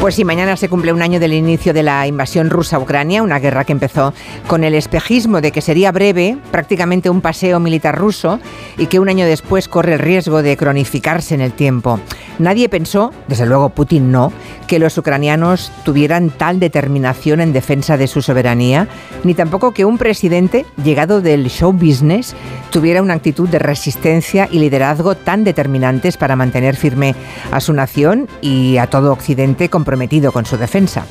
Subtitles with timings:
[0.00, 3.22] Pues sí, mañana se cumple un año del inicio de la invasión rusa a Ucrania,
[3.22, 4.12] una guerra que empezó
[4.46, 8.38] con el espejismo de que sería breve, prácticamente un paseo militar ruso,
[8.78, 11.98] y que un año después corre el riesgo de cronificarse en el tiempo.
[12.38, 14.32] Nadie pensó, desde luego Putin no,
[14.66, 18.88] que los ucranianos tuvieran tal determinación en defensa de su soberanía,
[19.24, 22.36] ni tampoco que un presidente llegado del show business
[22.70, 27.14] tuviera una actitud de resistencia y liderazgo tan determinantes para mantener firme
[27.50, 31.06] a su nación y a todo Occidente comprometido con su defensa.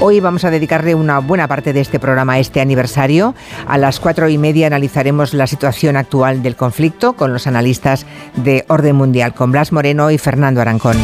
[0.00, 3.36] Hoy vamos a dedicarle una buena parte de este programa a este aniversario.
[3.68, 8.64] A las cuatro y media analizaremos la situación actual del conflicto con los analistas de
[8.66, 10.96] Orden Mundial, con Blas Moreno y Fernando Arancón.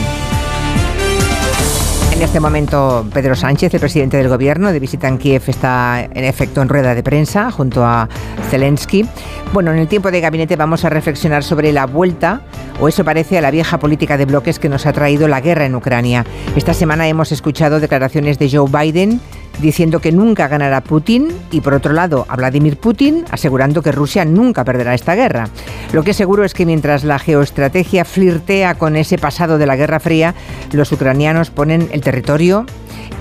[2.23, 6.25] En este momento, Pedro Sánchez, el presidente del gobierno, de visita en Kiev, está en
[6.25, 8.09] efecto en rueda de prensa junto a
[8.49, 9.05] Zelensky.
[9.53, 12.43] Bueno, en el tiempo de gabinete vamos a reflexionar sobre la vuelta,
[12.81, 15.67] o eso parece, a la vieja política de bloques que nos ha traído la guerra
[15.67, 16.25] en Ucrania.
[16.55, 19.21] Esta semana hemos escuchado declaraciones de Joe Biden
[19.63, 24.25] diciendo que nunca ganará Putin y por otro lado a Vladimir Putin asegurando que Rusia
[24.27, 25.49] nunca perderá esta guerra.
[25.93, 29.77] Lo que es seguro es que mientras la geoestrategia flirtea con ese pasado de la
[29.77, 30.35] Guerra Fría,
[30.73, 32.67] los ucranianos ponen el territorio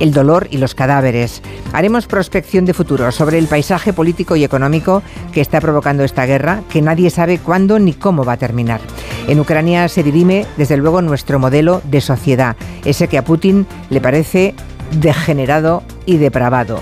[0.02, 1.42] el dolor y los cadáveres.
[1.74, 6.64] Haremos prospección de futuro sobre el paisaje político y económico que está provocando esta guerra,
[6.70, 8.82] que nadie sabe cuándo ni cómo va a terminar.
[9.28, 14.02] En Ucrania se dirime, desde luego, nuestro modelo de sociedad, ese que a Putin le
[14.02, 14.56] parece
[14.92, 16.82] degenerado y depravado.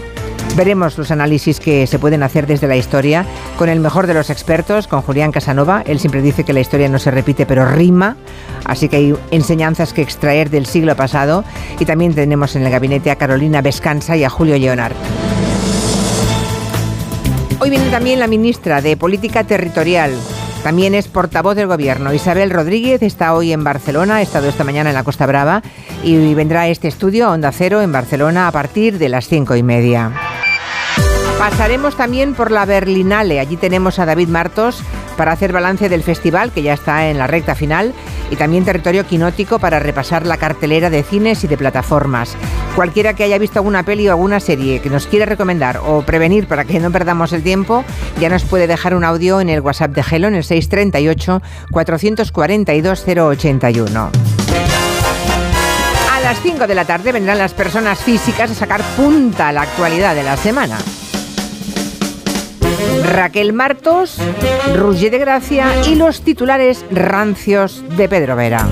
[0.55, 3.25] Veremos los análisis que se pueden hacer desde la historia
[3.57, 5.83] con el mejor de los expertos, con Julián Casanova.
[5.85, 8.17] Él siempre dice que la historia no se repite, pero rima.
[8.65, 11.43] Así que hay enseñanzas que extraer del siglo pasado.
[11.79, 14.95] Y también tenemos en el gabinete a Carolina Vescanza y a Julio Leonard.
[17.61, 20.11] Hoy viene también la ministra de Política Territorial,
[20.63, 22.13] también es portavoz del gobierno.
[22.13, 25.61] Isabel Rodríguez está hoy en Barcelona, ha estado esta mañana en la Costa Brava
[26.03, 29.55] y vendrá a este estudio a Onda Cero en Barcelona a partir de las cinco
[29.55, 30.11] y media.
[31.37, 33.39] Pasaremos también por la Berlinale.
[33.39, 34.83] Allí tenemos a David Martos
[35.15, 37.93] para hacer balance del festival, que ya está en la recta final,
[38.31, 42.35] y también territorio quinótico para repasar la cartelera de cines y de plataformas.
[42.75, 46.47] Cualquiera que haya visto alguna peli o alguna serie que nos quiera recomendar o prevenir
[46.47, 47.83] para que no perdamos el tiempo,
[48.19, 51.41] ya nos puede dejar un audio en el WhatsApp de Gelo en el 638
[51.71, 54.11] 442 081.
[56.11, 59.61] A las 5 de la tarde vendrán las personas físicas a sacar punta a la
[59.61, 60.77] actualidad de la semana.
[63.13, 64.17] Raquel Martos,
[64.75, 68.67] Roger de Gracia y los titulares rancios de Pedro Vera.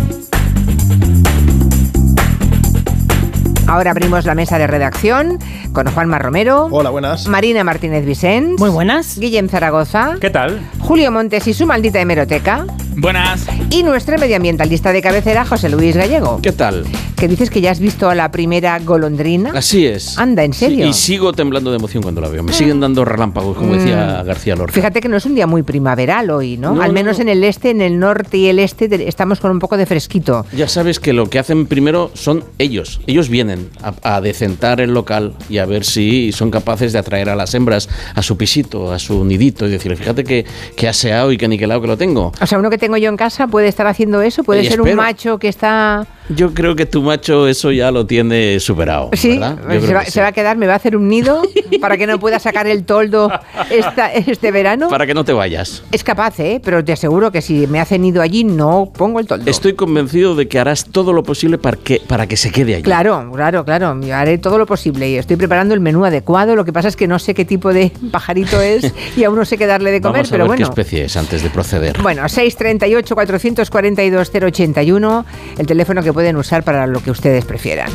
[3.67, 5.39] Ahora abrimos la mesa de redacción
[5.73, 6.69] con Juanma Romero.
[6.71, 7.27] Hola, buenas.
[7.27, 8.57] Marina Martínez Vicens.
[8.59, 9.19] Muy buenas.
[9.19, 10.15] Guillem Zaragoza.
[10.21, 10.61] ¿Qué tal?
[10.79, 12.65] Julio Montes y su maldita hemeroteca.
[12.95, 13.45] Buenas.
[13.69, 16.39] Y nuestro medioambientalista de cabecera, José Luis Gallego.
[16.41, 16.85] ¿Qué tal?
[17.15, 19.51] Que dices que ya has visto a la primera golondrina.
[19.53, 20.17] Así es.
[20.17, 20.85] Anda, ¿en serio?
[20.85, 22.41] Sí, y sigo temblando de emoción cuando la veo.
[22.43, 24.73] Me siguen dando relámpagos, como decía García Lorca.
[24.73, 26.73] Fíjate que no es un día muy primaveral hoy, ¿no?
[26.75, 27.23] No, Al no, menos no.
[27.23, 29.85] en el este, en el norte y el este te- estamos con un poco de
[29.85, 30.45] fresquito.
[30.55, 33.01] Ya sabes que lo que hacen primero son ellos.
[33.07, 37.29] Ellos vienen a, a decentar el local y a ver si son capaces de atraer
[37.29, 40.45] a las hembras a su pisito, a su nidito y decirle, fíjate que,
[40.75, 42.31] que aseado y que niquelado que lo tengo.
[42.41, 44.81] O sea, uno que tengo yo en casa puede estar haciendo eso, puede Y ser
[44.81, 46.05] un macho que está...
[46.29, 49.11] Yo creo que tu macho eso ya lo tiene superado.
[49.13, 51.41] Sí, creo se va, que se va a quedar, me va a hacer un nido
[51.81, 53.31] para que no pueda sacar el toldo
[53.69, 54.89] esta- este verano.
[54.89, 55.83] Para que no te vayas.
[55.93, 56.59] Es capaz, ¿eh?
[56.61, 59.49] Pero te aseguro que si me hace nido allí, no pongo el toldo.
[59.49, 62.83] Estoy convencido de que harás todo lo posible para que, para que se quede allí.
[62.83, 63.99] Claro, claro, claro.
[64.01, 66.55] Yo haré todo lo posible y estoy preparando el menú adecuado.
[66.55, 69.45] Lo que pasa es que no sé qué tipo de pajarito es y aún no
[69.45, 70.57] sé qué darle de comer, Vamos a pero ver bueno.
[70.57, 72.01] qué especie es antes de proceder.
[72.01, 75.25] Bueno, 638 442 081,
[75.57, 77.89] el teléfono que pueden usar para lo que ustedes prefieran.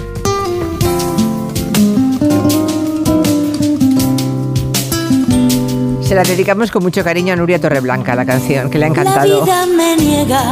[6.12, 9.00] Se la dedicamos con mucho cariño a Nuria Torreblanca, la canción, que le ha La
[9.00, 9.44] encantado.
[9.46, 10.42] vida me niega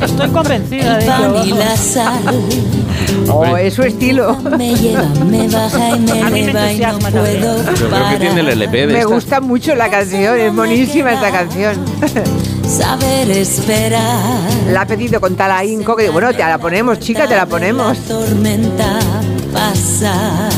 [0.00, 1.56] Estoy convencida de el pan y ello.
[1.56, 2.22] la sal.
[3.30, 4.34] Oh, es su estilo.
[4.56, 8.48] Me lleva, me baja y me eleva y no puedo Yo creo que tiene el
[8.48, 9.12] LP de Me esta.
[9.12, 11.76] gusta mucho la canción, es buenísima esta canción.
[12.66, 14.00] Saber esperar.
[14.72, 17.98] La ha pedido con tal ahínco que bueno, te la ponemos, chica, te la ponemos.
[17.98, 18.98] La tormenta
[19.52, 20.50] pasar.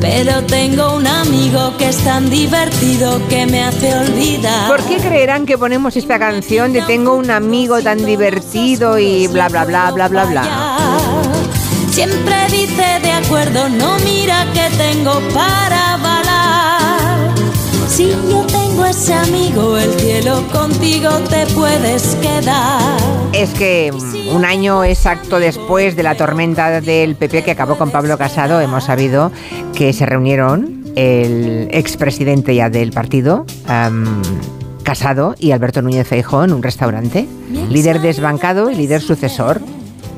[0.00, 4.68] Pero tengo un amigo que es tan divertido que me hace olvidar.
[4.68, 9.48] ¿Por qué creerán que ponemos esta canción de Tengo un amigo tan divertido y bla,
[9.48, 10.44] bla, bla, bla, bla, bla?
[11.90, 16.05] Siempre dice de acuerdo, no mira que tengo para.
[17.96, 22.98] Si yo tengo ese amigo, el cielo contigo te puedes quedar.
[23.32, 27.90] Es que mm, un año exacto después de la tormenta del PP que acabó con
[27.90, 29.32] Pablo Casado, hemos sabido
[29.74, 33.46] que se reunieron el expresidente ya del partido,
[34.82, 37.26] Casado, y Alberto Núñez Feijóo en un restaurante.
[37.70, 39.62] Líder desbancado y líder sucesor,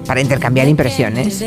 [0.05, 1.45] para intercambiar impresiones.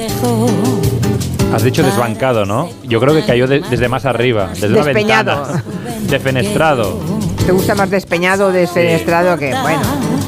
[1.53, 2.69] Has dicho desbancado, ¿no?
[2.83, 5.44] Yo creo que cayó de- desde más arriba, desde una Despeñado.
[5.44, 5.63] ventana.
[6.09, 7.00] Defenestrado.
[7.45, 9.81] ¿Te gusta más despeñado o desfenestrado que, bueno,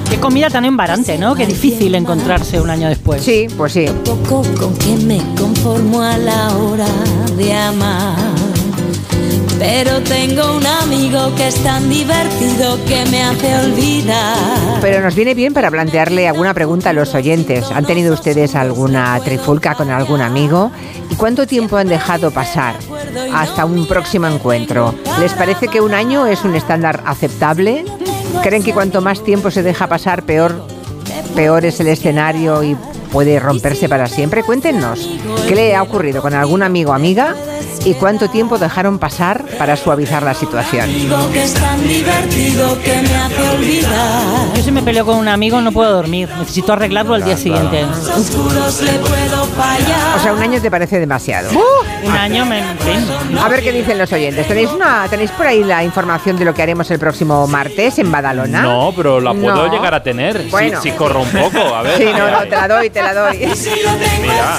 [0.09, 1.33] Qué comida tan embarante, ¿no?
[1.33, 3.21] Qué difícil encontrarse un año después.
[3.23, 3.85] sí, pues sí.
[4.05, 6.85] Poco con que me conformo a la hora
[7.35, 8.15] de amar.
[9.59, 14.37] Pero tengo un amigo que es tan divertido que me hace olvidar.
[14.81, 17.71] Pero nos viene bien para plantearle alguna pregunta a los oyentes.
[17.71, 20.71] ¿Han tenido ustedes alguna trifulca con algún amigo?
[21.09, 22.75] ¿Y cuánto tiempo han dejado pasar
[23.33, 24.95] hasta un próximo encuentro?
[25.19, 27.85] ¿Les parece que un año es un estándar aceptable?
[28.41, 30.65] ¿Creen que cuanto más tiempo se deja pasar, peor,
[31.35, 32.75] peor es el escenario y
[33.11, 34.43] puede romperse para siempre?
[34.43, 35.07] Cuéntenos,
[35.47, 37.35] ¿qué le ha ocurrido con algún amigo o amiga?
[37.85, 40.89] ¿Y cuánto tiempo dejaron pasar para suavizar la situación?
[44.55, 46.29] Yo si me peleo con un amigo no puedo dormir.
[46.39, 47.83] Necesito arreglarlo al día siguiente.
[50.15, 51.49] O sea, un año te parece demasiado.
[52.03, 52.63] Un año me...
[53.41, 54.47] A ver qué dicen los oyentes.
[54.47, 58.09] ¿Tenéis, una, ¿Tenéis por ahí la información de lo que haremos el próximo martes en
[58.09, 58.61] Badalona?
[58.61, 59.71] No, pero la puedo No.
[59.73, 60.43] llegar a tener.
[60.43, 60.81] si- Bueno.
[60.81, 61.97] Si, corro un poco, a ver.
[61.97, 63.37] Sí, no, no, te la doy, te la doy.
[63.55, 63.69] Si
[64.21, 64.57] Mira.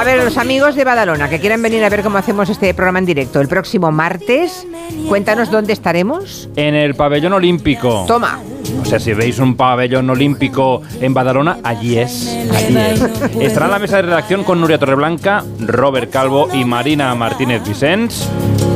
[0.00, 2.98] A ver, los amigos de Badalona que quieran venir a ver cómo hacemos este programa
[2.98, 4.66] en directo el próximo martes,
[5.08, 6.48] cuéntanos dónde estaremos.
[6.56, 8.04] En el pabellón olímpico.
[8.06, 8.38] Toma.
[8.80, 12.28] O sea, si veis un pabellón olímpico en Badalona, allí es.
[12.54, 13.02] Allí es.
[13.40, 18.28] Estará en la mesa de redacción con Nuria Torreblanca, Robert Calvo y Marina Martínez Vicens.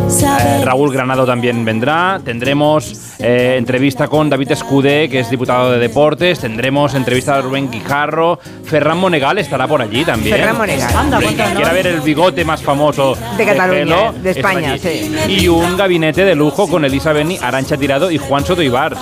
[0.08, 2.20] Eh, Raúl Granado también vendrá.
[2.24, 6.38] Tendremos eh, entrevista con David Escudé, que es diputado de Deportes.
[6.38, 8.38] Tendremos entrevista a Rubén Guijarro.
[8.64, 10.36] Ferran Monegal estará por allí también.
[10.36, 10.96] Ferran Monegal.
[10.96, 15.12] Anda, quiera ver el bigote más famoso De Cataluña, de España, sí.
[15.28, 18.96] Y un gabinete de lujo con Elisa Beni, Arancha Tirado y Juan Soto Ibar.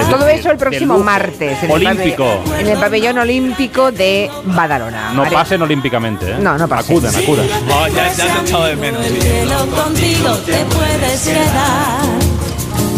[0.00, 1.62] Es Todo decir, eso el próximo martes.
[1.62, 2.24] En Olímpico.
[2.24, 5.12] El pabe- en el pabellón olímpico de Badalona.
[5.12, 6.36] No Haré- pasen olímpicamente, ¿eh?
[6.40, 6.96] No, no pasen.
[6.96, 7.46] Acudan, acudan.
[7.70, 9.04] Oh, ya, ya te he echado de menos.
[9.06, 11.98] el cielo contigo te puedes quedar.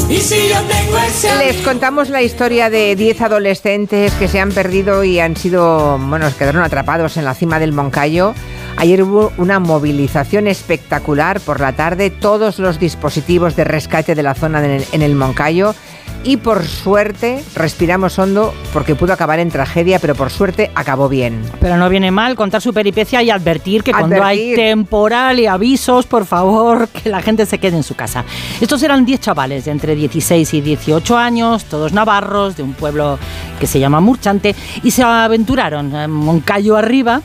[0.08, 4.50] Y si yo tengo ese Les contamos la historia de 10 adolescentes que se han
[4.50, 8.35] perdido y han sido, bueno, quedaron atrapados en la cima del Moncayo.
[8.76, 14.35] Ayer hubo una movilización espectacular por la tarde, todos los dispositivos de rescate de la
[14.35, 15.75] zona en el Moncayo
[16.22, 21.42] y por suerte respiramos hondo porque pudo acabar en tragedia, pero por suerte acabó bien.
[21.60, 26.06] Pero no viene mal contar su peripecia y advertir que cuando hay temporal y avisos,
[26.06, 28.24] por favor, que la gente se quede en su casa.
[28.60, 33.18] Estos eran 10 chavales de entre 16 y 18 años, todos navarros, de un pueblo
[33.58, 37.22] que se llama Murchante, y se aventuraron a Moncayo arriba,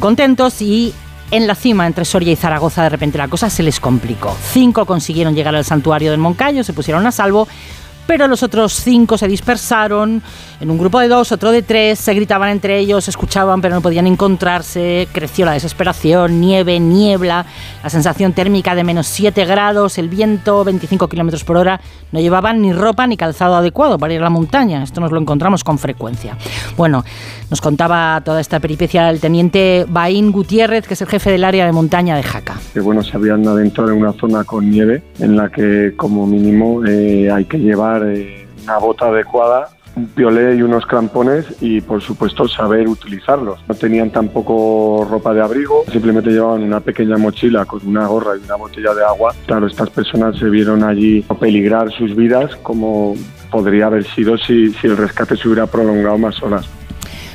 [0.00, 0.92] contentos, y
[1.30, 4.36] en la cima, entre Soria y Zaragoza, de repente la cosa se les complicó.
[4.52, 7.48] Cinco consiguieron llegar al santuario del Moncayo, se pusieron a salvo,
[8.06, 10.22] pero los otros cinco se dispersaron
[10.60, 13.80] en un grupo de dos, otro de tres, se gritaban entre ellos, escuchaban pero no
[13.80, 17.46] podían encontrarse, creció la desesperación, nieve, niebla,
[17.82, 21.80] la sensación térmica de menos 7 grados, el viento 25 kilómetros por hora,
[22.12, 25.20] no llevaban ni ropa ni calzado adecuado para ir a la montaña, esto nos lo
[25.20, 26.36] encontramos con frecuencia.
[26.76, 27.04] Bueno,
[27.50, 31.66] nos contaba toda esta peripecia el teniente Baín Gutiérrez, que es el jefe del área
[31.66, 32.56] de montaña de Jaca.
[32.72, 36.84] que bueno, se habían adentrado en una zona con nieve en la que como mínimo
[36.84, 42.02] eh, hay que llevar eh, una bota adecuada, un piolet y unos crampones y por
[42.02, 43.58] supuesto saber utilizarlos.
[43.66, 48.44] No tenían tampoco ropa de abrigo, simplemente llevaban una pequeña mochila con una gorra y
[48.44, 49.34] una botella de agua.
[49.46, 53.14] Claro, estas personas se vieron allí peligrar sus vidas como
[53.50, 56.68] podría haber sido si, si el rescate se hubiera prolongado más horas.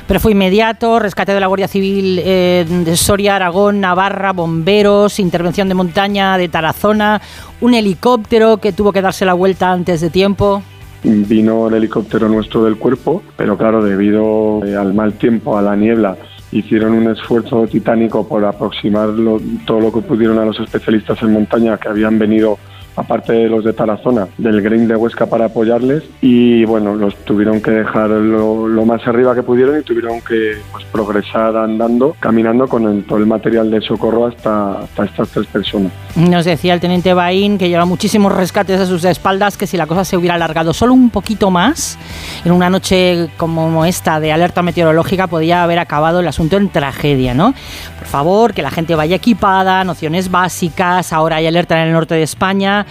[0.06, 5.68] Pero fue inmediato, rescate de la Guardia Civil eh, de Soria, Aragón, Navarra, bomberos, intervención
[5.68, 7.20] de montaña de Tarazona,
[7.60, 10.62] un helicóptero que tuvo que darse la vuelta antes de tiempo.
[11.04, 15.76] vino el helicóptero nuestro del cuerpo, pero claro, debido eh, al mal tiempo, a la
[15.76, 16.16] niebla,
[16.50, 21.32] hicieron un esfuerzo titánico por aproximar lo- todo lo que pudieron a los especialistas en
[21.32, 22.58] montaña que habían venido
[22.96, 27.60] aparte de los de Tarazona, del Green de Huesca para apoyarles y bueno, los tuvieron
[27.60, 33.02] que dejar lo, más arriba que pudieron y tuvieron que pues, progresar andando, caminando con
[33.04, 35.92] todo el material de socorro hasta, hasta estas tres personas.
[36.16, 39.86] Nos decía el teniente Baín que lleva muchísimos rescates a sus espaldas, que si la
[39.86, 41.98] cosa se hubiera alargado solo un poquito más,
[42.44, 47.34] en una noche como esta de alerta meteorológica podía haber acabado el asunto en tragedia,
[47.34, 47.54] ¿no?
[47.98, 52.14] Por favor, que la gente vaya equipada, nociones básicas, ahora hay alerta en el norte
[52.14, 52.81] de España.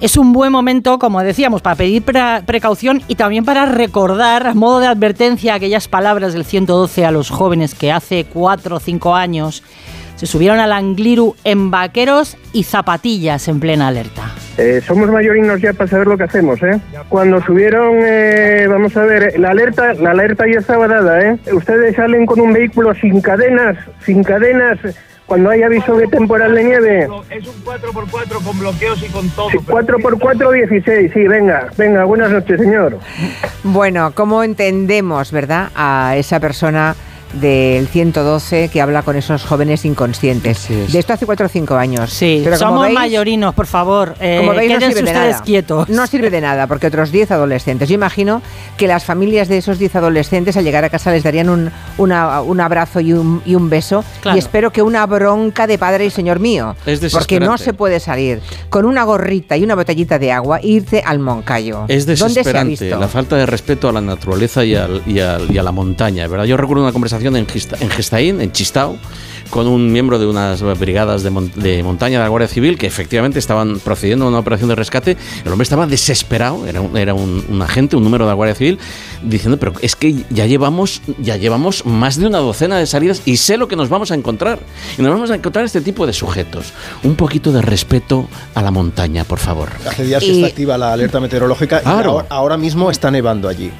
[0.00, 4.54] Es un buen momento, como decíamos, para pedir pre- precaución y también para recordar, a
[4.54, 9.14] modo de advertencia, aquellas palabras del 112 a los jóvenes que hace 4 o 5
[9.14, 9.62] años
[10.16, 14.32] se subieron al Angliru en vaqueros y zapatillas en plena alerta.
[14.58, 16.78] Eh, somos mayorinos ya para saber lo que hacemos, ¿eh?
[17.08, 21.36] Cuando subieron, eh, vamos a ver, la alerta, la alerta ya estaba dada, ¿eh?
[21.52, 23.76] Ustedes salen con un vehículo sin cadenas,
[24.06, 24.78] sin cadenas,
[25.26, 27.08] cuando hay aviso de temporal de nieve.
[27.30, 29.50] Es un 4x4 con bloqueos y con todo.
[29.50, 32.98] Sí, 4x4, 16, sí, venga, venga, buenas noches, señor.
[33.62, 36.94] Bueno, ¿cómo entendemos, verdad, a esa persona
[37.40, 40.70] del 112 que habla con esos jóvenes inconscientes?
[40.70, 40.92] Es.
[40.92, 42.10] De esto hace 4 o 5 años.
[42.10, 44.14] Sí, Pero como somos veis- mayorinos, por favor.
[44.20, 45.42] eh, Como veis, no sirve de ustedes nada.
[45.42, 45.88] quietos.
[45.88, 47.88] No sirve de nada, porque otros 10 adolescentes.
[47.88, 48.42] Yo imagino
[48.76, 52.40] que las familias de esos 10 adolescentes al llegar a casa les darían un, una-
[52.42, 54.04] un abrazo y un, y un beso.
[54.20, 54.36] Claro.
[54.36, 56.76] Y espero que una bronca de padre y señor mío.
[56.86, 60.66] Es porque no se puede salir con una gorrita y una botellita de agua e
[60.68, 61.84] irse al Moncayo.
[61.88, 62.98] Es ¿Dónde se ha desesperante visto?
[62.98, 66.26] la falta de respeto a la naturaleza y, al- y al- y a la montaña,
[66.28, 66.44] ¿verdad?
[66.44, 67.46] Yo recuerdo una conversación en,
[67.80, 68.52] en Gestaín, en
[69.54, 72.88] con un miembro de unas brigadas de, mon- de montaña de la Guardia Civil que
[72.88, 75.16] efectivamente estaban procediendo a una operación de rescate.
[75.44, 78.56] El hombre estaba desesperado, era un, era un, un agente, un número de la Guardia
[78.56, 78.80] Civil,
[79.22, 83.36] diciendo, pero es que ya llevamos, ya llevamos más de una docena de salidas y
[83.36, 84.58] sé lo que nos vamos a encontrar.
[84.98, 86.72] Y nos vamos a encontrar este tipo de sujetos.
[87.04, 89.68] Un poquito de respeto a la montaña, por favor.
[89.88, 92.10] Hace días Y- que está activa la alerta meteorológica y Claro.
[92.10, 93.70] ahora, ahora mismo está nevando allí.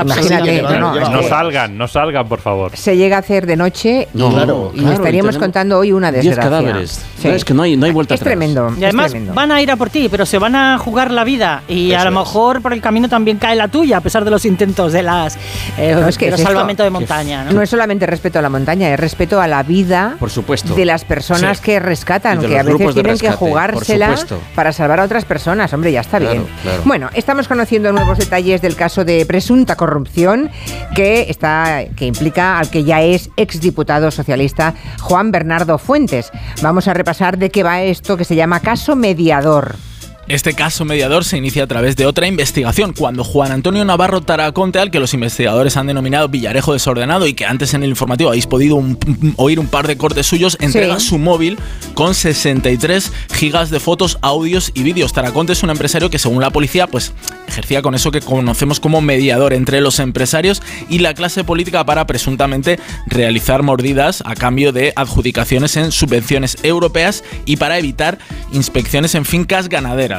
[0.00, 2.76] Imagínate, Sí, no, no, salgan, no salgan, por favor.
[2.76, 5.78] se llega a hacer de noche y, No, claro, y claro, estaríamos y tenemos contando
[5.78, 6.50] hoy una 10 desgracia.
[6.50, 7.00] cadáveres.
[7.18, 7.28] Sí.
[7.28, 8.30] No, es que no hay, no hay vuelta Es atrás.
[8.32, 8.72] tremendo.
[8.78, 9.34] Y además es tremendo.
[9.34, 12.02] van a ir a por ti, pero se van a jugar la vida y a
[12.04, 12.16] lo es.
[12.16, 15.36] mejor por el camino también cae la tuya, a pesar de los intentos de las
[15.78, 16.52] eh, No, es que de los es esto.
[16.52, 17.44] salvamento de montaña.
[17.44, 17.52] ¿no?
[17.52, 20.74] No es solamente respeto a la montaña, es respeto a la vida Por supuesto.
[20.74, 21.64] de las personas Sí.
[21.64, 24.14] que rescatan, que a veces tienen que rescate, jugársela
[24.54, 25.72] para salvar a otras personas.
[25.72, 26.46] Hombre, ya está Claro, bien.
[26.62, 26.82] claro.
[26.84, 30.50] Bueno, estamos conociendo nuevos detalles del caso de presunta corrupción
[30.94, 34.74] que está que implica al que ya es exdiputado socialista
[35.04, 36.32] Juan Bernardo Fuentes.
[36.62, 39.76] Vamos a repasar de qué va esto que se llama caso mediador.
[40.26, 44.78] Este caso mediador se inicia a través de otra investigación, cuando Juan Antonio Navarro Taraconte,
[44.78, 48.46] al que los investigadores han denominado Villarejo desordenado y que antes en el informativo habéis
[48.46, 48.98] podido un-
[49.36, 51.08] oír un par de cortes suyos, entrega Sí.
[51.08, 51.58] su móvil
[51.92, 55.12] con 63 gigas de fotos, audios y vídeos.
[55.12, 57.12] Taraconte es un empresario que según la policía pues
[57.46, 62.06] ejercía con eso que conocemos como mediador entre los empresarios y la clase política para
[62.06, 68.18] presuntamente realizar mordidas a cambio de adjudicaciones en subvenciones europeas y para evitar
[68.52, 70.13] inspecciones en fincas ganaderas.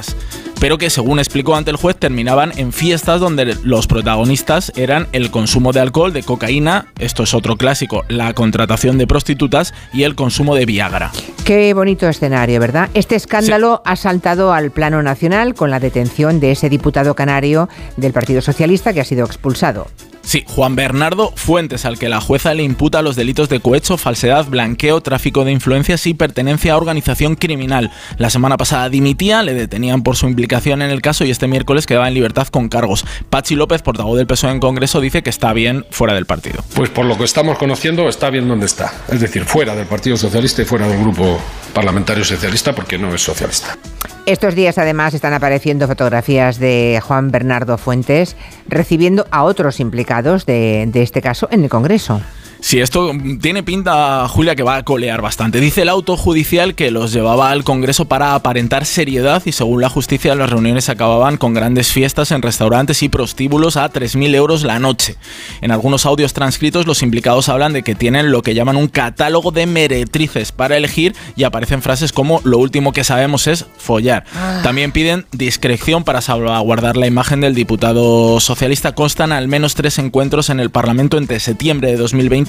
[0.59, 5.31] Pero que según explicó ante el juez terminaban en fiestas donde los protagonistas eran el
[5.31, 10.15] consumo de alcohol, de cocaína, esto es otro clásico, la contratación de prostitutas y el
[10.15, 11.11] consumo de Viagra.
[11.43, 12.89] Qué bonito escenario, ¿verdad?
[12.93, 18.13] Este escándalo ha saltado al plano nacional con la detención de ese diputado canario del
[18.13, 19.87] Partido Socialista que ha sido expulsado.
[20.25, 24.45] Sí, Juan Bernardo Fuentes, al que la jueza le imputa los delitos de cohecho, falsedad,
[24.45, 27.91] blanqueo, tráfico de influencias y pertenencia a organización criminal.
[28.17, 31.85] La semana pasada dimitía, le detenían por su implicación en el caso y este miércoles
[31.85, 33.05] quedaba en libertad con cargos.
[33.29, 36.63] Pachi López, portavoz del PSOE en Congreso, dice que está bien fuera del partido.
[36.73, 40.17] Pues por lo que estamos conociendo está bien donde está, es decir, fuera del Partido
[40.17, 41.39] Socialista y fuera del Grupo
[41.73, 43.77] Parlamentario Socialista porque no es socialista.
[44.25, 48.35] Estos días además están apareciendo fotografías de Juan Bernardo Fuentes
[48.67, 52.19] recibiendo a otros implicados de, este caso en el Congreso.
[52.59, 55.59] Sí, esto tiene pinta, Julia, que va a colear bastante.
[55.59, 59.89] Dice el auto judicial que los llevaba al Congreso para aparentar seriedad y según la
[59.89, 64.79] justicia las reuniones acababan con grandes fiestas en restaurantes y prostíbulos a 3.000 euros la
[64.79, 65.15] noche.
[65.61, 69.51] En algunos audios transcritos los implicados hablan de que tienen lo que llaman un catálogo
[69.51, 74.25] de meretrices para elegir y aparecen frases como lo último que sabemos es follar.
[74.63, 78.95] También piden discreción para salvaguardar la imagen del diputado socialista.
[78.95, 82.44] Constan al menos tres encuentros en el Parlamento entre septiembre de 2020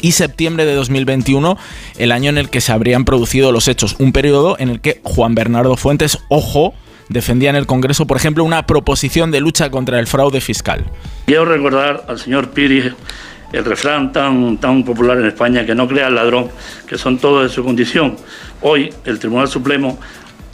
[0.00, 1.58] y septiembre de 2021,
[1.98, 3.96] el año en el que se habrían producido los hechos.
[3.98, 6.74] Un periodo en el que Juan Bernardo Fuentes, ojo,
[7.08, 10.84] defendía en el Congreso, por ejemplo, una proposición de lucha contra el fraude fiscal.
[11.26, 12.92] Quiero recordar al señor Piri
[13.52, 16.48] el refrán tan, tan popular en España, que no crea al ladrón,
[16.86, 18.16] que son todos de su condición.
[18.60, 19.98] Hoy el Tribunal Supremo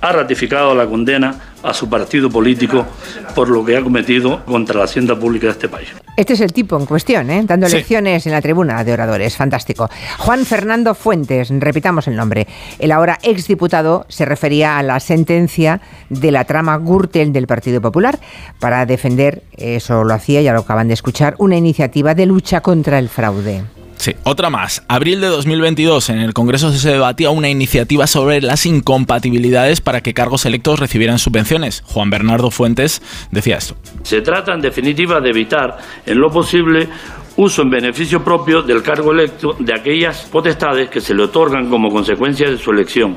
[0.00, 2.86] ha ratificado la condena a su partido político
[3.34, 5.88] por lo que ha cometido contra la hacienda pública de este país.
[6.16, 7.42] Este es el tipo en cuestión, ¿eh?
[7.44, 7.76] dando Sí.
[7.76, 9.36] lecciones en la tribuna de oradores.
[9.36, 9.90] Fantástico.
[10.18, 12.46] Juan Fernando Fuentes, repitamos el nombre.
[12.78, 15.80] El ahora exdiputado se refería a la sentencia
[16.10, 18.20] de la trama Gürtel del Partido Popular
[18.60, 23.00] para defender, eso lo hacía, ya lo acaban de escuchar, una iniciativa de lucha contra
[23.00, 23.64] el fraude.
[24.24, 24.82] Otra más.
[24.88, 30.14] Abril de 2022, en el Congreso se debatía una iniciativa sobre las incompatibilidades para que
[30.14, 31.82] cargos electos recibieran subvenciones.
[31.86, 33.76] Juan Bernardo Fuentes decía esto.
[34.02, 36.88] Se trata, en definitiva, de evitar, en lo posible,
[37.36, 41.90] uso en beneficio propio del cargo electo de aquellas potestades que se le otorgan como
[41.90, 43.16] consecuencia de su elección.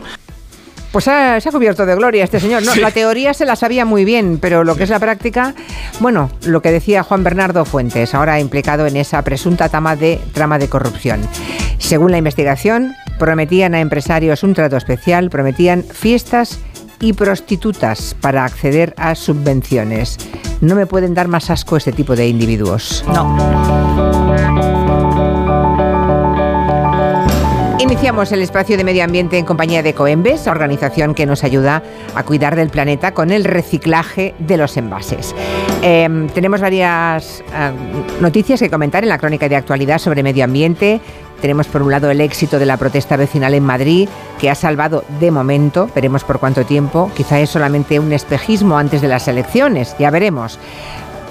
[0.98, 2.64] Pues se ha, se ha cubierto de gloria este señor.
[2.66, 5.54] No, La teoría se la sabía muy bien, pero lo que es la práctica,
[6.00, 10.58] bueno, lo que decía Juan Bernardo Fuentes, ahora implicado en esa presunta trama de, trama
[10.58, 11.22] de corrupción.
[11.78, 16.58] Según la investigación, prometían a empresarios un trato especial, prometían fiestas
[17.00, 20.18] y prostitutas para acceder a subvenciones.
[20.62, 23.06] No me pueden dar más asco este tipo de individuos.
[27.90, 31.82] Iniciamos el espacio de medio ambiente en compañía de Coembes, organización que nos ayuda
[32.16, 35.34] a cuidar del planeta con el reciclaje de los envases.
[35.82, 37.72] Eh, tenemos varias eh,
[38.20, 41.00] noticias que comentar en la crónica de actualidad sobre medio ambiente.
[41.40, 45.06] Tenemos por un lado el éxito de la protesta vecinal en Madrid, que ha salvado
[45.22, 49.96] de momento, veremos por cuánto tiempo, quizá es solamente un espejismo antes de las elecciones,
[49.98, 50.60] ya veremos.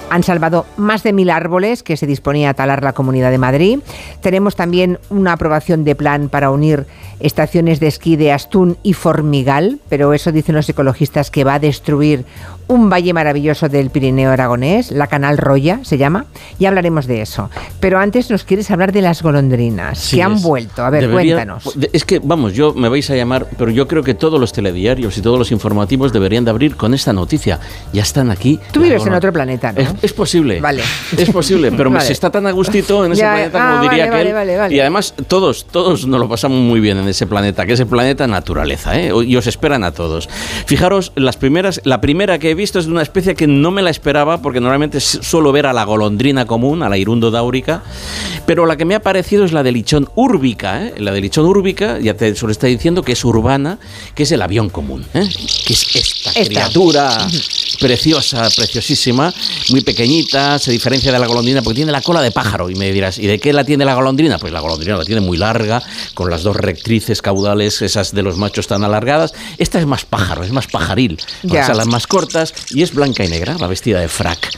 [0.09, 3.79] Han salvado más de mil árboles que se disponía a talar la Comunidad de Madrid.
[4.21, 6.85] Tenemos también una aprobación de plan para unir
[7.19, 11.59] estaciones de esquí de Astún y Formigal, pero eso dicen los ecologistas que va a
[11.59, 12.25] destruir
[12.67, 16.25] un valle maravilloso del Pirineo Aragonés, la Canal Roya se llama,
[16.59, 17.49] y hablaremos de eso.
[17.79, 20.83] Pero antes nos quieres hablar de las golondrinas, Sí, que han es- vuelto.
[20.83, 21.63] A ver, debería- cuéntanos.
[21.93, 25.17] Es que, vamos, yo me vais a llamar, pero yo creo que todos los telediarios
[25.17, 27.59] y todos los informativos deberían de abrir con esta noticia.
[27.93, 28.59] Ya están aquí.
[28.71, 29.79] Tú vives en otro planeta, ¿no?
[29.81, 30.59] Es, es posible.
[30.59, 30.83] Vale.
[31.17, 32.05] Es posible, pero Vale.
[32.05, 34.75] se está tan a gustito en ese Ya, planeta ah, como diría vale, vale, vale.
[34.75, 37.87] Y además, todos, todos nos lo pasamos muy bien en ese planeta, que es el
[37.87, 39.11] planeta naturaleza, ¿eh?
[39.25, 40.27] Y os esperan a todos.
[40.65, 43.81] Fijaros, las primeras, la primera que he visto es de una especie que no me
[43.81, 47.83] la esperaba, porque normalmente suelo ver a la golondrina común, a la irundo dáurica,
[48.45, 50.93] pero la que me ha parecido es la de lichón úrbica, ¿eh?
[50.97, 53.79] La de lichón úrbica, ya te solo está diciendo que es urbana,
[54.15, 55.27] que es el avión común, ¿eh?
[55.65, 56.45] Que es esta, Esta.
[56.45, 57.27] criatura
[57.79, 59.31] preciosa, preciosísima,
[59.69, 62.69] muy pequeñita, se diferencia de la golondrina porque tiene la cola de pájaro.
[62.69, 64.39] Y me dirás, ¿y de qué la tiene la golondrina?
[64.39, 65.81] Pues la golondrina la tiene muy larga,
[66.15, 69.33] con las dos rectrices caudales, esas de los machos tan alargadas.
[69.59, 71.71] Esta es más pájaro, es más pajaril, con Ya.
[71.73, 74.49] las más cortas y es blanca y negra, va vestida de frac.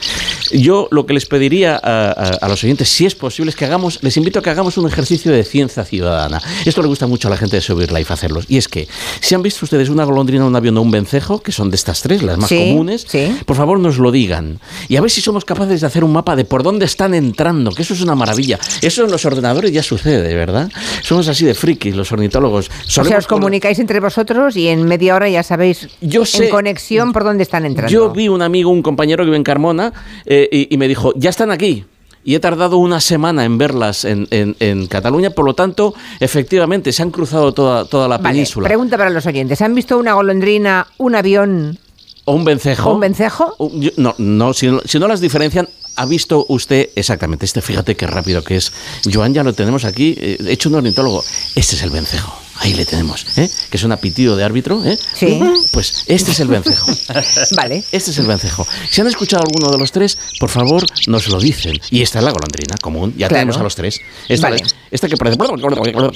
[0.52, 3.64] Yo lo que les pediría a, a- a los oyentes, si es posible, es que
[3.64, 6.40] hagamos, les invito a que hagamos un ejercicio de ciencia ciudadana.
[6.64, 8.44] Esto le gusta mucho a la gente de Subir Life hacerlos.
[8.48, 8.88] Y es que,
[9.20, 12.02] si han visto ustedes una golondrina, un avión o un vencejo, que son de estas
[12.02, 13.06] tres, las más Sí, comunes,
[13.46, 14.58] por favor nos lo digan.
[14.88, 17.70] Y a ver si somos capaces de hacer un mapa de por dónde están entrando,
[17.72, 18.58] que eso es una maravilla.
[18.82, 20.70] Eso en los ordenadores ya sucede, ¿verdad?
[21.02, 22.68] Somos así de frikis los ornitólogos.
[22.68, 25.88] O sea, os comunicáis entre vosotros y en media hora ya sabéis
[26.24, 27.79] sé- en conexión por dónde están entrando.
[27.88, 29.92] Yo vi un amigo, un compañero que vive en Carmona,
[30.26, 31.84] eh, y, y me dijo, ya están aquí.
[32.22, 36.92] Y he tardado una semana en verlas en, en- en Cataluña, por lo tanto, efectivamente,
[36.92, 38.68] se han cruzado toda, toda la Vale, península.
[38.68, 39.60] pregunta para los oyentes.
[39.62, 41.78] ¿Han visto una golondrina, un avión
[42.26, 42.92] ¿O un vencejo?
[42.92, 43.54] un vencejo?
[43.58, 45.66] Uh, No, no si, no, si no las diferencian,
[45.96, 48.70] ha visto usted exactamente este, fíjate qué rápido que es.
[49.10, 51.24] Joan ya lo tenemos aquí, eh, hecho un ornitólogo.
[51.56, 52.34] Este es el vencejo.
[52.62, 53.48] Ahí le tenemos, ¿eh?
[53.70, 54.84] que es un apitido de árbitro.
[54.84, 54.98] ¿eh?
[55.14, 55.40] Sí.
[55.72, 56.92] Pues este es el vencejo.
[57.56, 57.82] Vale.
[57.90, 58.66] Este es el vencejo.
[58.90, 61.78] Si han escuchado alguno de los tres, por favor, nos lo dicen.
[61.90, 63.14] Y esta es la golondrina común.
[63.16, 63.40] Ya Claro.
[63.40, 64.00] tenemos a los tres.
[64.28, 64.62] Esta, Vale.
[64.90, 65.38] esta que parece,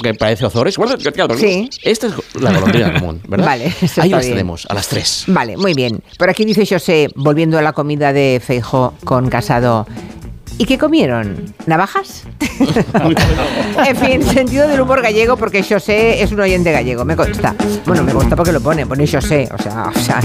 [0.03, 0.77] que parece Ozores.
[1.39, 1.71] Sí.
[1.83, 3.47] Esta es la golondrina común, ¿verdad?
[3.47, 4.33] Vale, Ahí las bien.
[4.35, 5.25] tenemos, a las tres.
[5.29, 6.03] Vale, muy bien.
[6.19, 9.87] Por aquí dice José, volviendo a la comida de Feijó con Casado.
[10.57, 11.53] ¿Y qué comieron?
[11.67, 12.25] ¿Navajas?
[13.87, 17.55] en fin, sentido del humor gallego, porque José es un oyente gallego, me consta.
[17.87, 20.21] Bueno, me consta porque lo pone, pone José, o sea, o sea,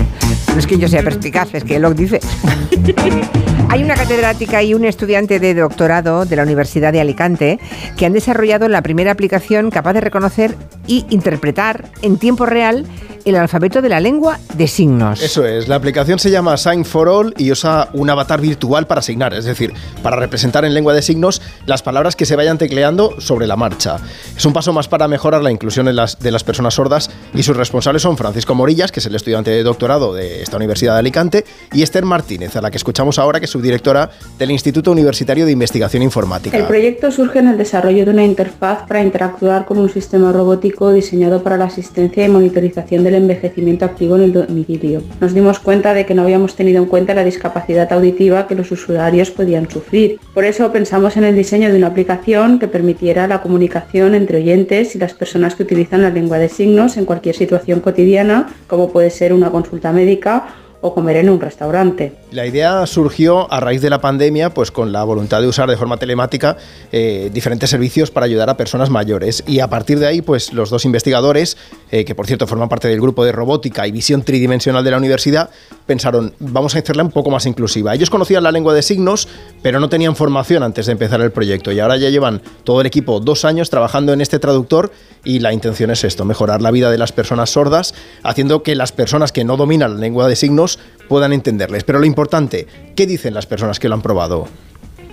[0.53, 2.19] no es que yo sea perspicaz, es que él lo dice.
[3.69, 7.59] Hay una catedrática y un estudiante de doctorado de la Universidad de Alicante
[7.97, 10.55] que han desarrollado la primera aplicación capaz de reconocer
[10.87, 12.87] y interpretar en tiempo real
[13.25, 15.21] el alfabeto de la lengua de signos.
[15.21, 18.99] Eso es, la aplicación se llama Sign for All y usa un avatar virtual para
[18.99, 23.19] asignar, es decir, para representar en lengua de signos las palabras que se vayan tecleando
[23.19, 23.97] sobre la marcha.
[24.35, 27.43] Es un paso más para mejorar la inclusión en las- de las personas sordas y
[27.43, 30.99] sus responsables son Francisco Morillas, que es el estudiante de doctorado de esta Universidad de
[30.99, 35.45] Alicante, y Esther Martínez, a la que escuchamos ahora, que es subdirectora del Instituto Universitario
[35.45, 36.57] de Investigación Informática.
[36.57, 40.91] El proyecto surge en el desarrollo de una interfaz para interactuar con un sistema robótico
[40.91, 45.03] diseñado para la asistencia y monitorización del envejecimiento activo en el domicilio.
[45.21, 48.71] Nos dimos cuenta de que no habíamos tenido en cuenta la discapacidad auditiva que los
[48.71, 50.08] usuarios podían sufrir.
[50.33, 54.95] Por eso pensamos en el diseño de una aplicación que permitiera la comunicación entre oyentes
[54.95, 59.09] y las personas que utilizan la lengua de signos en cualquier situación cotidiana, como puede
[59.09, 62.13] ser una consulta médica o comer en un restaurante.
[62.31, 65.75] La idea surgió a raíz de la pandemia, pues con la voluntad de usar de
[65.75, 66.57] forma telemática
[66.91, 69.43] eh, diferentes servicios para ayudar a personas mayores.
[69.45, 71.57] Y a partir de ahí, pues los dos investigadores,
[71.91, 74.97] eh, que por cierto forman parte del grupo de robótica y visión tridimensional de la
[74.97, 75.49] universidad,
[75.85, 77.95] pensaron, vamos a hacerla un poco más inclusiva.
[77.95, 79.27] Ellos conocían la lengua de signos,
[79.61, 81.71] pero no tenían formación antes de empezar el proyecto.
[81.71, 84.91] Y ahora ya llevan todo el equipo dos años trabajando en este traductor
[85.23, 88.91] y la intención es esto, mejorar la vida de las personas sordas, haciendo que las
[88.91, 91.83] personas que no dominan la lengua de signos puedan entenderles.
[91.83, 94.47] Pero lo importante, ¿qué dicen las personas que lo han probado?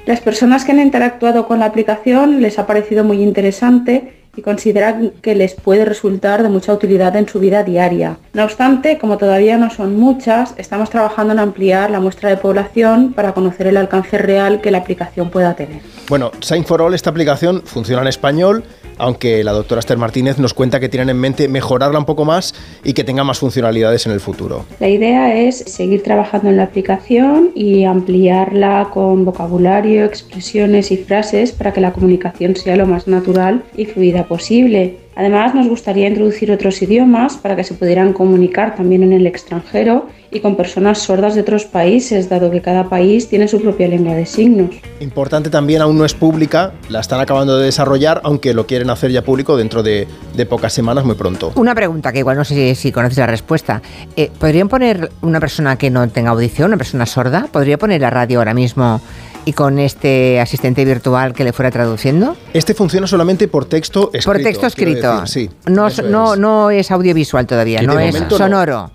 [0.06, 5.12] Las personas que han interactuado con la aplicación les ha parecido muy interesante y consideran
[5.22, 8.18] que les puede resultar de mucha utilidad en su vida diaria.
[8.35, 13.12] No obstante, como todavía no son muchas, estamos trabajando en ampliar la muestra de población
[13.14, 15.81] para conocer el alcance real que la aplicación pueda tener.
[16.09, 18.64] Bueno, Sign for All, esta aplicación funciona en español,
[18.98, 22.54] aunque la doctora Esther Martínez nos cuenta que tienen en mente mejorarla un poco más
[22.85, 24.64] y que tenga más funcionalidades en el futuro.
[24.80, 31.52] La idea es seguir trabajando en la aplicación y ampliarla con vocabulario, expresiones y frases
[31.52, 35.06] para que la comunicación sea lo más natural y fluida posible.
[35.16, 40.09] Además, nos gustaría introducir otros idiomas para que se pudieran comunicar también en el extranjero
[40.31, 44.14] y con personas sordas de otros países, dado que cada país tiene su propia lengua
[44.14, 44.76] de signos.
[45.00, 49.11] Importante también, aún no es pública, la están acabando de desarrollar, aunque lo quieren hacer
[49.11, 51.50] ya público dentro de, de pocas semanas, muy pronto.
[51.57, 53.81] Una pregunta que igual no sé si, si conoces la respuesta.
[54.16, 57.48] Eh, ¿Podrían poner una persona que no tenga audición, una persona sorda?
[57.50, 59.00] ¿Podría poner la radio ahora mismo
[59.46, 62.37] y con este asistente virtual que le fuera traduciendo?
[62.52, 64.26] Este funciona solamente por texto escrito.
[64.32, 65.20] Por texto escrito.
[65.22, 66.02] decir, sí, no, es.
[66.04, 68.44] no es audiovisual todavía, no es momento no.
[68.44, 68.90] sonoro.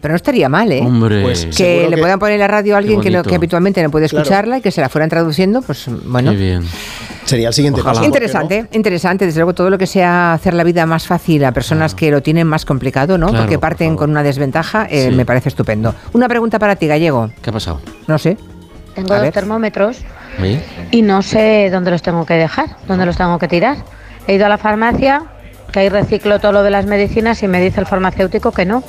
[0.00, 0.80] Pero no estaría mal, ¿eh?
[0.80, 1.22] Hombre.
[1.22, 4.22] Pues que le que- puedan poner la radio a alguien que, habitualmente no puede Claro.
[4.22, 6.30] escucharla y que se la fueran traduciendo, pues bueno.
[6.30, 6.62] Qué bien.
[7.24, 7.94] Sería el siguiente Ojalá.
[7.94, 8.00] paso.
[8.08, 9.26] ¿por qué Interesante, interesante.
[9.26, 12.22] Desde luego, todo lo que sea hacer la vida más fácil a personas que lo
[12.22, 13.26] tienen más complicado, ¿no?
[13.30, 15.16] Claro, Porque por parten con una desventaja, eh, Sí.
[15.16, 15.92] me parece estupendo.
[16.12, 17.30] Una pregunta para ti, Gallego.
[17.42, 17.80] ¿Qué ha pasado?
[18.06, 18.36] No sé.
[18.98, 19.32] Tengo A dos ver.
[19.32, 19.98] termómetros
[20.90, 23.76] y no sé dónde los tengo que dejar, dónde los tengo que tirar.
[24.26, 25.22] He ido a la farmacia,
[25.72, 28.82] que ahí reciclo todo lo de las medicinas y me dice el farmacéutico que no.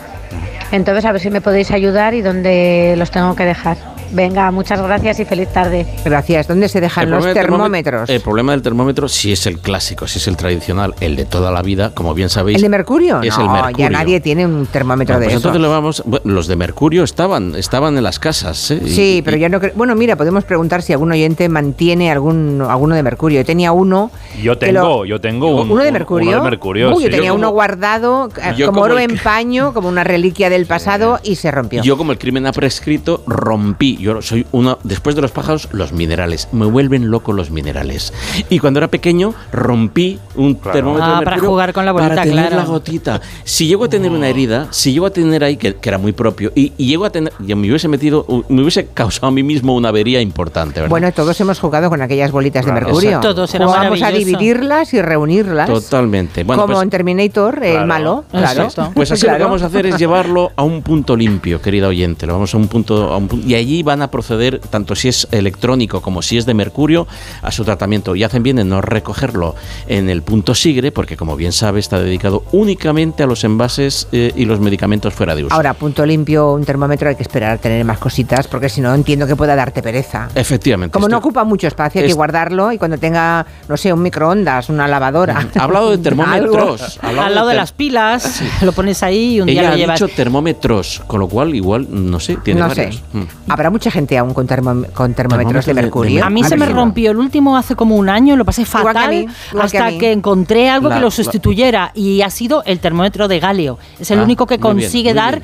[0.72, 3.78] Entonces, a ver si me podéis ayudar y dónde los tengo que dejar.
[4.12, 5.86] Venga, muchas gracias y feliz tarde.
[6.04, 6.48] Gracias.
[6.48, 8.10] ¿Dónde se dejan El los termómetros?
[8.10, 11.52] El problema del termómetro si es el clásico, si es el tradicional, el de toda
[11.52, 12.56] la vida, como bien sabéis.
[12.58, 13.22] ¿El de mercurio?
[13.22, 13.78] Es no, el mercurio.
[13.78, 15.48] ya nadie tiene un termómetro Bueno, de pues eso.
[15.50, 18.72] entonces lo vamos, bueno, los de mercurio estaban, estaban en las casas.
[18.72, 18.82] ¿eh?
[18.84, 19.74] Y- Sí, pero y- ya no creo.
[19.76, 23.42] Bueno, mira, podemos preguntar si algún oyente mantiene algún alguno de mercurio.
[23.42, 24.10] Yo tenía uno.
[24.42, 26.30] Yo tengo, lo- yo tengo un, ¿Uno de mercurio?
[26.30, 29.12] Uno de mercurio, Uy, yo tenía Yo uno como- guardado eh, como como oro el
[29.12, 31.84] en paño, como una reliquia del pasado y se rompió.
[31.84, 33.98] Yo como el crimen ha prescrito, rompí.
[34.00, 36.48] Yo soy uno, después de los pájaros, los minerales.
[36.52, 38.14] Me vuelven loco los minerales.
[38.50, 42.24] Y cuando era pequeño, rompí un termómetro Ah, de para jugar con la bolita, Para
[42.24, 42.56] tener claro.
[42.58, 43.22] la gotita.
[43.44, 46.12] Si llego a tener una herida, si llego a tener ahí, que, que era muy
[46.12, 49.44] propio, y, y llego a tener, y me hubiese metido, me hubiese causado a mí
[49.44, 50.90] mismo una avería importante, ¿verdad?
[50.90, 53.10] Bueno, todos hemos jugado con aquellas bolitas de mercurio.
[53.10, 53.36] Exacto.
[53.36, 55.68] Todos, era Vamos a dividirlas y reunirlas.
[55.70, 56.44] Totalmente.
[56.44, 58.24] Bueno, como pues- en Terminator, el malo.
[58.32, 58.64] Claro.
[58.64, 58.92] Exacto.
[58.94, 62.26] Pues así lo que vamos a hacer es llevarlo a un punto limpio, querida oyente.
[62.26, 65.08] Lo vamos a un punto, a un punto y allí van a proceder, tanto si
[65.08, 67.08] es electrónico como si es de mercurio,
[67.42, 68.16] a su tratamiento.
[68.16, 69.56] Y hacen bien en no recogerlo
[69.88, 74.32] en el punto Sigre, porque como bien sabe, está dedicado únicamente a los envases eh,
[74.36, 75.56] y los medicamentos fuera de uso.
[75.56, 78.94] Ahora, punto limpio, un termómetro, hay que esperar a tener más cositas, porque si no
[78.94, 80.30] entiendo que pueda darte pereza.
[80.36, 80.94] Efectivamente.
[80.94, 84.70] Como no ocupa mucho espacio, hay que guardarlo y cuando tenga, no sé, un microondas,
[84.70, 85.48] una lavadora.
[85.58, 87.00] Ha hablado de termómetros.
[87.02, 89.74] hablado Al lado de ter- las pilas, lo pones ahí y un día Ella lo
[89.74, 90.00] ha llevas.
[90.00, 92.84] dicho termómetros, con lo cual igual, no sé, tiene no sé.
[92.86, 93.02] varios.
[93.14, 93.24] Mm.
[93.52, 96.26] Habrá mucha gente aún con, termo- con termómetros de Termómetros de- de mercurio.
[96.26, 99.10] A mí se me rompió el último hace como un año, lo pasé que fatal
[99.10, 102.80] mí, que hasta que, encontré algo La- que lo la- sustituyera y ha sido el
[102.80, 103.78] termómetro de galio.
[103.98, 105.42] Es el Ah, único que bien, consigue dar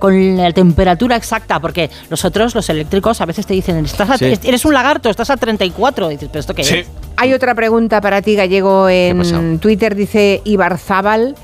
[0.00, 4.18] con la temperatura exacta, porque los otros, los eléctricos, a veces te dicen, Estás a-
[4.18, 4.24] Sí.
[4.42, 6.10] eres un lagarto, estás a 34.
[6.10, 6.74] Y dices, ¿pero esto qué Sí.
[6.78, 6.86] es?
[7.16, 11.36] Hay otra pregunta para ti, Gallego, en Twitter, dice Ibarzábal.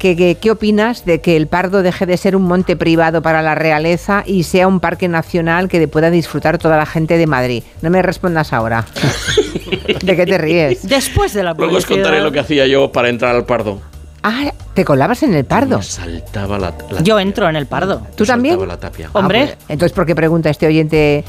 [0.00, 3.42] Que, que- ¿Qué opinas de que el Pardo deje de ser un monte privado para
[3.42, 7.62] la realeza y sea un parque nacional que pueda disfrutar toda la gente de Madrid?
[7.82, 8.86] No me respondas ahora.
[10.02, 10.88] ¿De qué te ríes?
[10.88, 12.04] Después de la Luego os publicidad.
[12.06, 13.80] contaré lo que hacía yo para entrar al pardo.
[14.22, 15.78] Ah, te colabas en el Pardo.
[15.78, 18.02] Me saltaba la, la Yo entro en el pardo.
[18.16, 18.54] ¿Tú me también?
[18.54, 19.08] saltaba la tapia.
[19.14, 19.42] Hombre.
[19.42, 21.24] Ah, pues, entonces, ¿por qué pregunta este oyente?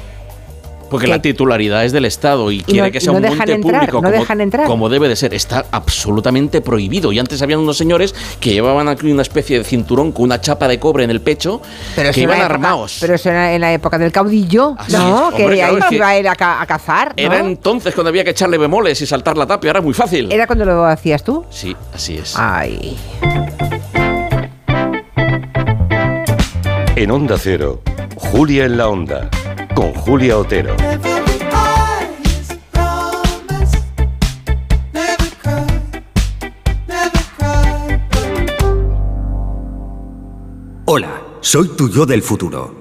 [0.92, 1.12] Porque ¿Qué?
[1.12, 3.54] la titularidad es del Estado y, Y quiere no- que sea no un dejan monte
[3.54, 4.68] entrar, público no como, dejan entrar.
[4.68, 5.34] como debe de ser.
[5.34, 7.12] Está absolutamente prohibido.
[7.14, 10.68] Y antes habían unos señores que llevaban aquí una especie de cinturón con una chapa
[10.68, 11.62] de cobre en el pecho
[11.96, 12.98] Pero eso que iban época- armados.
[13.00, 15.30] Pero eso era en la época del caudillo, Así ¿no?
[15.30, 17.24] es, que hombre, claro, ahí que iba a ir a, ca- a cazar, ¿no?
[17.24, 19.70] Era entonces cuando había que echarle bemoles y saltar la tapia.
[19.72, 20.30] Era muy fácil.
[20.30, 21.46] ¿Era cuando lo hacías tú?
[21.50, 22.34] Sí, así es.
[22.38, 22.98] Ay.
[26.96, 27.82] En Onda Cero,
[28.16, 29.30] Julia en la Onda,
[29.74, 30.76] con Julia Otero.
[40.86, 42.81] Hola, soy tu yo del futuro.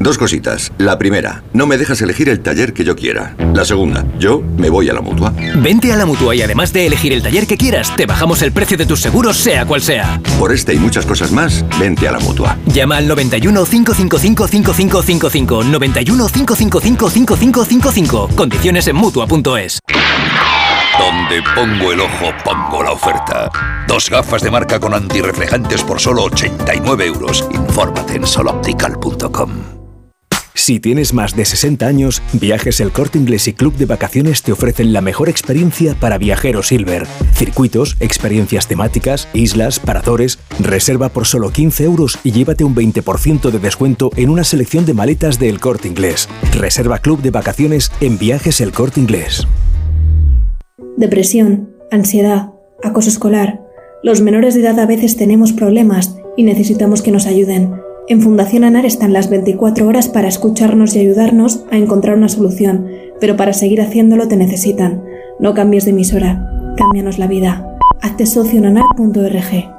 [0.00, 0.72] Dos cositas.
[0.78, 3.34] La primera, no me dejas elegir el taller que yo quiera.
[3.54, 5.32] La segunda, yo me voy a la mutua.
[5.56, 8.52] Vente a la mutua y además de elegir el taller que quieras, te bajamos el
[8.52, 10.20] precio de tus seguros, sea cual sea.
[10.38, 12.56] Por este y muchas cosas más, vente a la mutua.
[12.66, 15.64] Llama al 91 555 5555.
[15.64, 18.28] 91 555 5555.
[18.36, 19.80] Condiciones en mutua.es.
[20.98, 23.50] Donde pongo el ojo, pongo la oferta.
[23.86, 27.46] Dos gafas de marca con antirreflejantes por solo 89 euros.
[27.52, 29.77] Infórmate en soloptical.com.
[30.58, 34.50] Si tienes más de 60 años, Viajes El Corte Inglés y Club de Vacaciones te
[34.50, 37.06] ofrecen la mejor experiencia para viajeros Silver.
[37.32, 40.40] Circuitos, experiencias temáticas, islas, paradores.
[40.58, 44.94] Reserva por solo 15 euros y llévate un 20% de descuento en una selección de
[44.94, 46.28] maletas de El Corte Inglés.
[46.52, 49.46] Reserva Club de Vacaciones en Viajes El Corte Inglés.
[50.96, 52.50] Depresión, ansiedad,
[52.82, 53.60] acoso escolar.
[54.02, 57.87] Los menores de edad a veces tenemos problemas y necesitamos que nos ayuden.
[58.10, 62.86] En Fundación ANAR están las 24 horas para escucharnos y ayudarnos a encontrar una solución,
[63.20, 65.04] pero para seguir haciéndolo te necesitan.
[65.38, 67.76] No cambies de emisora, cámbianos la vida.
[68.00, 69.77] Hazte socio en.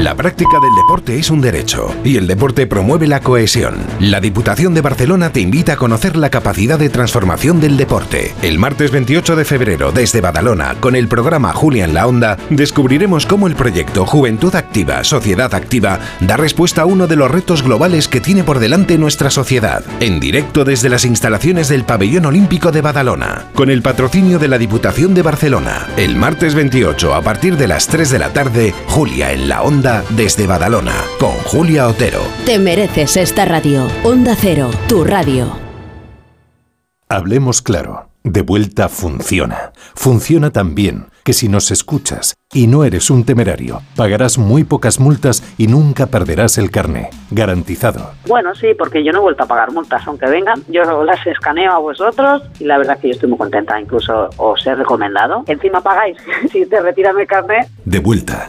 [0.00, 3.74] La práctica del deporte es un derecho y el deporte promueve la cohesión.
[4.00, 8.32] La Diputación de Barcelona te invita a conocer la capacidad de transformación del deporte.
[8.40, 13.26] El martes 28 de febrero, desde Badalona, con el programa Julia en la Onda, descubriremos
[13.26, 18.08] cómo el proyecto Juventud Activa, Sociedad Activa da respuesta a uno de los retos globales
[18.08, 19.84] que tiene por delante nuestra sociedad.
[20.00, 24.56] En directo desde las instalaciones del Pabellón Olímpico de Badalona, con el patrocinio de la
[24.56, 25.86] Diputación de Barcelona.
[25.98, 29.81] El martes 28, a partir de las 3 de la tarde, Julia en la Onda
[29.82, 32.20] desde Badalona, con Julia Otero.
[32.46, 33.88] Te mereces esta radio.
[34.04, 35.46] Onda Cero, tu radio.
[37.08, 38.08] Hablemos claro.
[38.24, 39.72] De vuelta funciona.
[39.96, 45.00] Funciona tan bien que si nos escuchas y no eres un temerario, pagarás muy pocas
[45.00, 47.10] multas y nunca perderás el carné.
[47.32, 48.12] Garantizado.
[48.28, 50.62] Bueno, sí, porque yo no he vuelto a pagar multas, aunque vengan.
[50.68, 53.80] Yo las escaneo a vosotros y la verdad que yo estoy muy contenta.
[53.80, 55.42] Incluso os he recomendado.
[55.48, 56.16] Encima pagáis.
[56.52, 57.66] si te retiran el carné.
[57.84, 58.48] De vuelta.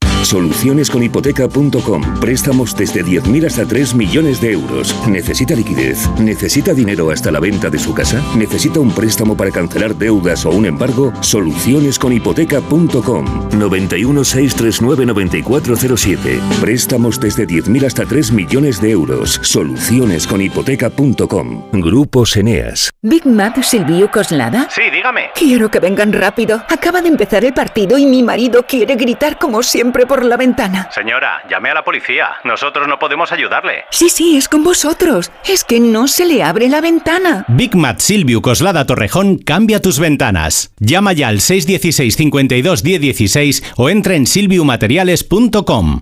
[0.23, 2.19] Solucionesconhipoteca.com.
[2.19, 4.95] Préstamos desde 10.000 hasta 3 millones de euros.
[5.07, 6.09] ¿Necesita liquidez?
[6.19, 8.21] ¿Necesita dinero hasta la venta de su casa?
[8.35, 11.13] ¿Necesita un préstamo para cancelar deudas o un embargo?
[11.21, 13.49] Solucionesconhipoteca.com.
[13.57, 16.39] 91 639 9407.
[16.59, 19.39] Préstamos desde 10.000 hasta 3 millones de euros.
[19.43, 21.63] Solucionesconhipoteca.com.
[21.73, 22.91] Grupos Eneas.
[23.01, 24.67] Big Mac Silvio Coslada.
[24.69, 25.31] Sí, dígame.
[25.35, 26.63] Quiero que vengan rápido.
[26.69, 30.89] Acaba de empezar el partido y mi marido quiere gritar como siempre por la ventana.
[30.93, 32.31] Señora, llame a la policía.
[32.43, 33.85] Nosotros no podemos ayudarle.
[33.91, 35.31] Sí, sí, es con vosotros.
[35.47, 37.45] Es que no se le abre la ventana.
[37.47, 40.73] Big Mac Silvio Coslada Torrejón cambia tus ventanas.
[40.79, 46.01] Llama ya al 616 52 1016 o entra en silviumateriales.com.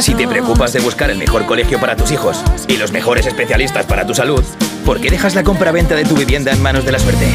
[0.00, 3.86] Si te preocupas de buscar el mejor colegio para tus hijos y los mejores especialistas
[3.86, 4.44] para tu salud,
[4.88, 7.28] ¿por qué dejas la compra-venta de tu vivienda en manos de la suerte?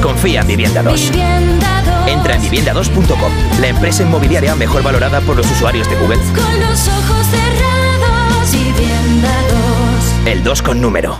[0.00, 1.10] Confía en Vivienda 2.
[2.06, 6.18] Entra en vivienda2.com, la empresa inmobiliaria mejor valorada por los usuarios de Google.
[6.18, 9.42] Con los ojos cerrados, vivienda
[10.22, 10.28] 2.
[10.28, 11.18] El 2 con número.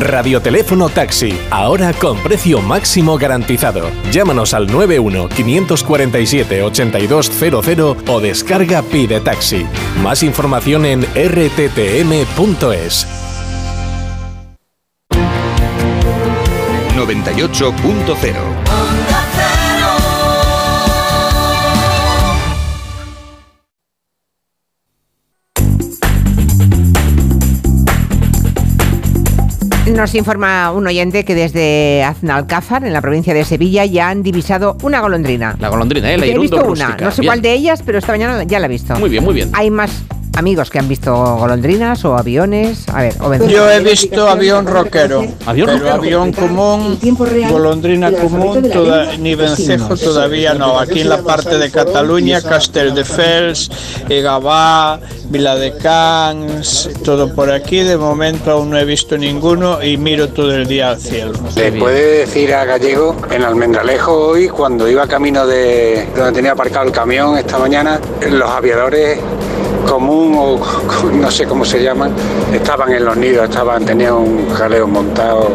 [0.00, 3.90] Radioteléfono Taxi, ahora con precio máximo garantizado.
[4.10, 9.66] Llámanos al 91 547 8200 o descarga Pide Taxi.
[10.02, 11.66] Más información en rttm.es.
[17.06, 18.34] 98.0
[29.94, 34.76] Nos informa un oyente que desde Aznalcázar, en la provincia de Sevilla, ya han divisado
[34.82, 35.56] una golondrina.
[35.60, 36.18] La golondrina, ¿eh?
[36.18, 37.04] La Yo he visto una, rústica.
[37.04, 37.30] no sé Bien.
[37.30, 38.96] cuál de ellas, pero esta mañana ya la he visto.
[38.98, 39.50] Muy bien, muy bien.
[39.52, 40.02] Hay más
[40.36, 42.88] amigos que han visto golondrinas o aviones.
[42.92, 45.94] A ver, o Yo he visto avión rockero, ¿Avión pero rockero?
[45.94, 46.98] avión común,
[47.50, 50.78] golondrina común, toda- ni vencejo todavía no.
[50.78, 53.70] Aquí en la parte de Cataluña, Castelldefels,
[54.08, 57.78] Gavà, Viladecans, todo por aquí.
[57.80, 61.32] De momento aún no he visto ninguno y miro todo el día al cielo.
[61.56, 66.86] Le puede decir a Gallego, en Almendralejo hoy, cuando iba camino de donde tenía aparcado
[66.86, 69.18] el camión esta mañana, los aviadores
[69.86, 70.60] común o
[71.12, 72.12] no sé cómo se llaman,
[72.52, 75.50] estaban en los nidos, estaban, tenían un jaleo montado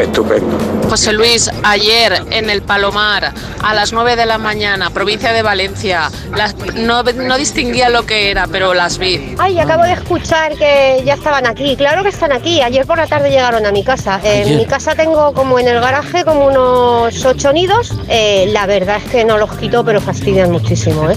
[0.00, 0.56] estupendo.
[0.88, 6.10] José Luis, ayer en el Palomar, a las 9 de la mañana, provincia de Valencia,
[6.36, 9.34] las- no, no distinguía lo que era, pero las vi.
[9.38, 11.74] Ay, acabo de escuchar que ya estaban aquí.
[11.76, 12.62] Claro que están aquí.
[12.62, 14.20] Ayer por la tarde llegaron a mi casa.
[14.22, 14.56] En Ayer.
[14.58, 17.92] mi casa tengo como en el garaje como unos ocho nidos.
[18.08, 21.10] Eh, la verdad es que no los quito, pero fastidian muchísimo.
[21.10, 21.16] ¿eh?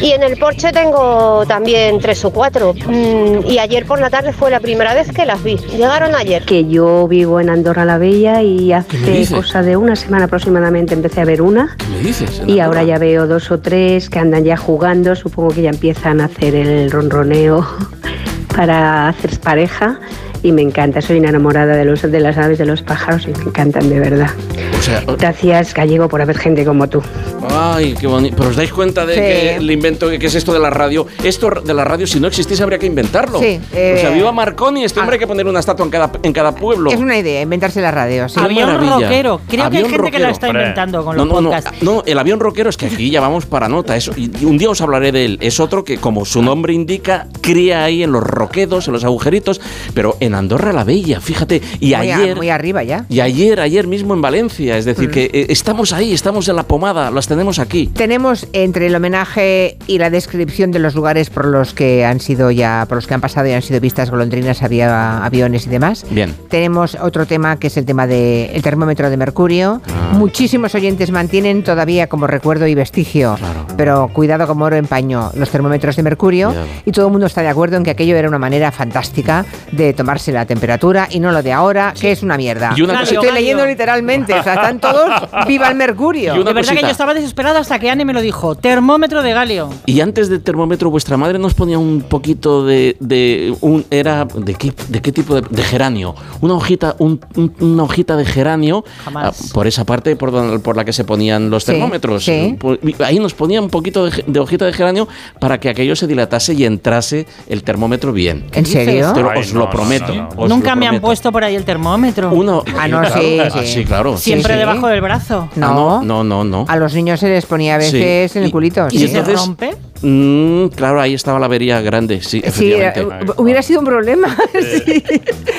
[0.00, 2.74] Y en el porche tengo también tres o cuatro.
[2.74, 5.56] Mm, y ayer por la tarde fue la primera vez que las vi.
[5.56, 6.44] Llegaron ayer.
[6.44, 11.20] Que yo vivo en Andorra la Bella y hace cosa de una semana aproximadamente empecé
[11.20, 11.76] a ver una.
[11.78, 12.42] ¿Qué me dices?
[12.46, 16.20] Y ahora ya veo dos o tres que andan ya jugando, supongo que ya empiezan
[16.20, 17.66] a hacer el ronroneo
[18.56, 20.00] para hacer pareja
[20.44, 23.32] y me encanta, soy una enamorada de, los, de las aves, de los pájaros y
[23.36, 24.30] me encantan de verdad.
[24.78, 27.02] O sea, Gracias Gallego por haber gente como tú.
[27.50, 28.36] Ay, qué bonito.
[28.36, 29.20] Pero os dais cuenta de Sí.
[29.20, 31.06] que el invento que es esto de la radio.
[31.22, 33.38] Esto de la radio, si no existiese, habría que inventarlo.
[33.40, 36.10] Sí, o sea, eh, viva Marconi, este hombre hay que poner una estatua en cada,
[36.22, 36.90] en cada pueblo.
[36.90, 38.28] Es una idea, inventarse la radio.
[38.28, 38.38] sí.
[38.38, 38.94] Avión maravilla.
[39.08, 39.40] rockero.
[39.48, 41.82] Creo que hay gente que la está inventando con No, los no, no, podcasts.
[41.82, 43.96] no, el avión rockero es que aquí ya vamos para nota.
[43.96, 45.38] Eso, y y un día os hablaré de él.
[45.40, 49.60] Es otro que, como su nombre indica, cría ahí en los roquedos, en los agujeritos,
[49.94, 51.60] pero en Andorra la Bella, fíjate.
[51.80, 52.36] Y Muy a- ayer.
[52.36, 53.06] muy arriba ya.
[53.08, 54.76] Y ayer, ayer mismo en Valencia.
[54.78, 55.12] Es decir, Mm.
[55.12, 57.86] que eh, estamos ahí, estamos en la pomada, las tenemos aquí.
[57.88, 62.50] Tenemos entre el homenaje y la descripción de los lugares por los que han sido
[62.50, 66.04] ya, por los que han pasado y han sido vistas golondrinas, había aviones y demás.
[66.10, 66.34] Bien.
[66.48, 69.80] Tenemos otro tema que es el tema del termómetro de mercurio.
[69.88, 70.14] Ah.
[70.18, 73.36] Muchísimos oyentes mantienen todavía como recuerdo y vestigio,
[73.76, 76.54] pero cuidado como oro en paño, los termómetros de mercurio.
[76.84, 79.92] Y todo el mundo está de acuerdo en que aquello era una manera fantástica de
[79.92, 82.72] tomarse la temperatura y no lo de ahora, que es una mierda.
[82.76, 85.08] Y una Lo cosa- Estoy leyendo literalmente, o sea, están todos
[85.46, 86.34] viva el mercurio.
[86.42, 88.54] de verdad que yo estaba desesperada hasta que Anne me lo dijo.
[88.54, 89.70] Termómetro de galio.
[89.86, 92.96] Y antes del termómetro, vuestra madre nos ponía un poquito de.
[93.00, 94.24] de un, era.
[94.24, 96.14] ¿De qué, de qué tipo de, de geranio?
[96.40, 98.84] Una hojita, un- un- una hojita de geranio.
[99.04, 99.40] Jamás.
[99.40, 102.24] ah, por esa parte por, don- por la que se ponían los Sí, termómetros.
[102.24, 102.56] sí.
[102.82, 105.08] Y Ahí nos ponía un poquito de, hojita de geranio
[105.40, 108.46] para que aquello se dilatase y entrase el termómetro bien.
[108.52, 109.12] ¿En serio?
[109.12, 110.13] Te lo- Ay, os no, lo prometo.
[110.16, 110.48] No, no.
[110.48, 112.30] Nunca me han puesto por ahí el termómetro.
[112.32, 112.62] Uno.
[112.78, 113.66] Ah, no, claro, sí, ah, sí.
[113.66, 114.16] sí, claro.
[114.16, 114.58] Siempre sí.
[114.58, 115.48] debajo del brazo.
[115.56, 115.98] No.
[116.00, 116.64] Ah, no, no, no.
[116.68, 117.92] A los niños se les ponía a Sí.
[117.98, 118.86] veces en el Y- culito.
[118.90, 119.04] y sí.
[119.06, 119.74] entonces- rompe?
[120.02, 123.00] Mm, claro, ahí estaba la avería grande, sí, Sí, efectivamente.
[123.00, 124.36] eh, hubiera sido un problema.
[124.52, 125.02] sí.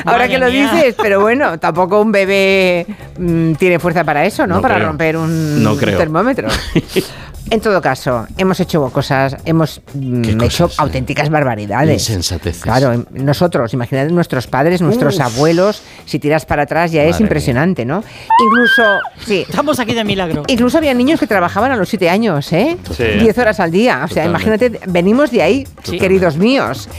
[0.06, 0.72] Ahora que lo mía.
[0.72, 2.86] dices, pero bueno, tampoco un bebé
[3.18, 4.56] mm, tiene fuerza para eso, ¿no?
[4.56, 4.88] No para creo.
[4.88, 5.98] romper un No creo.
[5.98, 6.48] termómetro.
[7.52, 12.10] En todo caso, hemos hecho cosas, hemos mm, hecho auténticas barbaridades.
[12.10, 12.64] Insensateces.
[12.64, 15.22] Claro, nosotros, imaginad nuestros padres, nuestros Uf.
[15.22, 18.04] abuelos, si tiras para atrás ya es impresionante, ¿no?
[18.46, 18.84] Incluso,
[19.26, 19.46] sí.
[19.48, 20.44] Estamos aquí de milagro.
[20.48, 22.78] Incluso había niños que trabajaban a los siete años, ¿eh?
[22.96, 23.04] Sí.
[23.20, 24.02] Diez horas al día.
[24.04, 24.66] O sea, Totalmente.
[24.66, 25.68] imagínate, venimos de ahí,
[26.00, 26.90] queridos míos.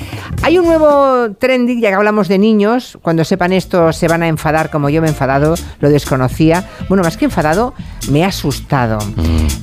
[0.43, 2.99] Hay un nuevo trending, ya que hablamos de niños.
[3.03, 6.69] Cuando sepan esto, se van a enfadar como yo me he enfadado, lo desconocía.
[6.89, 7.75] Bueno, más que enfadado,
[8.11, 8.99] me ha asustado.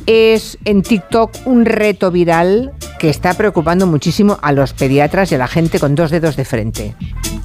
[0.05, 5.37] Es en TikTok un reto viral que está preocupando muchísimo a los pediatras y a
[5.37, 6.95] la gente con dos dedos de frente.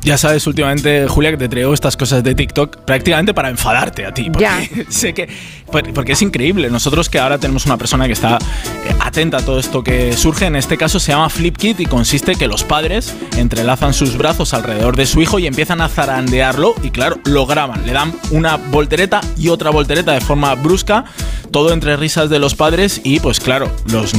[0.03, 4.15] Ya sabes, últimamente, Julia, que te traigo estas cosas de TikTok prácticamente para enfadarte a
[4.15, 4.31] ti.
[4.31, 4.61] Porque Ya.
[4.89, 5.29] sé que.
[5.71, 6.71] por- Porque es increíble.
[6.71, 10.47] Nosotros que ahora tenemos una persona que está eh, atenta a todo esto que surge,
[10.47, 14.55] en este caso se llama Flip Kit y consiste que los padres entrelazan sus brazos
[14.55, 17.85] alrededor de su hijo y empiezan a zarandearlo y, claro, lo graban.
[17.85, 21.05] Le dan una voltereta y otra voltereta de forma brusca,
[21.51, 24.13] todo entre risas de los padres y, pues, claro, los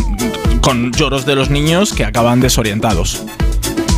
[0.62, 3.24] con lloros de los niños que acaban desorientados.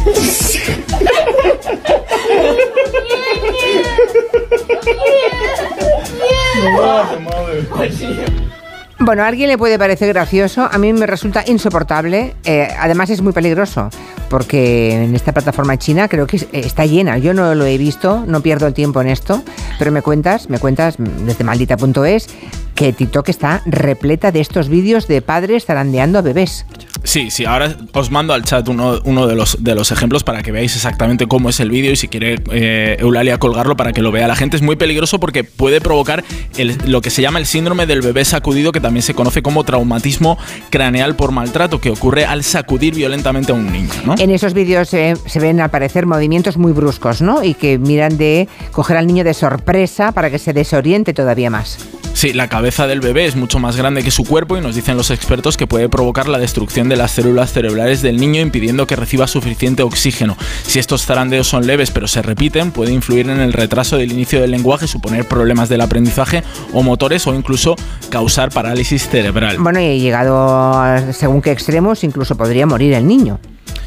[9.04, 13.22] Bueno, a alguien le puede parecer gracioso, a mí me resulta insoportable, eh, además es
[13.22, 13.90] muy peligroso,
[14.30, 18.24] porque en esta plataforma china creo que eh, está llena, yo no lo he visto,
[18.28, 19.44] no pierdo el tiempo en esto,
[19.80, 22.28] pero me cuentas, me cuentas desde maldita.es
[22.76, 26.66] que TikTok está repleta de estos vídeos de padres zarandeando a bebés.
[27.04, 30.42] Sí, sí, ahora os mando al chat uno, uno de, los, de los ejemplos para
[30.44, 34.02] que veáis exactamente cómo es el vídeo y si quiere eh, Eulalia colgarlo para que
[34.04, 34.56] lo vea la gente.
[34.56, 36.24] Es muy peligroso porque puede provocar
[36.58, 39.64] el- lo que se llama el síndrome del bebé sacudido, que también se conoce como
[39.64, 40.38] traumatismo
[40.70, 43.90] craneal por maltrato, que ocurre al sacudir violentamente a un niño.
[44.06, 44.16] ¿no?
[44.18, 47.44] En esos vídeos eh, se ven al parecer movimientos muy bruscos, ¿no?
[47.44, 51.78] Y que miran de coger al niño de sorpresa para que se desoriente todavía más.
[52.14, 54.98] Sí, la cabeza del bebé es mucho más grande que su cuerpo y nos dicen
[54.98, 58.96] los expertos que puede provocar la destrucción de las células cerebrales del niño impidiendo que
[58.96, 60.38] reciba suficiente oxígeno.
[60.64, 64.42] Si estos zarandeos son leves pero se repiten, puede influir en el retraso del inicio
[64.42, 66.44] del lenguaje, suponer problemas del aprendizaje
[66.74, 67.76] o motores o incluso
[68.10, 69.58] causar parálisis cerebral.
[69.60, 70.84] Bueno, y llegado
[71.14, 73.40] según qué extremos, incluso podría morir el niño.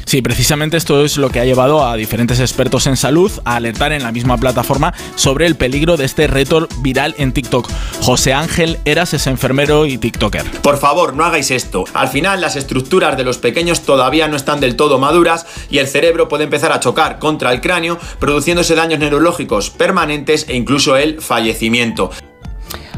[0.05, 3.91] Sí, precisamente esto es lo que ha llevado a diferentes expertos en salud a alertar
[3.91, 7.69] en la misma plataforma sobre el peligro de este reto viral en TikTok.
[8.01, 10.43] José Ángel Eras es enfermero y TikToker.
[10.61, 11.85] Por favor, no hagáis esto.
[11.93, 15.87] Al final, las estructuras de los pequeños todavía no están del todo maduras y el
[15.87, 21.19] cerebro puede empezar a chocar contra el cráneo, produciéndose daños neurológicos permanentes e incluso el
[21.19, 22.11] fallecimiento.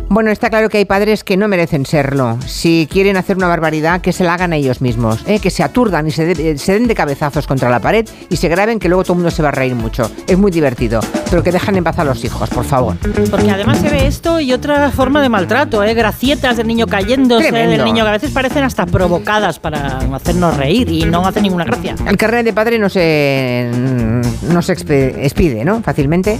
[0.09, 2.37] Bueno, está claro que hay padres que no merecen serlo.
[2.47, 5.39] Si quieren hacer una barbaridad, que se la hagan ellos mismos, ¿eh?
[5.39, 8.47] que se aturdan y se, de- se den de cabezazos contra la pared y se
[8.47, 10.09] graben que luego todo el mundo se va a reír mucho.
[10.25, 12.95] Es muy divertido, pero que dejan en paz a los hijos, por favor.
[13.29, 15.93] Porque además se ve esto y otra forma de maltrato, ¿eh?
[15.93, 17.71] Gracietas del niño cayéndose, Tremendo.
[17.71, 21.65] del niño que a veces parecen hasta provocadas para hacernos reír y no hace ninguna
[21.65, 21.95] gracia.
[22.07, 23.69] El carnet de padre no se,
[24.49, 25.81] no se expe- expide, ¿no?
[25.81, 26.39] Fácilmente.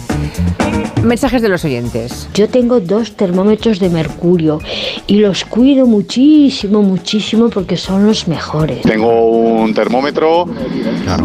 [1.04, 2.28] Mensajes de los oyentes.
[2.34, 4.60] Yo tengo dos termómetros de mercurio
[5.08, 8.82] y los cuido muchísimo, muchísimo porque son los mejores.
[8.84, 10.46] Tengo un termómetro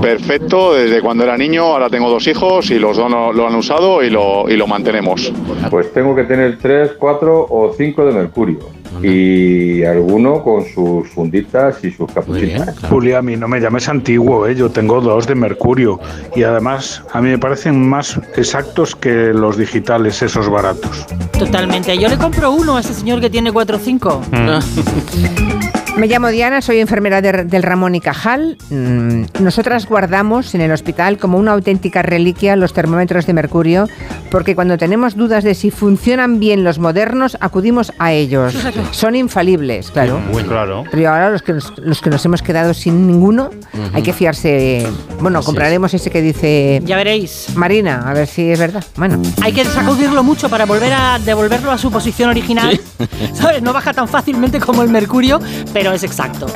[0.01, 3.55] perfecto desde cuando era niño, ahora tengo dos hijos y los dos no- lo han
[3.55, 5.31] usado y lo, y lo mantenemos.
[5.71, 8.59] Pues tengo que tener 3, 4 o 5 de mercurio.
[9.03, 12.79] Y alguno con sus funditas y sus capuchitas.
[12.89, 14.55] Julia, a mí no me llames antiguo, ¿eh?
[14.55, 16.01] yo tengo dos de mercurio
[16.35, 21.07] y además a mí me parecen más exactos que los digitales, esos baratos.
[21.39, 21.97] Totalmente.
[21.99, 24.23] Yo le compro uno a ese señor que tiene 4 o 5.
[25.97, 28.57] Me llamo Diana, soy enfermera de- del Ramón y Cajal.
[28.71, 33.87] Mm, Nosotras guardamos en el hospital como una auténtica reliquia los termómetros de mercurio
[34.31, 38.55] porque cuando tenemos dudas de si funcionan bien los modernos, acudimos a ellos.
[38.93, 40.19] Son infalibles, claro.
[40.33, 40.85] Muy claro.
[40.91, 43.51] Pero ahora los que nos, los que nos hemos quedado sin ninguno,
[43.93, 44.87] hay que fiarse.
[45.21, 47.49] Bueno, Así compraremos ese que dice Ya veréis.
[47.55, 48.83] Marina, a ver si es verdad.
[48.97, 49.21] Bueno.
[49.43, 52.81] Hay que sacudirlo mucho para volver a devolverlo a su posición original.
[53.35, 53.61] ¿Sabes?
[53.61, 55.39] No baja tan fácilmente como el mercurio,
[55.75, 56.47] pero es exacto.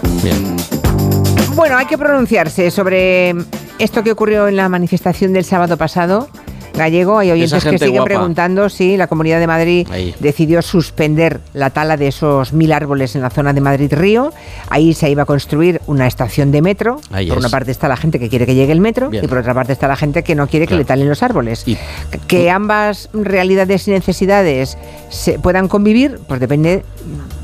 [1.54, 3.34] Bueno, hay que pronunciarse sobre
[3.78, 6.28] esto que ocurrió en la manifestación del sábado pasado.
[6.74, 8.04] Gallego, hay oyentes que siguen guapa.
[8.04, 10.14] preguntando si la Comunidad de Madrid Ahí.
[10.20, 14.30] decidió suspender la tala de esos mil árboles en la zona de Madrid-Río.
[14.68, 17.00] Ahí se iba a construir una estación de metro.
[17.10, 17.44] Ahí por es.
[17.44, 19.24] una parte está la gente que quiere que llegue el metro Bien.
[19.24, 21.64] y por otra parte está la gente que no quiere que le talen los árboles.
[22.26, 24.76] Que ambas realidades y necesidades
[25.08, 26.84] se puedan convivir, pues depende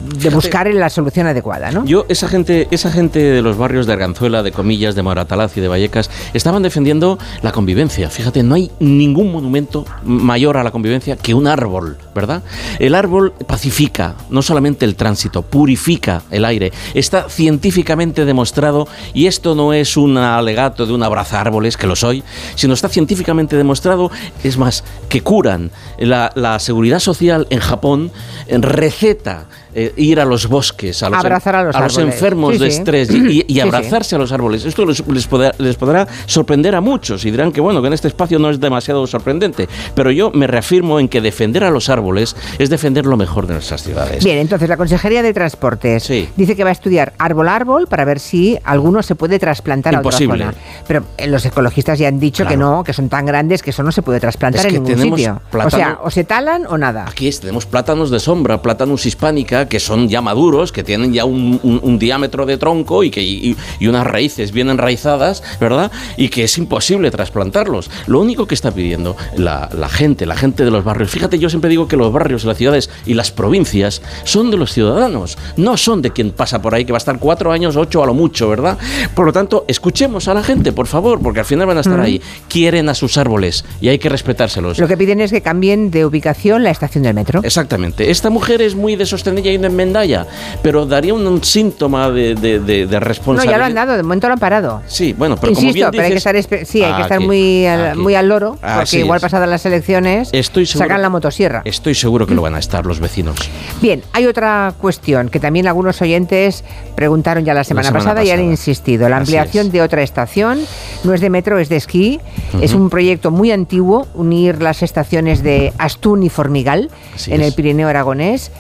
[0.02, 1.84] de buscar la solución adecuada, ¿no?
[1.84, 5.60] Yo, esa gente, esa gente de los barrios de Arganzuela, de Comillas, de Moratalaz y
[5.60, 8.08] de Vallecas, estaban defendiendo la convivencia.
[8.10, 12.42] Fíjate, no hay ningún monumento mayor a la convivencia que un árbol, ¿verdad?
[12.78, 16.72] El árbol pacifica no solamente el tránsito, purifica el aire.
[16.94, 21.96] Está científicamente demostrado, y esto no es un alegato de un abrazar árboles, que lo
[21.96, 22.22] soy,
[22.54, 24.10] sino está científicamente demostrado,
[24.44, 25.70] es más, que curan.
[25.98, 28.10] La, la seguridad social en Japón
[28.48, 32.78] receta eh, ir a los bosques, a los, Abrazar a los enfermos Sí, de sí.
[32.78, 33.60] estrés y, y Sí, sí.
[33.60, 34.64] abrazarse a los árboles.
[34.64, 37.92] Esto les, les podrá, les podrá sorprender a muchos y dirán que bueno, que en
[37.94, 39.68] este espacio no es demasiado sorprendente.
[39.94, 43.54] Pero yo me reafirmo en que defender a los árboles es defender lo mejor de
[43.54, 44.24] nuestras ciudades.
[44.24, 48.04] Bien, entonces la Consejería de Transportes dice que va a estudiar árbol a árbol para
[48.04, 50.44] ver si alguno se puede trasplantar Imposible.
[50.44, 50.82] a otra zona.
[50.86, 53.82] Pero eh, los ecologistas ya han dicho que no, que son tan grandes que eso
[53.82, 55.40] no se puede trasplantar Es en ningún sitio.
[55.52, 57.06] O sea, o se talan o nada.
[57.08, 61.24] Aquí es, tenemos plátanos de sombra, plátanos hispánica, que son ya maduros, que tienen ya
[61.24, 65.90] un, un- un diámetro de tronco y, que, y, y unas raíces bien enraizadas, ¿verdad?
[66.16, 67.90] Y que es imposible trasplantarlos.
[68.06, 71.48] Lo único que está pidiendo la, la gente, la gente de los barrios, fíjate, yo
[71.50, 75.76] siempre digo que los barrios, las ciudades y las provincias son de los ciudadanos, no
[75.76, 78.14] son de quien pasa por ahí, que va a estar cuatro años, ocho a lo
[78.14, 78.78] mucho, ¿verdad?
[79.14, 81.94] Por lo tanto, escuchemos a la gente, por favor, porque al final van a estar
[81.98, 82.02] Ujú.
[82.02, 82.22] ahí.
[82.48, 84.78] Quieren a sus árboles y hay que respetárselos.
[84.78, 87.40] Lo que piden es que cambien de ubicación la estación del metro.
[87.44, 88.10] Exactamente.
[88.10, 90.26] Esta mujer es muy de sostenella y de Mendaya,
[90.62, 93.52] pero daría un, un síntoma de, de, de- de No, responsabilidad.
[93.54, 94.82] ya lo han dado, de momento lo han parado.
[94.86, 97.18] Sí, bueno, pero como Insisto, bien pero hay que estar, sí, hay que Ah, estar
[97.18, 97.98] aquí, muy, al, aquí.
[97.98, 99.22] muy al loro, porque igual es.
[99.22, 101.62] pasadas las elecciones Estoy seguro, sacan la motosierra.
[101.64, 103.36] Estoy seguro que lo van a estar los vecinos.
[103.80, 108.30] Bien, hay otra cuestión que también algunos oyentes preguntaron ya la semana, semana pasada, y
[108.30, 108.50] han pasada.
[108.50, 108.72] insisto.
[108.82, 110.58] La Así ampliación de otra estación
[111.04, 112.20] no es de metro, es de esquí.
[112.60, 112.84] Es Ujú.
[112.84, 117.48] un proyecto muy antiguo, unir las estaciones de Astún y Formigal Así en es.
[117.48, 118.50] el Pirineo aragonés.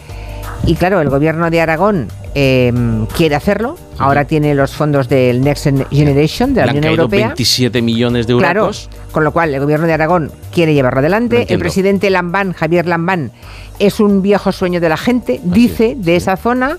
[0.64, 2.72] Y claro, el gobierno de Aragón eh,
[3.16, 3.76] quiere hacerlo.
[3.98, 7.26] Ahora tiene los fondos del Next Generation de la Le han Unión caído Europea.
[7.28, 8.44] 27 millones de euros.
[8.44, 8.70] Claro,
[9.12, 11.46] con lo cual el gobierno de Aragón quiere llevarlo Lo adelante.
[11.48, 13.32] El presidente Lambán, Javier Lambán,
[13.78, 16.78] es un viejo sueño de la gente, dice, de esa zona.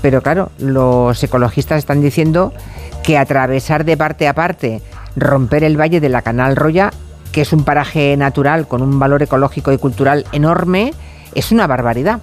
[0.00, 2.52] Pero claro, los ecologistas están diciendo
[3.02, 4.80] que atravesar de parte a parte,
[5.16, 6.90] romper el valle de la Canal Roya,
[7.32, 10.94] que es un paraje natural con un valor ecológico y cultural enorme,
[11.34, 12.20] es una barbaridad.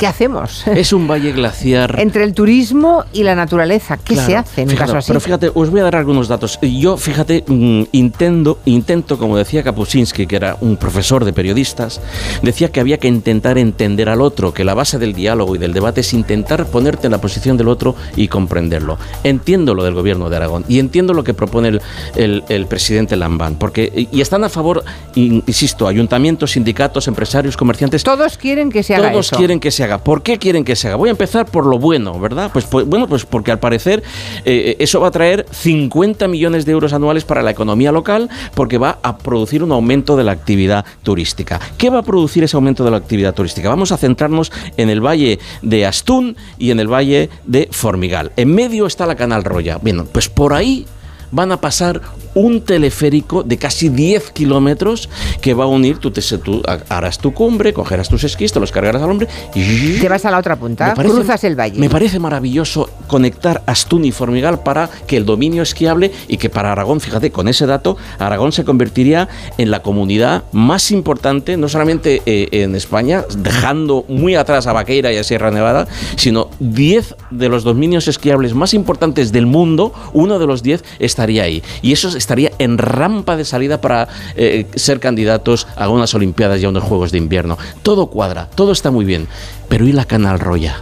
[0.00, 0.66] ¿Qué hacemos?
[0.66, 1.96] Es un valle glaciar.
[2.00, 5.08] Entre el turismo y la naturaleza, ¿qué se hace en un caso así?
[5.08, 6.58] Pero fíjate, os voy a dar algunos datos.
[6.62, 12.00] Yo, fíjate, mm, intento, intento, como decía Kapuscinski, que era un profesor de periodistas,
[12.42, 15.74] decía que había que intentar entender al otro, que la base del diálogo y del
[15.74, 18.96] debate es intentar ponerte en la posición del otro y comprenderlo.
[19.22, 21.82] Entiendo lo del gobierno de Aragón y entiendo lo que propone el,
[22.16, 24.82] el- el presidente Lambán, porque y están a favor,
[25.14, 28.02] in- insisto, ayuntamientos, sindicatos, empresarios, comerciantes.
[28.02, 29.36] Todos quieren que se haga Todos eso.
[29.36, 29.89] quieren que se haga.
[29.98, 30.96] ¿Por qué quieren que se haga?
[30.96, 32.50] Voy a empezar por lo bueno, ¿verdad?
[32.52, 34.02] Pues, pues, bueno, pues porque al parecer
[34.44, 38.78] eh, eso va a traer 50 millones de euros anuales para la economía local porque
[38.78, 41.60] va a producir un aumento de la actividad turística.
[41.78, 43.68] ¿Qué va a producir ese aumento de la actividad turística?
[43.68, 48.32] Vamos a centrarnos en el valle de Astún y en el valle de Formigal.
[48.36, 49.78] En medio está la Canal Roya.
[49.80, 50.86] Bien, pues por ahí
[51.30, 52.00] van a pasar
[52.34, 55.08] un teleférico de casi 10 kilómetros
[55.40, 58.70] que va a unir, tú, te, tú harás tu cumbre, cogerás tus esquís, te los
[58.72, 59.98] cargarás al hombre y...
[59.98, 61.78] Te vas a la otra punta, parece- cruzas el valle.
[61.78, 66.72] Me parece maravilloso conectar Astún y Formigal para que el dominio esquiable y que para
[66.72, 69.28] Aragón, fíjate, con ese dato, Aragón se convertiría
[69.58, 75.12] en la comunidad más importante, no solamente eh, en España, dejando muy atrás a Vaqueira
[75.12, 80.38] y a Sierra Nevada, sino 10 de los dominios esquiables más importantes del mundo, uno
[80.38, 81.62] de los 10 estaría ahí.
[81.82, 84.06] Y eso estaría en rampa de salida para
[84.36, 87.58] eh, ser candidatos a unas Olimpiadas y a unos Juegos de Invierno.
[87.82, 89.26] Todo cuadra, todo está muy bien.
[89.68, 90.76] Pero ¿y la Canal Roya?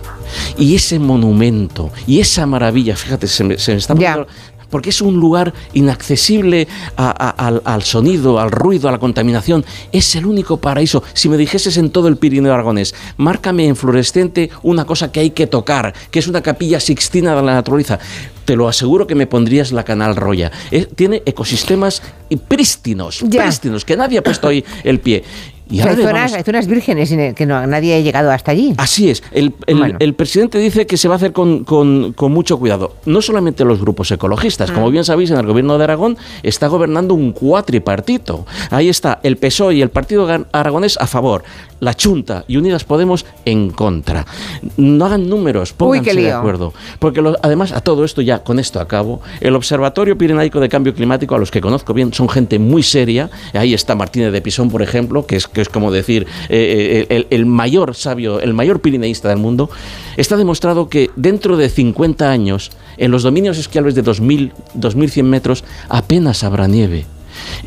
[0.59, 4.27] Y ese monumento, y esa maravilla, fíjate, se me, se me está poniendo-
[4.71, 9.65] porque es un lugar inaccesible a- a- al, al sonido, al ruido, a la contaminación.
[9.93, 11.03] Es el único paraíso.
[11.15, 15.31] Si me dijeses en todo el Pirineo Aragonés, márcame en fluorescente una cosa que hay
[15.31, 17.99] que tocar, que es una capilla sixtina de la naturaleza.
[18.45, 20.51] Te lo aseguro que me pondrías la Canal Roya.
[20.71, 22.03] Eh, tiene ecosistemas
[22.49, 23.43] prístinos, Ya.
[23.45, 25.23] prístinos, que nadie ha puesto ahí el pie.
[25.71, 28.73] Y O sea, hay, zonas, hay zonas vírgenes que no, nadie ha llegado hasta allí.
[28.79, 29.23] Así es.
[29.33, 29.97] El, el- Bueno.
[30.01, 32.95] el presidente dice que se va a hacer con, con- con mucho cuidado.
[33.05, 34.71] No solamente los grupos ecologistas.
[34.71, 38.47] Como bien sabéis, en el gobierno de Aragón está gobernando un cuatripartito.
[38.71, 41.45] Ahí está el PSOE y el Partido Aragonés a favor.
[41.81, 44.27] La Junta y Unidas Podemos en contra.
[44.77, 46.73] No hagan números, pónganse qué de acuerdo.
[46.99, 50.93] Porque lo- además, a todo esto, ya con esto acabo, el Observatorio Pirenaico de Cambio
[50.95, 53.31] Climático, a los que conozco bien, son gente muy seria.
[53.53, 57.27] Ahí está Martínez de Pisón, por ejemplo, que es que es como decir eh, el,
[57.31, 59.69] el mayor sabio, el mayor pirineísta del mundo,
[60.17, 65.65] está demostrado que dentro de 50 años, en los dominios esquiables de 2000, 2100 metros,
[65.89, 67.07] apenas habrá nieve.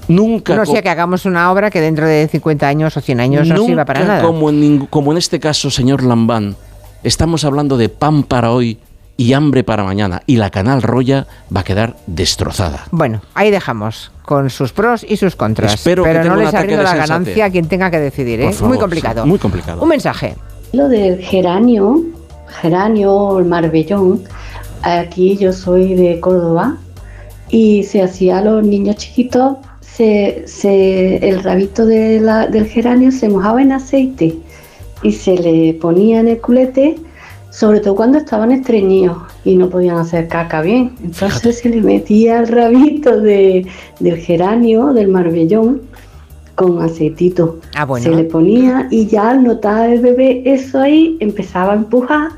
[0.08, 3.48] Nunca No sea que hagamos una obra que dentro de 50 años o 100 años
[3.50, 4.24] no sirva para nada.
[4.24, 6.56] Como en, como en este caso, señor Lambán,
[7.04, 8.80] estamos hablando de pan para hoy
[9.18, 10.22] y hambre para mañana.
[10.28, 12.86] Y la Canal Roya va a quedar destrozada.
[12.92, 15.74] Bueno, ahí dejamos con sus pros y sus contras.
[15.74, 18.54] Espero pero no les arriendo la ganancia a quien tenga que decidir, ¿eh?
[18.54, 19.24] Favor, Muy complicado.
[19.24, 19.82] sí, muy complicado.
[19.84, 20.36] Un mensaje.
[20.72, 22.02] Lo del geranio,
[22.62, 24.24] geranio o el marbellón,
[24.84, 26.78] aquí yo soy de Córdoba
[27.50, 33.12] y se hacía a los niños chiquitos, se, se- el rabito de la- del geranio
[33.12, 34.38] se mojaba en aceite
[35.04, 36.96] y se le ponía en el culete,
[37.52, 40.96] sobre todo cuando estaban estreñidos y no podían hacer caca bien.
[41.04, 43.68] Entonces se le metía el rabito de,
[44.00, 45.82] del geranio, del marbellón,
[46.56, 47.60] con aceitito.
[47.76, 48.06] Ah, bueno.
[48.06, 52.32] Se le ponía y ya al notar el bebé eso ahí empezaba a empujar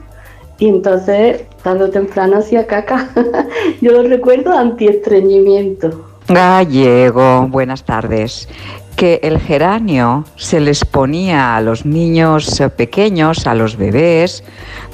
[0.58, 3.10] y entonces tarde o temprano hacía caca.
[3.82, 6.10] Yo lo recuerdo antiestreñimiento.
[6.28, 8.48] Gallego, buenas tardes.
[8.96, 14.44] Que el geranio se les ponía a los niños pequeños, a los bebés,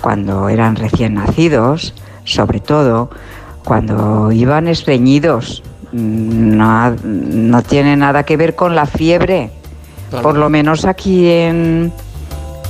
[0.01, 1.93] cuando eran recién nacidos,
[2.23, 3.09] sobre todo
[3.65, 5.63] cuando iban estreñidos.
[5.91, 9.51] Mm, No, no tiene nada que ver con la fiebre,
[10.23, 11.91] por lo menos aquí en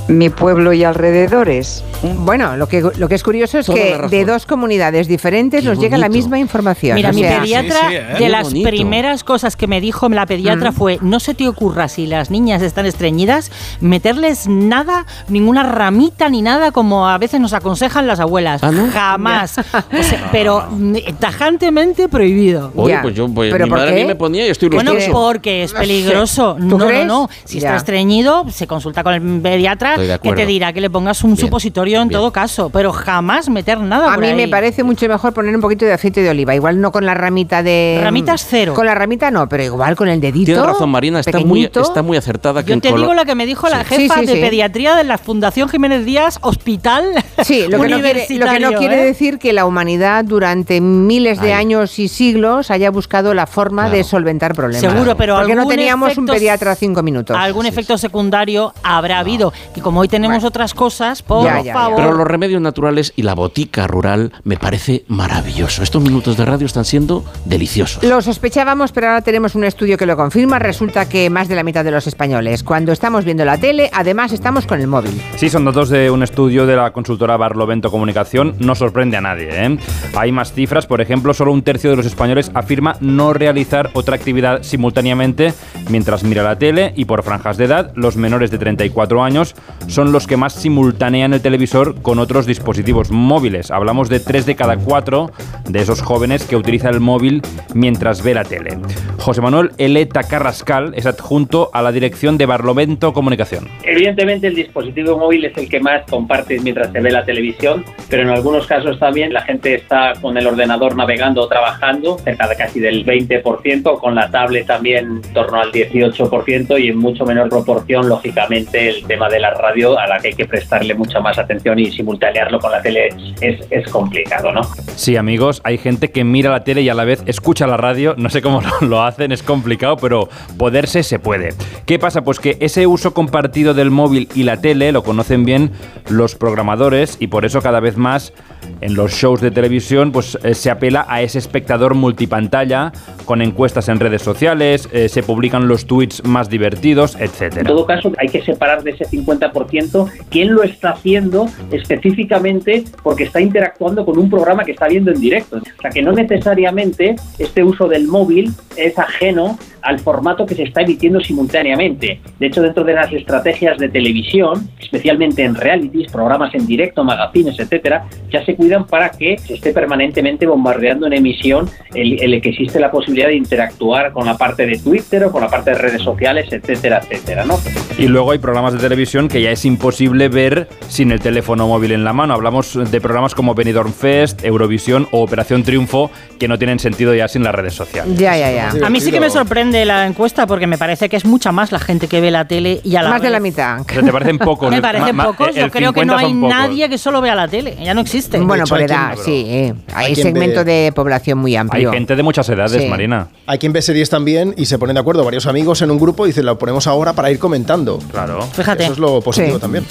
[0.09, 1.83] mi pueblo y alrededores.
[2.01, 5.79] Bueno, lo que, lo que es curioso es Toda que de dos comunidades diferentes nos
[5.79, 6.95] llega la misma información.
[6.95, 8.15] Mira, O mi sea, pediatra, ¿eh?
[8.19, 10.73] de las primeras cosas que me dijo la pediatra Mm.
[10.73, 13.51] fue, no se te ocurra si las niñas están estreñidas,
[13.81, 18.61] meterles nada, ninguna ramita ni nada como a veces nos aconsejan las abuelas.
[18.93, 19.57] Jamás.
[19.59, 22.71] O sea, pero mm, tajantemente prohibido.
[22.75, 25.73] Oye, pues yo, pues, mi madre a mí me ponía y estoy Bueno, porque es
[25.73, 26.55] peligroso.
[26.59, 27.29] ¿Tú No, no, no.
[27.45, 27.69] Si Ya.
[27.69, 32.01] está estreñido, se consulta con el pediatra que te dirá que le pongas un supositorio
[32.01, 35.55] en todo caso, pero jamás meter nada A por mí me parece mucho mejor poner
[35.55, 37.99] un poquito de aceite de oliva, igual no con la ramita de...
[38.01, 38.73] Ramitas cero.
[38.73, 40.51] Con la ramita no, pero igual con el dedito.
[40.53, 42.63] Tiene razón, Marina, está muy, está muy acertada.
[42.63, 44.41] que Yo te digo lo que me dijo la jefa Sí, sí, de sí.
[44.41, 47.05] pediatría de la Fundación Jiménez Díaz Hospital
[47.43, 49.05] Sí, lo que, no quiere, lo que no Universitario, quiere ¿eh?
[49.05, 51.59] decir que la humanidad durante miles de Ay.
[51.61, 54.81] años y siglos haya buscado la forma de solventar problemas.
[54.91, 57.35] Seguro, pero Porque no algún teníamos un efecto- pediatra a cinco minutos.
[57.37, 59.53] Algún efecto secundario habrá habido.
[59.73, 61.95] Que como hoy tenemos otras cosas, por favor.
[61.95, 65.81] Pero los remedios naturales y la botica rural me parece maravilloso.
[65.81, 68.03] Estos minutos de radio están siendo deliciosos.
[68.03, 70.59] Lo sospechábamos, pero ahora tenemos un estudio que lo confirma.
[70.59, 74.31] Resulta que más de la mitad de los españoles, cuando estamos viendo la tele, además
[74.31, 75.19] estamos con el móvil.
[75.37, 78.57] Sí, son datos de un estudio de la consultora Barlovento Comunicación.
[78.59, 79.49] No sorprende a nadie.
[79.49, 79.79] ¿eh?
[80.15, 80.85] Hay más cifras.
[80.85, 85.51] Por ejemplo, solo un tercio de los españoles afirma no realizar otra actividad simultáneamente
[85.89, 86.93] mientras mira la tele.
[86.95, 89.55] Y por franjas de edad, los menores de 34 años
[89.87, 93.71] son los que más simultanean el televisor con otros dispositivos móviles.
[93.71, 95.31] Hablamos de 3 de cada 4
[95.69, 97.41] de esos jóvenes que utilizan el móvil
[97.73, 98.77] mientras ve la tele.
[99.17, 103.67] José Manuel Eleta Carrascal es adjunto a la dirección de Barlovento Comunicación.
[103.83, 108.23] Evidentemente el dispositivo móvil es el que más comparte mientras se ve la televisión, pero
[108.23, 112.55] en algunos casos también la gente está con el ordenador navegando o trabajando, cerca de
[112.55, 117.49] casi del 20%, con la tablet también en torno al 18% y en mucho menor
[117.49, 121.37] proporción, lógicamente, el tema de la radio a la que hay que prestarle mucha más
[121.37, 123.09] atención y simultanearlo con la tele
[123.41, 124.61] es, es complicado, ¿no?
[124.95, 128.15] Sí, amigos, hay gente que mira la tele y a la vez escucha la radio.
[128.17, 131.49] No sé cómo lo, hacen, es complicado, pero poderse se puede.
[131.85, 132.23] ¿Qué pasa?
[132.23, 135.71] Pues que ese uso compartido del móvil y la tele lo conocen bien
[136.09, 138.33] los programadores y por eso cada vez más
[138.81, 142.91] en los shows de televisión pues eh, se apela a ese espectador multipantalla
[143.25, 147.67] con encuestas en redes sociales, eh, se publican los tweets más divertidos, En etcétera.
[147.67, 153.41] todo caso, hay que separar de ese 50% quién lo está haciendo específicamente porque está
[153.41, 155.57] interactuando con un programa que está viendo en directo.
[155.57, 160.63] O sea, que no necesariamente este uso del móvil es ajeno al formato que se
[160.63, 162.19] está emitiendo simultáneamente.
[162.39, 167.57] De hecho, dentro de las estrategias de televisión, especialmente en realities, programas en directo, magazines,
[167.59, 172.49] etcétera, ya se cuidan para que se esté permanentemente bombardeando en emisión el, el que
[172.49, 175.77] existe la posibilidad de interactuar con la parte de Twitter o con la parte de
[175.77, 177.55] redes sociales, etcétera, etcétera, ¿no?
[177.97, 181.67] Y luego hay programas de televisión que ya ya es imposible ver sin el teléfono
[181.67, 182.33] móvil en la mano.
[182.33, 187.27] Hablamos de programas como Benidorm Fest, Eurovisión o Operación Triunfo que no tienen sentido ya
[187.27, 188.17] sin las redes sociales.
[188.17, 188.85] Ya, ya, ya.
[188.85, 191.71] A mí sí que me sorprende la encuesta porque me parece que es mucha más
[191.71, 193.81] la gente que ve la tele y a la Más de la mitad.
[193.87, 194.69] Pero te parecen pocos.
[194.79, 195.55] Me parecen pocos.
[195.55, 197.75] Yo creo que 50 no hay nadie que solo vea la tele.
[197.83, 198.39] Ya no existe.
[198.39, 199.45] Bueno, hecho, por hay quien- edad, sí.
[199.47, 199.73] eh.
[199.93, 201.91] Hay, hay segmento ve- de población muy Hay amplio.
[201.91, 202.87] gente de muchas edades, Sí.
[202.87, 203.27] Marina.
[203.47, 206.25] Hay quien ve series también y se ponen de acuerdo varios amigos en un grupo
[206.25, 207.99] y dicen, lo ponemos ahora para ir comentando.
[208.11, 208.41] Claro.
[208.53, 208.83] Fíjate.
[208.83, 209.61] Eso es lo positivo Sí.
[209.61, 209.85] también.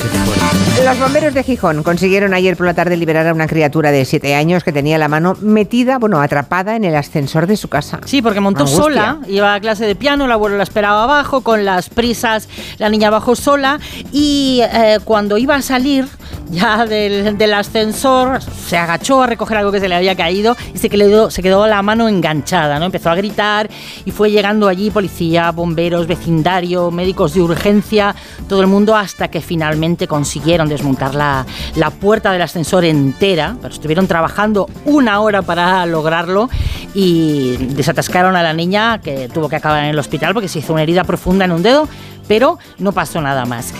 [0.85, 4.35] Los bomberos de Gijón consiguieron ayer por la tarde liberar a una criatura de 7
[4.35, 8.01] años que tenía la mano metida, bueno, atrapada en el ascensor de su casa.
[8.05, 8.83] Sí, porque montó Angustia.
[8.83, 12.89] sola, iba a clase de piano, el abuelo la esperaba abajo, con las prisas, la
[12.89, 13.81] niña bajó sola
[14.13, 16.07] y eh, cuando iba a salir
[16.51, 20.89] ya del, ascensor, se agachó a recoger algo que se le había caído y se
[20.89, 22.87] quedó, se quedó la mano enganchada, ¿no?
[22.87, 23.69] Empezó a gritar
[24.05, 28.15] y fue llegando allí policía, bomberos, vecindario, médicos de urgencia,
[28.49, 33.75] todo el mundo hasta que finalmente consiguieron desmontar la, la puerta del ascensor entera, pero
[33.75, 36.49] estuvieron trabajando una hora para lograrlo
[36.95, 40.73] y desatascaron a la niña que tuvo que acabar en el hospital porque se hizo
[40.73, 41.89] una herida profunda en un dedo,
[42.27, 43.73] pero no pasó nada más.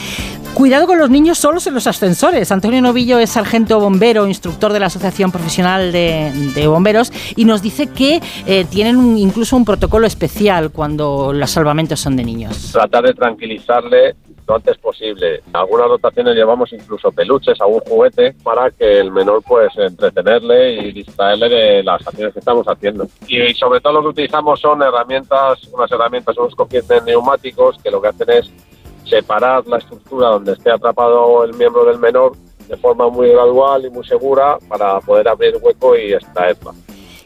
[0.59, 2.51] Cuidado con los niños solos en los ascensores.
[2.51, 7.63] Antonio Novillo es sargento bombero, instructor de la Asociación Profesional de, de Bomberos y nos
[7.63, 12.73] dice que eh, tienen un- incluso un protocolo especial cuando los salvamentos son de niños.
[12.73, 14.17] tratar de tranquilizarle
[14.49, 15.37] lo antes posible.
[15.47, 20.93] En algunas dotaciones llevamos incluso peluches, algún juguete para que el menor pues entretenerle y
[20.93, 23.07] distraerle de las acciones que estamos haciendo.
[23.29, 28.03] Y sobre todo lo que utilizamos son herramientas, unas herramientas, unos cojientes neumáticos que lo
[28.03, 28.51] que hacen es
[29.09, 32.33] separar la estructura donde esté atrapado el miembro del menor
[32.69, 36.73] de forma muy gradual y muy segura para poder abrir hueco y extraerla.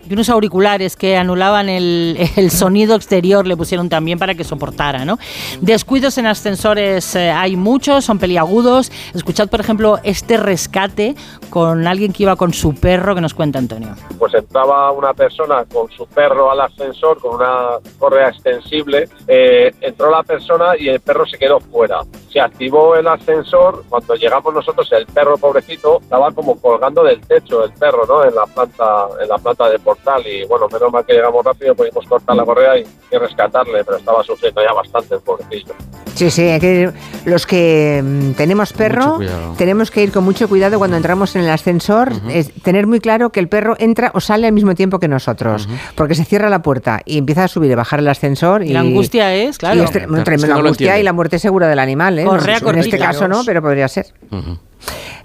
[0.08, 5.04] Y unos auriculares que anulaban el, el sonido exterior le pusieron también para que soportara,
[5.04, 5.18] ¿no?
[5.60, 8.90] Descuidos en ascensores eh, hay muchos, son peliagudos.
[9.14, 11.14] Escuchad, por ejemplo, este rescate
[11.50, 13.94] con alguien que iba con su perro que nos cuenta Antonio.
[14.18, 20.10] pues entraba una persona con su perro al ascensor con una correa extensible, eh, entró
[20.10, 22.00] la persona y el perro se quedó fuera.
[22.30, 27.64] Se activó el ascensor, cuando llegamos nosotros el perro pobrecito estaba como colgando del techo
[27.64, 28.24] el perro, ¿no?
[28.24, 31.74] En la planta, en la planta de portal y bueno, menos mal que llegamos rápido,
[31.74, 35.74] pudimos cortar la correa y, y rescatarle, pero estaba sufriendo ya bastante el pobrecillo.
[36.14, 36.90] Sí, sí, hay que-
[37.24, 39.18] los que mm, tenemos perro
[39.56, 43.30] tenemos que ir con mucho cuidado cuando entramos en el ascensor, es tener muy claro
[43.30, 46.62] que el perro entra o sale al mismo tiempo que nosotros, porque se cierra la
[46.62, 48.62] puerta y empieza a subir y bajar el ascensor.
[48.62, 49.80] Y, La angustia es, claro.
[49.80, 52.24] y es tre- bueno, Es tremenda no angustia y la muerte segura del animal, ¿eh?
[52.24, 54.06] Correa en este caso no, pero podría ser.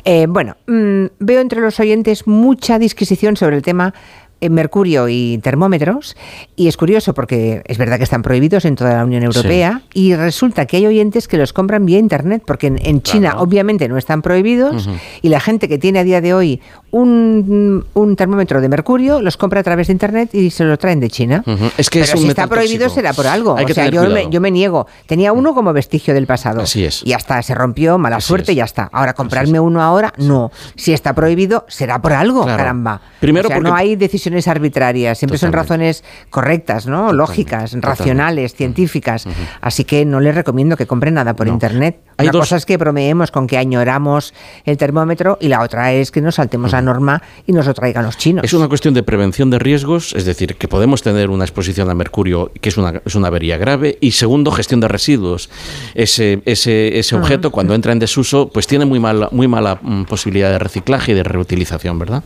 [0.05, 3.93] Eh, bueno, mm, veo entre los oyentes mucha disquisición sobre el tema
[4.49, 6.15] mercurio y termómetros
[6.55, 10.15] y es curioso porque es verdad que están prohibidos en toda la Unión Europea y
[10.15, 13.97] resulta que hay oyentes que los compran vía internet porque en, en China obviamente no
[13.97, 14.89] están prohibidos
[15.21, 16.61] y la gente que tiene a día de hoy
[16.91, 20.99] un, un termómetro de mercurio los compra a través de internet y se lo traen
[20.99, 21.43] de China.
[21.77, 22.95] Es que Pero es si está prohibido tóxico.
[22.95, 23.57] será por algo.
[23.57, 24.87] Hay o sea, yo me, yo me niego.
[25.05, 26.61] Tenía uno como vestigio del pasado.
[26.61, 27.01] Así es.
[27.05, 28.89] Y hasta se rompió, mala suerte, y ya está.
[28.91, 30.51] Ahora, comprarme uno ahora, no.
[30.75, 32.57] Si está prohibido, será por algo, Claro.
[32.57, 33.01] caramba.
[33.19, 33.95] Primero o sea, porque- no hay
[34.27, 37.13] decisiones arbitrarias, siempre son razones correctas, ¿no?
[37.13, 39.25] Lógicas, racionales, científicas.
[39.61, 41.99] Así que no les recomiendo que compren nada por internet.
[42.17, 44.33] Hay Una dos- cosa es que bromeemos con que añoramos
[44.65, 48.03] el termómetro y la otra es que nos saltemos la norma y nos lo traigan
[48.03, 48.43] los chinos.
[48.43, 51.93] Es una cuestión de prevención de riesgos, es decir, que podemos tener una exposición a
[51.95, 53.97] mercurio que es una, es una avería grave.
[54.01, 55.49] Y segundo, gestión de residuos.
[55.95, 60.03] Ese, ese, ese objeto, cuando entra en desuso, pues tiene muy mala, muy mala mm,
[60.03, 62.23] posibilidad de reciclaje y de reutilización, ¿verdad?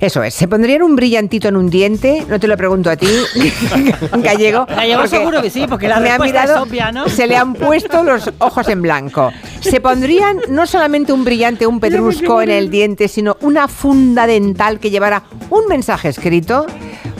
[0.00, 0.34] Eso es.
[0.34, 2.24] ¿Se pondrían un brillantito en un diente?
[2.28, 3.08] No te lo pregunto a ti,
[4.18, 4.66] Gallego.
[4.66, 7.08] Gallego seguro que sí, porque la respuesta es mirado, obvia, ¿no?
[7.08, 9.32] Se le han puesto los ojos en blanco.
[9.60, 14.78] ¿Se pondrían no solamente un brillante, un pedrusco en el diente, sino una funda dental
[14.78, 16.66] que llevara un mensaje escrito?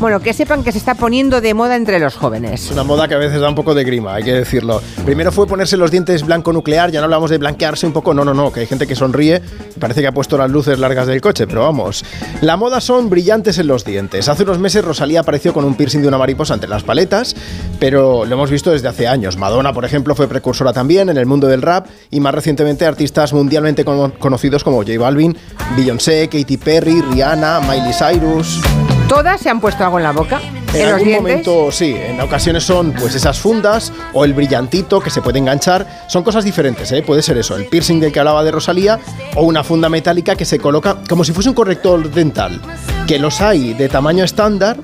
[0.01, 2.67] Bueno, que sepan que se está poniendo de moda entre los jóvenes.
[2.67, 4.81] Es una moda que a veces da un poco de grima, hay que decirlo.
[5.05, 8.25] Primero fue ponerse los dientes blanco nuclear, ya no hablamos de blanquearse un poco, no,
[8.25, 9.43] no, no, que hay gente que sonríe
[9.81, 12.05] parece que ha puesto las luces largas del coche, pero vamos.
[12.43, 14.29] La moda son brillantes en los dientes.
[14.29, 17.35] Hace unos meses Rosalía apareció con un piercing de una mariposa entre las paletas,
[17.81, 19.37] pero lo hemos visto desde hace años.
[19.37, 23.33] Madonna, por ejemplo, fue precursora también en el mundo del rap y más recientemente artistas
[23.33, 25.37] mundialmente cono- conocidos como J Balvin,
[25.77, 28.61] Beyoncé, Katy Perry, Rihanna, Miley Cyrus.
[29.09, 30.39] ¿Todas se han puesto algo en la boca?
[30.43, 31.23] En, ¿En, los algún dientes?
[31.23, 36.05] momento sí, en ocasiones son pues esas fundas o el brillantito que se puede enganchar.
[36.09, 37.03] Son cosas diferentes, ¿eh?
[37.03, 38.99] puede ser eso, el piercing del que hablaba de Rosalía
[39.35, 42.61] o una funda metálica que se coloca como si fuese un corrector dental.
[43.07, 44.77] Que los hay de tamaño estándar,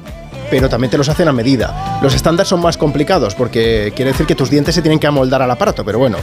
[0.61, 1.99] pero también te los hacen a medida.
[2.01, 5.43] Los estándares son más complicados porque quiere decir que tus dientes se tienen que amoldar
[5.43, 6.17] al aparato, pero bueno.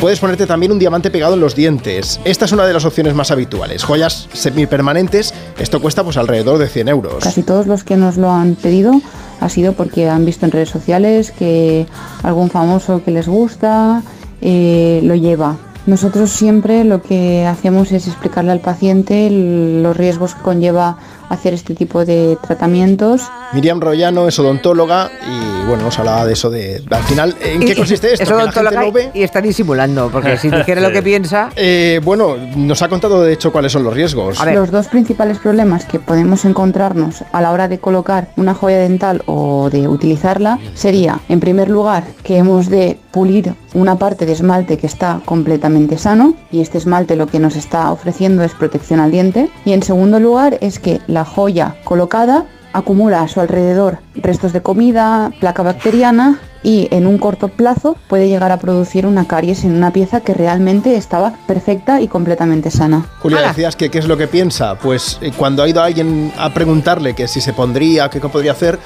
[0.00, 2.18] Puedes ponerte también un diamante pegado en los dientes.
[2.24, 3.84] Esta es una de las opciones más habituales.
[3.84, 7.22] Joyas semipermanentes, esto cuesta pues alrededor de 100 euros.
[7.22, 9.00] Casi todos los que nos lo han pedido
[9.40, 11.86] ha sido porque han visto en redes sociales que
[12.22, 14.02] algún famoso que les gusta
[14.40, 15.56] eh, lo lleva.
[15.86, 20.96] Nosotros siempre lo que hacemos es explicarle al paciente los riesgos que conlleva
[21.28, 23.22] hacer este tipo de tratamientos.
[23.52, 27.74] Miriam Royano es odontóloga y bueno, nos hablaba de eso de al final ¿en qué
[27.74, 28.24] consiste esto?
[28.24, 31.50] Es odontóloga y está disimulando, porque si dijera lo que piensa.
[31.56, 34.38] Eh, bueno, nos ha contado de hecho cuáles son los riesgos.
[34.44, 39.22] Los dos principales problemas que podemos encontrarnos a la hora de colocar una joya dental
[39.26, 44.78] o de utilizarla sería, en primer lugar, que hemos de pulir una parte de esmalte
[44.78, 49.10] que está completamente sano y este esmalte lo que nos está ofreciendo es protección al
[49.10, 54.52] diente y en segundo lugar es que la joya colocada acumula a su alrededor restos
[54.52, 59.64] de comida, placa bacteriana y en un corto plazo puede llegar a producir una caries
[59.64, 63.06] en una pieza que realmente estaba perfecta y completamente sana.
[63.20, 64.76] Julia, decías que qué es lo que piensa.
[64.76, 68.78] Pues eh, cuando ha ido alguien a preguntarle que si se pondría, qué podría hacer,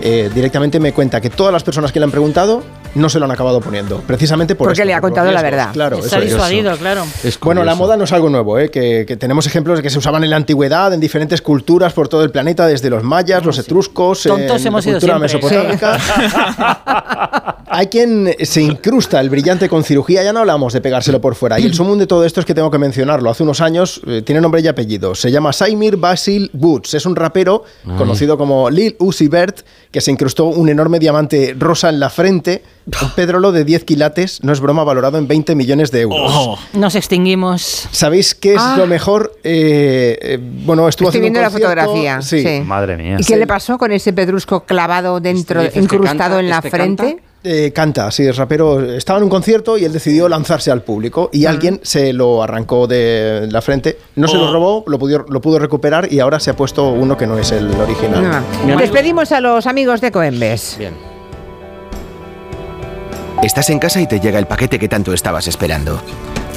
[0.00, 2.62] eh, directamente me cuenta que todas las personas que le han preguntado
[2.94, 5.72] no se lo han acabado poniendo, precisamente por Porque le ha contado la verdad.
[5.72, 7.04] Claro, Está disuadido, claro.
[7.42, 8.70] bueno, la moda no es algo nuevo, ¿eh?
[8.70, 12.24] que, tenemos ejemplos de que se usaban en la antigüedad, en diferentes culturas por todo
[12.24, 15.98] el planeta, desde los mayas, los etruscos, Tontos en hemos la cultura sido mesopotámica.
[17.72, 21.60] Hay quien se incrusta el brillante con cirugía, ya no hablamos de pegárselo por fuera.
[21.60, 23.30] Y el sumum de todo esto es que tengo que mencionarlo.
[23.30, 25.14] Hace unos años eh, tiene nombre y apellido.
[25.14, 26.94] Se llama Saimir Basil Woods.
[26.94, 27.62] Es un rapero
[27.96, 29.60] conocido como Lil Uzi Vert
[29.90, 32.62] que se incrustó un enorme diamante rosa en la frente.
[33.02, 36.32] Un pedrolo de 10 quilates, no es broma, valorado en 20 millones de euros.
[36.34, 36.58] Oh.
[36.72, 37.88] Nos extinguimos.
[37.92, 38.74] ¿Sabéis qué es Ah.
[38.76, 39.32] lo mejor?
[39.44, 42.22] Eh, eh, bueno, estuvo Estoy haciendo viendo la un concierto- fotografía.
[42.22, 42.42] Sí.
[42.42, 42.60] sí.
[42.64, 43.16] Madre mía.
[43.20, 46.40] ¿Y qué le pasó con ese pedrusco clavado dentro, ¿Este dices que incrustado canta?
[46.40, 47.02] en la ¿Este frente?
[47.14, 47.22] canta?
[47.42, 48.80] Eh, canta, sí, es rapero.
[48.82, 52.86] Estaba en un concierto y él decidió lanzarse al público y alguien se lo arrancó
[52.86, 53.98] de la frente.
[54.16, 57.16] No se lo robó, lo pudo, lo pudo recuperar y ahora se ha puesto uno
[57.16, 58.44] que no es el original.
[58.66, 58.76] No.
[58.76, 60.76] Despedimos a los amigos de Coembes.
[60.78, 61.09] Bien.
[63.42, 66.02] Estás en casa y te llega el paquete que tanto estabas esperando.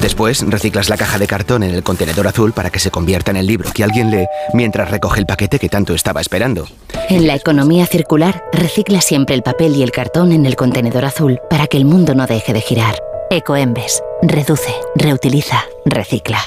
[0.02, 3.38] Después reciclas la caja de cartón en el contenedor azul para que se convierta en
[3.38, 6.66] el libro que alguien lee mientras recoge el paquete que tanto estaba esperando.
[7.08, 11.40] En la economía circular, recicla siempre el papel y el cartón en el contenedor azul
[11.48, 12.96] para que el mundo no deje de girar.
[13.30, 14.02] Ecoembes.
[14.22, 16.40] Reduce, reutiliza, recicla.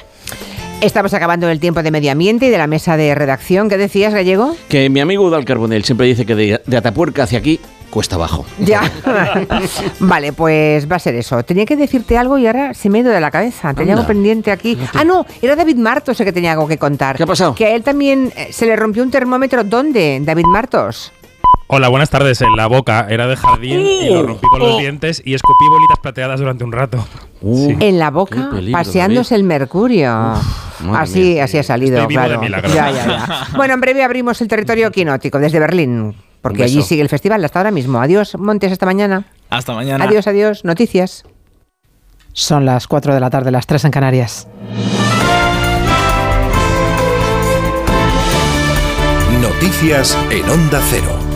[0.82, 3.70] Estamos acabando el tiempo de medio ambiente y de la mesa de redacción.
[3.70, 4.56] ¿Qué decías, Gallego?
[4.70, 7.60] Que mi amigo Udal Carbonell siempre dice que de, de Atapuerca hacia aquí
[7.98, 8.46] cuesta abajo.
[8.60, 8.92] Ya.
[10.00, 11.42] vale, pues va a ser eso.
[11.42, 13.74] Tenía que decirte algo y ahora se me ha ido de la cabeza.
[13.74, 14.04] Tenía Anda.
[14.04, 14.78] algo pendiente aquí.
[14.94, 17.18] Ah, no, era David Martos el que tenía algo que contar.
[17.18, 17.56] ¿Qué ha pasado?
[17.56, 19.64] Que a él también eh, se le rompió un termómetro.
[19.64, 21.12] ¿Dónde, David Martos?
[21.66, 22.40] Hola, buenas tardes.
[22.42, 25.98] En la boca era de jardín y lo rompí con los dientes y escupí bolitas
[26.00, 27.04] plateadas durante un rato.
[27.42, 27.78] Sí.
[27.80, 30.36] En la boca, peligro, paseándose el mercurio.
[30.94, 31.46] así, mía.
[31.46, 32.42] así ha salido, Estoy vivo de claro.
[32.44, 32.70] milagro.
[32.70, 33.48] Ya, ya, ya.
[33.58, 37.60] Bueno, en breve abrimos el territorio quinótico desde Berlín, porque allí sigue el festival hasta
[37.60, 38.00] ahora mismo.
[38.00, 39.26] Adiós, Montes, hasta mañana.
[39.50, 40.06] Hasta mañana.
[40.06, 40.64] Adiós, adiós.
[40.66, 41.24] Noticias.
[42.34, 44.48] Son las 4 de la tarde, las 3 en Canarias.
[49.42, 51.27] Noticias en Onda Cero.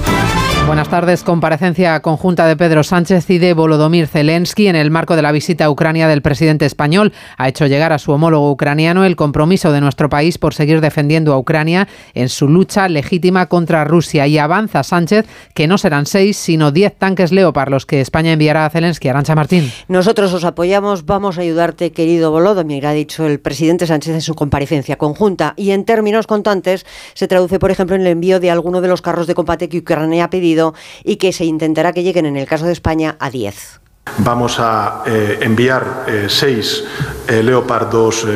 [0.72, 1.26] Buenas tardes.
[1.26, 5.66] Comparecencia conjunta de Pedro Sánchez y de Volodymyr Zelensky en el marco de la visita
[5.66, 7.12] a Ucrania del presidente español.
[7.38, 11.34] Ha hecho llegar a su homólogo ucraniano el compromiso de nuestro país por seguir defendiendo
[11.34, 14.28] a Ucrania en su lucha legítima contra Rusia.
[14.28, 18.66] Y avanza Sánchez que no serán seis, sino diez tanques Leopard los que España enviará
[18.66, 19.10] a Zelensky.
[19.10, 19.70] Arancha Martín.
[19.90, 24.36] Nosotros os apoyamos, vamos a ayudarte, querido Volodymyr, ha dicho el presidente Sánchez en su
[24.36, 25.54] comparecencia conjunta.
[25.58, 29.02] Y en términos contantes, se traduce, por ejemplo, en el envío de alguno de los
[29.02, 30.61] carros de combate que Ucrania ha pedido
[31.04, 33.80] y que se intentará que lleguen, en el caso de España, a 10.
[34.18, 36.84] Vamos a eh, enviar eh, seis
[37.28, 38.28] eh, Leopard 2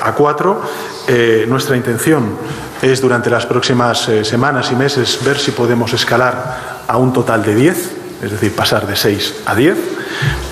[0.00, 0.56] A4.
[1.08, 2.36] Eh, nuestra intención
[2.82, 7.44] es durante las próximas eh, semanas y meses ver si podemos escalar a un total
[7.44, 7.90] de 10,
[8.22, 9.76] es decir, pasar de 6 a 10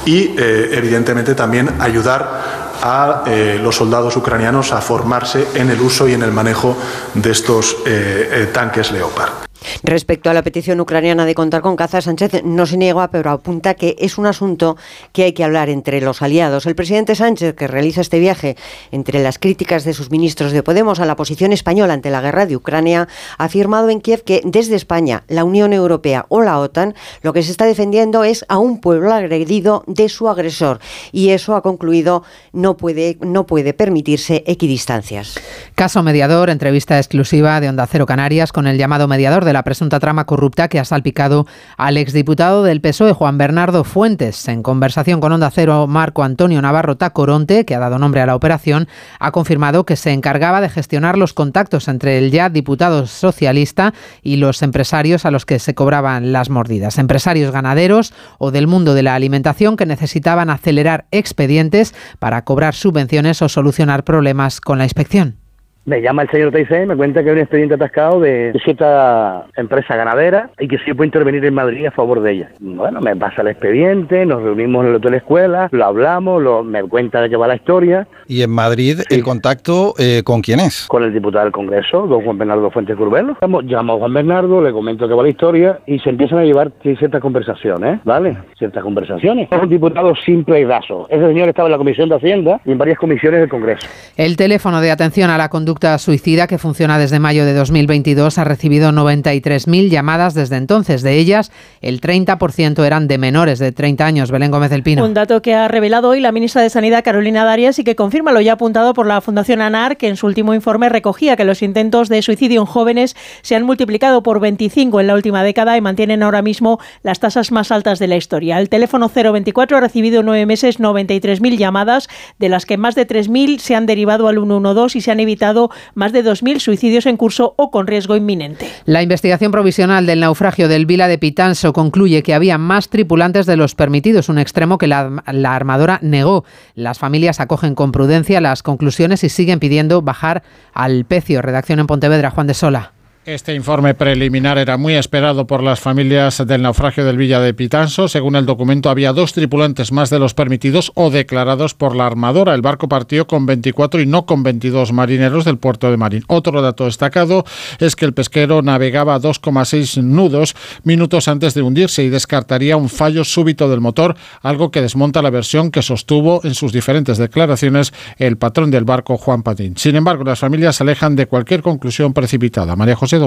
[0.06, 6.08] y eh, evidentemente también ayudar a eh, los soldados ucranianos a formarse en el uso
[6.08, 6.76] y en el manejo
[7.14, 9.39] de estos eh, eh, tanques Leopard.
[9.82, 13.74] Respecto a la petición ucraniana de contar con cazas, Sánchez no se niega, pero apunta
[13.74, 14.76] que es un asunto
[15.12, 16.66] que hay que hablar entre los aliados.
[16.66, 18.56] El presidente Sánchez, que realiza este viaje
[18.90, 22.46] entre las críticas de sus ministros de Podemos a la posición española ante la guerra
[22.46, 23.08] de Ucrania,
[23.38, 27.42] ha afirmado en Kiev que desde España, la Unión Europea o la OTAN, lo que
[27.42, 30.80] se está defendiendo es a un pueblo agredido de su agresor.
[31.12, 35.38] Y eso, ha concluido, no puede, no puede permitirse equidistancias.
[35.74, 39.64] Caso mediador, entrevista exclusiva de Onda Cero Canarias con el llamado mediador de de la
[39.64, 41.44] presunta trama corrupta que ha salpicado
[41.76, 44.46] al exdiputado del PSOE, Juan Bernardo Fuentes.
[44.46, 48.36] En conversación con Onda Cero, Marco Antonio Navarro Tacoronte, que ha dado nombre a la
[48.36, 48.86] operación,
[49.18, 53.92] ha confirmado que se encargaba de gestionar los contactos entre el ya diputado socialista
[54.22, 56.98] y los empresarios a los que se cobraban las mordidas.
[56.98, 63.42] Empresarios ganaderos o del mundo de la alimentación que necesitaban acelerar expedientes para cobrar subvenciones
[63.42, 65.40] o solucionar problemas con la inspección.
[65.86, 69.96] Me llama el señor Teisén, me cuenta que hay un expediente atascado de cierta empresa
[69.96, 72.50] ganadera y que si yo puedo intervenir en Madrid a favor de ella.
[72.60, 76.82] Bueno, me pasa el expediente, nos reunimos en el hotel escuela, lo hablamos, lo, me
[76.82, 78.06] cuenta de qué va la historia.
[78.28, 80.86] ¿Y en Madrid el contacto eh, con quién es?
[80.86, 83.38] Con el diputado del Congreso, don Juan Bernardo Fuentes Curbelo.
[83.40, 86.72] Llamo a Juan Bernardo, le comento que va la historia y se empiezan a llevar
[86.82, 88.36] ciertas conversaciones, ¿vale?
[88.58, 89.48] Ciertas conversaciones.
[89.50, 91.06] Es un diputado simple y raso.
[91.08, 93.86] Ese señor estaba en la Comisión de Hacienda y en varias comisiones del Congreso.
[94.18, 98.44] El teléfono de atención a la conducta suicida que funciona desde mayo de 2022 ha
[98.44, 101.02] recibido 93.000 llamadas desde entonces.
[101.02, 101.50] De ellas,
[101.80, 104.30] el 30% eran de menores de 30 años.
[104.30, 105.04] Belén Gómez del Pino.
[105.04, 108.32] Un dato que ha revelado hoy la ministra de Sanidad, Carolina Darias, y que confirma
[108.32, 111.62] lo ya apuntado por la Fundación ANAR, que en su último informe recogía que los
[111.62, 115.80] intentos de suicidio en jóvenes se han multiplicado por 25 en la última década y
[115.80, 118.58] mantienen ahora mismo las tasas más altas de la historia.
[118.58, 122.08] El teléfono 024 ha recibido nueve meses 93.000 llamadas,
[122.38, 125.59] de las que más de 3.000 se han derivado al 112 y se han evitado
[125.94, 128.66] más de 2.000 suicidios en curso o con riesgo inminente.
[128.86, 133.56] La investigación provisional del naufragio del Vila de Pitanso concluye que había más tripulantes de
[133.56, 136.44] los permitidos, un extremo que la, la armadora negó.
[136.74, 140.42] Las familias acogen con prudencia las conclusiones y siguen pidiendo bajar
[140.72, 141.42] al pecio.
[141.42, 142.92] Redacción en Pontevedra, Juan de Sola.
[143.30, 148.08] Este informe preliminar era muy esperado por las familias del naufragio del Villa de Pitanso.
[148.08, 152.56] Según el documento, había dos tripulantes más de los permitidos o declarados por la armadora.
[152.56, 156.24] El barco partió con 24 y no con 22 marineros del puerto de Marín.
[156.26, 157.44] Otro dato destacado
[157.78, 162.88] es que el pesquero navegaba a 2,6 nudos minutos antes de hundirse y descartaría un
[162.88, 167.92] fallo súbito del motor, algo que desmonta la versión que sostuvo en sus diferentes declaraciones
[168.18, 169.74] el patrón del barco, Juan Patín.
[169.76, 172.74] Sin embargo, las familias se alejan de cualquier conclusión precipitada.
[172.74, 173.19] María José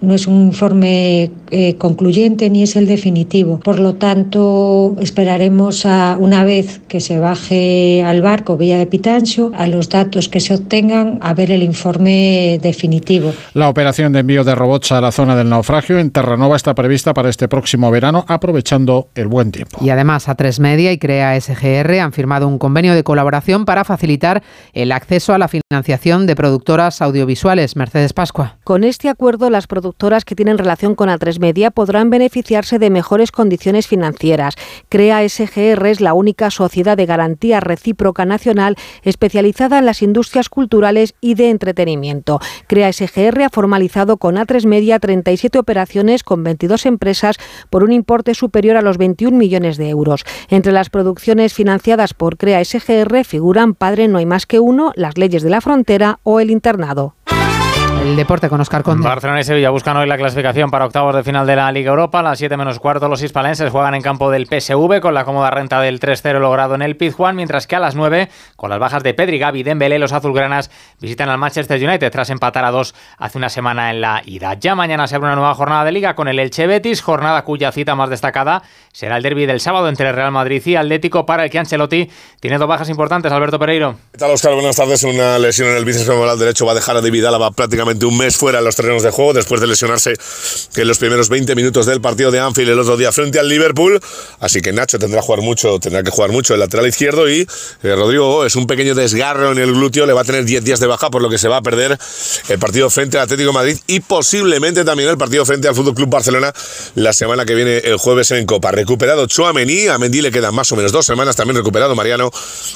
[0.00, 3.58] no es un informe eh, concluyente ni es el definitivo.
[3.60, 9.50] Por lo tanto, esperaremos a una vez que se baje al barco Villa de Pitancho,
[9.56, 13.32] a los datos que se obtengan, a ver el informe definitivo.
[13.54, 17.14] La operación de envío de robots a la zona del naufragio en Terranova está prevista
[17.14, 19.78] para este próximo verano, aprovechando el buen tiempo.
[19.82, 24.42] Y además, A3 Media y Crea SGR han firmado un convenio de colaboración para facilitar
[24.72, 27.76] el acceso a la financiación de productoras audiovisuales.
[27.76, 28.56] Mercedes Pascua.
[28.64, 33.32] Con este acuerdo, las productoras que tienen relación con A3 Media podrán beneficiarse de mejores
[33.32, 34.54] condiciones financieras.
[34.88, 41.16] Crea SGR es la única sociedad de garantía recíproca nacional especializada en las industrias culturales
[41.20, 42.38] y de entretenimiento.
[42.68, 47.38] Crea SGR ha formalizado con A3 Media 37 operaciones con 22 empresas
[47.70, 50.24] por un importe superior a los 21 millones de euros.
[50.48, 55.18] Entre las producciones financiadas por Crea SGR figuran Padre No hay más que uno, Las
[55.18, 57.16] leyes de la frontera o El internado.
[58.08, 59.06] El deporte con Oscar Conde.
[59.06, 62.20] Barcelona y Sevilla buscan hoy la clasificación para octavos de final de la Liga Europa.
[62.20, 65.50] A las 7 menos cuarto los hispalenses juegan en campo del PSV con la cómoda
[65.50, 69.02] renta del 3-0 logrado en el Pizjuán, mientras que a las 9, con las bajas
[69.02, 73.36] de Pedri, Gavi, Dembélé, los azulgranas visitan al Manchester United tras empatar a dos hace
[73.36, 74.54] una semana en la ida.
[74.54, 77.72] Ya mañana se abre una nueva jornada de Liga con el Elche Betis, jornada cuya
[77.72, 81.50] cita más destacada será el derby del sábado entre Real Madrid y Atlético para el
[81.50, 82.08] que Ancelotti
[82.40, 83.30] tiene dos bajas importantes.
[83.32, 83.96] Alberto Pereiro.
[84.12, 84.54] ¿Qué tal, Oscar?
[84.54, 85.04] Buenas tardes.
[85.04, 88.16] Una lesión en el bíceps femoral derecho va a dejar a David Álava prácticamente un
[88.16, 90.14] mes fuera en los terrenos de juego después de lesionarse
[90.76, 94.00] en los primeros 20 minutos del partido de Anfield el otro día frente al Liverpool.
[94.40, 97.46] Así que Nacho tendrá jugar mucho, tendrá que jugar mucho el lateral izquierdo y
[97.82, 100.80] eh, Rodrigo es un pequeño desgarro en el glúteo, le va a tener 10 días
[100.80, 101.98] de baja, por lo que se va a perder
[102.48, 105.94] el partido frente al Atlético de Madrid y posiblemente también el partido frente al Fútbol
[105.94, 106.52] Club Barcelona
[106.94, 108.70] la semana que viene el jueves en Copa.
[108.70, 112.30] Recuperado Chouameni, a Mendy le quedan más o menos dos semanas, también recuperado Mariano,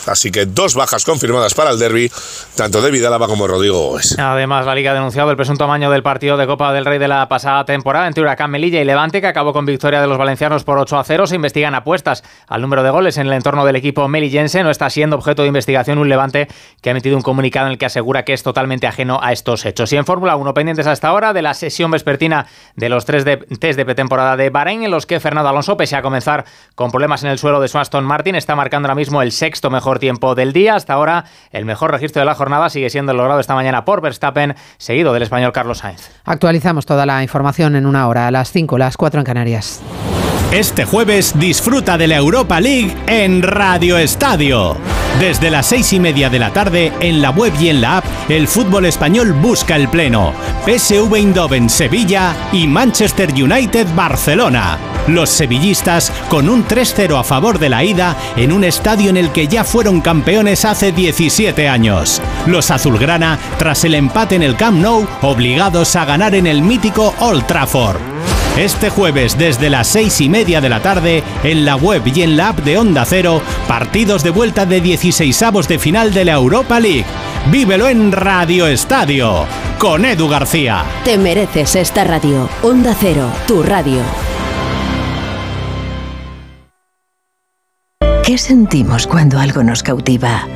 [0.07, 2.11] así que dos bajas confirmadas para el derby,
[2.55, 3.73] tanto David Álava como Rodrigo
[4.19, 7.07] Además, la Liga ha denunciado el presunto amaño del partido de Copa del Rey de
[7.07, 10.65] la pasada temporada entre Huracán Melilla y Levante, que acabó con victoria de los valencianos
[10.65, 11.27] por 8 a 0.
[11.27, 14.63] Se investigan apuestas al número de goles en el entorno del equipo melillense.
[14.63, 16.49] No está siendo objeto de investigación un Levante
[16.81, 19.67] que ha emitido un comunicado en el que asegura que es totalmente ajeno a estos
[19.67, 19.93] hechos.
[19.93, 22.47] Y en Fórmula 1, pendientes hasta ahora de la sesión vespertina
[22.77, 25.95] de los tres de, test de pretemporada de Bahrein, en los que Fernando Alonso, pese
[25.95, 29.21] a comenzar con problemas en el suelo de su Aston Martin, está marcando ahora mismo
[29.21, 30.75] el sexto mejor tiempo del día.
[30.75, 34.55] Hasta ahora, el mejor registro de la jornada sigue siendo logrado esta mañana por Verstappen,
[34.79, 36.11] seguido del español Carlos Sainz.
[36.27, 39.81] Actualizamos toda la información en una hora, a las 5, las 4 en Canarias.
[40.53, 44.77] Este jueves disfruta de la Europa League en Radio Estadio.
[45.23, 48.05] Desde las seis y media de la tarde, en la web y en la app,
[48.29, 50.35] el fútbol español busca el pleno.
[50.67, 54.79] PSV Eindhoven Sevilla y Manchester United Barcelona.
[55.07, 59.31] Los sevillistas con un 3-0 a favor de la ida en un estadio en el
[59.31, 62.21] que ya fueron campeones hace 17 años.
[62.47, 67.15] Los azulgrana, tras el empate en el Camp Nou, obligados a ganar en el mítico
[67.21, 68.01] Old Trafford.
[68.57, 72.37] Este jueves desde las seis y media de la tarde, en la web y en
[72.37, 76.33] la app de Onda Cero, partidos de vuelta de 17 16avos de final de la
[76.33, 77.05] Europa League.
[77.51, 79.47] Vívelo en Radio Estadio
[79.79, 80.85] con Edu García.
[81.05, 82.49] Te mereces esta radio.
[82.63, 84.01] Onda Cero, tu radio.
[88.25, 90.47] ¿Qué sentimos cuando algo nos cautiva?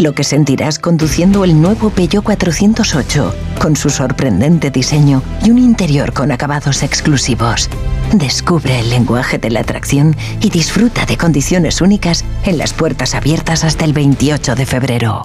[0.00, 6.14] Lo que sentirás conduciendo el nuevo Peugeot 408, con su sorprendente diseño y un interior
[6.14, 7.68] con acabados exclusivos.
[8.14, 13.62] Descubre el lenguaje de la atracción y disfruta de condiciones únicas en las puertas abiertas
[13.62, 15.24] hasta el 28 de febrero.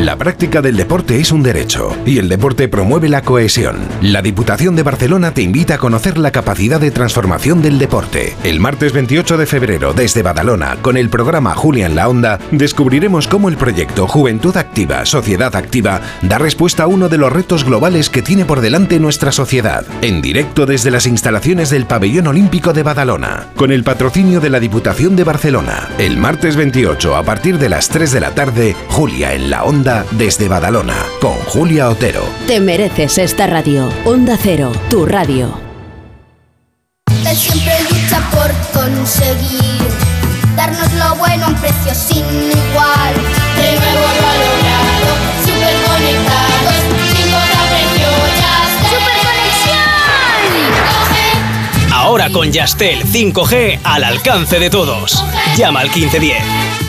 [0.00, 3.76] La práctica del deporte es un derecho y el deporte promueve la cohesión.
[4.00, 8.34] La Diputación de Barcelona te invita a conocer la capacidad de transformación del deporte.
[8.42, 13.28] El martes 28 de febrero, desde Badalona, con el programa Julia en la Onda, descubriremos
[13.28, 18.08] cómo el proyecto Juventud Activa, Sociedad Activa da respuesta a uno de los retos globales
[18.08, 19.84] que tiene por delante nuestra sociedad.
[20.00, 24.58] En directo desde las instalaciones del Pabellón Olímpico de Badalona, con el patrocinio de la
[24.58, 25.90] Diputación de Barcelona.
[25.98, 29.81] El martes 28, a partir de las 3 de la tarde, Julia en la Onda
[30.12, 32.22] desde Badalona, con Julia Otero.
[32.46, 33.88] Te mereces esta radio.
[34.04, 35.60] Onda Cero, tu radio.
[37.26, 39.82] Él siempre lucha por conseguir
[40.54, 43.14] darnos lo bueno a un precio sin igual.
[43.56, 45.10] De nuevo lo logrado,
[45.44, 46.78] super conectados,
[47.12, 47.26] sin
[47.74, 48.08] precio
[48.40, 48.54] ya
[51.88, 51.94] está.
[51.94, 55.24] Ahora con Yastel 5G al alcance de todos.
[55.56, 56.81] Llama al 1510.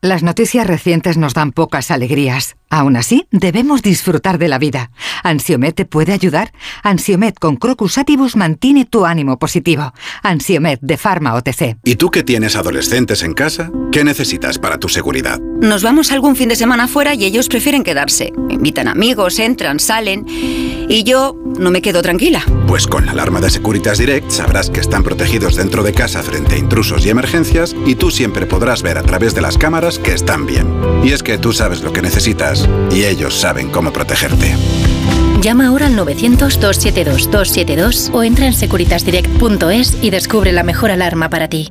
[0.00, 2.54] Las noticias recientes nos dan pocas alegrías.
[2.70, 4.92] Aún así, debemos disfrutar de la vida.
[5.24, 6.52] ¿Ansiomet te puede ayudar?
[6.84, 9.92] Ansiomet con Crocus Atibus mantiene tu ánimo positivo.
[10.22, 11.78] Ansiomet de Pharma OTC.
[11.82, 13.72] ¿Y tú que tienes adolescentes en casa?
[13.90, 15.40] ¿Qué necesitas para tu seguridad?
[15.40, 18.32] Nos vamos algún fin de semana fuera y ellos prefieren quedarse.
[18.50, 20.26] Invitan amigos, entran, salen.
[20.28, 22.44] Y yo no me quedo tranquila.
[22.68, 26.54] Pues con la alarma de Securitas Direct sabrás que están protegidos dentro de casa frente
[26.54, 30.12] a intrusos y emergencias y tú siempre podrás ver a través de las cámaras que
[30.12, 30.66] están bien.
[31.04, 34.56] Y es que tú sabes lo que necesitas y ellos saben cómo protegerte.
[35.40, 41.70] Llama ahora al 900-272-272 o entra en securitasdirect.es y descubre la mejor alarma para ti.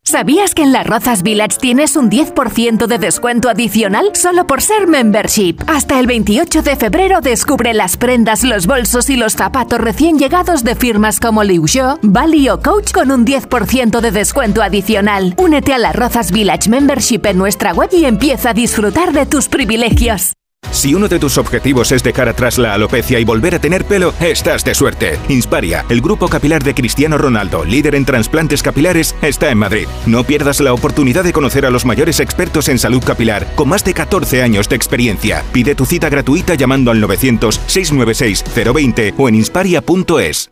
[0.11, 4.85] ¿Sabías que en las Rozas Village tienes un 10% de descuento adicional solo por ser
[4.85, 5.55] membership?
[5.67, 10.65] Hasta el 28 de febrero descubre las prendas, los bolsos y los zapatos recién llegados
[10.65, 15.33] de firmas como Liu Xiu, Bali o Coach con un 10% de descuento adicional.
[15.37, 19.47] Únete a la Rozas Village Membership en nuestra web y empieza a disfrutar de tus
[19.47, 20.33] privilegios.
[20.81, 24.15] Si uno de tus objetivos es dejar atrás la alopecia y volver a tener pelo,
[24.19, 25.19] estás de suerte.
[25.27, 29.87] Insparia, el grupo capilar de Cristiano Ronaldo, líder en trasplantes capilares, está en Madrid.
[30.07, 33.83] No pierdas la oportunidad de conocer a los mayores expertos en salud capilar, con más
[33.83, 35.43] de 14 años de experiencia.
[35.51, 38.43] Pide tu cita gratuita llamando al 900 696
[38.73, 40.51] 020 o en insparia.es.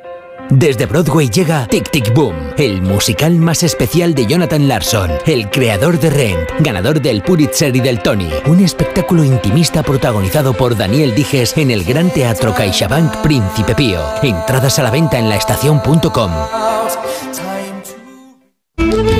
[0.51, 5.97] Desde Broadway llega Tic Tic Boom, el musical más especial de Jonathan Larson, el creador
[5.97, 8.29] de Rent, ganador del Pulitzer y del Tony.
[8.47, 14.01] Un espectáculo intimista protagonizado por Daniel Dijes en el Gran Teatro CaixaBank Príncipe Pío.
[14.21, 16.31] Entradas a la venta en laestacion.com.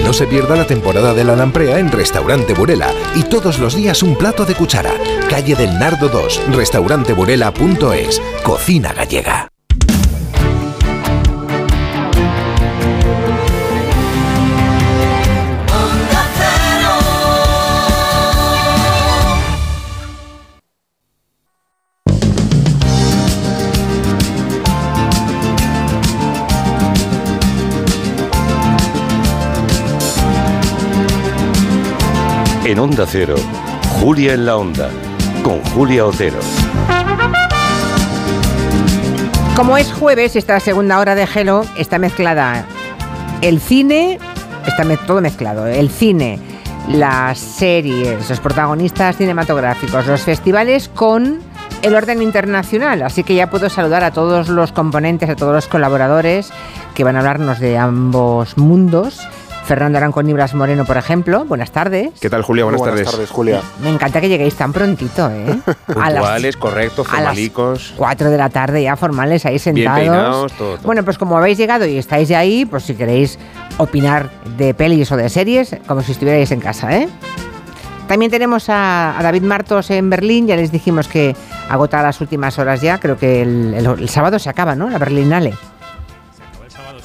[0.04, 4.04] No se pierda la temporada de la lamprea en Restaurante Burela y todos los días
[4.04, 4.92] un plato de cuchara.
[5.30, 8.22] Calle del Nardo 2, restauranteburela.es.
[8.44, 9.51] Cocina gallega.
[32.72, 33.36] En Onda Cero,
[34.00, 34.90] Julia en la Onda,
[35.44, 36.40] con Julia Otero.
[39.58, 42.66] Como es jueves, esta segunda hora de Gelo está mezclada
[43.42, 44.20] el cine,
[44.66, 46.40] está todo mezclado, el cine,
[46.88, 51.42] las series, los protagonistas cinematográficos, los festivales con
[51.82, 53.02] el orden internacional.
[53.02, 56.54] Así que ya puedo saludar a todos los componentes, a todos los colaboradores
[56.96, 59.20] que van a hablarnos de ambos mundos.
[59.72, 61.46] Fernando Aranco Nibras Moreno, por ejemplo.
[61.46, 62.10] Buenas tardes.
[62.20, 62.66] ¿Qué tal, Julia?
[62.66, 63.10] Buenas, Buenas tardes.
[63.12, 63.62] tardes, Julia.
[63.82, 65.60] Me encanta que lleguéis tan prontito, ¿eh?
[65.88, 67.94] Puntuales, correctos, a las formalicos.
[67.96, 69.98] 4 de la tarde ya formales ahí sentados.
[69.98, 70.86] peinados, todo, todo.
[70.86, 73.40] Bueno, pues como habéis llegado y estáis ya ahí, pues si queréis
[73.78, 77.08] opinar de pelis o de series, como si estuvierais en casa, ¿eh?
[78.10, 81.34] También tenemos a, a David Martos en Berlín, ya les dijimos que
[81.70, 84.90] agota las últimas horas ya, creo que el, el- el sábado se acaba, ¿no?
[84.90, 85.54] La Berlinale.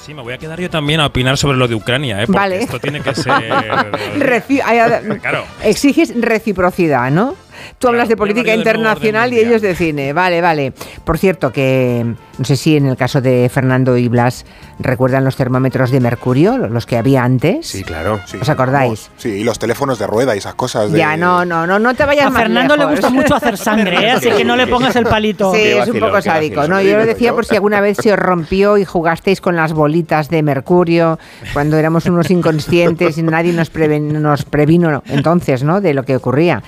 [0.07, 2.27] Sí, me voy a quedar yo también a opinar sobre lo de Ucrania, ¿eh?
[2.27, 2.63] Porque Vale.
[2.63, 3.33] esto tiene que ser...
[5.21, 5.43] Claro.
[5.61, 7.35] Exiges reciprocidad, ¿no?
[7.79, 10.13] Tú hablas de política de internacional y ellos de cine.
[10.13, 10.73] Vale, vale.
[11.03, 12.05] Por cierto, que
[12.37, 14.45] no sé si en el caso de Fernando y Blas
[14.79, 17.67] recuerdan los termómetros de mercurio, los que había antes.
[17.67, 18.19] Sí, claro.
[18.25, 19.09] Sí, ¿Os acordáis?
[19.17, 20.91] Sí, y los teléfonos de rueda y esas cosas.
[20.91, 20.97] De...
[20.99, 23.97] Ya, no, no, no, no te vayas A más Fernando le gusta mucho hacer sangre,
[24.07, 24.11] ¿eh?
[24.17, 25.53] así que no le pongas el palito.
[25.53, 26.67] Sí, es un poco sádico.
[26.67, 29.73] No, yo lo decía por si alguna vez se os rompió y jugasteis con las
[29.73, 31.19] bolitas de mercurio
[31.53, 35.81] cuando éramos unos inconscientes y nadie nos, preven- nos previno entonces, ¿no?
[35.81, 36.61] De lo que ocurría.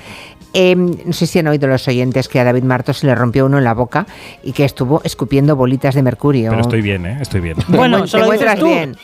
[0.54, 3.46] Eh, no sé si han oído los oyentes que a David Martos se le rompió
[3.46, 4.08] uno en la boca
[4.44, 6.50] y que estuvo escupiendo bolitas de mercurio.
[6.50, 7.18] Pero estoy bien, ¿eh?
[7.22, 7.58] Estoy bien.
[7.58, 8.68] ¿Te Bueno, te encuentras tú.
[8.68, 8.98] bien.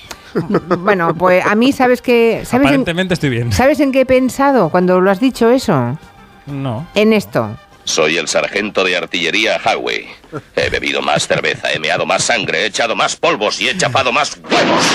[0.79, 3.53] Bueno, pues a mí, ¿sabes en, Aparentemente estoy bien.
[3.53, 5.97] ¿Sabes en qué he pensado cuando lo has dicho eso?
[6.47, 6.85] No.
[6.93, 7.57] En esto.
[7.85, 10.07] Soy el sargento de artillería Howie.
[10.55, 14.11] He bebido más cerveza, he meado más sangre, he echado más polvos y he chapado
[14.11, 14.85] más huevos.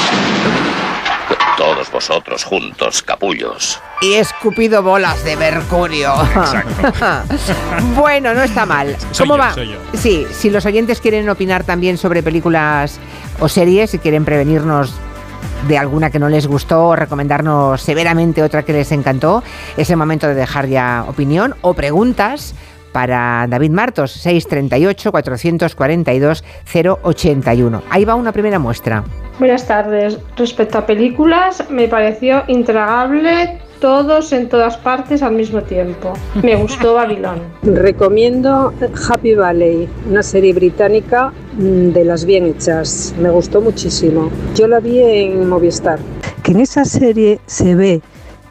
[1.61, 3.79] Todos vosotros juntos, capullos.
[4.01, 6.15] Y he escupido bolas de mercurio.
[7.95, 8.97] bueno, no está mal.
[9.11, 9.53] Soy ¿Cómo yo, va?
[9.53, 9.79] soy yo.
[9.93, 12.99] Sí, si los oyentes quieren opinar también sobre películas
[13.41, 14.95] o series, si quieren prevenirnos
[15.69, 19.43] de alguna que no les gustó o recomendarnos severamente otra que les encantó,
[19.77, 22.55] es el momento de dejar ya opinión o preguntas
[22.93, 26.45] para David Martos, 638 442
[27.03, 27.83] 081.
[27.91, 29.05] Ahí va una primera muestra.
[29.39, 30.19] Buenas tardes.
[30.37, 36.13] Respecto a películas, me pareció intragable todos en todas partes al mismo tiempo.
[36.43, 37.41] Me gustó Babilón.
[37.63, 38.75] Recomiendo
[39.09, 43.15] Happy Valley, una serie británica mm, de las bien hechas.
[43.19, 44.31] Me gustó muchísimo.
[44.55, 45.99] Yo la vi en Movistar.
[46.43, 48.03] que en esa serie se ve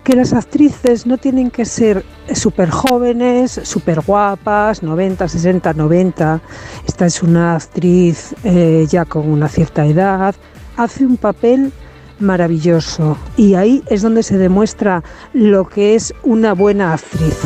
[0.10, 2.04] que las actrices no tienen que ser
[2.34, 6.42] súper jóvenes, súper guapas, 90, 60, 90.
[6.88, 10.34] Esta es una actriz eh, ya con una cierta edad.
[10.78, 11.72] Hace un papel
[12.18, 15.04] maravilloso y ahí es donde se demuestra
[15.34, 17.38] lo que es una buena actriz.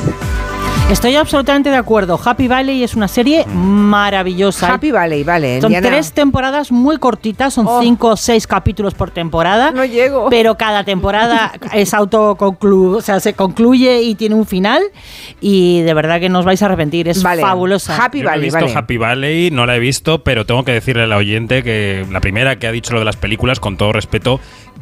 [0.92, 2.20] Estoy absolutamente de acuerdo.
[2.24, 4.72] Happy Valley es una serie maravillosa.
[4.74, 5.60] Happy Valley, vale.
[5.60, 5.88] Son Diana.
[5.90, 7.82] tres temporadas muy cortitas, son Oh.
[7.82, 9.72] cinco o seis capítulos por temporada.
[9.72, 10.30] No llego.
[10.30, 14.84] Pero cada temporada es autoconclu, o sea, se concluye y tiene un final.
[15.42, 17.08] Y de verdad que no os vais a arrepentir.
[17.10, 17.42] Es Vale.
[17.42, 17.96] fabulosa.
[18.04, 18.74] Happy Yo no he Valley, visto vale.
[18.78, 22.60] Happy Valley, no la he visto, pero tengo que decirle al oyente que la primera
[22.60, 24.40] que ha dicho lo de las películas, con todo respeto,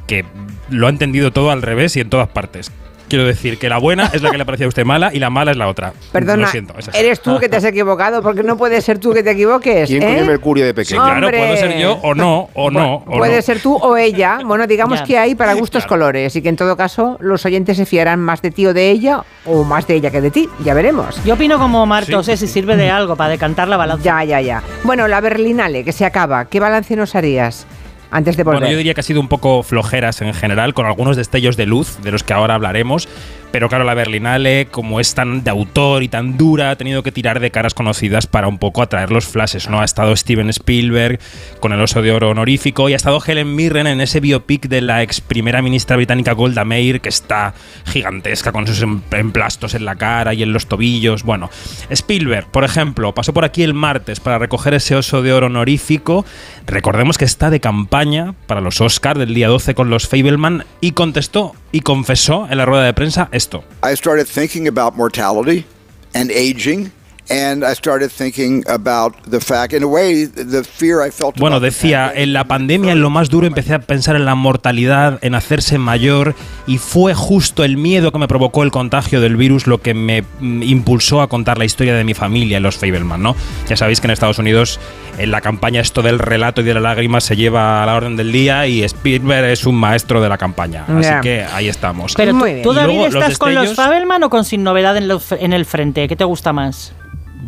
[0.08, 0.26] que
[0.70, 2.70] lo ha entendido todo al revés y en todas partes.
[3.12, 5.30] Quiero decir que la buena es la que le parecía a usted mala y la
[5.30, 5.92] mala es la otra.
[6.14, 6.74] Perdona, Lo siento.
[6.78, 9.90] es eres tú que te has equivocado, porque no puede ser tú que te equivoques.
[9.90, 10.24] ¿Quién ¿eh?
[10.24, 11.04] Mercurio de Sí, pequeño?
[11.04, 11.38] claro, Hombre.
[11.40, 13.42] puedo ser yo o no, o no, o Puede no.
[13.42, 14.40] ser tú o ella.
[14.46, 15.06] Bueno, digamos Ya.
[15.06, 18.42] que hay para gustos colores y que en todo caso los oyentes se fiarán más
[18.42, 20.48] de ti o de ella o más de ella que de ti.
[20.64, 21.22] Ya veremos.
[21.26, 22.32] Yo opino como Martos, Sí.
[22.32, 24.04] eh, si sirve de algo para decantar la balanza.
[24.06, 24.64] Ya, ya, ya.
[24.86, 26.46] Bueno, la Berlinale, que se acaba.
[26.46, 27.68] ¿Qué balance nos harías
[28.12, 28.60] antes de volver?
[28.60, 31.66] Bueno, yo diría que ha sido un poco flojeras en general, con algunos destellos de
[31.66, 33.08] luz, de los que ahora hablaremos.
[33.52, 37.12] Pero claro, la Berlinale, como es tan de autor y tan dura, ha tenido que
[37.12, 39.82] tirar de caras conocidas para un poco atraer los flashes, ¿no?
[39.82, 41.20] Ha estado Steven Spielberg
[41.60, 44.82] con el Oso de Oro honorífico y ha estado Helen Mirren en ese biopic de
[44.82, 47.54] la ex primera ministra británica Golda Meir, que está
[47.86, 51.24] gigantesca con sus em- emplastos en la cara y en los tobillos.
[51.24, 51.50] Bueno,
[51.90, 56.26] Spielberg, por ejemplo, pasó por aquí el martes para recoger ese Oso de Oro honorífico.
[56.68, 60.92] Recordemos que está de campaña para los Oscars del día 12 con los Fableman y
[60.92, 63.64] contestó y confesó en la rueda de prensa esto.
[63.84, 65.66] I started thinking about mortality
[66.14, 66.92] and aging,
[67.32, 71.38] and I started thinking about the fact, in a way, the fear I felt.
[71.40, 75.20] Bueno, decía, en la pandemia, en lo más duro, empecé a pensar en la mortalidad,
[75.22, 76.36] en hacerse mayor,
[76.68, 80.24] y fue justo el miedo que me provocó el contagio del virus lo que me
[80.40, 83.36] mm, impulsó a contar la historia de mi familia, los Fableman, ¿no?
[83.70, 84.80] Ya sabéis que en Estados Unidos,
[85.18, 88.16] en la campaña esto del relato y de la lágrima se lleva a la orden
[88.18, 90.86] del día y Spielberg es un maestro de la campaña.
[90.88, 92.14] Así que ahí estamos.
[92.16, 92.64] Pero tú, Muy bien.
[92.64, 95.22] ¿tú, Y David, luego, los estás con los Fabelman o con Sin Novedad en, lo-
[95.32, 96.08] en el frente?
[96.08, 96.94] ¿Qué te gusta más?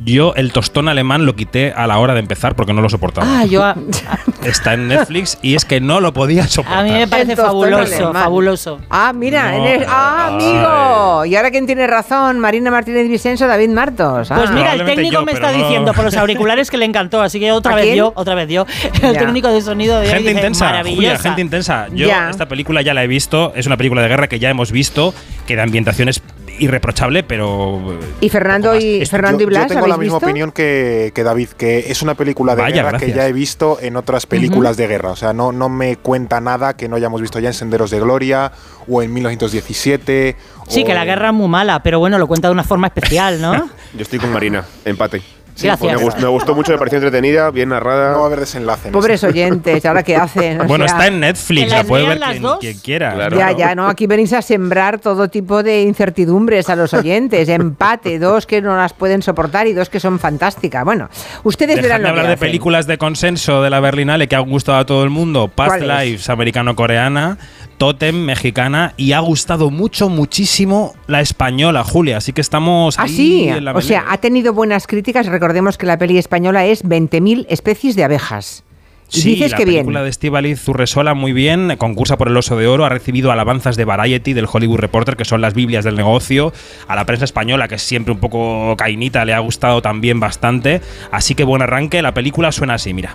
[0.06, 3.26] Yo el tostón alemán lo quité a la hora de empezar porque no lo soportaba.
[3.42, 3.76] Ah, yo a,
[4.44, 6.80] Está en Netflix y es que no lo podía soportar.
[6.80, 8.14] a mí me parece fabuloso, alemán.
[8.14, 8.80] fabuloso.
[8.90, 10.34] Ah, mira, No, ah, ay.
[10.34, 11.26] amigo.
[11.26, 14.32] Y ahora quién tiene razón, Marina Martínez Vicenzo, David Martos.
[14.32, 14.36] Ah.
[14.36, 16.78] Pues mira, el Probablemente técnico yo, me pero está no- diciendo por los auriculares que
[16.78, 17.98] le encantó, así que otra ¿A vez quién?
[17.98, 18.66] yo, otra vez yo.
[19.02, 19.20] El Ya.
[19.20, 21.18] técnico de sonido de hoy Gente dice, intensa, maravillosa.
[21.24, 21.88] Gente intensa.
[21.94, 22.30] Yo Ya.
[22.30, 25.14] esta película ya la he visto, es una película de guerra que ya hemos visto,
[25.46, 26.22] que de ambientación es
[26.60, 27.98] irreprochable, pero...
[28.22, 30.26] y Fernando y Esto- Fernando yo, y Blas, yo tengo la ¿habéis misma visto?
[30.28, 33.12] opinión que, que David, que es una película de Vaya, guerra gracias.
[33.12, 35.12] que ya he visto en otras películas de guerra.
[35.12, 38.00] O sea, no, no me cuenta nada que no hayamos visto ya en Senderos de
[38.00, 38.52] Gloria
[38.88, 40.36] o en 1917.
[40.68, 42.88] Sí, o- que la guerra es muy mala, pero bueno, lo cuenta de una forma
[42.88, 43.54] especial, ¿no?
[43.94, 45.22] Yo estoy con Marina, empate.
[45.62, 45.80] Gracias.
[46.02, 48.12] Me, gust- me gustó mucho, me pareció entretenida, bien narrada.
[48.12, 48.88] No va a haber desenlace.
[48.88, 50.62] en Pobres oyentes, ¿ahora qué hacen?
[50.62, 53.14] O bueno, sea, está en Netflix, ¿que la puede ver quien, quien quiera.
[53.14, 53.38] Claro.
[53.38, 57.48] Ya, ya, no, aquí venís a sembrar todo tipo de incertidumbres a los oyentes.
[57.50, 60.84] Empate, dos que no las pueden soportar y dos que son fantásticas.
[60.86, 61.10] Bueno,
[61.44, 62.48] ustedes Dejad verán de lo hablar que de hacen.
[62.48, 65.48] películas de consenso de la Berlinale que han gustado a todo el mundo.
[65.48, 65.82] Past.
[65.82, 67.38] Lives, americano-coreana.
[67.78, 68.94] Totem, mexicana.
[68.98, 72.18] Y ha gustado mucho, muchísimo la española, Julia.
[72.18, 73.48] Así que estamos Ah, ahí sí.
[73.50, 75.26] en la O sea, ha tenido buenas críticas.
[75.28, 78.64] Recordemos que la peli española es 20.000 especies de abejas.
[79.12, 79.78] Y Sí, dices la que bien.
[79.82, 83.76] película de Estíbaliz Zurresola muy bien, concursa por el Oso de Oro, ha recibido alabanzas
[83.76, 86.52] de Variety, del Hollywood Reporter, que son las Biblias del negocio,
[86.88, 90.82] a la prensa española, que es siempre un poco cainita, le ha gustado también bastante,
[91.12, 93.14] así que buen arranque, la película suena así, mira.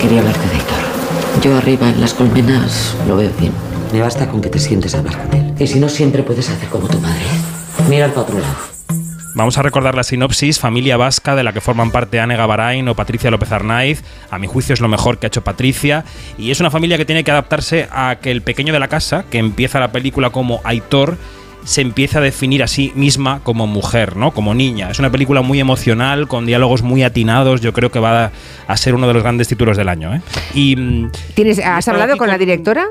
[0.00, 0.91] Quería hablarte de Héctor.
[1.42, 3.52] Yo arriba en las colmenas lo veo bien.
[3.92, 5.54] Me basta con que te sientes a hablar con él.
[5.58, 7.24] Y si no, siempre puedes hacer como tu madre.
[7.88, 8.54] Mira para otro lado.
[9.34, 12.94] Vamos a recordar la sinopsis, familia vasca de la que forman parte Anne Gabarain o
[12.94, 14.04] Patricia López Arnaiz.
[14.30, 16.04] A mi juicio es lo mejor que ha hecho Patricia.
[16.38, 19.24] Y es una familia que tiene que adaptarse a que el pequeño de la casa,
[19.28, 21.16] que empieza la película como Aitor,
[21.64, 24.32] se empieza a definir a sí misma como mujer, ¿no?
[24.32, 24.90] Como niña.
[24.90, 27.60] Es una película muy emocional, con diálogos muy atinados.
[27.60, 28.32] Yo creo que va a,
[28.66, 30.20] a ser uno de los grandes títulos del año, ¿eh?
[30.54, 32.86] Y mm, ¿Tienes, ¿Has hablado con la directora?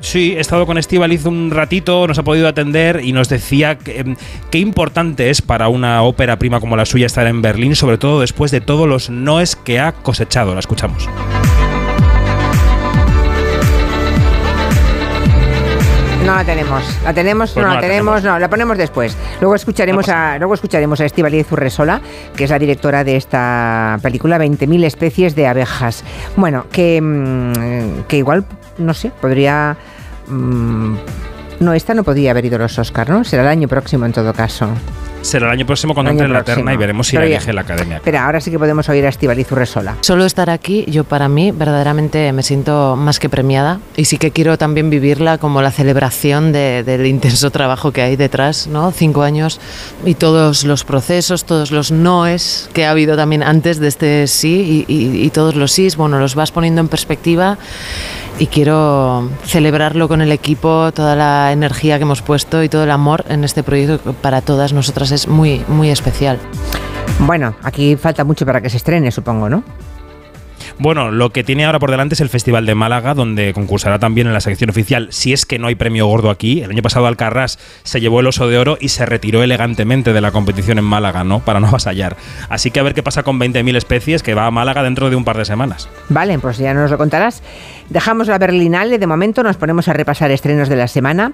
[0.00, 3.98] Sí, he estado con Estíbaliz un ratito, nos ha podido atender y nos decía que,
[4.00, 4.16] em,
[4.50, 8.20] qué importante es para una ópera prima como la suya estar en Berlín, sobre todo
[8.20, 10.54] después de todos los noes que ha cosechado.
[10.54, 11.08] La escuchamos.
[16.28, 16.84] No la tenemos.
[17.04, 17.52] ¿La tenemos?
[17.52, 18.34] Pues no, no la tenemos, tenemos.
[18.34, 18.38] no.
[18.38, 19.16] La ponemos después.
[19.40, 22.02] Luego escucharemos a luego escucharemos a Estíbaliz Urresola,
[22.36, 26.04] que es la directora de esta película 20.000 especies de abejas.
[26.36, 28.44] Bueno, que, mm, que igual,
[28.76, 29.78] no sé, podría
[30.26, 30.96] mm,
[31.60, 33.24] No, esta no podía haber ido a los Oscar, ¿no?
[33.24, 34.68] Será el año próximo en todo caso.
[35.28, 37.36] Será el año próximo cuando entre en la terna y veremos si Pero la ya-
[37.36, 37.96] elige la academia.
[37.96, 39.96] Espera, ahora sí que podemos oír a Estivaliz Urresola.
[40.00, 44.30] Solo estar aquí, yo para mí verdaderamente me siento más que premiada y sí que
[44.30, 48.90] quiero también vivirla como la celebración de- del intenso trabajo que hay detrás, ¿no?
[48.90, 49.60] Cinco años
[50.06, 54.86] y todos los procesos, todos los noes que ha habido también antes de este sí
[54.88, 57.58] y, y- y todos los sís, bueno, los vas poniendo en perspectiva
[58.38, 62.90] y quiero celebrarlo con el equipo, toda la energía que hemos puesto y todo el
[62.90, 66.38] amor en este proyecto que para todas nosotras es muy, muy especial.
[67.20, 69.64] Bueno, aquí falta mucho para que se estrene, supongo, ¿no?
[70.80, 74.28] Bueno, lo que tiene ahora por delante es el Festival de Málaga, donde concursará también
[74.28, 76.60] en la sección oficial, si es que no hay premio gordo aquí.
[76.60, 80.20] El año pasado Alcarrás se llevó el oso de oro y se retiró elegantemente de
[80.20, 81.40] la competición en Málaga, ¿no?
[81.40, 82.16] Para no avasallar.
[82.48, 85.16] Así que a ver qué pasa con 20.000 especies, que va a Málaga dentro de
[85.16, 85.88] un par de semanas.
[86.10, 87.42] Vale, pues ya nos lo contarás.
[87.88, 91.32] Dejamos la Berlinale, de momento nos ponemos a repasar estrenos de la semana.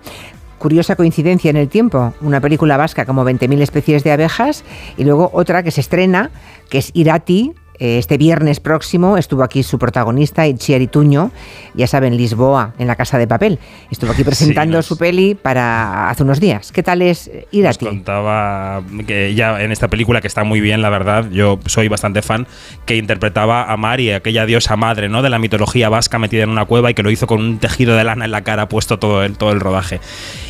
[0.57, 4.65] Curiosa coincidencia en el tiempo, una película vasca como 20.000 especies de abejas
[4.97, 6.31] y luego otra que se estrena,
[6.71, 7.53] que es Irati.
[7.79, 11.31] Eh, Este viernes próximo estuvo aquí su protagonista, Itziar Ituño,
[11.75, 13.59] ya saben, Lisboa, en la Casa de Papel.
[13.91, 16.71] Estuvo aquí presentando su peli para hace unos días.
[16.73, 17.87] ¿Qué tal es Irati?
[17.87, 22.23] Contaba que ya en esta película, que está muy bien, la verdad, yo soy bastante
[22.23, 22.47] fan,
[22.87, 25.23] que interpretaba a Mari, aquella diosa madre, ¿no?
[25.23, 27.97] De la mitología vasca metida en una cueva y que lo hizo con un tejido
[27.97, 30.01] de lana en la cara puesto todo el, todo el rodaje.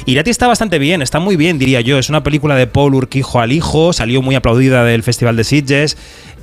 [0.06, 1.98] Irati está bastante bien, está muy bien, diría yo.
[1.98, 5.96] Es una película de Paul Urquijo al hijo, salió muy aplaudida del Festival de Sitges.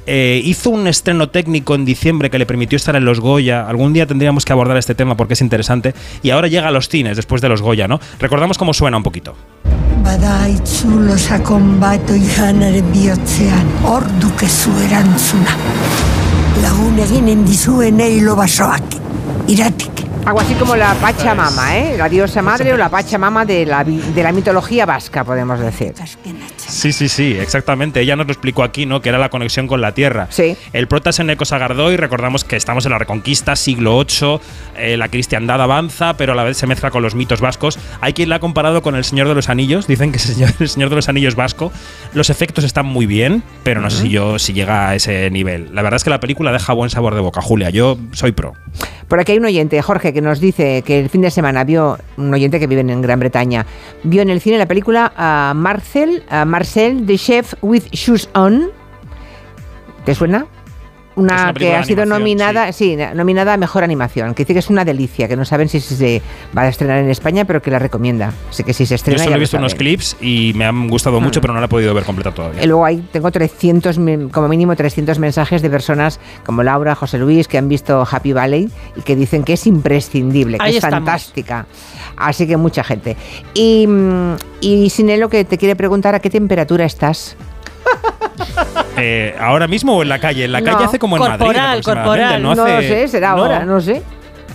[0.05, 3.67] Eh, hizo un estreno técnico en diciembre que le permitió estar en los Goya.
[3.67, 5.93] Algún día tendríamos que abordar este tema porque es interesante.
[6.23, 7.99] Y ahora llega a los cines después de los Goya, ¿no?
[8.19, 9.35] Recordamos cómo suena un poquito.
[20.25, 21.95] Algo así como la Pachamama, ¿eh?
[21.97, 25.93] La diosa madre o la Pachamama de la, de la mitología vasca, podemos decir.
[26.57, 27.99] Sí, sí, sí, exactamente.
[27.99, 29.01] Ella nos lo explicó aquí, ¿no?
[29.01, 30.27] Que era la conexión con la Tierra.
[30.29, 30.55] Sí.
[30.73, 34.39] El prota es Eneco Sagardoy, recordamos que estamos en la Reconquista, siglo VIII,
[34.77, 37.77] eh, la cristiandad avanza, pero a la vez se mezcla con los mitos vascos.
[37.99, 40.35] Hay quien la ha comparado con El Señor de los Anillos, dicen que es el
[40.35, 41.71] Señor- el Señor de los Anillos vasco.
[42.13, 45.73] Los efectos están muy bien, pero no sé si yo si llega a ese nivel.
[45.73, 47.69] La verdad es que la película deja buen sabor de boca, Julia.
[47.71, 48.53] Yo soy pro.
[49.07, 51.97] Por aquí hay un oyente, Jorge, que nos dice que el fin de semana vio,
[52.17, 53.65] un oyente que vive en Gran Bretaña,
[54.03, 58.69] vio en el cine la película a Marcel, a Marcel, The Chef with Shoes On.
[60.05, 60.47] ¿Te suena?
[61.15, 62.97] Una, que ha sido nominada, sí.
[63.15, 66.21] nominada a mejor animación, que dice que es una delicia, que no saben si se
[66.57, 68.31] va a estrenar en España, pero que la recomienda.
[68.49, 69.17] Así que si se Yo estrena.
[69.19, 71.69] solo ya he visto unos clips y me han gustado mucho, pero no la he
[71.69, 72.63] podido ver completa todavía.
[72.63, 77.17] Y luego ahí tengo 300, men- como mínimo 300 mensajes de personas como Laura, José
[77.17, 80.75] Luis, que han visto Happy Valley y que dicen que es imprescindible, que Ahí es
[80.77, 80.95] estamos.
[80.99, 81.65] fantástica.
[82.15, 83.17] Así que mucha gente.
[83.53, 87.35] Y, mm, y Sinelo, que te quiere preguntar a qué temperatura estás.
[88.97, 90.45] Eh, ¿Ahora mismo o en la calle?
[90.45, 91.37] En la calle No, hace como en Madrid.
[91.39, 92.41] corporal, aproximadamente, corporal.
[92.43, 93.37] No, No hace- lo sé, será no.
[93.43, 94.01] ahora, no sé.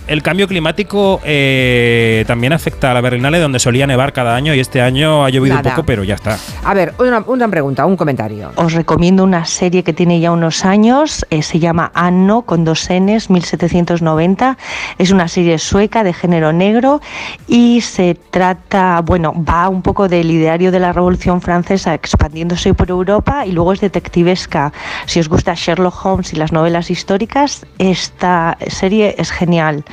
[0.07, 4.61] El cambio climático eh, también afecta a la Berlinale, donde solía nevar cada año y
[4.61, 5.71] este año ha llovido Nada.
[5.71, 6.39] un poco, pero ya está.
[6.63, 8.53] A ver, una, una pregunta, un comentario.
[8.55, 12.89] Os recomiendo una serie que tiene ya unos años, eh, se llama Anno con dos
[12.89, 14.57] Ns, 1790.
[14.99, 17.01] Es una serie sueca de género negro
[17.49, 22.91] y se trata, bueno, va un poco del ideario de la Revolución Francesa expandiéndose por
[22.91, 24.73] Europa y luego es detectivesca.
[25.07, 29.85] Si os gusta Sherlock Holmes y las novelas históricas, esta serie es genial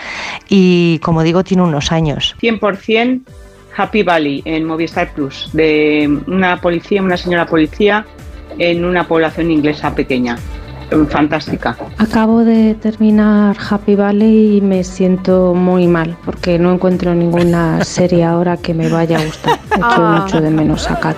[0.49, 2.35] y como digo, tiene unos años.
[2.41, 3.21] 100%
[3.75, 8.05] Happy Valley en Movistar Plus, de una policía, una señora policía
[8.59, 10.37] en una población inglesa pequeña.
[11.09, 11.75] Fantástica.
[11.97, 18.23] Acabo de terminar Happy Valley y me siento muy mal porque no encuentro ninguna serie
[18.23, 19.59] ahora que me vaya a gustar.
[19.75, 20.19] Echo Ah.
[20.23, 21.15] mucho de menos a Kat.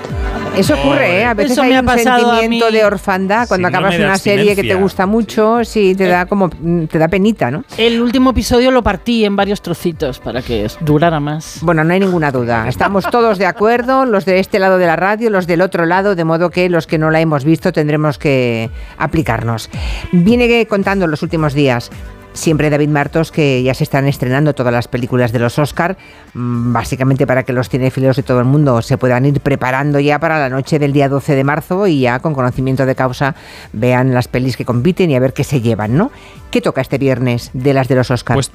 [0.57, 1.25] Eso ocurre, ¿eh?
[1.25, 4.63] A veces Eso hay me ha un sentimiento de orfandad cuando acabas una serie que
[4.63, 7.65] te gusta mucho, sí, te da como mm, te da penita, ¿no?
[7.77, 11.59] El último episodio lo partí en varios trocitos para que durara más.
[11.61, 12.69] Bueno, no hay ninguna duda.
[12.69, 16.15] Estamos todos de acuerdo, los de este lado de la radio, los del otro lado,
[16.15, 19.64] de modo que los que no la hemos visto tendremos que aplicarnos.
[20.11, 21.91] Viene contando en los últimos días.
[22.33, 25.97] Siempre David Martos que ya se están estrenando todas las películas de los Oscar,
[26.33, 30.19] mm, básicamente para que los cinéfilos de todo el mundo se puedan ir preparando ya
[30.19, 33.35] para la noche del día 12 de marzo y ya con conocimiento de causa
[33.71, 36.11] vean las pelis que compiten y a ver qué se llevan, ¿no?
[36.51, 38.35] ¿Qué toca este viernes de las de los Oscar?
[38.35, 38.51] Pues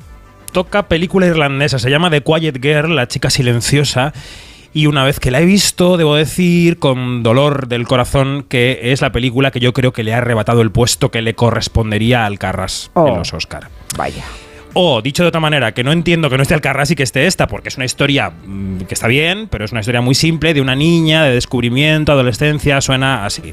[0.53, 4.13] toca película irlandesa, se llama The Quiet Girl, la chica silenciosa.
[4.73, 9.01] Y una vez que la he visto, debo decir con dolor del corazón que es
[9.01, 12.39] la película que yo creo que le ha arrebatado el puesto que le correspondería al
[12.39, 13.09] Carras Oh.
[13.09, 13.69] en los Oscar.
[13.97, 14.23] Vaya.
[14.75, 17.27] O, dicho de otra manera, que no entiendo que no esté Alcarrás y que esté
[17.27, 20.55] esta, porque es una historia mm, que está bien, pero es una historia muy simple
[20.55, 23.53] de una niña, de descubrimiento, adolescencia, suena así.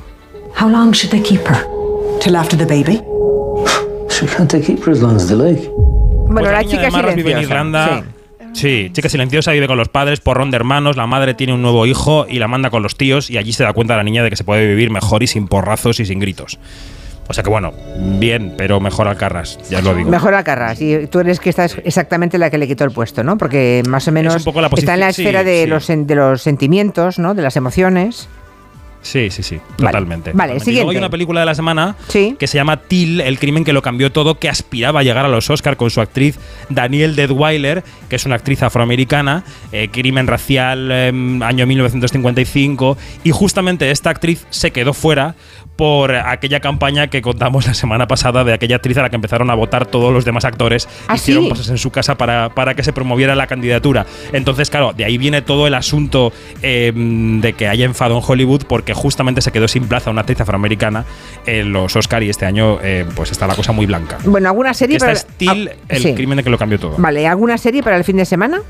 [0.61, 1.65] How long should they keep her?
[2.21, 3.01] Till after the baby?
[4.11, 5.67] She can't keep her as long as they like.
[5.67, 7.53] Bueno, Pues la chica de Marras vive en silenciosa.
[7.53, 8.03] Irlanda.
[8.03, 8.03] Sí,
[8.57, 12.25] chica silenciosa, vive con los padres, porrón de hermanos, la madre tiene un nuevo hijo
[12.27, 14.35] y la manda con los tíos y allí se da cuenta la niña de que
[14.35, 16.59] se puede vivir mejor y sin porrazos y sin gritos.
[17.29, 17.73] O sea que bueno,
[18.19, 20.09] bien, pero mejor Alcarras, ya os lo digo.
[20.09, 20.81] Mejor Alcarrás.
[20.81, 23.37] Y tú eres que estás exactamente la que le quitó el puesto, ¿no?
[23.37, 25.69] Porque más o menos un poco la está en la sí, esfera de, sí.
[25.69, 27.33] Los, de los sentimientos, ¿no?
[27.33, 28.29] De las emociones.
[29.01, 30.31] Sí, sí, sí, totalmente.
[30.33, 30.71] Vale, totalmente.
[30.71, 30.97] Y luego hay siguiente.
[30.97, 31.95] una película de la semana
[32.37, 35.29] que se llama Till, el crimen que lo cambió todo, que aspiraba a llegar a
[35.29, 36.37] los Oscar con su actriz
[36.69, 43.91] Danielle Deadweiler, que es una actriz afroamericana, eh, crimen racial, em, año 1955, y justamente
[43.91, 45.35] esta actriz se quedó fuera
[45.75, 49.49] por aquella campaña que contamos la semana pasada de aquella actriz a la que empezaron
[49.51, 51.49] a votar todos los demás actores, ¿Ah, hicieron sí?
[51.49, 54.05] cosas en su casa para, para que se promoviera la candidatura.
[54.33, 56.33] Entonces, claro, de ahí viene todo el asunto
[56.63, 60.41] eh, de que haya enfado en Hollywood porque justamente se quedó sin plaza una actriz
[60.41, 61.05] afroamericana
[61.45, 64.17] en los Oscar y este año eh, pues está la cosa muy blanca.
[64.25, 66.13] Bueno, ¿alguna serie Esta para es Till, ah, el sí.
[66.13, 66.95] crimen de que lo cambió todo.
[66.97, 68.61] Vale, ¿alguna serie para el fin de semana?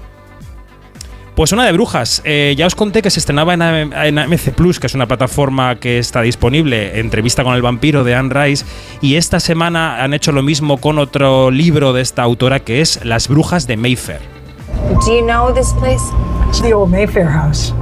[1.37, 2.23] Pues una de brujas.
[2.25, 5.05] Eh, ya os conté que se estrenaba en, AM en AMC Plus, que es una
[5.05, 8.65] plataforma que está disponible, Entrevista con el vampiro de Anne Rice.
[9.01, 13.05] Y esta semana han hecho lo mismo con otro libro de esta autora que es
[13.05, 14.21] Las brujas de Mayfair.
[15.05, 16.01] Do you know this place?
[16.47, 17.73] It's the old Mayfair house.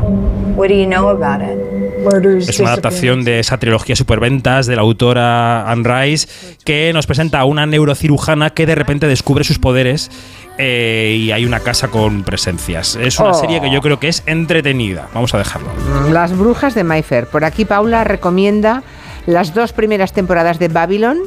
[0.55, 1.57] What do you know about it?
[2.03, 6.27] Murders, Es una adaptación de esa trilogía superventas de la autora Anne Rice
[6.63, 10.11] que nos presenta a una neurocirujana que de repente descubre sus poderes
[10.57, 12.95] eh, y hay una casa con presencias.
[12.95, 13.33] Es una Oh.
[13.33, 15.07] serie que yo creo que es entretenida.
[15.13, 15.69] Vamos a dejarlo.
[16.11, 17.25] Las brujas de Mayfair.
[17.27, 18.83] Por aquí Paula recomienda
[19.25, 21.17] las dos primeras temporadas de Babylon,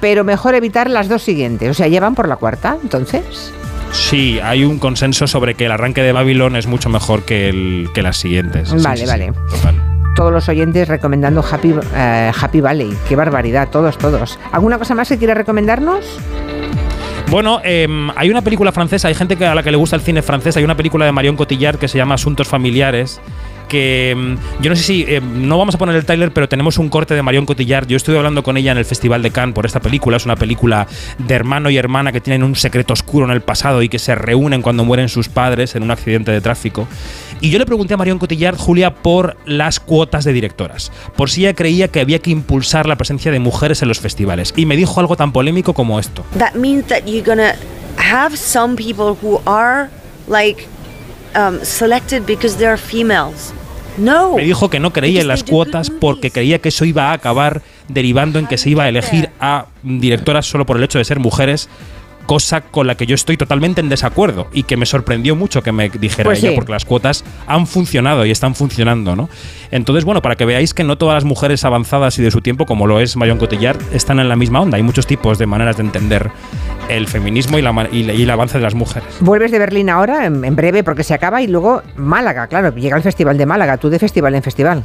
[0.00, 1.70] pero mejor evitar las dos siguientes.
[1.70, 3.52] O sea, llevan por la cuarta, entonces.
[3.92, 7.88] Sí, hay un consenso sobre que el arranque de Babylon es mucho mejor que, el,
[7.94, 8.70] que las siguientes.
[8.82, 9.32] Vale, sí, sí, vale.
[9.50, 9.82] total.
[10.16, 12.96] Todos los oyentes recomendando Happy, eh, Happy Valley.
[13.08, 14.38] Qué barbaridad, todos, todos.
[14.50, 16.18] ¿Alguna cosa más que quiera recomendarnos?
[17.30, 20.02] Bueno, em, hay una película francesa, hay gente que, a la que le gusta el
[20.02, 23.20] cine francés, hay una película de Marion Cotillard que se llama Asuntos Familiares,
[23.68, 26.78] que em, yo no sé si, em, no vamos a poner el trailer, pero tenemos
[26.78, 27.86] un corte de Marion Cotillard.
[27.86, 30.36] Yo estuve hablando con ella en el Festival de Cannes por esta película, es una
[30.36, 30.86] película
[31.18, 34.14] de hermano y hermana que tienen un secreto oscuro en el pasado y que se
[34.14, 36.88] reúnen cuando mueren sus padres en un accidente de tráfico.
[37.40, 41.42] Y yo le pregunté a Marion Cotillard, Julia, por las cuotas de directoras, por si
[41.42, 44.52] ella creía que había que impulsar la presencia de mujeres en los festivales.
[44.56, 46.24] Y me dijo algo tan polémico como esto.
[46.38, 47.54] That means that you're gonna
[47.96, 49.88] have some people who are
[50.26, 50.66] like
[51.34, 53.52] um, selected because they're females.
[53.98, 54.36] No.
[54.36, 57.62] Me dijo que no creía en las cuotas porque creía que eso iba a acabar
[57.88, 61.18] derivando en que se iba a elegir a directoras solo por el hecho de ser
[61.18, 61.68] mujeres,
[62.28, 65.72] cosa con la que yo estoy totalmente en desacuerdo y que me sorprendió mucho que
[65.72, 66.54] me dijera Pues ella sí.
[66.54, 69.30] porque las cuotas han funcionado y están funcionando, ¿no?
[69.70, 72.66] Entonces, bueno, para que veáis que no todas las mujeres avanzadas y de su tiempo,
[72.66, 74.76] como lo es Marion Cotillard, están en la misma onda.
[74.76, 76.30] Hay muchos tipos de maneras de entender
[76.90, 79.08] el feminismo y, la ma- y la- y el avance de las mujeres.
[79.20, 82.96] Vuelves de Berlín ahora, en, en breve, porque se acaba, y luego Málaga, claro, llega
[82.98, 84.84] el Festival de Málaga, tú de festival en festival.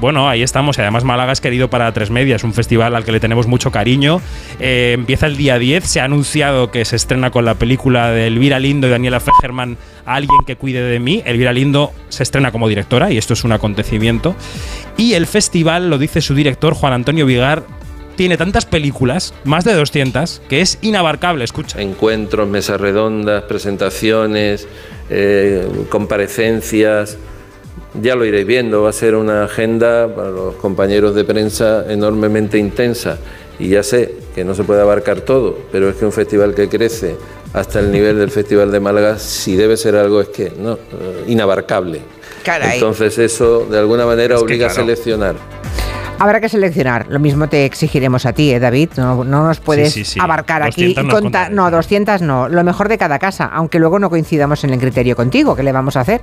[0.00, 0.78] Bueno, ahí estamos.
[0.78, 2.36] Además Málaga es querido para tres media.
[2.36, 4.22] Es un festival al que le tenemos mucho cariño.
[4.58, 5.84] Eh, empieza el día 10.
[5.84, 9.76] Se ha anunciado que se estrena con la película de Elvira Lindo y Daniela Fegerman,
[10.06, 11.22] Alguien que cuide de mí.
[11.26, 14.34] Elvira Lindo se estrena como directora y esto es un acontecimiento.
[14.96, 17.64] Y el festival, lo dice su director, Juan Antonio Vigar,
[18.16, 21.44] tiene tantas películas, más de 200, que es inabarcable.
[21.44, 21.80] Escucha.
[21.80, 24.66] Encuentros, mesas redondas, presentaciones,
[25.10, 27.18] eh, comparecencias.
[28.00, 32.56] Ya lo iréis viendo, va a ser una agenda para los compañeros de prensa enormemente
[32.56, 33.18] intensa.
[33.58, 36.68] Y ya sé que no se puede abarcar todo, pero es que un festival que
[36.68, 37.16] crece
[37.52, 41.24] hasta el nivel del Festival de Málaga, si debe ser algo, es que no, eh,
[41.26, 42.00] inabarcable.
[42.44, 42.74] Caray.
[42.74, 44.82] Entonces eso de alguna manera Es obliga claro.
[44.82, 45.36] a seleccionar.
[46.20, 47.06] Habrá que seleccionar.
[47.08, 48.90] Lo mismo te exigiremos a ti, ¿eh, David?
[48.98, 50.20] No, no nos puedes sí, sí.
[50.20, 51.50] abarcar aquí 200 y nos contar.
[51.50, 52.46] No, 200 no.
[52.46, 55.56] Lo mejor de cada casa, aunque luego no coincidamos en el criterio contigo.
[55.56, 56.20] ¿Qué le vamos a hacer?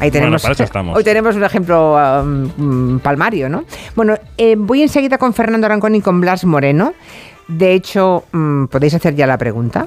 [0.00, 0.96] Ahí tenemos, para eso estamos.
[0.96, 3.64] Hoy tenemos un ejemplo um, mm, palmario, ¿no?
[3.94, 6.94] Bueno, eh, voy enseguida con Fernando Arancón y con Blas Moreno.
[7.46, 9.86] De hecho, mm, podéis hacer ya la pregunta.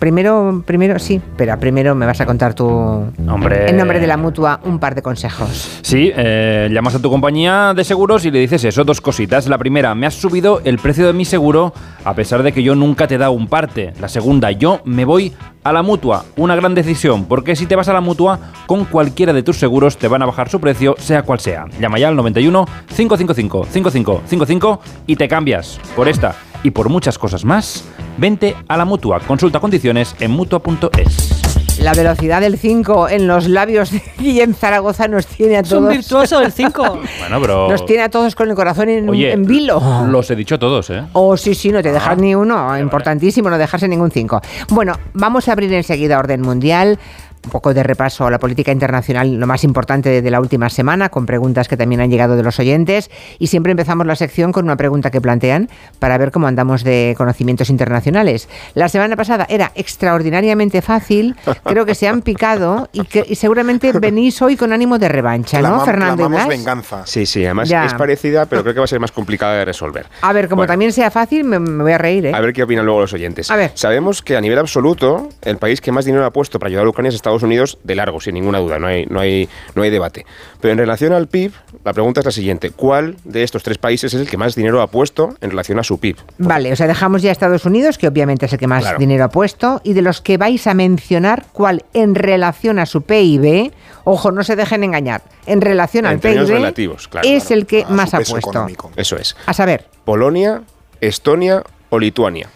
[0.00, 3.68] Primero, primero, sí, espera, primero me vas a contar tú, Hombre.
[3.68, 5.78] en nombre de la mutua, un par de consejos.
[5.82, 9.46] Sí, eh, llamas a tu compañía de seguros y le dices eso, dos cositas.
[9.46, 11.74] La primera, me has subido el precio de mi seguro
[12.04, 13.92] a pesar de que yo nunca te he dado un parte.
[14.00, 15.32] La segunda, yo me voy
[15.64, 16.24] a la mutua.
[16.36, 19.96] Una gran decisión, porque si te vas a la mutua, con cualquiera de tus seguros
[19.96, 21.66] te van a bajar su precio, sea cual sea.
[21.80, 27.44] Llama ya al 91 555 5555 y te cambias por esta y por muchas cosas
[27.44, 27.84] más.
[28.18, 29.20] Vente a la mutua.
[29.20, 31.39] Consulta condiciones en mutua.es.
[31.82, 35.78] La velocidad del 5 en los labios de Guillem Zaragoza nos tiene a Es un
[35.80, 35.92] todos.
[35.96, 36.82] virtuoso el 5.
[37.20, 37.68] Bueno, pero.
[37.70, 39.80] Nos tiene a todos con el corazón en, Oye, en vilo.
[40.08, 41.02] Los he dicho todos, ¿eh?
[41.14, 42.76] Oh, sí, sí, no te dejas Ah, ni uno.
[42.78, 44.40] Importantísimo no dejarse ningún 5.
[44.70, 46.98] Bueno, vamos a abrir enseguida orden mundial.
[47.42, 51.08] Un poco de repaso a la política internacional, lo más importante de, la última semana,
[51.08, 53.10] con preguntas que también han llegado de los oyentes.
[53.38, 57.14] Y siempre empezamos la sección con una pregunta que plantean para ver cómo andamos de
[57.16, 58.46] conocimientos internacionales.
[58.74, 61.34] La semana pasada era extraordinariamente fácil.
[61.64, 65.62] Creo que se han picado y, que, y seguramente venís hoy con ánimo de revancha,
[65.62, 66.28] ¿no, Clamam- Fernando?
[66.28, 66.46] Blas?
[66.48, 67.06] venganza.
[67.06, 67.86] Sí, sí, además Ya.
[67.86, 70.06] es parecida, pero creo que va a ser más complicada de resolver.
[70.20, 70.72] A ver, como Bueno.
[70.72, 72.32] también sea fácil, me, me voy a reír, ¿eh?
[72.34, 73.50] A ver qué opinan luego los oyentes.
[73.50, 73.70] A ver.
[73.74, 76.88] Sabemos que a nivel absoluto, el país que más dinero ha puesto para ayudar a
[76.90, 79.90] Ucrania es Estados Unidos, de largo, sin ninguna duda, no hay, no hay, no hay
[79.90, 80.26] debate.
[80.60, 81.52] Pero en relación al PIB,
[81.84, 84.82] la pregunta es la siguiente: ¿cuál de estos tres países es el que más dinero
[84.82, 86.16] ha puesto en relación a su PIB?
[86.38, 88.98] Vale, o sea, dejamos ya Estados Unidos, que obviamente es el que más Claro.
[88.98, 93.02] dinero ha puesto, y de los que vais a mencionar, ¿cuál en relación a su
[93.02, 93.72] PIB?
[94.04, 95.22] Ojo, no se dejen engañar.
[95.46, 97.28] En relación al En términos PIB relativos, claro.
[97.28, 98.38] es el que más ha puesto.
[98.38, 98.90] económico.
[98.96, 99.36] Eso es.
[99.46, 100.62] A saber, Polonia,
[101.00, 102.48] Estonia o Lituania.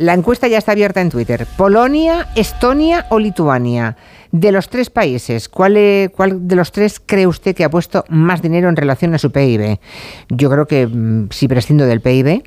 [0.00, 1.46] La encuesta ya está abierta en Twitter.
[1.56, 3.96] Polonia, Estonia o Lituania.
[4.32, 8.40] De los tres países, ¿cuál, ¿cuál de los tres cree usted que ha puesto más
[8.40, 9.78] dinero en relación a su PIB?
[10.28, 12.42] Yo creo que mm, si prescindo del PIB,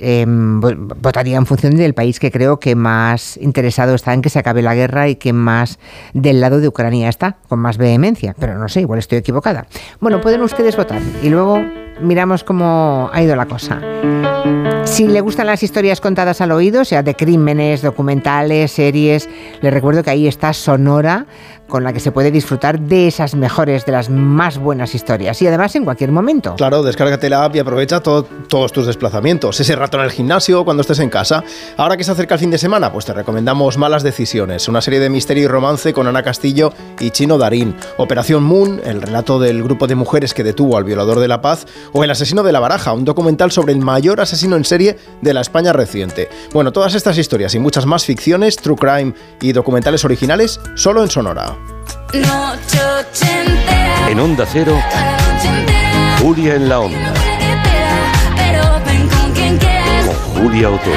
[0.00, 4.38] vo- votaría en función del país que creo que más interesado está en que se
[4.38, 5.78] acabe la guerra y que más
[6.14, 8.34] del lado de Ucrania está, con más vehemencia.
[8.38, 9.66] Pero no sé, igual estoy equivocada.
[10.00, 11.62] Bueno, pueden ustedes votar y luego
[12.00, 13.80] miramos cómo ha ido la cosa.
[14.84, 19.28] Si le gustan las historias contadas al oído, sea de crímenes, documentales, series,
[19.60, 21.26] le recuerdo que ahí está Sonora,
[21.68, 25.42] con la que se puede disfrutar de esas mejores, de las más buenas historias.
[25.42, 26.54] Y además en cualquier momento.
[26.56, 29.60] Claro, descárgate la app y aprovecha to- todos tus desplazamientos.
[29.60, 31.44] Ese rato en el gimnasio, cuando estés en casa.
[31.76, 34.98] Ahora que se acerca el fin de semana, pues te recomendamos Malas Decisiones, una serie
[35.00, 37.76] de misterio y romance con Ana Castillo y Chino Darín.
[37.98, 41.66] Operación Moon, el relato del grupo de mujeres que detuvo al violador de la paz.
[41.92, 45.34] O El asesino de la baraja, un documental sobre el mayor asesino en serie de
[45.34, 46.28] la España reciente.
[46.52, 51.10] Bueno, todas estas historias y muchas más ficciones, true crime y documentales originales, solo en
[51.10, 51.56] Sonora.
[54.08, 54.76] En Onda Cero,
[56.20, 57.12] Julia en la Onda,
[60.06, 60.96] con Julia Otero.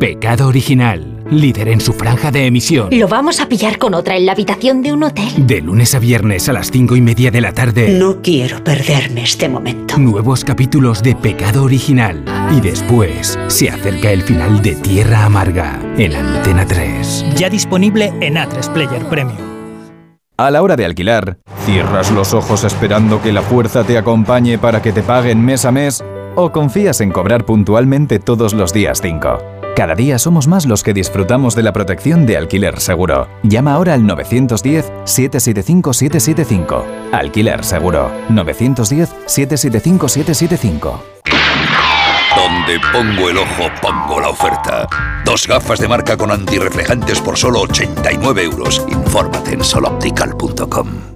[0.00, 2.88] Pecado Original, líder en su franja de emisión.
[2.92, 5.46] Lo vamos a pillar con otra en la habitación de un hotel.
[5.46, 7.98] De lunes a viernes a las cinco y media de la tarde.
[7.98, 9.98] No quiero perderme este momento.
[9.98, 12.24] Nuevos capítulos de Pecado Original.
[12.56, 17.26] Y después se acerca el final de Tierra Amarga en Antena 3.
[17.36, 19.36] Ya disponible en A3 Player Premium.
[20.38, 24.80] A la hora de alquilar, ¿cierras los ojos esperando que la fuerza te acompañe para
[24.80, 26.02] que te paguen mes a mes?
[26.34, 29.55] ¿O confías en cobrar puntualmente todos los días 5?
[29.76, 33.28] Cada día somos más los que disfrutamos de la protección de alquiler seguro.
[33.42, 36.82] Llama ahora al 910-775-775.
[37.12, 38.10] Alquiler seguro.
[38.30, 40.98] 910-775-775.
[42.34, 44.88] Donde pongo el ojo, pongo la oferta.
[45.26, 48.82] Dos gafas de marca con antirreflejantes por solo 89 euros.
[48.88, 51.15] Infórmate en soloptical.com.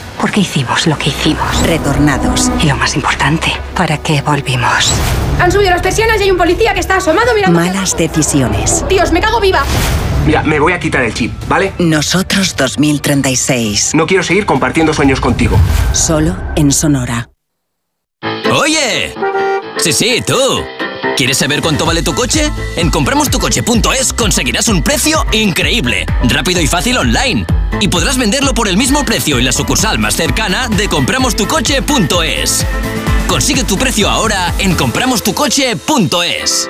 [0.21, 1.63] ¿Por qué hicimos lo que hicimos?
[1.63, 2.51] Retornados.
[2.61, 4.93] Y lo más importante, ¿para qué volvimos?
[5.39, 7.59] Han subido las persianas y hay un policía que está asomado mirando.
[7.59, 8.85] Malas decisiones.
[8.87, 9.63] Dios, me cago viva.
[10.27, 11.73] Mira, me voy a quitar el chip, ¿vale?
[11.79, 13.95] Nosotros 2036.
[13.95, 15.57] No quiero seguir compartiendo sueños contigo.
[15.91, 17.31] Solo en Sonora.
[18.51, 19.15] ¡Oye!
[19.77, 20.37] Sí, sí, tú.
[21.17, 22.51] ¿Quieres saber cuánto vale tu coche?
[22.75, 27.45] En compramostucoche.es conseguirás un precio increíble, rápido y fácil online.
[27.79, 32.65] Y podrás venderlo por el mismo precio en la sucursal más cercana de compramostucoche.es.
[33.27, 36.69] Consigue tu precio ahora en compramostucoche.es.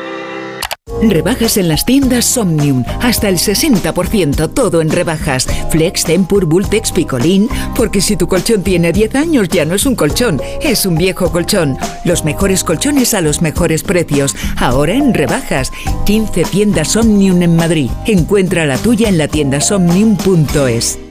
[1.01, 2.83] Rebajas en las tiendas Somnium.
[3.01, 5.47] Hasta el 60%, todo en rebajas.
[5.69, 7.49] Flex, Tempur, Bultex, Picolín.
[7.75, 11.31] Porque si tu colchón tiene 10 años ya no es un colchón, es un viejo
[11.31, 11.77] colchón.
[12.05, 14.35] Los mejores colchones a los mejores precios.
[14.57, 15.71] Ahora en rebajas.
[16.05, 17.89] 15 tiendas Somnium en Madrid.
[18.05, 21.10] Encuentra la tuya en la tienda somnium.es.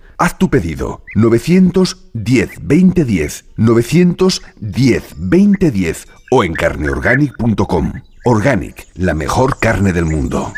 [0.21, 7.93] Haz tu pedido 910 2010 910 2010 o en carneorganic.com.
[8.23, 10.53] Organic, la mejor carne del mundo.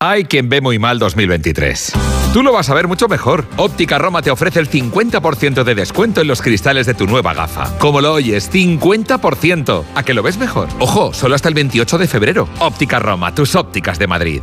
[0.00, 1.92] Hay quien ve muy mal 2023.
[2.32, 3.44] Tú lo vas a ver mucho mejor.
[3.58, 7.78] Óptica Roma te ofrece el 50% de descuento en los cristales de tu nueva gafa.
[7.78, 9.84] Como lo oyes, 50%.
[9.94, 10.66] ¿A que lo ves mejor?
[10.80, 12.48] Ojo, solo hasta el 28 de febrero.
[12.58, 14.42] Óptica Roma, tus ópticas de Madrid.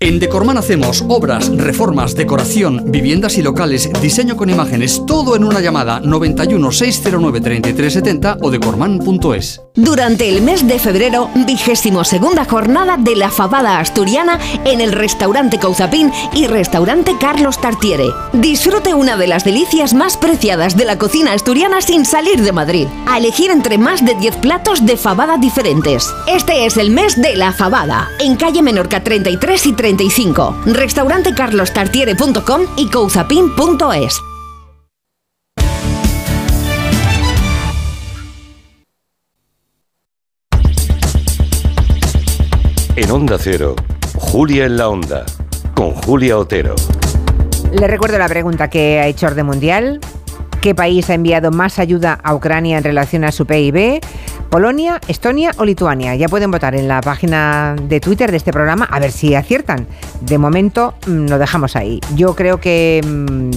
[0.00, 5.60] En Decorman hacemos obras, reformas, decoración, viviendas y locales, diseño con imágenes, todo en una
[5.60, 9.60] llamada 91 609 3370 o decorman.es.
[9.74, 15.58] Durante el mes de febrero, vigésimo segunda jornada de la fabada asturiana en el restaurante
[15.58, 18.06] Cauzapín y restaurante Carlos Tartiere.
[18.32, 22.86] Disfrute una de las delicias más preciadas de la cocina asturiana sin salir de Madrid.
[23.08, 26.08] A elegir entre más de 10 platos de fabada diferentes.
[26.28, 30.64] Este es el mes de la fabada, en calle Menorca 33 y 35.
[30.66, 34.20] Restaurantecarlostartiere.com y couzapin.es.
[42.96, 43.76] En Onda Cero,
[44.14, 45.24] Julia en la Onda,
[45.74, 46.74] con Julia Otero.
[47.72, 50.00] Le recuerdo la pregunta que ha hecho Orden Mundial.
[50.60, 54.00] ¿Qué país ha enviado más ayuda a Ucrania en relación a su PIB?
[54.50, 56.16] ¿Polonia, Estonia o Lituania?
[56.16, 59.86] Ya pueden votar en la página de Twitter de este programa a ver si aciertan.
[60.20, 62.00] De momento mm, lo dejamos ahí.
[62.16, 63.00] Yo creo que...
[63.06, 63.50] mm,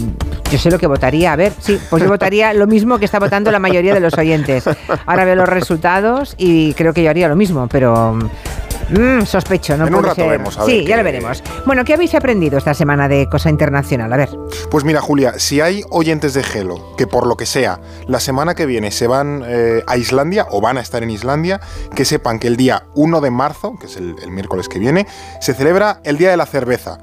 [0.51, 1.33] yo sé lo que votaría.
[1.33, 4.13] A ver, sí, pues yo votaría lo mismo que está votando la mayoría de los
[4.15, 4.65] oyentes.
[5.07, 8.19] Ahora veo los resultados y creo que yo haría lo mismo, pero...
[8.91, 10.29] mm, sospecho, no En un rato ser.
[10.29, 11.43] vemos, a ver sí, qué- ya lo veremos.
[11.65, 14.11] Bueno, ¿qué habéis aprendido esta semana de cosa internacional?
[14.13, 14.29] A ver.
[14.69, 18.55] Pues mira, Julia, si hay oyentes de Gelo que por lo que sea la semana
[18.55, 21.59] que viene se van eh, a Islandia o van a estar en Islandia,
[21.95, 25.07] que sepan que el día 1 de marzo, que es el, el miércoles que viene,
[25.39, 26.99] se celebra el Día de la Cerveza.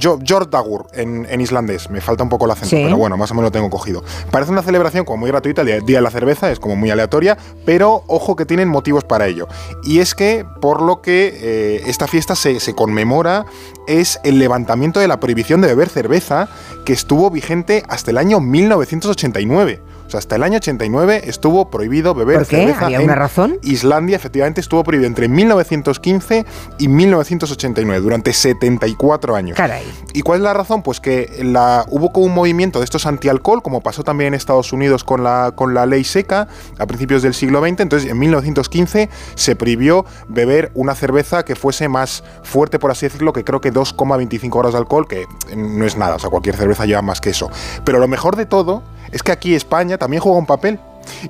[0.00, 2.82] Jo- Jordagur en, en islandés, me falta un poco el acento, Sí.
[2.84, 4.02] pero bueno, más o menos lo tengo cogido.
[4.30, 6.90] Parece una celebración como muy gratuita, el Día- Día de la Cerveza, es como muy
[6.90, 9.48] aleatoria, pero ojo que tienen motivos para ello.
[9.84, 13.44] Y es que, por lo que eh, esta fiesta se, se conmemora,
[13.86, 16.48] es el levantamiento de la prohibición de beber cerveza
[16.84, 19.80] que estuvo vigente hasta el año 1989.
[20.10, 22.56] O sea, hasta el año 89 estuvo prohibido beber ¿Por qué?
[22.56, 23.58] cerveza ¿Había en una razón?
[23.62, 26.44] Islandia efectivamente estuvo prohibido entre 1915
[26.78, 29.56] y 1989, durante 74 años.
[29.56, 29.84] Caray.
[30.12, 30.82] ¿Y cuál es la razón?
[30.82, 34.72] Pues que la, hubo como un movimiento de estos antialcohol, como pasó también en Estados
[34.72, 37.78] Unidos con la, con la ley seca a principios del siglo XX.
[37.78, 43.32] Entonces, en 1915 se prohibió beber una cerveza que fuese más fuerte, por así decirlo,
[43.32, 45.26] que creo que 2,25 horas de alcohol, que
[45.56, 47.48] no es nada, o sea, cualquier cerveza lleva más que eso.
[47.84, 48.82] Pero lo mejor de todo
[49.12, 50.78] es que aquí España también juega un papel.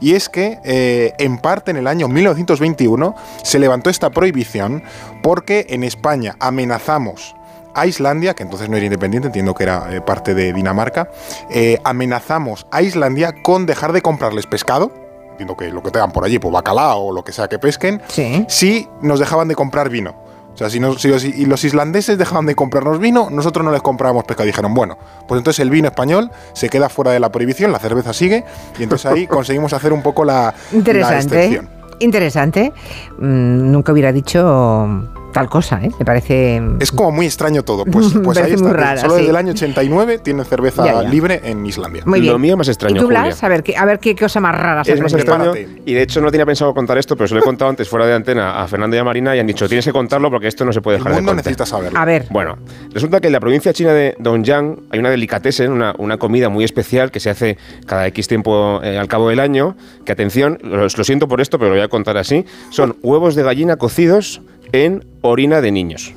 [0.00, 4.82] Y es que, eh, en parte, en el año 1921 se levantó esta prohibición
[5.22, 7.34] porque en España amenazamos
[7.72, 11.08] a Islandia, que entonces no era independiente, entiendo que era eh, parte de Dinamarca,
[11.50, 14.90] eh, amenazamos a Islandia con dejar de comprarles pescado,
[15.30, 18.02] entiendo que lo que tengan por allí, pues bacalao o lo que sea que pesquen,
[18.48, 20.29] si nos dejaban de comprar vino.
[20.60, 23.72] O sea, si, no- si los, y los islandeses dejaban de comprarnos vino, nosotros no
[23.72, 24.46] les comprábamos pescado.
[24.46, 28.12] Dijeron, bueno, pues entonces el vino español se queda fuera de la prohibición, la cerveza
[28.12, 28.44] sigue,
[28.78, 31.44] y entonces ahí conseguimos hacer un poco la, la Interesante.
[31.46, 31.70] excepción.
[32.00, 32.72] Interesante.
[33.18, 34.86] Mm, nunca hubiera dicho
[35.32, 35.90] tal cosa, ¿eh?
[35.98, 36.60] Me parece.
[36.80, 37.84] Es como muy extraño todo.
[37.84, 38.62] Pues, pues ahí está.
[38.64, 39.18] muy que rara, Solo sí.
[39.20, 41.08] desde el año 89 tienen cerveza Ya, ya.
[41.08, 42.02] libre en Islandia.
[42.06, 42.32] Muy bien.
[42.32, 43.22] Lo mío más ¿Y extraño, tú, Julia.
[43.24, 43.42] Blas?
[43.42, 45.52] A ver, qué, a ver qué cosa más rara Es más extraño
[45.86, 48.06] y de hecho no tenía pensado contar esto, pero se lo he contado antes fuera
[48.06, 50.64] de antena a Fernando y a Marina y han dicho tienes que contarlo porque esto
[50.64, 51.44] no se puede dejar de mundo contar.
[51.46, 51.98] necesita saberlo.
[51.98, 52.26] A ver.
[52.30, 52.58] Bueno,
[52.92, 56.64] resulta que en la provincia china de Dongjiang hay una delicatessen, una, una comida muy
[56.64, 60.82] especial que se hace cada X tiempo eh, al cabo del año, que atención, lo,
[60.84, 64.42] lo siento por esto, pero lo voy a contar así, son huevos de gallina cocidos
[64.72, 66.14] en orina de niños.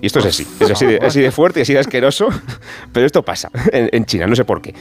[0.00, 2.28] Y esto es así, es así de, así de fuerte y así de asqueroso,
[2.92, 4.74] pero esto pasa en, en China, no sé por qué.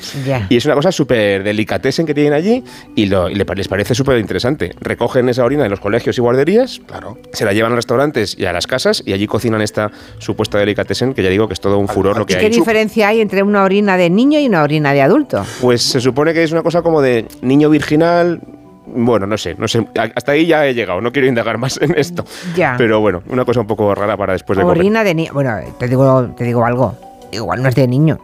[0.50, 2.64] Y es una cosa súper delicatessen que tienen allí
[2.96, 4.74] y, lo, les parece súper interesante.
[4.82, 7.18] Recogen esa orina en los colegios y guarderías, claro.
[7.32, 9.90] se la llevan a restaurantes y a las casas y allí cocinan esta
[10.20, 12.52] supuesta delicatessen que ya digo que es todo un furor lo que ¿Y qué hay.
[12.52, 15.46] diferencia hay entre una orina de niño y una orina de adulto?
[15.62, 18.42] Pues se supone que es una cosa como de niño virginal.
[18.88, 19.86] Bueno, no sé, no sé.
[20.16, 22.24] Hasta ahí ya he llegado, no quiero indagar más en esto.
[22.56, 22.76] Ya.
[22.78, 24.78] Pero bueno, una cosa un poco rara para después de comer.
[24.78, 25.32] orina de niño.
[25.34, 26.96] Bueno, te digo, te digo algo.
[27.32, 28.20] Igual no es de niño.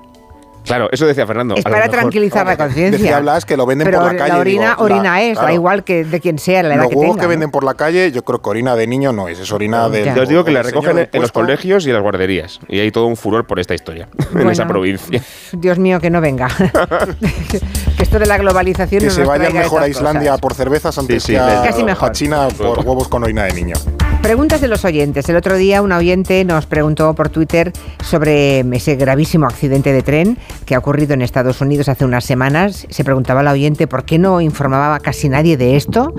[0.66, 1.56] Claro, eso decía Fernando.
[1.56, 2.98] Es para tranquilizar la conciencia.
[2.98, 4.34] Decía Blas que lo venden Pero por la calle.
[4.34, 5.54] la orina, digo, orina la- es, da claro.
[5.56, 7.22] igual que de quien sea, la edad Los que huevos tenga.
[7.24, 9.90] que venden por la calle, yo creo que orina de niño no es, es orina
[9.90, 10.06] de.
[10.06, 12.60] Ya os digo que la recogen en, en los colegios y en las guarderías.
[12.68, 14.52] Y hay todo un furor por esta historia en Bueno.
[14.52, 15.22] esa provincia.
[15.52, 16.48] Dios mío, que no venga.
[17.98, 20.42] que esto de la globalización Que no se vayan mejor a Islandia cosas.
[20.42, 22.10] por cervezas antes Sí, sí, que a, Casi mejor.
[22.10, 23.76] a China por huevos con orina de niño.
[24.22, 25.28] Preguntas de los oyentes.
[25.30, 27.74] El otro día un oyente nos preguntó por Twitter
[28.04, 32.86] sobre ese gravísimo accidente de tren que ha ocurrido en Estados Unidos hace unas semanas.
[32.92, 36.14] Se preguntaba la oyente por qué no informaba casi nadie de esto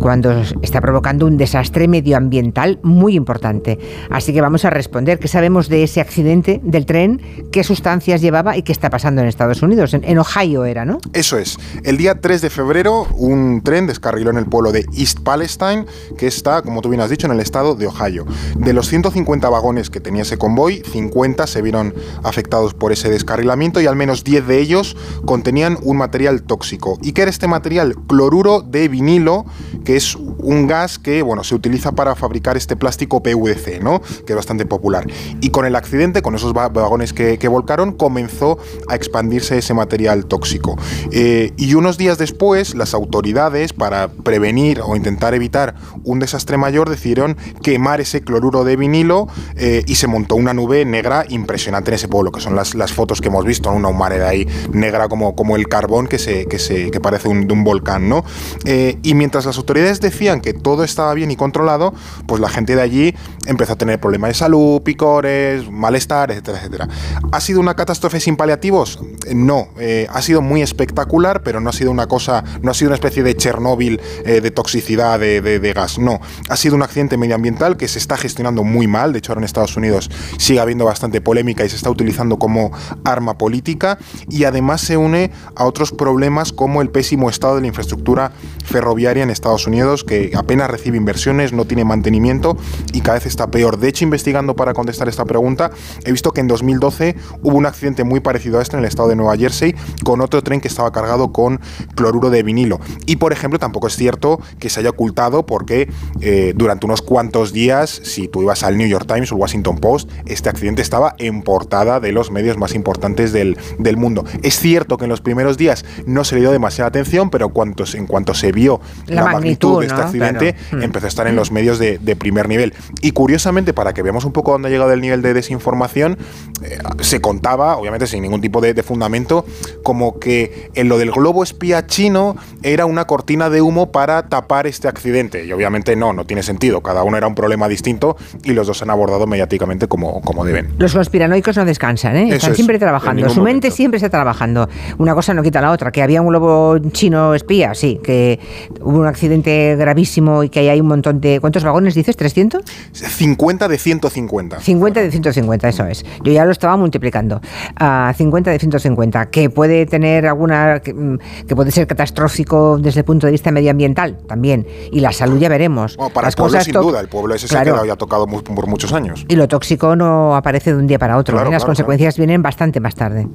[0.00, 3.78] cuando está provocando un desastre medioambiental muy importante.
[4.10, 5.18] Así que vamos a responder.
[5.18, 7.20] ¿Qué sabemos de ese accidente del tren?
[7.52, 9.92] ¿Qué sustancias llevaba y qué está pasando en Estados Unidos?
[9.92, 10.98] En, en Ohio era, ¿no?
[11.12, 11.58] Eso es.
[11.84, 15.84] El día 3 de febrero, un tren descarriló en el pueblo de East Palestine,
[16.16, 18.26] que está, como tú bien has dicho, en el estado de Ohio.
[18.56, 23.80] De los 150 vagones que tenía ese convoy, 50 se vieron afectados por ese descarrilamiento
[23.80, 26.98] y al menos 10 de ellos contenían un material tóxico.
[27.02, 27.96] ¿Y qué era este material?
[28.08, 29.44] Cloruro de vinilo,
[29.84, 34.00] que es un gas que, bueno, se utiliza para fabricar este plástico PVC, ¿no?
[34.26, 35.06] Que es bastante popular.
[35.40, 38.58] Y con el accidente, con esos va- vagones que, que volcaron, comenzó
[38.88, 40.76] a expandirse ese material tóxico.
[41.10, 45.74] Eh, y unos días después, las autoridades, para prevenir o intentar evitar
[46.04, 47.31] un desastre mayor, decidieron
[47.62, 52.08] quemar ese cloruro de vinilo eh, y se montó una nube negra impresionante en ese
[52.08, 55.56] pueblo, que son las, las fotos que hemos visto, una humareda ahí negra como, como
[55.56, 58.08] el carbón que, se, que, se, que parece un, de un volcán.
[58.08, 58.24] ¿no?
[58.64, 61.94] Eh, y mientras las autoridades decían que todo estaba bien y controlado,
[62.26, 63.14] pues la gente de allí
[63.46, 66.88] empezó a tener problemas de salud, picores, malestar, etcétera, etcétera.
[67.32, 68.98] ¿Ha sido una catástrofe sin paliativos?
[69.34, 72.88] No, eh, ha sido muy espectacular, pero no ha sido una cosa, no ha sido
[72.90, 76.20] una especie de Chernóbil de toxicidad de, de- de gas, no.
[76.48, 79.44] Ha sido un accidente medioambiental que se está gestionando muy mal, de hecho ahora en
[79.44, 82.72] Estados Unidos sigue habiendo bastante polémica y se está utilizando como
[83.04, 87.68] arma política y además se une a otros problemas como el pésimo estado de la
[87.68, 88.32] infraestructura
[88.64, 92.56] ferroviaria en Estados Unidos, que apenas recibe inversiones, no tiene mantenimiento
[92.92, 93.78] y cada vez está peor.
[93.78, 95.70] De hecho, investigando para contestar esta pregunta,
[96.04, 99.08] he visto que en 2012 hubo un accidente muy parecido a este en el estado
[99.08, 99.74] de Nueva Jersey
[100.04, 101.60] con otro tren que estaba cargado con
[101.94, 102.80] cloruro de vinilo.
[103.06, 105.90] Y, por ejemplo, tampoco es cierto que se haya ocultado porque
[106.20, 110.10] eh, durante unos cuantos días, si tú ibas al New York Times o Washington Post,
[110.26, 114.24] este accidente estaba en portada de los medios más importantes del, del mundo.
[114.42, 117.94] Es cierto que en los primeros días no se le dio demasiada atención, pero cuantos,
[117.94, 120.82] en cuanto se vio la, magnitud, de este accidente, Mm.
[120.82, 122.74] empezó a estar en los medios de, de primer nivel.
[123.00, 126.18] Y curiosamente, para que veamos un poco dónde ha llegado el nivel de desinformación,
[126.62, 129.44] eh, se contaba, obviamente sin ningún tipo de, de fundamento,
[129.82, 134.66] como que en lo del globo espía chino era una cortina de humo para tapar
[134.66, 135.44] este accidente.
[135.44, 136.80] Y obviamente no, no tiene sentido.
[136.92, 140.44] Cada uno era un problema distinto y los dos se han abordado mediáticamente como, como
[140.44, 140.74] deben.
[140.76, 142.34] Los conspiranoicos no descansan, ¿eh?
[142.34, 143.30] Están es, siempre trabajando.
[143.30, 144.68] Su mente siempre está trabajando.
[144.98, 145.90] Una cosa no quita la otra.
[145.90, 147.98] Que había un globo chino espía, sí.
[148.04, 148.38] Que
[148.82, 151.40] hubo un accidente gravísimo y que ahí hay un montón de...
[151.40, 152.14] ¿Cuántos vagones dices?
[152.18, 152.60] ¿300?
[152.92, 154.60] 50 de 150.
[154.60, 156.04] 50 de 150, eso es.
[156.22, 157.40] Yo ya lo estaba multiplicando.
[157.76, 159.30] a 50 de 150.
[159.30, 160.80] Que puede tener alguna...
[160.80, 164.66] Que, mm, que puede ser catastrófico desde el punto de vista medioambiental también.
[164.92, 165.96] Y la salud ya veremos.
[165.96, 167.00] Bueno, para Las cosas duda.
[167.00, 167.70] El pueblo ese se Claro.
[167.70, 169.24] ha quedado ya tocado por muchos años.
[169.28, 171.34] Y lo tóxico no aparece de un día para otro.
[171.34, 171.52] Claro, ¿eh?
[171.52, 173.28] Las claro, consecuencias vienen bastante más tarde.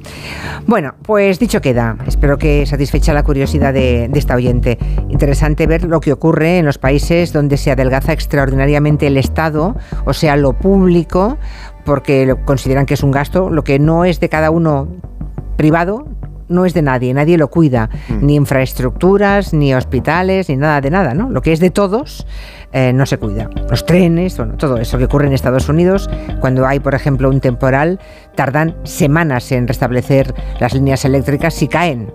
[0.66, 1.98] Bueno, pues dicho queda.
[2.06, 4.78] Espero que satisfecha la curiosidad de, de esta oyente.
[5.10, 9.76] Interesante ver lo que ocurre en los países donde se adelgaza extraordinariamente el Estado,
[10.06, 11.38] o sea, lo público,
[11.86, 14.88] porque consideran que es un gasto, lo que no es de cada uno
[15.56, 16.06] privado.
[16.50, 17.90] No es de nadie, nadie lo cuida,
[18.22, 21.30] ni infraestructuras, ni hospitales, ni nada de nada, ¿no?
[21.30, 22.26] Lo que es de todos
[22.72, 23.50] eh, no se cuida.
[23.70, 26.10] Los trenes, bueno, todo eso que ocurre en Estados Unidos,
[26.40, 28.00] cuando hay, por ejemplo, un temporal,
[28.36, 32.12] tardan semanas en restablecer las líneas eléctricas si caen.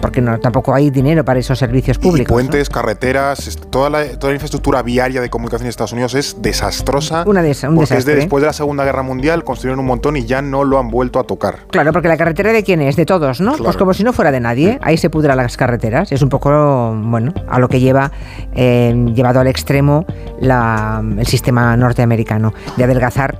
[0.00, 2.28] Porque no, tampoco hay dinero para esos servicios Y públicos.
[2.30, 2.34] ¿no?
[2.34, 7.24] puentes, carreteras, toda la, toda la infraestructura viaria de comunicación de Estados Unidos es desastrosa.
[7.26, 8.14] Una des- un porque es de desastre.
[8.16, 11.18] después de la Segunda Guerra Mundial, construyeron un montón y ya no lo han vuelto
[11.18, 11.60] a tocar.
[11.70, 13.54] Claro, porque la carretera de quién es, de todos, ¿no?
[13.56, 16.12] Pues como si no fuera de nadie, ahí se pudran las carreteras.
[16.12, 18.10] Es un poco, bueno, a lo que lleva,
[18.54, 20.04] eh, llevado al extremo
[20.38, 23.38] la- el sistema norteamericano, de adelgazar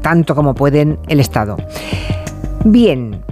[0.00, 1.56] tanto como pueden el Estado.
[2.64, 3.22] Bien.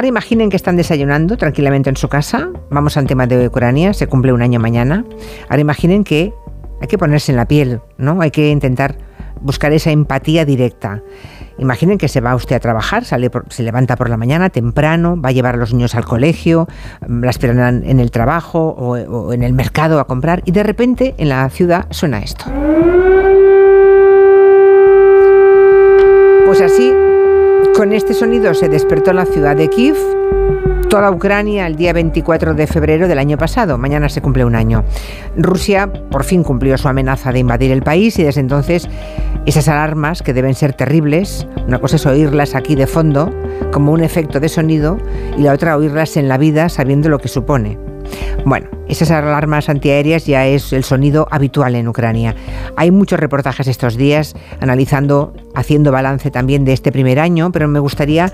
[0.00, 2.48] Ahora imaginen que están desayunando tranquilamente en su casa.
[2.70, 5.04] Vamos al tema de Ucrania, se cumple un año mañana.
[5.50, 6.32] Ahora imaginen que
[6.80, 8.22] hay que ponerse en la piel, ¿no?
[8.22, 8.96] Hay que intentar
[9.42, 11.02] buscar esa empatía directa.
[11.58, 15.28] Imaginen que se va usted a trabajar, sale se levanta por la mañana temprano, va
[15.28, 16.66] a llevar a los niños al colegio,
[17.06, 20.62] mm, la esperan en el trabajo o, o en el mercado a comprar y de
[20.62, 22.46] repente en la ciudad suena esto.
[26.46, 26.90] Pues así,
[27.74, 29.96] con este sonido se despertó la ciudad de Kiev,
[30.88, 33.78] toda Ucrania el día 24 de febrero del año pasado.
[33.78, 34.84] Mañana se cumple un año.
[35.36, 38.88] Rusia por fin cumplió su amenaza de invadir el país y desde entonces
[39.46, 43.32] esas alarmas que deben ser terribles, una cosa es oírlas aquí de fondo
[43.72, 44.98] como un efecto de sonido
[45.38, 47.89] y la otra oírlas en la vida sabiendo lo que supone.
[48.44, 52.34] Bueno, esas alarmas antiaéreas ya es el sonido habitual en Ucrania.
[52.76, 57.78] Hay muchos reportajes estos días analizando, haciendo balance también de este primer año, pero me
[57.78, 58.32] gustaría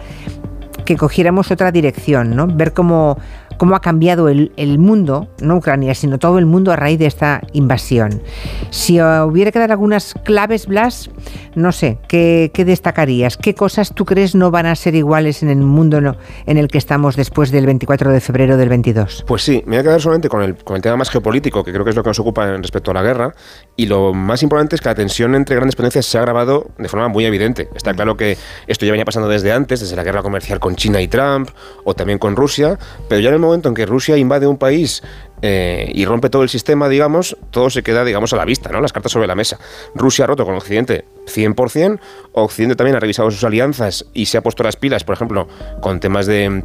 [0.85, 2.47] que cogiéramos otra dirección, ¿no?
[2.47, 3.19] Ver cómo,
[3.57, 7.07] cómo ha cambiado el, el mundo, no Ucrania, sino todo el mundo a raíz de
[7.07, 8.23] esta invasión.
[8.71, 11.11] Si hubiera que dar algunas claves, Blas,
[11.55, 13.37] no sé, ¿qué, qué destacarías?
[13.37, 15.99] ¿Qué cosas tú crees no van a ser iguales en el mundo
[16.47, 19.25] en el que estamos después del 24 de febrero del 22?
[19.27, 21.73] Pues sí, me voy a quedar solamente con el, con el tema más geopolítico, que
[21.73, 23.35] creo que es lo que nos ocupa respecto a la guerra.
[23.77, 26.89] Y lo más importante es que la tensión entre grandes potencias se ha agravado de
[26.89, 27.69] forma muy evidente.
[27.75, 31.01] Está claro que esto ya venía pasando desde antes, desde la guerra comercial con China
[31.03, 31.51] y Trump,
[31.85, 32.79] o también con Rusia,
[33.09, 35.03] pero ya en el momento en que Rusia invade un país
[35.43, 38.81] eh, y rompe todo el sistema, digamos, todo se queda, digamos, a la vista, ¿no?
[38.81, 39.59] Las cartas sobre la mesa.
[39.95, 42.01] Rusia ha roto con Occidente 100%,
[42.33, 45.49] Occidente también ha revisado sus alianzas y se ha puesto las pilas, por ejemplo,
[45.83, 46.65] con temas de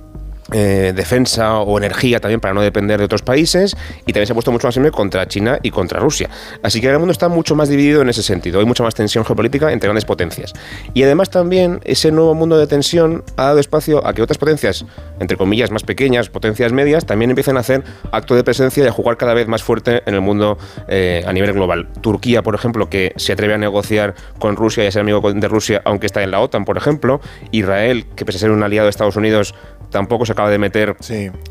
[0.51, 3.75] eh, defensa o energía también para no depender de otros países
[4.05, 6.29] y también se ha puesto mucho más firme contra China y contra Rusia.
[6.63, 9.25] Así que el mundo está mucho más dividido en ese sentido, hay mucha más tensión
[9.25, 10.53] geopolítica entre grandes potencias.
[10.93, 14.85] Y además también ese nuevo mundo de tensión ha dado espacio a que otras potencias,
[15.19, 18.91] entre comillas más pequeñas, potencias medias, también empiecen a hacer acto de presencia y a
[18.91, 20.57] jugar cada vez más fuerte en el mundo
[20.87, 21.87] eh, a nivel global.
[22.01, 25.47] Turquía, por ejemplo, que se atreve a negociar con Rusia y a ser amigo de
[25.47, 27.21] Rusia, aunque está en la OTAN, por ejemplo.
[27.51, 29.55] Israel, que pese a ser un aliado de Estados Unidos,
[29.91, 30.95] tampoco se acaba de meter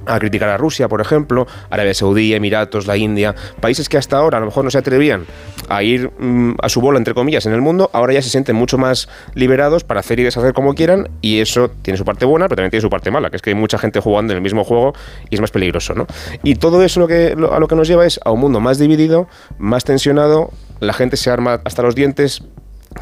[0.06, 4.38] a criticar a Rusia, por ejemplo, Arabia Saudí, Emiratos, la India, países que hasta ahora
[4.38, 5.26] a lo mejor no se atrevían
[5.68, 8.56] a ir mm, a su bola, entre comillas, en el mundo, ahora ya se sienten
[8.56, 12.48] mucho más liberados para hacer y deshacer como quieran y eso tiene su parte buena,
[12.48, 14.42] pero también tiene su parte mala, que es que hay mucha gente jugando en el
[14.42, 14.94] mismo juego
[15.28, 16.06] y es más peligroso, ¿no?
[16.42, 18.78] Y todo eso lo que, a lo que nos lleva es a un mundo más
[18.78, 20.50] dividido, más tensionado,
[20.80, 22.42] la gente se arma hasta los dientes,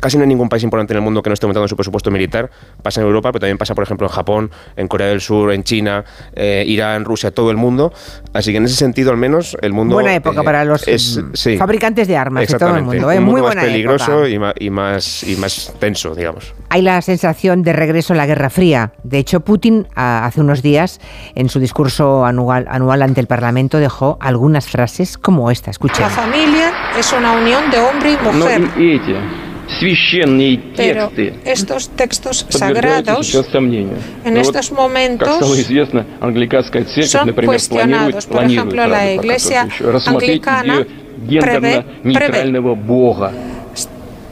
[0.00, 2.10] Casi no hay ningún país importante en el mundo que no esté aumentando su presupuesto
[2.10, 2.50] militar.
[2.82, 5.64] Pasa en Europa, pero también pasa, por ejemplo, en Japón, en Corea del Sur, en
[5.64, 6.04] China,
[6.34, 7.92] eh, Irán, Rusia, todo el mundo.
[8.34, 9.94] Así que en ese sentido, al menos, el mundo.
[9.94, 12.82] Buena época eh, para los mm, fabricantes de armas de todo el ¿eh?
[12.82, 13.20] mundo.
[13.22, 14.28] Muy más peligroso época.
[14.28, 16.54] Y, más, y, más, y más tenso, digamos.
[16.68, 18.92] Hay la sensación de regreso a la Guerra Fría.
[19.02, 21.00] De hecho, Putin ah, hace unos días,
[21.34, 25.70] en su discurso anual, anual ante el Parlamento, dejó algunas frases como esta.
[25.70, 26.02] Escucha.
[26.02, 28.62] La familia es una unión de hombre y mujer.
[28.78, 29.47] Y.
[30.76, 31.12] Pero
[31.44, 33.34] estos textos sagrados
[34.24, 35.28] en estos momentos
[37.06, 38.26] son cuestionados.
[38.26, 39.68] Por ejemplo, la Iglesia
[40.06, 40.86] anglicana
[41.40, 42.52] prevé, prevé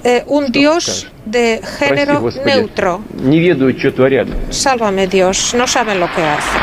[0.04, 3.02] eh, un Dios de género neutro.
[4.50, 6.60] Sálvame Dios, no saben lo que hacen.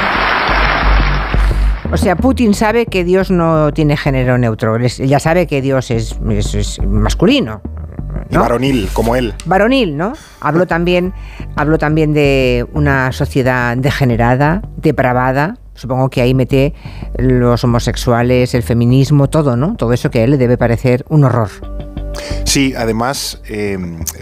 [1.91, 4.77] O sea, Putin sabe que Dios no tiene género neutro.
[4.79, 6.17] Ya sabe que Dios es
[6.81, 7.61] masculino.
[8.29, 9.33] Y varonil, como él.
[9.45, 10.13] Varonil, ¿no?
[10.39, 11.13] Habló también,
[11.55, 15.57] habló también de una sociedad degenerada, depravada.
[15.75, 16.73] Supongo que ahí mete
[17.17, 19.75] los homosexuales, el feminismo, todo, ¿no?
[19.75, 21.49] Todo eso que a él le debe parecer un horror.
[22.43, 23.77] Sí, además, eh,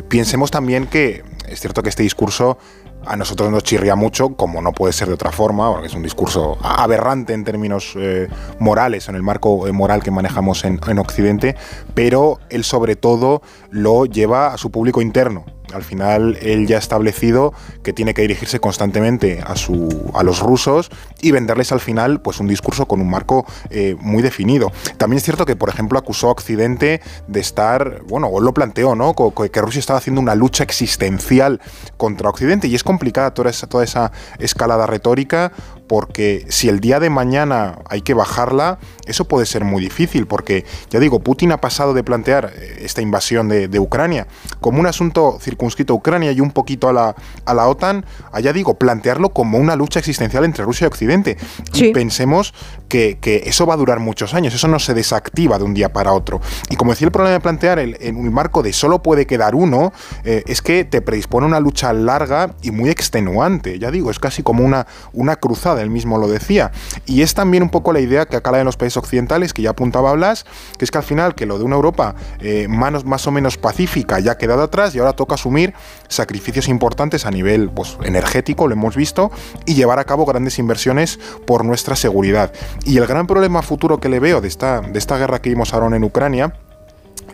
[0.07, 2.57] piensemos también que es cierto que este discurso
[3.06, 6.03] a nosotros nos chirría mucho, como no puede ser de otra forma, porque es un
[6.03, 8.28] discurso aberrante en términos eh,
[8.60, 11.56] morales, en el marco eh, moral que manejamos en, en Occidente,
[11.94, 15.45] pero él sobre todo lo lleva a su público interno.
[15.73, 17.53] Al final él ya ha establecido
[17.84, 20.89] que tiene que dirigirse constantemente a, su, a los rusos
[21.22, 24.72] y venderles al final pues un discurso con un marco eh, muy definido.
[24.98, 28.95] También es cierto que, por ejemplo, acusó a Occidente de estar, bueno, o lo planteó,
[28.95, 29.14] ¿no?
[29.14, 31.61] Que Rusia estaba haciendo una lucha existencial
[31.98, 35.52] contra Occidente y es complicada toda esa, toda esa escalada retórica
[35.91, 40.65] porque si el día de mañana hay que bajarla, eso puede ser muy difícil, porque
[40.90, 44.28] ya digo, Putin ha pasado de plantear eh, esta invasión de, de Ucrania
[44.60, 47.15] como un asunto circunscrito a Ucrania y un poquito a la,
[47.45, 51.38] a la OTAN, a ya digo, plantearlo como una lucha existencial entre Rusia y Occidente.
[51.73, 52.53] Y pensemos
[52.88, 55.94] que, que eso va a durar muchos años, eso no se desactiva de un día
[55.94, 56.41] para otro.
[56.69, 59.56] Y como decía, el problema de plantear el, en un marco de solo puede quedar
[59.56, 63.80] uno, eh, es que te predispone a una lucha larga y muy extenuante.
[63.80, 66.72] Ya digo, es casi como una, una cruzada, él mismo lo decía.
[67.06, 69.72] Y es también un poco la idea que acala en los países occidentales, que ya
[69.72, 70.45] apuntaba Blas,
[70.78, 74.19] que es que al final que lo de una Europa eh, más o menos pacífica
[74.19, 75.73] ya ha quedado atrás y ahora toca asumir
[76.07, 79.32] sacrificios importantes a nivel pues, energético, lo hemos visto,
[79.65, 82.53] y llevar a cabo grandes inversiones por nuestra seguridad.
[82.86, 85.73] Y el gran problema futuro que le veo de esta, de esta guerra que vimos
[85.73, 86.53] ahora en Ucrania,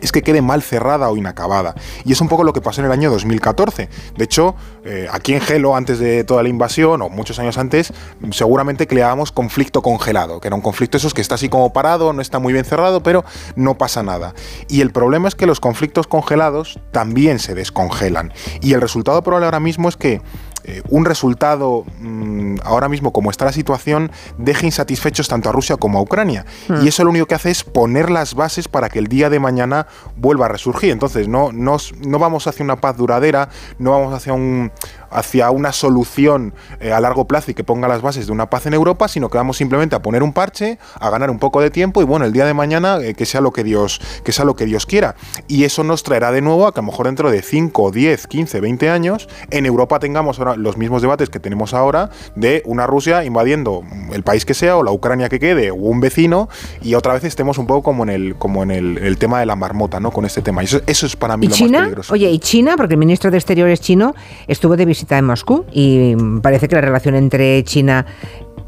[0.00, 1.74] es que quede mal cerrada o inacabada.
[2.04, 3.88] Y es un poco lo que pasó en el año 2014.
[4.16, 4.54] De hecho,
[4.84, 7.92] eh, aquí en Gelo, antes de toda la invasión, o muchos años antes,
[8.30, 12.22] seguramente creábamos conflicto congelado, que era un conflicto esos que está así como parado, no
[12.22, 13.24] está muy bien cerrado, pero
[13.56, 14.34] no pasa nada.
[14.68, 18.32] Y el problema es que los conflictos congelados también se descongelan.
[18.60, 20.20] Y el resultado probable ahora mismo es que
[20.68, 25.76] eh, un resultado mm, ahora mismo como está la situación deje insatisfechos tanto a Rusia
[25.76, 26.84] como a Ucrania Hmm.
[26.84, 29.40] y eso lo único que hace es poner las bases para que el día de
[29.40, 29.86] mañana
[30.16, 31.76] vuelva a resurgir entonces no, no,
[32.06, 34.70] no vamos hacia una paz duradera no vamos hacia un
[35.10, 38.66] hacia una solución eh, a largo plazo y que ponga las bases de una paz
[38.66, 41.70] en Europa sino que vamos simplemente a poner un parche a ganar un poco de
[41.70, 44.44] tiempo y bueno el día de mañana eh, que sea lo que Dios que sea
[44.44, 45.14] lo que Dios quiera
[45.46, 48.26] y eso nos traerá de nuevo a que a lo mejor dentro de 5, 10,
[48.26, 52.86] 15, 20 años en Europa tengamos ahora los mismos debates que tenemos ahora de una
[52.86, 53.82] Rusia invadiendo
[54.12, 56.48] el país que sea o la Ucrania que quede o un vecino
[56.82, 59.46] y otra vez estemos un poco como en el como en el, el tema de
[59.46, 60.10] la marmota, ¿no?
[60.10, 60.62] Con este tema.
[60.62, 61.78] Y eso, eso es para mí ¿Y lo más China?
[61.80, 62.12] peligroso.
[62.12, 62.74] Oye, ¿y China?
[62.76, 64.14] Porque el ministro de Exteriores chino
[64.46, 68.04] estuvo de visita en Moscú y parece que la relación entre China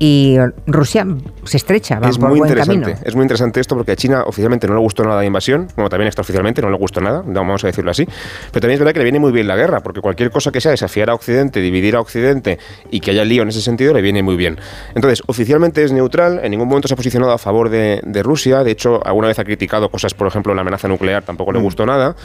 [0.02, 1.06] y Rusia
[1.44, 2.80] se estrecha, va es por muy buen interesante.
[2.84, 3.00] camino.
[3.04, 5.90] Es muy interesante esto porque a China oficialmente no le gustó nada la invasión, como
[5.90, 8.06] también extraoficialmente no le gustó nada, vamos a decirlo así.
[8.06, 10.62] Pero también es verdad que le viene muy bien la guerra, porque cualquier cosa que
[10.62, 12.58] sea desafiar a Occidente, dividir a Occidente
[12.90, 14.56] y que haya lío en ese sentido le viene muy bien.
[14.94, 18.64] Entonces, oficialmente es neutral, en ningún momento se ha posicionado a favor de, de Rusia,
[18.64, 21.62] de hecho, alguna vez ha criticado cosas, por ejemplo, la amenaza nuclear, tampoco le Mm.
[21.62, 22.16] gustó nada,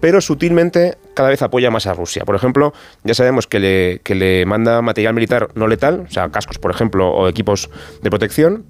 [0.00, 2.24] pero sutilmente cada vez apoya más a Rusia.
[2.24, 2.72] Por ejemplo,
[3.04, 6.70] ya sabemos que le, que le manda material militar no letal, o sea, cascos, por
[6.70, 7.70] ejemplo, o equipos
[8.02, 8.64] de protección,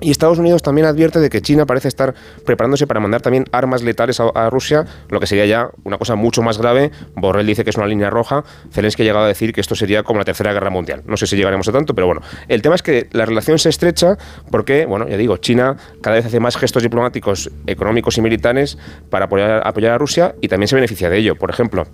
[0.00, 2.14] Y Estados Unidos también advierte de que China parece estar
[2.44, 6.42] preparándose para mandar también armas letales a, Rusia, lo que sería ya una cosa mucho
[6.42, 6.92] más grave.
[7.16, 8.44] Borrell dice que es una línea roja.
[8.70, 11.02] Zelensky ha llegado a decir que esto sería como la Tercera Guerra Mundial.
[11.06, 12.22] No sé si llegaremos a tanto, pero bueno.
[12.46, 14.16] El tema es que la relación se estrecha
[14.50, 18.78] porque, bueno, ya digo, China cada vez hace más gestos diplomáticos, económicos y militares
[19.10, 21.36] para apoyar a Rusia y también se beneficia de ello.
[21.36, 21.86] Por ejemplo,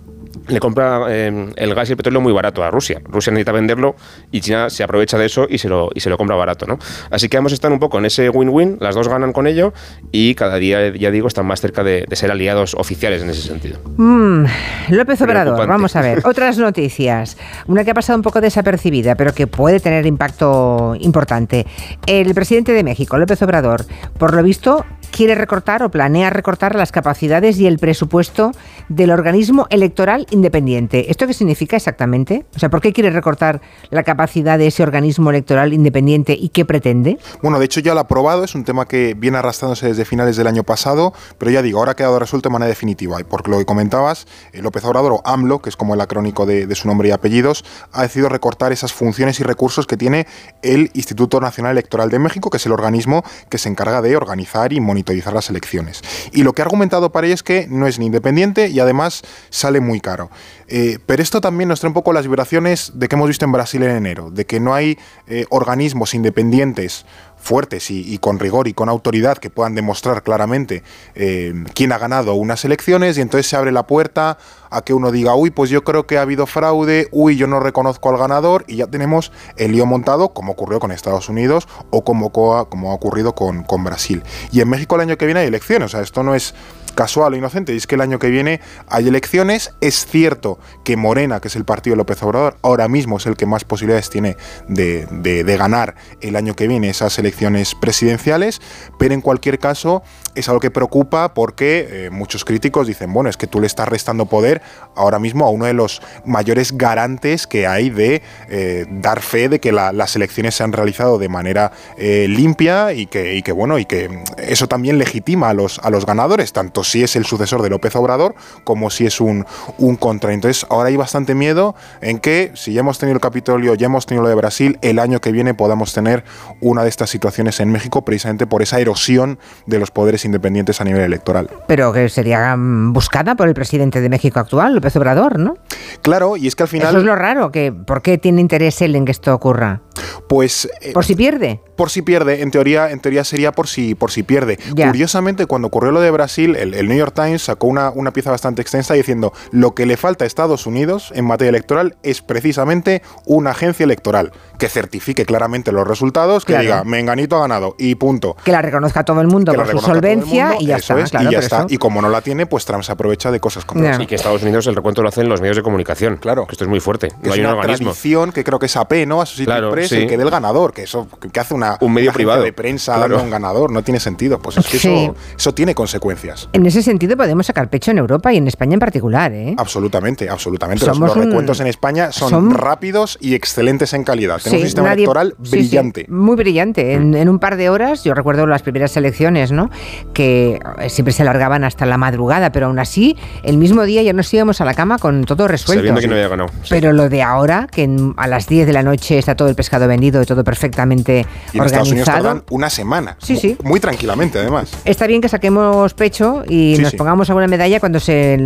[0.47, 3.01] le compra eh, el gas y el petróleo muy barato a Rusia.
[3.05, 3.95] Rusia necesita venderlo
[4.31, 6.65] y China se aprovecha de eso y se lo, y se lo compra barato.
[6.65, 6.79] ¿no?
[7.11, 9.73] Así que ambos están un poco en ese win-win, las dos ganan con ello
[10.11, 13.41] y cada día, ya digo, están más cerca de, de ser aliados oficiales en ese
[13.41, 13.79] sentido.
[13.97, 14.45] Mm,
[14.89, 16.21] López Obrador, vamos a ver.
[16.25, 17.37] Otras noticias.
[17.67, 21.65] Una que ha pasado un poco desapercibida, pero que puede tener impacto importante.
[22.05, 23.85] El presidente de México, López Obrador,
[24.17, 24.85] por lo visto,
[25.15, 28.51] quiere recortar o planea recortar las capacidades y el presupuesto
[28.89, 31.09] del organismo electoral independiente.
[31.09, 32.45] ¿Esto qué significa exactamente?
[32.53, 33.61] O sea, ¿por qué quiere recortar
[33.91, 37.17] la capacidad de ese organismo electoral independiente y qué pretende?
[37.41, 40.35] Bueno, de hecho ya lo ha aprobado, es un tema que viene arrastrándose desde finales
[40.35, 43.21] del año pasado, pero ya digo, ahora ha quedado resuelto de manera definitiva.
[43.21, 46.45] Y por lo que comentabas, eh, López Obrador, o AMLO, que es como el acrónico
[46.45, 47.63] de, de su nombre y apellidos,
[47.93, 50.27] ha decidido recortar esas funciones y recursos que tiene
[50.61, 54.73] el Instituto Nacional Electoral de México, que es el organismo que se encarga de organizar
[54.73, 56.01] y monitorizar las elecciones.
[56.31, 59.21] Y lo que ha argumentado para ello es que no es ni independiente y además
[59.49, 60.29] sale muy caro.
[60.67, 63.51] Eh, pero esto también nos trae un poco las vibraciones de que hemos visto en
[63.51, 67.05] Brasil en enero, de que no hay eh, organismos independientes
[67.45, 70.81] fuertes y, con rigor y con autoridad que puedan demostrar claramente
[71.13, 74.39] eh, quién ha ganado unas elecciones y entonces se abre la puerta
[74.71, 77.59] a que uno diga, uy, pues yo creo que ha habido fraude, uy, yo no
[77.59, 82.03] reconozco al ganador y ya tenemos el lío montado como ocurrió con Estados Unidos o
[82.03, 84.23] como, como ha ocurrido con, con Brasil.
[84.51, 86.55] Y en México el año que viene hay elecciones, o sea, esto no es
[86.95, 89.73] casual o inocente, y es que el año que viene hay elecciones.
[89.81, 93.35] Es cierto que Morena, que es el partido de López Obrador, ahora mismo es el
[93.35, 98.61] que más posibilidades tiene de, de, de ganar el año que viene esas elecciones presidenciales,
[98.97, 100.03] pero en cualquier caso
[100.35, 103.87] es algo que preocupa porque eh, muchos críticos dicen, bueno, es que tú le estás
[103.87, 104.61] restando poder
[104.95, 109.59] ahora mismo a uno de los mayores garantes que hay de eh, dar fe de
[109.59, 113.51] que la, las elecciones se han realizado de manera eh, limpia y que, y que,
[113.51, 117.25] bueno, y que eso también legitima a los, a los ganadores, tanto si es el
[117.25, 119.45] sucesor de López Obrador como si es un,
[119.77, 120.33] un contra.
[120.33, 124.05] Entonces ahora hay bastante miedo en que si ya hemos tenido el Capitolio, ya hemos
[124.05, 126.23] tenido lo de Brasil, el año que viene podamos tener
[126.59, 130.83] una de estas situaciones en México precisamente por esa erosión de los poderes independientes a
[130.83, 131.49] nivel electoral.
[131.67, 135.57] Pero que sería buscada por el presidente de México actual, López Obrador, ¿no?
[136.01, 136.89] Claro, y es que al final...
[136.89, 139.81] Eso es lo raro, que ¿por qué tiene interés él en que esto ocurra?
[140.27, 140.69] Pues...
[140.81, 141.59] Eh, ¿Por si pierde?
[141.75, 144.57] Por si pierde, en teoría, en teoría sería por si, por si pierde.
[144.73, 144.87] Ya.
[144.87, 148.31] Curiosamente, cuando ocurrió lo de Brasil, el, el New York Times sacó una, una, pieza
[148.31, 153.01] bastante extensa diciendo lo que le falta a Estados Unidos en materia electoral es precisamente
[153.25, 156.63] una agencia electoral que certifique claramente los resultados, que claro.
[156.63, 158.35] diga, Menganito ha ganado y punto.
[158.43, 160.99] Que la reconozca todo el mundo que por su solvencia mundo, y ya está.
[160.99, 161.57] Es, claro, y ya está.
[161.59, 161.67] Eso...
[161.69, 164.01] Y como no la tiene, pues Trump se aprovecha de cosas como esa.
[164.01, 166.17] Y que Estados Unidos el recuento lo hacen los medios de comunicación.
[166.17, 166.45] Claro.
[166.47, 167.09] Que esto es muy fuerte.
[167.09, 167.91] Que no es hay una un organismo.
[167.91, 169.21] tradición que creo que es AP, ¿no?
[169.21, 170.03] Associated Claro, Press, sí.
[170.03, 172.43] el que dé el ganador, que eso que hace una, Un medio privado.
[172.43, 173.15] de prensa Claro.
[173.15, 174.39] dando a un ganador, no tiene sentido.
[174.39, 174.93] Pues es que Sí.
[175.05, 176.49] eso, eso tiene consecuencias.
[176.53, 179.55] En ese sentido podemos sacar pecho en Europa y en España en particular, ¿eh?
[179.57, 180.85] Absolutamente, absolutamente.
[180.85, 184.39] Los, Somos los un- recuentos en España son son- rápidos y excelentes en calidad.
[184.41, 186.05] Tenemos un sistema nadie- electoral sí, sí, brillante.
[186.09, 186.93] muy brillante.
[186.93, 189.69] En, en un par de horas, yo recuerdo las primeras elecciones, ¿no?
[190.13, 194.13] Que eh, siempre se alargaban hasta la madrugada, pero aún así, el mismo día ya
[194.13, 195.79] nos íbamos a la cama con todo resuelto.
[195.81, 196.49] Sabiendo que no había ganado.
[196.63, 196.69] Sí.
[196.69, 199.74] Pero lo de ahora, que a las 10 de la noche está todo el pescado
[199.79, 202.35] vendido y todo perfectamente Y en Estados Unidos organizado.
[202.39, 203.17] tardan una semana.
[203.19, 203.57] Sí, sí.
[203.63, 204.71] Muy tranquilamente, además.
[204.85, 206.97] Está bien que saquemos pecho y Sí, nos sí.
[206.97, 208.37] pongamos alguna medalla cuando se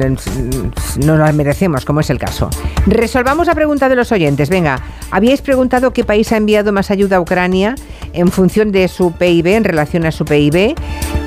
[1.06, 2.50] no las merecemos, como es el caso.
[2.88, 4.50] Resolvamos la pregunta de los oyentes.
[4.50, 4.80] Venga,
[5.12, 7.76] habíais preguntado qué país ha enviado más ayuda a Ucrania
[8.14, 10.76] en función de su PIB, en relación a su PIB.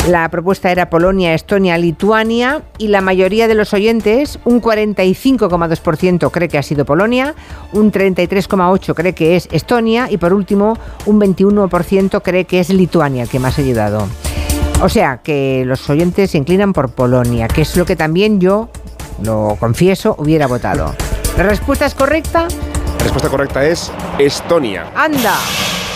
[0.08, 6.48] La propuesta era Polonia, Estonia, Lituania y la mayoría de los oyentes, un 45,2% cree
[6.48, 7.36] que ha sido Polonia,
[7.72, 10.76] un 33,8% cree que es Estonia y por último
[11.06, 14.08] un 21% cree que es Lituania el que más ha ayudado.
[14.82, 18.70] O sea, que los oyentes se inclinan por Polonia, que es lo que también yo,
[19.22, 20.92] lo confieso, hubiera votado.
[21.36, 22.48] ¿La respuesta es correcta?
[22.98, 24.90] La respuesta correcta es Estonia.
[24.96, 25.36] ¡Anda!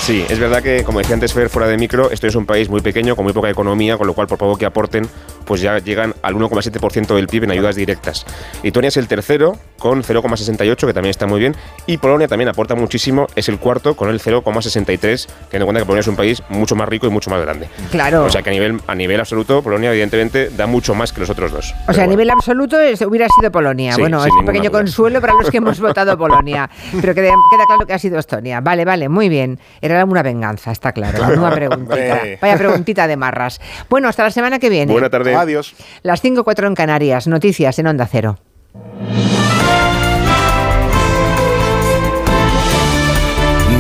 [0.07, 2.69] Sí, es verdad que, como decía antes Fer, fuera de micro, esto es un país
[2.69, 5.09] muy pequeño, con muy poca economía, con lo cual, por poco que aporten,
[5.45, 8.25] pues ya llegan al 1,7% del PIB en ayudas directas.
[8.63, 11.57] Lituania es el tercero, con 0,68, que también está muy bien,
[11.89, 15.87] y Polonia también aporta muchísimo, es el cuarto, con el 0,63, teniendo en cuenta que
[15.87, 17.69] Polonia es un país mucho más rico y mucho más grande.
[17.91, 18.27] Claro.
[18.27, 21.31] O sea que a nivel, a nivel absoluto, Polonia, evidentemente, da mucho más que los
[21.31, 21.75] otros dos.
[21.89, 23.95] O sea, a nivel absoluto es- hubiera sido Polonia.
[23.95, 24.83] Sí, bueno, es un pequeño duda.
[24.83, 26.71] consuelo para los que hemos votado Polonia.
[27.01, 28.61] Pero queda, queda claro que ha sido Estonia.
[28.61, 29.59] Vale, vale, muy bien.
[29.83, 31.25] Era será una venganza, está claro.
[31.37, 32.21] Una preguntita.
[32.41, 33.61] Vaya preguntita de marras.
[33.89, 34.93] Bueno, hasta la semana que viene.
[34.93, 35.35] Buena tarde.
[35.35, 35.75] Adiós.
[36.03, 37.27] Las 5.4 en Canarias.
[37.27, 38.39] Noticias en Onda Cero.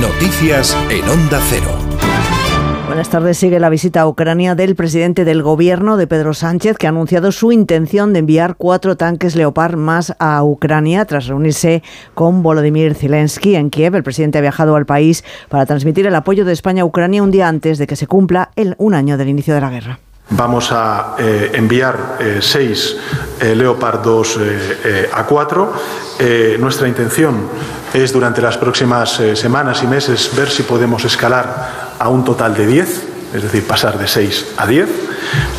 [0.00, 1.75] Noticias en Onda Cero.
[2.86, 3.36] Buenas tardes.
[3.36, 7.32] Sigue la visita a Ucrania del presidente del gobierno de Pedro Sánchez, que ha anunciado
[7.32, 11.82] su intención de enviar cuatro tanques Leopard más a Ucrania tras reunirse
[12.14, 13.96] con Volodymyr Zelensky en Kiev.
[13.96, 17.32] El presidente ha viajado al país para transmitir el apoyo de España a Ucrania un
[17.32, 19.98] día antes de que se cumpla el un año del inicio de la guerra.
[20.30, 22.96] Vamos a eh, enviar eh, seis
[23.38, 24.38] eh, Leopard 2
[25.14, 26.58] A4.
[26.58, 27.48] nuestra intención
[27.94, 32.66] es durante las próximas semanas y meses ver si podemos escalar a un total de
[32.66, 33.02] 10,
[33.34, 34.88] es decir, pasar de 6 a 10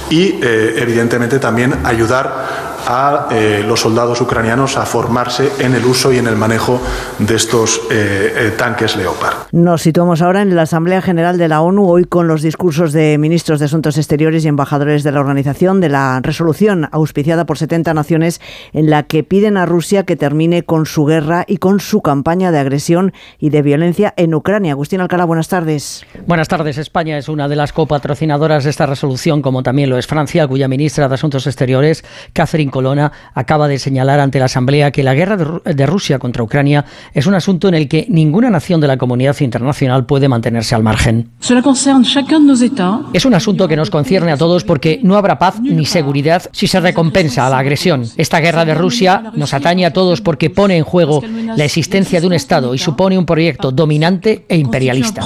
[0.09, 6.17] y evidentemente también ayudar a eh, los soldados ucranianos a formarse en el uso y
[6.17, 6.81] en el manejo
[7.19, 9.35] de estos eh, eh, tanques Leopard.
[9.51, 13.17] Nos situamos ahora en la Asamblea General de la ONU, hoy con los discursos de
[13.17, 17.93] ministros de Asuntos Exteriores y embajadores de la organización de la resolución auspiciada por 70
[17.93, 18.39] naciones
[18.71, 22.51] en la que piden a Rusia que termine con su guerra y con su campaña
[22.51, 24.71] de agresión y de violencia en Ucrania.
[24.71, 26.05] Agustín Alcalá, buenas tardes.
[26.25, 26.77] Buenas tardes.
[26.77, 30.67] España es una de las copatrocinadoras de esta resolución, como también lo es Francia, cuya
[30.69, 35.35] ministra de Asuntos Exteriores, Catherine Colonna acaba de señalar ante la Asamblea que la guerra
[35.65, 39.35] de Rusia contra Ucrania es un asunto en el que ninguna nación de la comunidad
[39.39, 41.31] internacional puede mantenerse al margen.
[43.13, 46.67] Es un asunto que nos concierne a todos porque no habrá paz ni seguridad si
[46.67, 48.03] se recompensa a la agresión.
[48.15, 51.23] Esta guerra de Rusia nos atañe a todos porque pone en juego
[51.55, 55.23] la existencia de un Estado y supone un proyecto dominante e imperialista.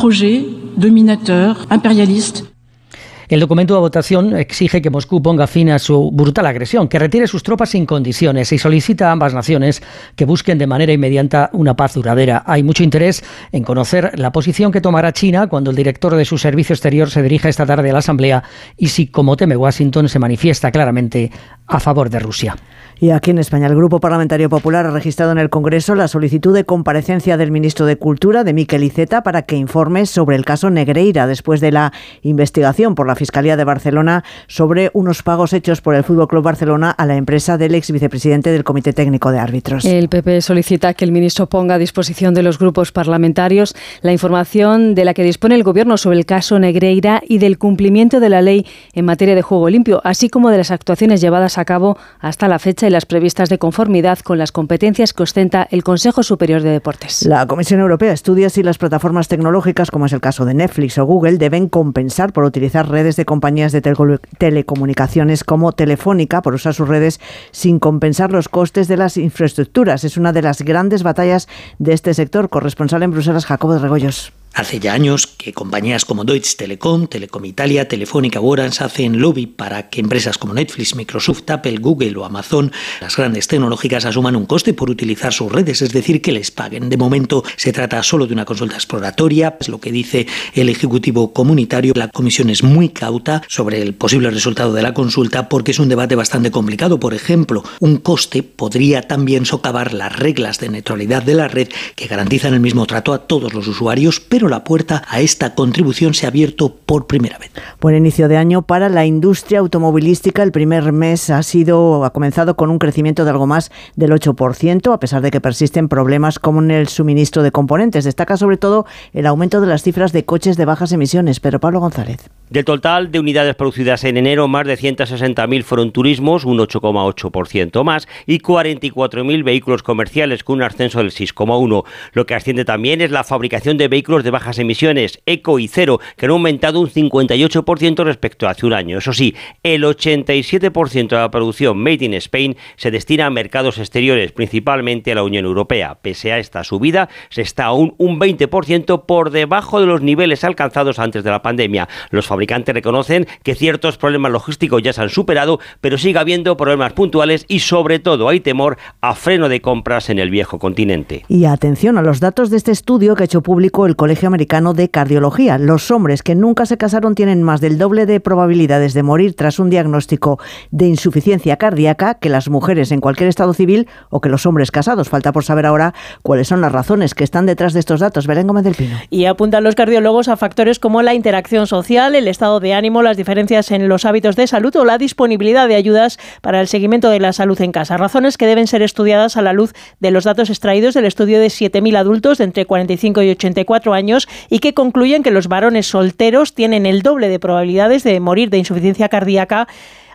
[3.31, 7.27] El documento de votación exige que Moscú ponga fin a su brutal agresión, que retire
[7.27, 9.81] sus tropas sin condiciones y solicita a ambas naciones
[10.17, 12.43] que busquen de manera inmediata una paz duradera.
[12.45, 16.37] Hay mucho interés en conocer la posición que tomará China cuando el director de su
[16.37, 18.43] servicio exterior se dirija esta tarde a la Asamblea
[18.75, 21.31] y si, como teme Washington, se manifiesta claramente
[21.71, 22.55] a favor de Rusia.
[23.01, 26.53] Y aquí en España, el Grupo Parlamentario Popular ha registrado en el Congreso la solicitud
[26.53, 30.69] de comparecencia del ministro de Cultura, de Miquel Iceta, para que informe sobre el caso
[30.69, 35.95] Negreira, después de la investigación por la Fiscalía de Barcelona sobre unos pagos hechos por
[35.95, 39.83] el Fútbol Club Barcelona a la empresa del ex vicepresidente del Comité Técnico de Árbitros.
[39.83, 44.93] El PP solicita que el ministro ponga a disposición de los grupos parlamentarios la información
[44.93, 48.43] de la que dispone el Gobierno sobre el caso Negreira y del cumplimiento de la
[48.43, 52.47] ley en materia de juego limpio, así como de las actuaciones llevadas a cabo hasta
[52.47, 56.69] la fecha las previstas de conformidad con las competencias que ostenta el Consejo Superior de
[56.69, 57.25] Deportes.
[57.25, 61.05] La Comisión Europea estudia si las plataformas tecnológicas, como es el caso de Netflix o
[61.05, 66.87] Google, deben compensar por utilizar redes de compañías de telecomunicaciones como Telefónica, por usar sus
[66.87, 67.19] redes
[67.51, 70.03] sin compensar los costes de las infraestructuras.
[70.03, 71.47] Es una de las grandes batallas
[71.79, 72.49] de este sector.
[72.49, 74.33] Corresponsal en Bruselas, Jacobo de Regoyos.
[74.53, 79.47] Hace ya años que compañías como Deutsche Telekom, Telecom Italia, Telefónica o Orange hacen lobby
[79.47, 82.69] para que empresas como Netflix, Microsoft, Apple, Google o Amazon,
[82.99, 86.89] las grandes tecnológicas, asuman un coste por utilizar sus redes, es decir, que les paguen.
[86.89, 91.31] De momento se trata solo de una consulta exploratoria, es lo que dice el Ejecutivo
[91.31, 91.93] Comunitario.
[91.95, 95.87] La Comisión es muy cauta sobre el posible resultado de la consulta porque es un
[95.87, 96.99] debate bastante complicado.
[96.99, 102.07] Por ejemplo, un coste podría también socavar las reglas de neutralidad de la red que
[102.07, 106.25] garantizan el mismo trato a todos los usuarios, pero la puerta a esta contribución se
[106.25, 107.51] ha abierto por primera vez.
[107.79, 110.43] Buen inicio de año para la industria automovilística.
[110.43, 114.93] El primer mes ha sido ha comenzado con un crecimiento de algo más del 8%,
[114.93, 118.05] a pesar de que persisten problemas como en el suministro de componentes.
[118.05, 121.39] Destaca sobre todo el aumento de las cifras de coches de bajas emisiones.
[121.39, 122.29] Pero Pablo González.
[122.51, 128.09] Del total de unidades producidas en enero, más de 160.000 fueron turismos, un 8,8% más,
[128.25, 131.85] y 44.000 vehículos comerciales, con un ascenso del 6,1%.
[132.11, 135.99] Lo que asciende también es la fabricación de vehículos de bajas emisiones, eco y cero,
[136.17, 138.97] que han aumentado un 58% respecto a hace un año.
[138.97, 144.31] Eso sí, el 87% de la producción made in Spain se destina a mercados exteriores,
[144.31, 145.99] principalmente a la Unión Europea.
[146.01, 150.99] Pese a esta subida, se está aún un 20% por debajo de los niveles alcanzados
[150.99, 151.87] antes de la pandemia.
[152.09, 156.93] Los fabricantes reconocen que ciertos problemas logísticos ya se han superado, pero sigue habiendo problemas
[156.93, 161.25] puntuales y sobre todo hay temor a freno de compras en el viejo continente.
[161.27, 164.73] Y atención a los datos de este estudio que ha hecho público el Colegio Americano
[164.73, 165.57] de Cardiología.
[165.57, 169.59] Los hombres que nunca se casaron tienen más del doble de probabilidades de morir tras
[169.59, 170.39] un diagnóstico
[170.71, 175.09] de insuficiencia cardíaca que las mujeres en cualquier estado civil o que los hombres casados.
[175.09, 175.93] Falta por saber ahora
[176.23, 178.27] cuáles son las razones que están detrás de estos datos.
[178.27, 178.97] Belén Gómez del Pino.
[179.09, 183.17] Y apuntan los cardiólogos a factores como la interacción social, el estado de ánimo, las
[183.17, 187.19] diferencias en los hábitos de salud o la disponibilidad de ayudas para el seguimiento de
[187.19, 187.97] la salud en casa.
[187.97, 191.47] Razones que deben ser estudiadas a la luz de los datos extraídos del estudio de
[191.47, 194.10] 7.000 adultos de entre 45 y 84 años
[194.49, 198.57] y que concluyen que los varones solteros tienen el doble de probabilidades de morir de
[198.57, 199.67] insuficiencia cardíaca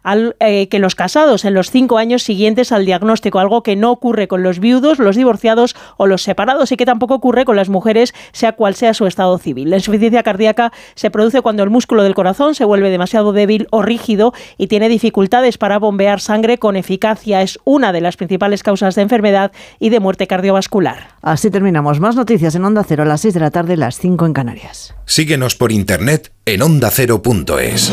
[0.07, 3.91] al, eh, que los casados en los cinco años siguientes al diagnóstico, algo que no
[3.91, 7.69] ocurre con los viudos, los divorciados o los separados y que tampoco ocurre con las
[7.69, 9.69] mujeres, sea cual sea su estado civil.
[9.69, 13.83] La insuficiencia cardíaca se produce cuando el músculo del corazón se vuelve demasiado débil o
[13.83, 17.43] rígido y tiene dificultades para bombear sangre con eficacia.
[17.43, 19.51] Es una de las principales causas de enfermedad
[19.81, 21.09] y de muerte cardiovascular.
[21.21, 21.99] Así terminamos.
[21.99, 24.95] Más noticias en Onda Cero a las 6 de la tarde, las 5 en Canarias.
[25.05, 27.93] Síguenos por internet en ondacero.es.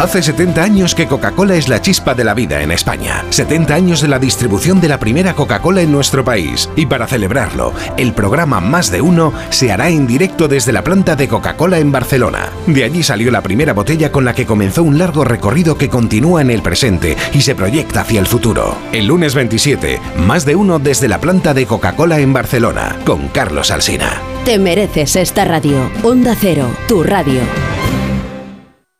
[0.00, 3.22] Hace 70 años que Coca-Cola es la chispa de la vida en España.
[3.28, 6.70] 70 años de la distribución de la primera Coca-Cola en nuestro país.
[6.74, 11.16] Y para celebrarlo, el programa Más de Uno se hará en directo desde la planta
[11.16, 12.48] de Coca-Cola en Barcelona.
[12.66, 16.40] De allí salió la primera botella con la que comenzó un largo recorrido que continúa
[16.40, 18.78] en el presente y se proyecta hacia el futuro.
[18.92, 23.70] El lunes 27, Más de Uno desde la planta de Coca-Cola en Barcelona, con Carlos
[23.70, 24.22] Alsina.
[24.46, 25.90] Te mereces esta radio.
[26.02, 27.42] Onda Cero, tu radio.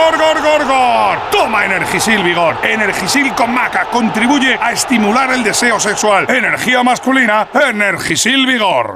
[0.00, 1.30] ¡Vigor, gor, gor, gor, gor, gor, gor!
[1.30, 2.56] Toma Energisil Vigor.
[2.64, 6.26] Energisil con maca contribuye a estimular el deseo sexual.
[6.30, 8.94] Energía masculina, Energisil Vigor.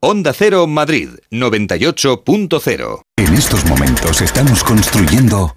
[0.00, 3.00] Onda Cero Madrid 98.0.
[3.16, 5.56] En estos momentos estamos construyendo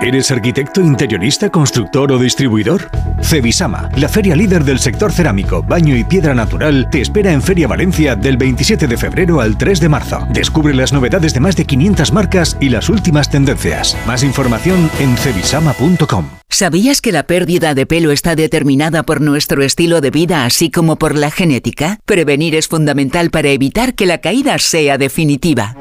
[0.00, 2.88] ¿Eres arquitecto, interionista, constructor o distribuidor?
[3.20, 7.66] Cevisama, la feria líder del sector cerámico, baño y piedra natural, te espera en Feria
[7.66, 10.24] Valencia del 27 de febrero al 3 de marzo.
[10.30, 13.96] Descubre las novedades de más de 500 marcas y las últimas tendencias.
[14.06, 16.26] Más información en cevisama.com.
[16.48, 20.96] ¿Sabías que la pérdida de pelo está determinada por nuestro estilo de vida así como
[20.96, 21.98] por la genética?
[22.06, 25.74] Prevenir es fundamental para evitar que la caída sea definitiva.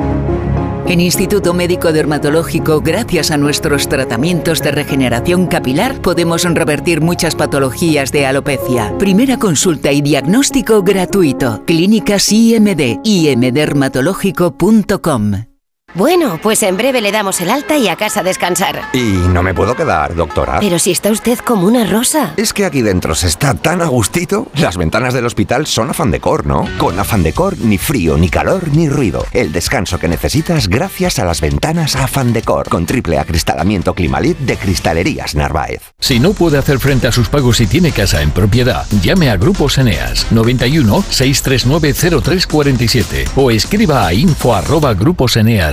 [0.90, 8.14] En Instituto Médico Dermatológico, gracias a nuestros tratamientos de regeneración capilar, podemos revertir muchas patologías
[8.14, 8.98] de alopecia.
[8.98, 11.62] Primera consulta y diagnóstico gratuito.
[11.66, 15.57] Clínicas IMD, imdermatológico.com.
[15.98, 18.82] Bueno, pues en breve le damos el alta y a casa a descansar.
[18.94, 20.60] Y no me puedo quedar, doctora.
[20.60, 22.34] Pero si está usted como una rosa.
[22.38, 24.48] Es que aquí dentro se está tan a gustito.
[24.54, 26.66] Las ventanas del hospital son afán decor, ¿no?
[26.78, 29.26] Con afán decor, ni frío, ni calor, ni ruido.
[29.34, 32.70] El descanso que necesitas gracias a las ventanas afán decor.
[32.70, 35.82] Con triple acristalamiento Climalit de Cristalerías Narváez.
[36.00, 39.38] Si no puede hacer frente a sus pagos y tiene casa en propiedad, llame a
[39.38, 44.94] Grupos Eneas 91 639 0347 o escriba a info arroba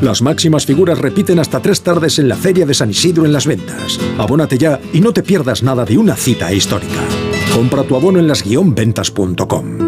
[0.00, 3.46] Las máximas figuras repiten hasta tres tardes en la Feria de San Isidro en las
[3.46, 3.98] ventas.
[4.16, 7.00] Abónate ya y no te pierdas nada de una cita histórica.
[7.52, 9.87] Compra tu abono en las-ventas.com.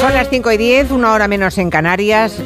[0.00, 2.40] Son las 5 y 10, una hora menos en Canarias.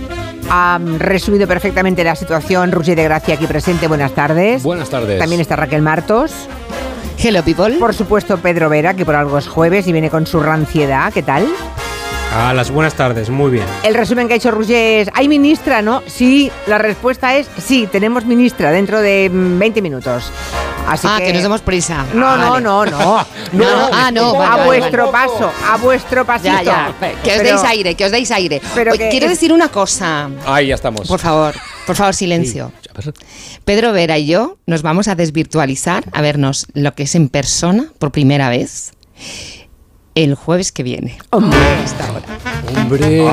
[0.52, 3.86] Ha resumido perfectamente la situación Roger de Gracia aquí presente.
[3.86, 4.64] Buenas tardes.
[4.64, 5.18] Buenas tardes.
[5.20, 6.32] También está Raquel Martos.
[7.22, 7.78] Hello, people.
[7.78, 11.12] Por supuesto, Pedro Vera, que por algo es jueves y viene con su ranciedad.
[11.12, 11.46] ¿Qué tal?
[12.32, 13.64] A las buenas tardes, muy bien.
[13.82, 16.02] El resumen que ha hecho Roger es, ¿hay ministra, no?
[16.06, 20.30] Sí, la respuesta es sí, tenemos ministra dentro de mm, 20e minutos.
[20.86, 21.26] Así ah, que...
[21.26, 21.32] que...
[21.32, 22.06] nos demos prisa.
[22.14, 22.62] No, Ah, no, vale.
[22.64, 25.28] no, no, No, ah, no, vale, a vale, vuestro vale.
[25.28, 26.52] paso, a vuestro pasito.
[26.62, 26.94] Ya, ya.
[27.22, 28.62] Que os Pero- deis aire, que os deis aire.
[28.76, 30.30] Pero Oye, que quiero es- decir una cosa.
[30.46, 31.08] Ahí ya estamos.
[31.08, 31.54] Por favor,
[31.84, 32.70] por favor, silencio.
[33.64, 37.86] Pedro Vera y yo nos vamos a desvirtualizar, a vernos lo que es en persona
[37.98, 38.92] por primera vez
[40.24, 41.18] el jueves que viene.
[41.30, 41.58] Hombre,
[42.76, 43.24] Hombre,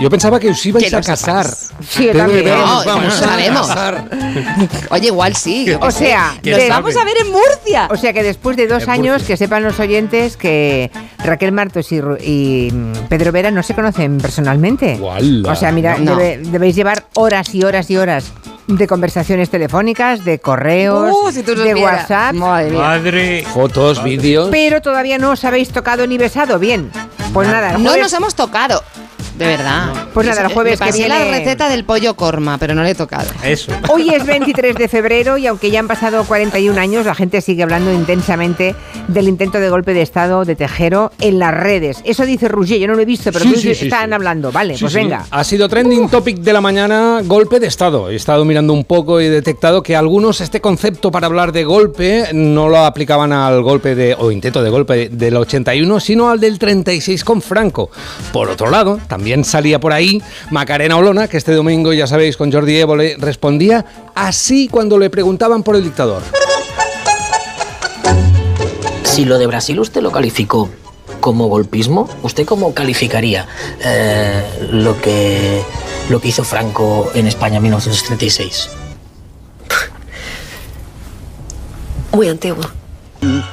[0.00, 1.46] yo pensaba que os ibais Que a casar.
[1.86, 2.44] Sí, también.
[2.46, 3.66] No, vamos no a sabemos.
[3.66, 4.08] casar.
[4.90, 5.66] Oye, igual sí.
[5.80, 7.88] O sea, nos vamos a ver en Murcia.
[7.90, 9.26] O sea que después de dos En años, Murcia.
[9.26, 10.90] que sepan los oyentes que
[11.24, 14.98] Raquel Martos y, mm, Pedro Vera no se conocen personalmente.
[15.00, 16.16] O sea, mira, No.
[16.16, 18.32] debe- debéis llevar horas y horas y horas
[18.68, 21.74] de conversaciones telefónicas, de correos, Uh, si tú de.
[21.74, 22.34] WhatsApp.
[22.34, 22.78] Madre mía.
[22.80, 23.44] Madre.
[23.52, 24.48] Fotos, vídeos.
[24.50, 26.58] Pero todavía no os habéis tocado ni besado.
[26.58, 26.90] Bien.
[27.32, 28.82] Pues nada, el No nos hemos tocado.
[29.38, 29.92] De verdad.
[30.12, 32.82] Pues nada, el Es- jueves que pasé la viene- receta del pollo corma, pero no
[32.82, 33.28] le he tocado.
[33.44, 33.72] Eso.
[33.88, 37.62] Hoy es 23 de febrero y aunque ya han pasado 41 años, la gente sigue
[37.62, 38.74] hablando intensamente
[39.08, 41.98] del intento de golpe de Estado de Tejero en las redes.
[42.04, 44.14] Eso dice Rouget, yo no lo he visto, pero Sí, sí, sí, están sí.
[44.14, 44.50] hablando.
[44.52, 44.98] Vale, Sí, pues sí.
[44.98, 45.24] venga.
[45.30, 48.10] Ha sido trending topic de la mañana, golpe de Estado.
[48.10, 51.64] He estado mirando un poco y he detectado que algunos este concepto para hablar de
[51.64, 56.40] golpe no lo aplicaban al golpe de, o intento de golpe del 81, sino al
[56.40, 57.90] del 36 con Franco.
[58.32, 62.52] Por otro lado, también salía por ahí Macarena Olona, que este domingo, ya sabéis, con
[62.52, 63.84] Jordi Évole, respondía
[64.14, 66.22] así cuando le preguntaban por el dictador.
[69.04, 70.68] Si lo de Brasil usted lo calificó
[71.20, 73.46] como golpismo, ¿usted cómo calificaría
[73.84, 75.62] eh, lo, que,
[76.08, 78.70] lo que hizo Franco en España en 1936?
[82.12, 82.77] Muy antiguo.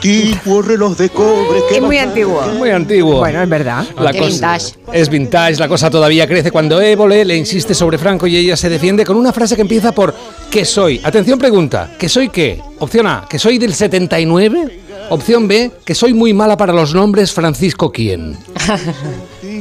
[0.06, 2.42] Antiguo reloj de cobre Es muy antiguo.
[2.58, 3.18] Muy antiguo.
[3.20, 3.86] Bueno, es verdad.
[4.00, 4.74] La cosa- vintage.
[4.94, 8.70] Es vintage, la cosa todavía crece cuando Évole le insiste sobre Franco y ella se
[8.70, 10.14] defiende con una frase que empieza por
[10.52, 11.02] ¿qué soy?
[11.04, 12.62] Atención pregunta, ¿qué soy qué?
[12.80, 14.80] Opción A, ¿que soy del 79?
[15.10, 18.38] Opción B, que soy muy mala para los nombres, Francisco quién.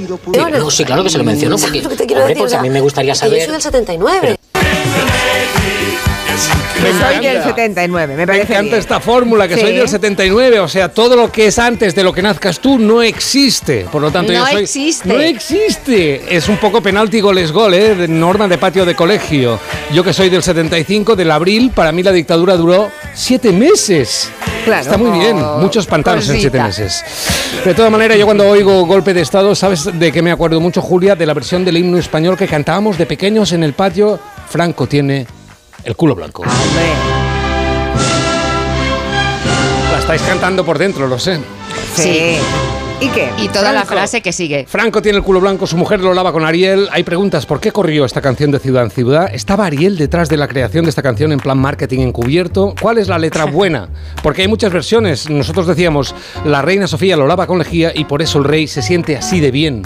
[0.05, 2.71] No, sí, claro que se lo menciono, porque, ¿Sabes lo que hombre, sea, a mí
[2.71, 3.43] me gustaría que Yo saber...
[3.43, 4.37] soy del 79.
[6.83, 8.75] Que soy del 79, me Me parece encanta bien.
[8.81, 9.61] esta fórmula, que Sí.
[9.61, 12.79] soy del 79, o sea, todo lo que es antes de lo que nazcas tú
[12.79, 13.87] no existe.
[13.91, 14.63] Por lo tanto, No yo soy...
[14.63, 15.09] existe.
[15.09, 16.37] No existe.
[16.37, 17.95] Es un poco penalti goles gol, ¿eh?
[17.95, 19.59] de norma de patio de colegio.
[19.93, 24.29] Yo que soy del 75, del abril, para mí la dictadura duró siete meses.
[24.65, 24.83] Claro.
[24.83, 27.05] Está muy bien, Oh, muchos pantanos en siete meses.
[27.65, 30.81] De todas maneras, yo cuando oigo golpe de Estado, ¿sabes de qué me acuerdo mucho,
[30.83, 31.15] Julia?
[31.15, 34.19] De la versión del himno español que cantábamos de pequeños en el patio.
[34.49, 35.27] Franco tiene
[35.85, 36.45] el culo blanco.
[39.93, 41.39] La estáis cantando por dentro, lo sé.
[41.95, 42.37] Sí.
[43.01, 43.29] ¿Y qué?
[43.39, 43.95] Y toda la Franco.
[43.95, 44.67] frase que sigue.
[44.69, 46.89] Franco tiene el culo blanco, su mujer lo lava con Ariel.
[46.93, 49.29] Hay preguntas, ¿por qué corrió esta canción de Ciudad en Ciudad?
[49.33, 52.75] ¿Estaba Ariel detrás de la creación de esta canción en plan marketing encubierto?
[52.81, 53.89] ¿Cuál es la letra buena?
[54.23, 55.29] Porque hay muchas versiones.
[55.29, 58.81] Nosotros decíamos, la reina Sofía lo lava con lejía y por eso el rey se
[58.81, 59.83] siente así de bien.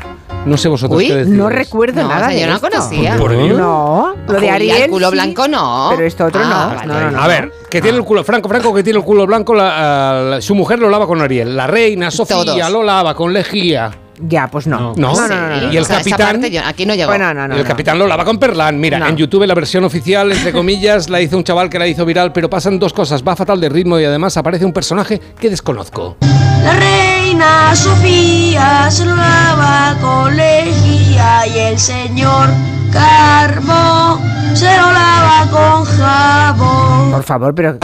[0.48, 1.32] No sé vosotros Uy, qué decís.
[1.34, 2.68] No recuerdo No, nada o sea, yo no esto.
[2.70, 3.16] conocía.
[3.16, 3.48] ¿Por qué?
[3.48, 4.82] No, lo de Ariel.
[4.84, 5.88] el culo sí, blanco no.
[5.90, 6.76] Pero esto otro Ah, no.
[6.76, 6.86] vale.
[6.86, 7.22] no, no, no.
[7.22, 10.40] A ver, que tiene el culo, Franco, Franco que tiene el culo blanco, la- la-
[10.40, 12.70] su mujer lo lava con Ariel, la reina Sofía Todos.
[12.72, 13.90] lo lava con lejía.
[14.20, 14.94] Ya, pues no.
[14.96, 15.14] No.
[15.14, 15.72] no, no, no, no.
[15.72, 16.18] Y el O sea, capitán.
[16.32, 17.08] parte yo- aquí no llegó.
[17.08, 17.68] Bueno, no, no, el no.
[17.68, 18.78] capitán lo lava con Perlán.
[18.80, 19.06] Mira, No.
[19.06, 22.32] en YouTube la versión oficial, entre comillas, la hizo un chaval que la hizo viral,
[22.32, 23.22] pero pasan dos cosas.
[23.26, 26.16] Va fatal de ritmo y además aparece un personaje que desconozco.
[26.64, 32.48] La reina Sofía se lo lava con lejía y el señor
[32.92, 34.20] Carbo
[34.54, 37.10] se lo lava con jabón.
[37.12, 37.78] Por favor, pero,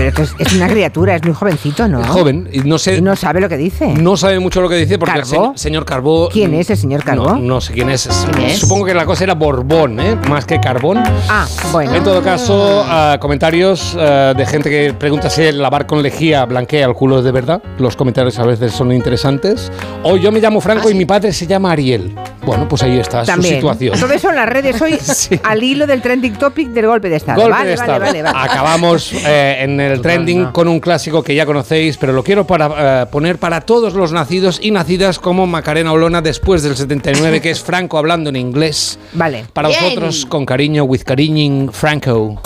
[0.00, 2.00] pero esto es, es una criatura, es muy jovencito, ¿no?
[2.00, 2.96] Es joven y no sé.
[2.96, 3.88] Y no sabe lo que dice.
[3.88, 5.52] No sabe mucho lo que dice porque el ¿Carbó?
[5.54, 6.30] se- señor Carbó.
[6.32, 7.32] ¿Quién es el señor Carbó?
[7.34, 8.08] No, no sé quién es.
[8.32, 8.58] ¿Quién es?
[8.60, 10.16] Supongo que la cosa era Borbón, ¿eh?
[10.30, 11.02] Más que carbón.
[11.28, 11.94] Ah, bueno.
[11.94, 16.46] En todo caso, ah, comentarios ah, de gente que pregunta si el lavar con lejía
[16.46, 17.62] blanquea el culo de verdad.
[17.78, 19.70] Los comentarios a veces son interesantes.
[20.02, 22.14] O yo me llamo Franco y mi padre se llama Ariel.
[22.46, 23.56] Bueno, pues ahí está También.
[23.56, 24.00] su situación.
[24.00, 24.98] Todo eso en las redes hoy
[25.42, 27.38] al hilo del trending topic del golpe de Estado.
[27.42, 28.00] Golpe vale, de vale, Estado.
[28.06, 28.38] vale, vale.
[28.50, 33.02] Acabamos eh, en el trending con un clásico que ya conocéis, pero lo quiero para,
[33.02, 37.50] eh, poner para todos los nacidos y nacidas como Macarena Olona después del 79, que
[37.50, 38.98] es Franco hablando en inglés.
[39.12, 39.46] Vale.
[39.52, 39.82] Para Bien.
[39.82, 42.40] vosotros, con cariño, with cariñing, Franco.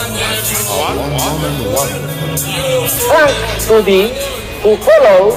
[3.09, 4.09] thanks to the
[4.62, 5.37] who follow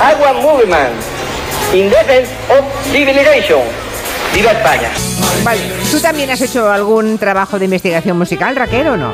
[0.00, 0.94] our movement
[1.72, 3.62] in defense of civilization.
[4.34, 4.90] ¡Viva España!
[5.44, 5.60] Vale.
[5.90, 9.12] ¿Tú también has hecho algún trabajo de investigación musical, Raquel, o no?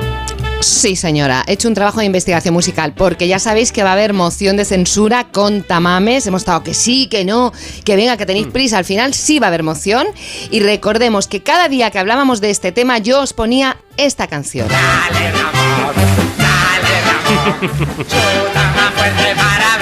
[0.61, 3.93] Sí, señora, he hecho un trabajo de investigación musical porque ya sabéis que va a
[3.93, 6.27] haber moción de censura con tamames.
[6.27, 7.53] Hemos estado que sí, que no,
[7.85, 8.79] que venga, que tenéis prisa.
[8.79, 10.07] Al final sí va a haber moción.
[10.51, 14.69] Y recordemos que cada día que hablábamos de este tema yo os ponía esta canción.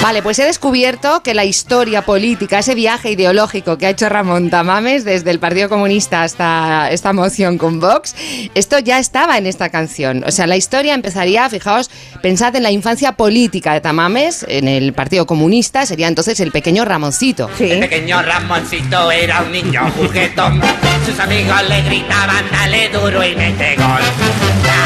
[0.00, 4.48] Vale, pues he descubierto que la historia política, ese viaje ideológico que ha hecho Ramón
[4.48, 8.14] Tamames desde el Partido Comunista hasta esta moción con Vox,
[8.54, 10.22] esto ya estaba en esta canción.
[10.24, 11.90] O sea, la historia empezaría, fijaos,
[12.22, 16.84] pensad en la infancia política de Tamames en el Partido Comunista, sería entonces el pequeño
[16.84, 17.50] Ramoncito.
[17.58, 20.62] El pequeño Ramoncito era un niño juguetón.
[21.04, 24.00] Sus amigos le gritaban, dale duro y mete gol.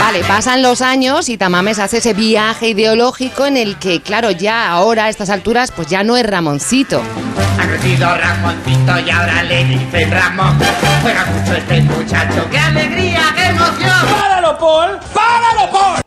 [0.01, 4.69] Vale, pasan los años y Tamames hace ese viaje ideológico en el que, claro, ya
[4.69, 7.03] ahora a estas alturas, pues ya no es Ramoncito.
[7.59, 10.59] Ha crecido Ramoncito y ahora le dicen Ramón.
[11.03, 14.09] Juega mucho este muchacho, qué alegría, qué emoción.
[14.11, 14.99] ¡Páralo, Paul!
[15.13, 16.01] ¡Páralo, Paul!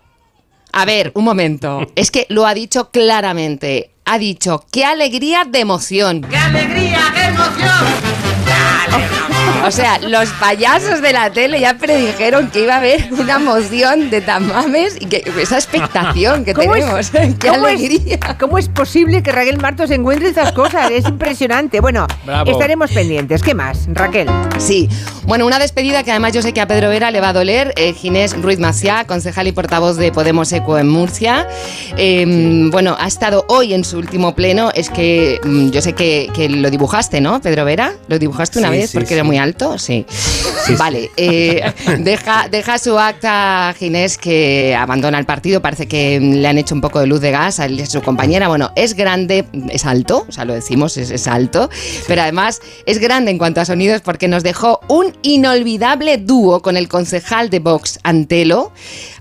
[0.71, 1.87] A ver, un momento.
[1.95, 3.91] Es que lo ha dicho claramente.
[4.05, 6.21] Ha dicho, qué alegría de emoción.
[6.21, 9.34] ¡Qué alegría, qué emoción!
[9.65, 14.09] O sea, los payasos de la tele ya predijeron que iba a haber una moción
[14.11, 17.37] de tamames y que esa expectación que ¿Cómo es- tenemos.
[17.39, 18.19] ¡Qué cómo es- alegría!
[18.39, 20.91] ¿Cómo es posible que Raquel Martos encuentre estas cosas?
[20.91, 21.79] Es impresionante.
[21.79, 22.51] Bueno, Bravo.
[22.51, 23.41] estaremos pendientes.
[23.41, 24.27] ¿Qué más, Raquel?
[24.59, 24.87] Sí,
[25.23, 27.73] bueno, una despedida que además yo sé que a Pedro Vera le va a doler.
[27.75, 31.47] Eh, Ginés Ruiz Maciá, concejal y portavoz de Podemos Eco en Murcia.
[31.97, 34.69] Eh, bueno, ha estado hoy en su último pleno.
[34.75, 37.93] Es que mm, yo sé que, que lo dibujaste, ¿no, Pedro Vera?
[38.07, 39.29] ¿Lo dibujaste una Sí, vez sí, porque era sí.
[39.35, 39.77] Muy alto?
[39.77, 40.05] Sí.
[40.77, 41.61] vale, eh,
[41.99, 45.61] deja, deja su acta Ginés que abandona el partido.
[45.61, 48.47] Parece que le han hecho un poco de luz de gas a su compañera.
[48.47, 51.69] Bueno, es grande, es alto, o sea, lo decimos, es, es alto.
[52.07, 56.77] Pero además es grande en cuanto a sonidos porque nos dejó un inolvidable dúo con
[56.77, 58.71] el concejal de Vox, Antelo.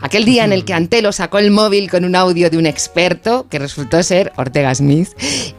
[0.01, 3.47] Aquel día en el que Antelo sacó el móvil con un audio de un experto
[3.49, 5.09] que resultó ser Ortega Smith.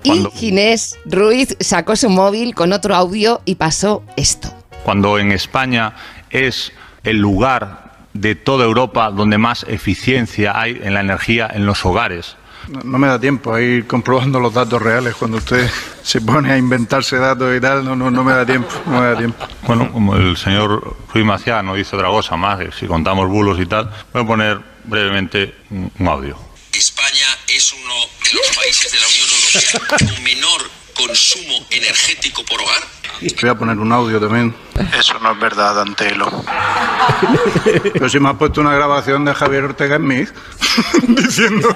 [0.03, 4.44] Y Ginés Ruiz sacó su móvil con otro audio y pasó esto.
[4.85, 5.95] Cuando en España
[6.29, 6.71] es
[7.03, 12.37] el lugar de toda Europa donde más eficiencia hay en la energía en los hogares.
[12.67, 15.15] No, me da tiempo a ir comprobando los datos reales.
[15.15, 15.67] Cuando usted
[16.03, 18.69] se pone a inventarse datos y tal, no, no, no me da tiempo.
[18.85, 19.47] No me da tiempo.
[19.63, 23.59] Bueno, como el señor Ruiz Maciá no dice otra cosa más, que si contamos bulos
[23.59, 26.37] y tal, voy a poner brevemente un audio.
[26.73, 30.61] España es uno de los países de la Unión Europea con menor
[30.93, 32.94] consumo energético por hogar.
[33.41, 34.53] Voy a poner un audio también.
[34.97, 36.29] Eso no es verdad, Antelo.
[37.93, 40.29] Pero si me has puesto una grabación de Javier Ortega Smith
[41.07, 41.69] diciendo,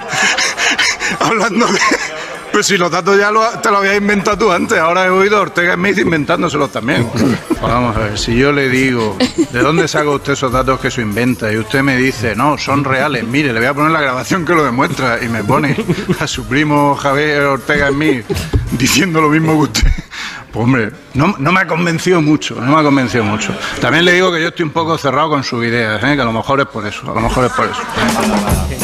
[1.20, 1.80] hablando de...
[2.52, 5.38] Pues si los datos ya lo- te los habías inventado tú antes, ahora he oído
[5.38, 7.07] a Ortega Smith inventándoselos también.
[7.61, 9.16] Vamos a ver, si yo le digo,
[9.52, 11.53] ¿de dónde saca usted esos datos que se inventa?
[11.53, 13.24] Y usted me dice, no, son reales.
[13.24, 15.24] Mire, le voy a poner la grabación que lo demuestra.
[15.24, 15.78] Y me pone
[16.20, 18.26] a su primo Javier Ortega Smith
[18.72, 19.91] diciendo lo mismo que usted.
[20.52, 23.53] Pues hombre, no, no me ha convencido mucho, no me ha convencido mucho.
[23.81, 26.15] También le digo que yo estoy un poco cerrado con sus ideas, ¿eh?
[26.15, 27.81] que a lo mejor es por eso, a lo mejor es por eso.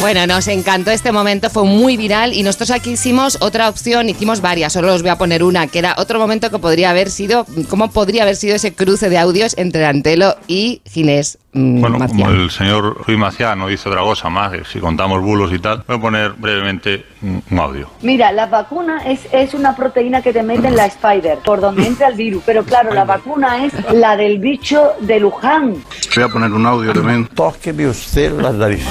[0.00, 4.40] Bueno, nos encantó este momento, fue muy viral y nosotros aquí hicimos otra opción, hicimos
[4.40, 7.46] varias, solo os voy a poner una, que era otro momento que podría haber sido,
[7.68, 12.30] ¿cómo podría haber sido ese cruce de audios entre Antelo y Ginés mm, Bueno, como
[12.30, 15.84] el señor Ruiz Maciá no dice otra cosa más, que si contamos bulos y tal,
[15.86, 17.88] voy a poner brevemente un, audio.
[18.02, 22.08] Mira, la vacuna es, es una proteína que te meten la Spider, por donde entra
[22.08, 22.42] el virus.
[22.46, 25.74] Pero claro, la vacuna es la del bicho de Luján.
[26.14, 27.26] Voy a poner un audio también.
[27.28, 28.88] Tóqueme usted las narices.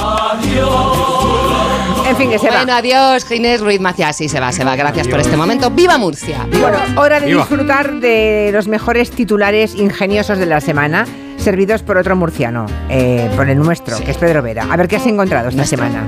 [2.08, 2.78] En fin, que se Bueno, va.
[2.78, 4.14] adiós, Ginés Ruiz Maciá.
[4.14, 4.76] Sí, se va, se va.
[4.76, 5.72] Gracias por este momento.
[5.72, 6.46] ¡Viva Murcia!
[6.52, 7.42] Bueno, hora de Viva.
[7.42, 11.06] disfrutar de los mejores titulares ingeniosos de la semana,
[11.38, 14.68] servidos por otro murciano, eh, por el nuestro, que es Pedro Vera.
[14.70, 16.08] A ver qué has encontrado esta semana.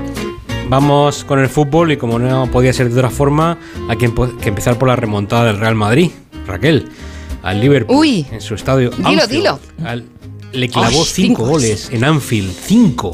[0.68, 3.56] Vamos con el fútbol y como no podía ser de otra forma,
[3.88, 4.06] hay que
[4.48, 6.10] empezar por la remontada del Real Madrid.
[6.48, 6.88] Raquel,
[7.42, 8.26] al Liverpool Uy.
[8.32, 8.90] en su estadio.
[8.90, 9.60] Dilo, Anfield, dilo.
[9.84, 10.04] al-
[10.52, 11.46] le clavó cinco cinco.
[11.46, 12.50] goles en Anfield.
[12.52, 13.12] Cinco.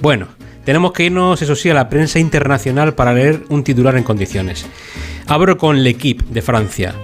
[0.00, 0.28] Bueno,
[0.64, 4.64] tenemos que irnos, eso sí, a la prensa internacional para leer un titular en condiciones.
[5.26, 6.94] Abro con L'Equipe de Francia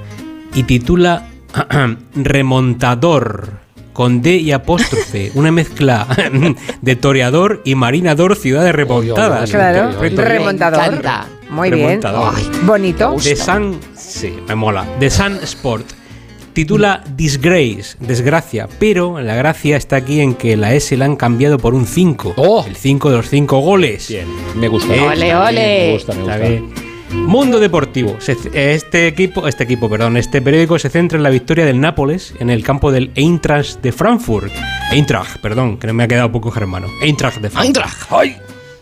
[0.54, 1.28] y titula
[2.14, 3.63] Remontador
[3.94, 6.06] con D y apóstrofe, una mezcla
[6.82, 9.50] de toreador y marinador ciudad de remontadas.
[9.50, 11.00] Claro, remontador.
[11.48, 12.02] Muy bien.
[12.02, 12.34] Remontador.
[12.64, 13.16] Bonito.
[13.22, 14.84] De Sun, sí, me mola.
[15.00, 15.86] De Sun Sport.
[16.52, 21.58] Titula Disgrace, desgracia, pero la gracia está aquí en que la S la han cambiado
[21.58, 22.64] por un 5.
[22.66, 24.08] El 5 de los 5 goles.
[24.08, 24.92] Bien, me gusta.
[24.92, 25.86] Ole, ole.
[25.86, 26.93] Me gusta, me gusta.
[27.14, 28.18] Mundo Deportivo.
[28.52, 32.50] Este equipo, este equipo, perdón, este periódico se centra en la victoria del Nápoles en
[32.50, 34.52] el campo del Eintracht de Frankfurt.
[34.92, 36.86] Eintracht, perdón, que no me ha quedado poco germano.
[37.02, 37.86] Eintracht de Frankfurt.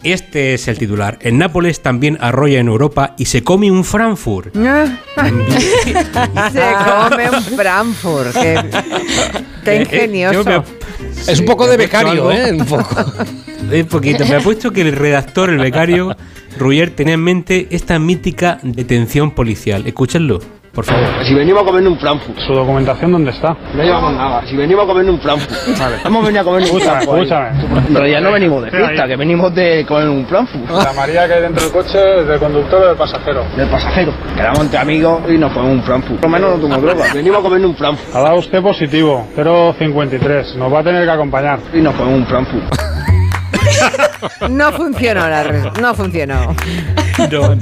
[0.03, 1.17] Este es el titular.
[1.23, 4.53] El Nápoles también arrolla en Europa y se come un Frankfurt.
[4.55, 4.61] Se
[6.85, 8.33] come un Frankfurt.
[8.35, 8.61] Qué,
[9.65, 10.43] qué Eh, ingenioso.
[10.43, 12.33] yo me- Es un poco de becario.
[12.33, 12.53] ¿eh?
[12.53, 12.97] Un poco.
[13.73, 14.27] Un poquito.
[14.27, 16.15] Me ha puesto que el redactor, el becario,
[16.59, 19.87] Ruyer, tenía en mente esta mítica detención policial.
[19.87, 20.39] Escúchenlo,
[20.73, 21.07] por favor.
[21.27, 22.39] Si venimos a comer un Frankfurt.
[22.47, 23.57] ¿Su documentación dónde está?
[23.75, 24.43] No llevamos nada.
[24.47, 25.79] Si venimos a comer un Frankfurt.
[25.79, 25.97] Vale.
[26.05, 27.23] Hemos venido a comer un Escúchame, Frankfurt.
[27.23, 27.87] escúchame.
[27.89, 30.71] En realidad no venimos de fiesta, que venimos de comer un Frankfurt.
[30.71, 33.45] La María que hay dentro del coche es del conductor o del pasajero.
[33.57, 34.13] Del pasajero.
[34.37, 36.21] Quedamos entre amigos y nos comemos un Frankfurt.
[36.21, 37.05] Por lo menos no tomo droga.
[37.15, 38.15] Venimos a comer un Frankfurt.
[38.17, 40.57] Ha dado usted positivo, 053.
[40.57, 41.59] Nos va a tener que acompañar.
[41.75, 42.92] Y nos comemos un Frankfurt.
[44.49, 45.65] No funcionó la red.
[45.81, 46.55] No funcionó.
[47.31, 47.57] No.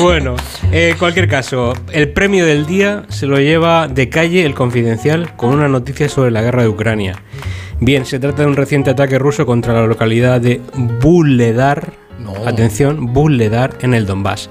[0.00, 0.36] Bueno,
[0.72, 5.34] eh, en cualquier caso, el premio del día se lo lleva de calle el confidencial
[5.36, 7.22] con una noticia sobre la guerra de Ucrania.
[7.80, 11.92] Bien, se trata de un reciente ataque ruso contra la localidad de Buledar.
[12.46, 14.50] Atención, Buledar en el Donbass.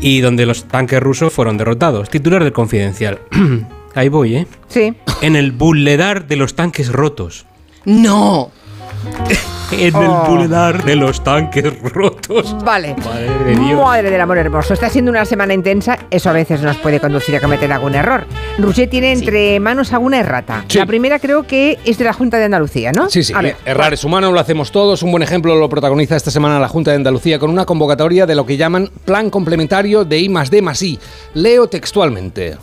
[0.00, 2.08] Y donde los tanques rusos fueron derrotados.
[2.08, 3.18] Titular del confidencial.
[3.94, 4.46] Ahí voy, ¿eh?
[4.68, 4.94] Sí.
[5.20, 7.46] En el Buledar de los tanques rotos.
[7.84, 8.50] ¡No!
[9.72, 10.24] En Oh.
[10.26, 12.56] el Buledar de los tanques rotos.
[12.64, 12.94] Vale.
[13.04, 13.80] Madre de Dios.
[13.80, 14.74] Madre del amor hermoso.
[14.74, 15.98] Está siendo una semana intensa.
[16.10, 18.24] Eso a veces nos puede conducir a cometer algún error.
[18.58, 20.64] Roger tiene entre manos alguna errata.
[20.68, 20.78] Sí.
[20.78, 23.08] La primera creo que es de la Junta de Andalucía, ¿no?
[23.08, 25.02] Sí, sí, A ver, errar es humano, lo hacemos todos.
[25.02, 28.34] Un buen ejemplo lo protagoniza esta semana la Junta de Andalucía con una convocatoria de
[28.34, 30.98] lo que llaman Plan Complementario de I más D más I.
[31.34, 32.56] Leo textualmente.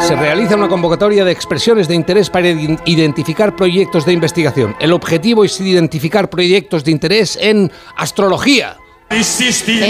[0.00, 4.76] Se realiza una convocatoria de expresiones de interés para iden- identificar proyectos de investigación.
[4.80, 8.76] El objetivo es identificar proyectos de interés en astrología.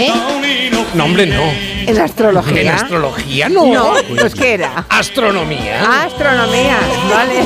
[0.07, 0.11] ¿Eh?
[0.93, 1.43] No, hombre, no.
[1.87, 2.61] ¿En astrología?
[2.61, 3.65] ¿En astrología no?
[3.73, 4.85] No, pues ¿qué era?
[4.89, 6.03] Astronomía.
[6.03, 6.77] Astronomía,
[7.09, 7.41] vale.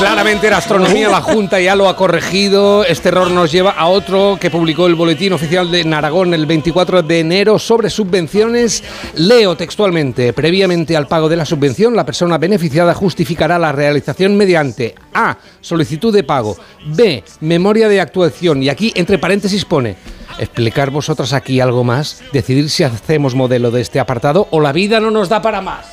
[0.00, 2.86] Claramente era astronomía, la Junta ya lo ha corregido.
[2.86, 7.02] Este error nos lleva a otro que publicó el Boletín Oficial de Aragón el 24
[7.02, 8.82] de enero sobre subvenciones.
[9.16, 14.94] Leo textualmente, previamente al pago de la subvención, la persona beneficiada justificará la realización mediante
[15.12, 15.36] A.
[15.60, 16.56] Solicitud de pago.
[16.86, 17.22] B.
[17.40, 18.62] Memoria de actuación.
[18.62, 19.96] Y aquí, entre paréntesis, pone...
[20.38, 24.98] Explicar vosotras aquí algo más, decidir si hacemos modelo de este apartado o la vida
[24.98, 25.84] no nos da para más.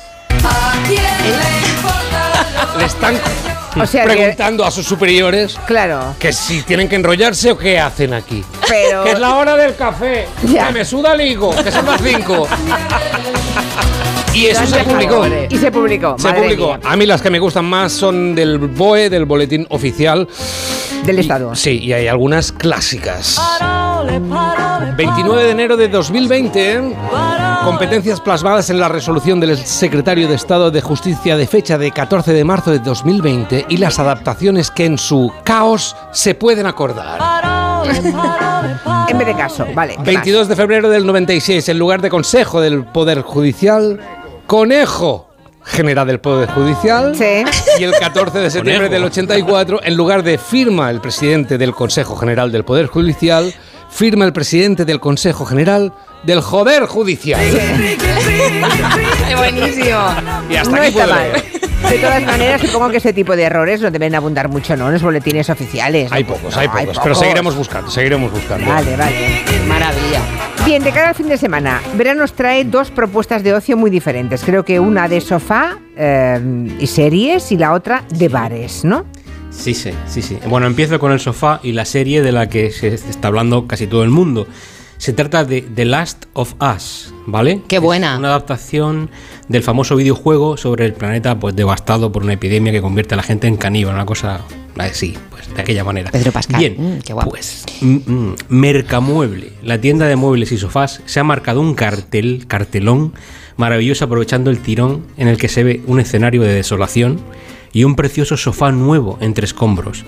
[0.88, 2.27] Le
[2.84, 3.16] están
[3.80, 6.14] O sea que- preguntando a sus superiores Claro.
[6.18, 8.44] que si tienen que enrollarse o qué hacen aquí.
[8.68, 10.26] Pero- Que es la hora del café.
[10.44, 10.68] Ya.
[10.68, 12.48] Que me suda el higo, que son las 5.
[14.34, 15.26] y eso se publicó.
[15.50, 16.16] Y se publicó.
[16.18, 16.66] Se madre publicó.
[16.68, 16.80] mía.
[16.84, 20.28] A mí las que me gustan más son del BOE, del Boletín Oficial.
[21.04, 21.54] Del Estado.
[21.54, 23.40] Sí, y hay algunas clásicas.
[24.96, 26.96] 29 de enero de 2020, ¿eh?
[27.64, 32.32] competencias plasmadas en la resolución del secretario de Estado de Justicia de fecha de 14
[32.32, 37.18] de marzo de 2020 y las adaptaciones que en su caos se pueden acordar.
[39.08, 39.92] En vez de caso, vale.
[39.92, 40.06] ¿qué más?
[40.06, 44.00] 22 de febrero del 96, en lugar de Consejo del Poder Judicial,
[44.46, 45.28] Conejo
[45.62, 47.14] General del Poder Judicial.
[47.78, 49.02] Y el 14 de septiembre Conejo.
[49.02, 53.54] del 84, en lugar de firma el presidente del Consejo General del Poder Judicial,
[53.90, 55.92] firma el presidente del Consejo General
[56.22, 57.40] del Joder Judicial.
[59.36, 59.98] Buenísimo.
[60.50, 61.32] Y hasta no aquí está mal.
[61.90, 64.88] De todas maneras, supongo que ese tipo de errores no deben abundar mucho, ¿no?
[64.88, 66.10] En los boletines oficiales.
[66.12, 68.68] Hay pocos, No, hay pocos, pero seguiremos buscando, seguiremos buscando.
[68.68, 69.44] Vale, vale.
[69.66, 70.20] Maravilla.
[70.66, 73.90] Bien, de cara al fin de semana, Verano nos trae dos propuestas de ocio muy
[73.90, 74.42] diferentes.
[74.44, 76.38] Creo que una de sofá eh,
[76.78, 79.06] y series y la otra de bares, ¿no?
[79.50, 80.38] Sí, sí, sí, sí.
[80.48, 83.86] Bueno, empiezo con el sofá y la serie de la que se está hablando casi
[83.86, 84.46] todo el mundo.
[84.98, 87.62] Se trata de The Last of Us, ¿vale?
[87.68, 88.14] Qué buena.
[88.14, 89.10] Es una adaptación
[89.48, 93.22] del famoso videojuego sobre el planeta pues devastado por una epidemia que convierte a la
[93.22, 94.40] gente en caníbal, una cosa
[94.76, 96.10] así, pues de aquella manera.
[96.10, 96.58] Pedro Pascal.
[96.60, 97.30] Bien, Mm, qué guapo.
[97.30, 102.44] pues mm, mm, Mercamueble, la tienda de muebles y sofás, se ha marcado un cartel,
[102.48, 103.12] cartelón
[103.56, 107.20] maravilloso aprovechando el tirón en el que se ve un escenario de desolación
[107.72, 110.04] y un precioso sofá nuevo entre escombros.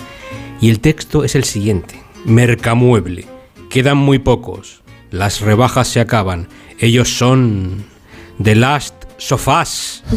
[0.61, 3.27] Y el texto es el siguiente: Mercamueble,
[3.71, 6.49] quedan muy pocos, las rebajas se acaban,
[6.79, 7.85] ellos son
[8.43, 10.03] The Last Sofás.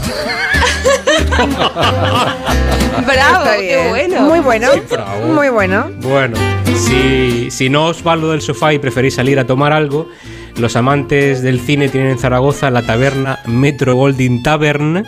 [3.05, 4.21] Bravo, qué bueno.
[4.21, 4.67] Muy bueno.
[4.73, 5.27] Sí, bravo.
[5.27, 5.89] Muy bueno.
[6.01, 6.37] Bueno,
[6.75, 10.07] si, si no os va lo del sofá y preferís salir a tomar algo,
[10.57, 15.05] los amantes del cine tienen en Zaragoza la taberna Metro Golding Tavern.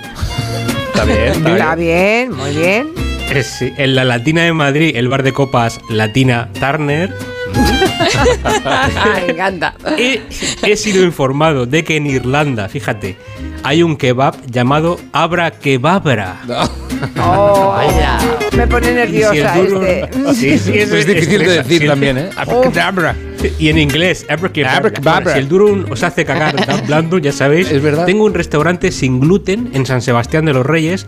[0.96, 2.94] Está bien, Está bien, muy bien.
[3.60, 7.14] En la Latina de Madrid, el bar de copas Latina Turner.
[9.26, 9.76] Me encanta.
[9.98, 10.22] He,
[10.64, 13.18] he sido informado de que en Irlanda, fíjate,
[13.64, 16.38] hay un kebab llamado Abra Kebabra.
[17.20, 18.18] Oh, Vaya.
[18.56, 20.34] me pone nerviosa si duro- este.
[20.34, 22.30] Sí, sí, Es difícil de decir también, ¿eh?
[22.36, 23.16] Abracadabra.
[23.60, 25.34] Y en inglés, abracadabra.
[25.34, 27.70] Si el durum os hace cagar hablando, ya sabéis.
[27.70, 28.06] Es verdad.
[28.06, 31.06] Tengo un restaurante sin gluten en San Sebastián de los Reyes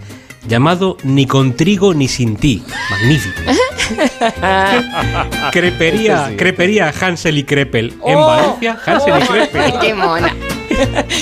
[0.48, 2.64] llamado Ni con trigo ni sin ti.
[2.90, 3.42] Magnífico.
[5.52, 6.36] crepería, Ese sí.
[6.38, 8.28] crepería Hansel y Crepel en Oh.
[8.28, 8.78] Valencia.
[8.86, 9.74] Hansel y Crepel.
[9.82, 10.36] Qué mona.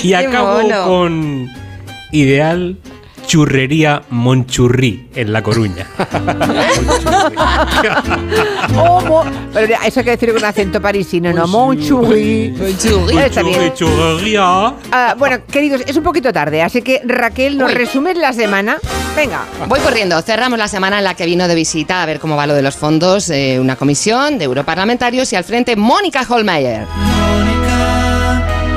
[0.02, 0.86] Y Qué acabo mono.
[0.86, 1.48] con
[2.12, 2.76] Ideal
[3.26, 5.86] Churrería Monchurrí en La Coruña.
[8.78, 12.54] Oh, mo- Pero eso hay que decir con acento parisino, no Monchurri.
[13.24, 13.72] Está bien.
[13.74, 14.42] Churrería.
[14.92, 17.74] Ah, bueno, queridos, es un poquito tarde, así que Raquel, ¿nos Uy.
[17.76, 18.76] resumes la semana?
[19.14, 19.44] Venga.
[19.68, 20.20] Voy corriendo.
[20.22, 22.62] Cerramos la semana en la que vino de visita a ver cómo va lo de
[22.62, 26.86] los fondos eh, una comisión de europarlamentarios y al frente Mónica Holmeyer.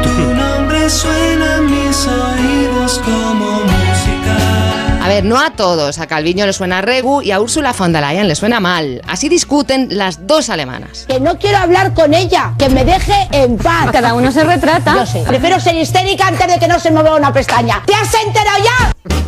[0.04, 3.62] Tu nombre suena en mis oídos como
[5.10, 5.98] ver, no a todos.
[5.98, 9.02] A Calviño le suena Regu y a Ursula von der Leyen le suena mal.
[9.08, 11.06] Así discuten las dos alemanas.
[11.08, 13.90] Que no quiero hablar con ella, que me deje en paz.
[13.92, 14.94] Cada uno se retrata.
[14.94, 15.24] Yo sé.
[15.28, 17.82] Prefiero ser histérica antes de que no se me vea una pestaña.
[17.88, 19.19] ¿Te has enterado ya?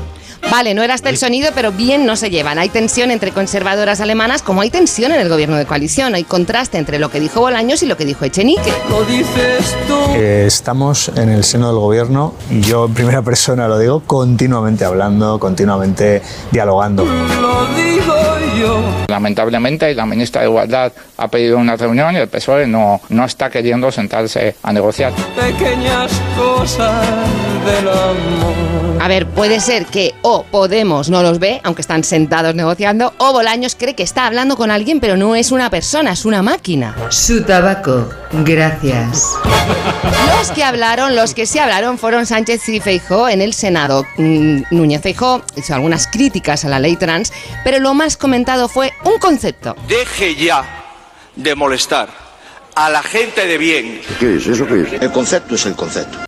[0.52, 2.60] Vale, no era hasta el sonido, pero bien no se llevan.
[2.60, 6.14] Hay tensión entre conservadoras alemanas, como hay tensión en el gobierno de coalición.
[6.14, 8.74] Hay contraste entre lo que dijo Bolaños y lo que dijo Echenique.
[8.90, 9.98] Lo dices tú.
[10.14, 14.84] Eh, estamos en el seno del gobierno y yo en primera persona lo digo, continuamente
[14.84, 16.22] hablando, continuamente
[16.52, 17.06] dialogando.
[17.06, 18.11] Lo digo
[18.62, 18.82] yo.
[19.08, 23.50] Lamentablemente, la ministra de Igualdad ha pedido una reunión y el PSOE no, no está
[23.50, 25.14] queriendo sentarse a negociar.
[25.36, 27.06] Pequeñas cosas
[27.66, 28.82] del amor.
[29.02, 33.34] A ver, puede ser que o Podemos no los ve, aunque están sentados negociando, o
[33.34, 36.96] Bolaños cree que está hablando con alguien, pero no es una persona, es una máquina.
[37.10, 38.10] Su tabaco,
[38.44, 39.34] gracias.
[40.38, 44.06] Los que hablaron, los que sí hablaron fueron Sánchez y Feijó en el Senado.
[44.18, 47.34] Mm, Núñez Feijó hizo algunas críticas a la ley trans,
[47.64, 49.76] pero lo más comentado fue un concepto.
[49.88, 50.64] Deje ya
[51.36, 52.10] de molestar
[52.76, 54.02] a la gente de bien.
[54.20, 54.48] ¿Qué es?
[54.48, 55.02] ¿Eso qué es?
[55.02, 56.20] El concepto es el concepto.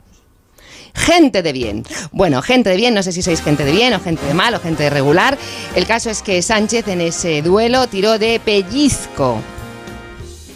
[0.95, 1.83] Gente de bien.
[2.11, 4.53] Bueno, gente de bien, no sé si sois gente de bien o gente de mal
[4.53, 5.37] o gente de regular.
[5.75, 9.41] El caso es que Sánchez en ese duelo tiró de pellizco.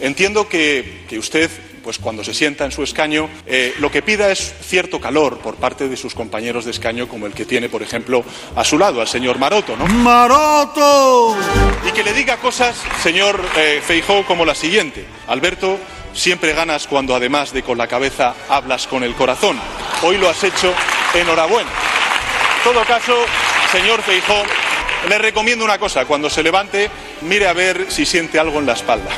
[0.00, 1.50] Entiendo que, que usted,
[1.88, 5.54] pues cuando se sienta en su escaño, eh, lo que pida es cierto calor por
[5.54, 8.22] parte de sus compañeros de escaño, como el que tiene, por ejemplo,
[8.54, 9.86] a su lado, al señor Maroto, ¿no?
[9.86, 11.34] ¡Maroto!
[11.88, 15.06] Y que le diga cosas, señor eh, Feijó, como la siguiente.
[15.28, 15.78] Alberto,
[16.12, 19.58] siempre ganas cuando además de con la cabeza hablas con el corazón.
[20.02, 20.74] Hoy lo has hecho,
[21.14, 21.70] enhorabuena.
[21.70, 23.16] En todo caso,
[23.72, 24.42] señor Feijó,
[25.08, 26.04] le recomiendo una cosa.
[26.04, 26.90] Cuando se levante,
[27.22, 29.08] mire a ver si siente algo en la espalda.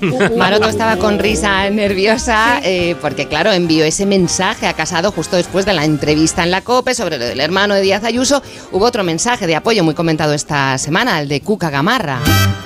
[0.36, 5.66] Maroto estaba con risa nerviosa eh, porque, claro, envió ese mensaje a Casado justo después
[5.66, 8.42] de la entrevista en la COPE sobre lo del hermano de Díaz Ayuso.
[8.72, 12.20] Hubo otro mensaje de apoyo muy comentado esta semana, el de Cuca Gamarra.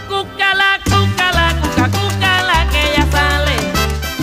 [0.08, 0.51] Cuca,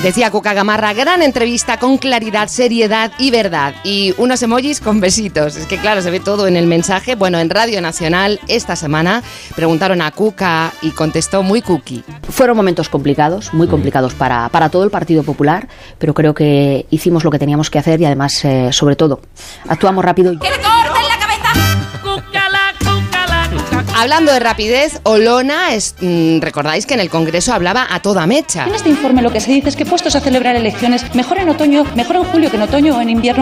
[0.03, 3.75] Decía Cuca Gamarra, gran entrevista con claridad, seriedad y verdad.
[3.83, 5.57] Y unos emojis con besitos.
[5.57, 7.15] Es que claro, se ve todo en el mensaje.
[7.15, 9.21] Bueno, en Radio Nacional esta semana
[9.57, 12.05] preguntaron a Cuca y contestó muy cookie.
[12.29, 17.25] Fueron momentos complicados, muy complicados para, para todo el Partido Popular, pero creo que hicimos
[17.25, 19.19] lo que teníamos que hacer y además, eh, sobre todo,
[19.67, 20.31] actuamos rápido.
[23.99, 28.65] Hablando de rapidez, Olona, es, mm, recordáis que en el Congreso hablaba a toda mecha.
[28.65, 31.49] En este informe lo que se dice es que puestos a celebrar elecciones, mejor en
[31.49, 33.41] otoño, mejor en julio que en otoño o en invierno.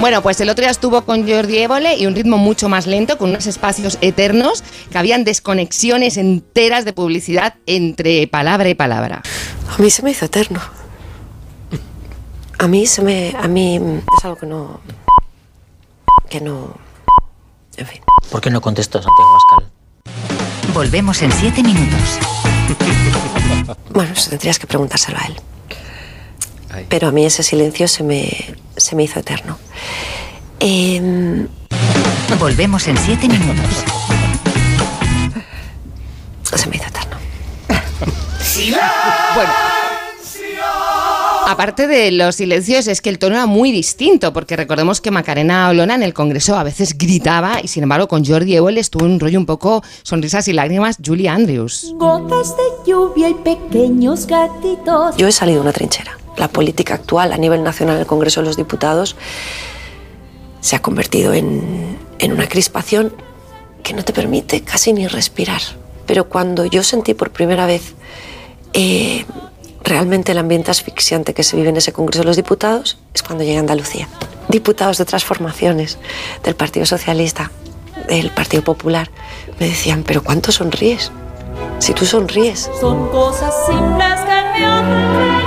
[0.00, 3.16] Bueno, pues el otro día estuvo con Jordi Évole y un ritmo mucho más lento,
[3.16, 9.22] con unos espacios eternos, que habían desconexiones enteras de publicidad entre palabra y palabra.
[9.74, 10.60] A mí se me hizo eterno.
[12.58, 13.34] A mí se me.
[13.40, 13.76] A mí
[14.18, 14.80] es algo que no.
[16.28, 16.81] que no.
[17.76, 18.00] En fin.
[18.30, 19.70] ¿Por qué no contestó Santiago Pascal?
[20.74, 22.18] Volvemos en siete minutos.
[23.90, 25.36] Bueno, eso tendrías que preguntárselo a él.
[26.88, 29.58] Pero a mí ese silencio se me, se me hizo eterno.
[30.58, 31.46] Em,
[32.38, 33.84] Volvemos en siete minutos.
[36.54, 37.16] se me hizo eterno.
[39.34, 39.81] Bueno.
[41.52, 45.68] Aparte de los silencios, es que el tono era muy distinto, porque recordemos que Macarena
[45.68, 49.20] Olona en el Congreso a veces gritaba, y sin embargo con Jordi Évole estuvo un
[49.20, 51.92] rollo un poco sonrisas y lágrimas Julie Andrews.
[51.96, 55.14] Gotas de lluvia y pequeños gatitos.
[55.18, 56.16] Yo he salido de una trinchera.
[56.38, 59.14] La política actual a nivel nacional en el Congreso de los Diputados
[60.62, 63.12] se ha convertido en, en una crispación
[63.82, 65.60] que no te permite casi ni respirar.
[66.06, 67.92] Pero cuando yo sentí por primera vez
[68.72, 69.26] eh,
[69.84, 73.44] realmente el ambiente asfixiante que se vive en ese Congreso de los Diputados es cuando
[73.44, 74.08] llegué a Andalucía.
[74.48, 75.98] Diputados de otras formaciones,
[76.44, 77.50] del Partido Socialista,
[78.08, 79.10] del Partido Popular,
[79.58, 81.10] me decían, pero ¿cuánto sonríes?
[81.78, 82.70] Si tú sonríes.
[82.80, 85.41] Son cosas simples que.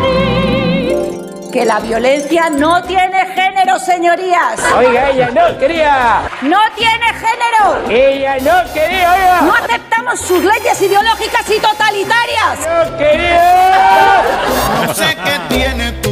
[1.55, 4.59] Que la violencia no tiene género, señorías.
[4.77, 6.29] Oiga, ella no quería.
[6.41, 7.89] No tiene género.
[7.89, 9.41] Ella no quería, oiga.
[9.43, 12.59] No aceptamos sus leyes ideológicas y totalitarias.
[12.59, 14.21] No quería.
[14.85, 16.04] No sé qué tiene.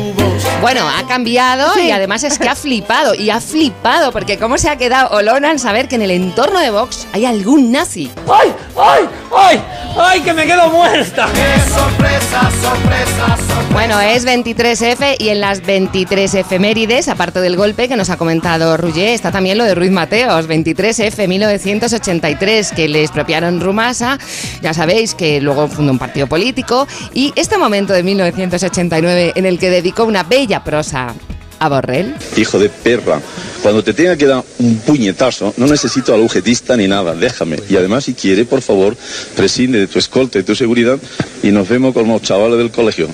[0.63, 4.69] Bueno, ha cambiado y además es que ha flipado, y ha flipado, porque cómo se
[4.69, 8.09] ha quedado Olona al saber que en el entorno de Vox hay algún nazi.
[8.31, 9.61] ¡Ay, ay, ay!
[9.95, 11.27] ¡Ay, que me quedo muerta!
[11.33, 13.53] ¡Qué sorpresa, sorpresa, sorpresa!
[13.73, 18.77] Bueno, es 23F y en las 23 efemérides, aparte del golpe que nos ha comentado
[18.77, 24.17] Ruller, está también lo de Ruiz Mateos, 23F 1983, que le expropiaron Rumasa,
[24.61, 29.59] ya sabéis que luego fundó un partido político, y este momento de 1989 en el
[29.59, 31.15] que dedicó una bella prosa
[31.59, 31.83] a.
[32.35, 33.21] Hijo de perra,
[33.61, 37.57] cuando te tenga que dar un puñetazo, no necesito al ujetista ni nada, déjame.
[37.69, 38.97] Y además, si quiere, por favor,
[39.35, 40.99] prescinde de tu escolta y tu seguridad
[41.41, 43.07] y nos vemos como chavales del colegio,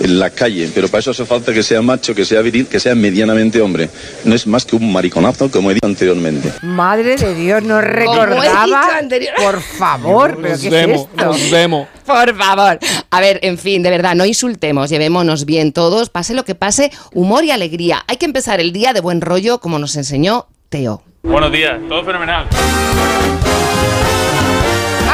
[0.00, 0.70] en la calle.
[0.74, 3.88] Pero para eso hace falta que sea macho, que sea viril, que sea medianamente hombre.
[4.24, 6.52] No es más que un mariconazo, como he dicho anteriormente.
[6.62, 7.88] Madre de Dios, no dicho
[8.26, 8.98] recordaba.
[8.98, 11.34] anterior- Por favor, pero ¿qué es esto?
[11.50, 11.88] vemos.
[12.04, 12.78] Por favor.
[13.10, 16.90] A ver, en fin, de verdad, no insultemos, llevémonos bien todos, pase lo que pase,
[17.12, 18.04] humor y alegría.
[18.06, 21.02] Hay que empezar el día de buen rollo, como nos enseñó Teo.
[21.22, 22.46] Buenos días, todo fenomenal.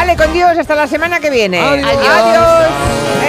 [0.02, 1.60] Vale, con Dios, hasta la semana que viene.
[1.60, 1.86] Adiós.
[1.86, 2.66] Adiós.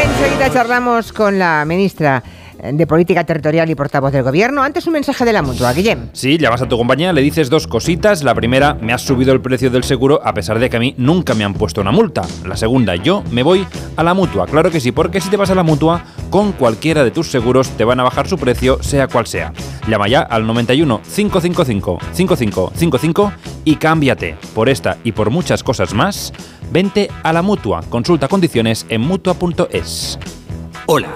[0.06, 2.24] Enseguida charlamos con la ministra
[2.72, 4.64] de Política Territorial y portavoz del Gobierno.
[4.64, 6.10] Antes un mensaje de la mutua, Guillem.
[6.14, 8.24] Sí, llamas a tu compañía, le dices dos cositas.
[8.24, 10.96] La primera, me has subido el precio del seguro a pesar de que a mí
[10.98, 12.22] nunca me han puesto una multa.
[12.46, 13.68] La segunda, yo me voy
[13.98, 14.46] a la mutua.
[14.46, 17.70] Claro que sí, porque si te vas a la mutua, con cualquiera de tus seguros
[17.72, 19.54] te van a bajar su precio, sea cual sea.
[19.88, 23.34] Llama ya al 91 555 5555
[23.66, 24.38] y cámbiate.
[24.56, 26.34] Por esta y por muchas cosas más,
[26.72, 27.82] vente a la mutua.
[27.90, 30.20] Consulta condiciones en mutua.es.
[30.86, 31.16] Hola,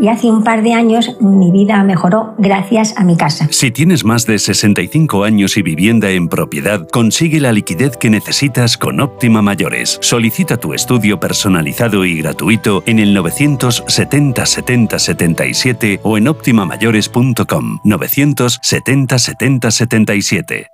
[0.00, 3.48] y hace un par de años mi vida mejoró gracias a mi casa.
[3.50, 8.76] Si tienes más de 65 años y vivienda en propiedad, consigue la liquidez que necesitas
[8.76, 9.98] con Óptima Mayores.
[10.02, 19.18] Solicita tu estudio personalizado y gratuito en el 970 70 77 o en optimamayores.com 970
[19.18, 20.73] 70 77.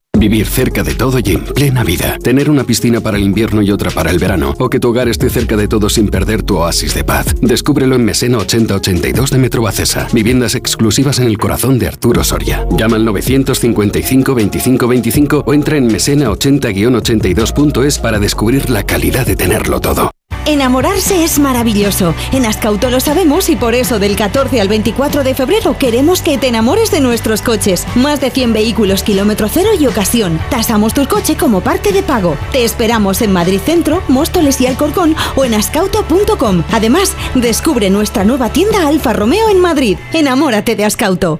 [0.21, 2.19] Vivir cerca de todo y en plena vida.
[2.21, 4.53] Tener una piscina para el invierno y otra para el verano.
[4.59, 7.25] O que tu hogar esté cerca de todo sin perder tu oasis de paz.
[7.41, 10.07] Descúbrelo en Mesena 8082 de Metro Bacesa.
[10.13, 12.67] Viviendas exclusivas en el corazón de Arturo Soria.
[12.77, 19.81] Llama al 955 25 25 o entra en mesena80-82.es para descubrir la calidad de tenerlo
[19.81, 20.11] todo.
[20.51, 22.13] Enamorarse es maravilloso.
[22.33, 26.37] En Ascauto lo sabemos y por eso del 14 al 24 de febrero queremos que
[26.37, 27.87] te enamores de nuestros coches.
[27.95, 30.41] Más de 100 vehículos kilómetro cero y ocasión.
[30.49, 32.35] Tasamos tu coche como parte de pago.
[32.51, 36.63] Te esperamos en Madrid Centro, Móstoles y Alcorcón o en ascauto.com.
[36.73, 39.97] Además, descubre nuestra nueva tienda Alfa Romeo en Madrid.
[40.11, 41.39] Enamórate de Ascauto.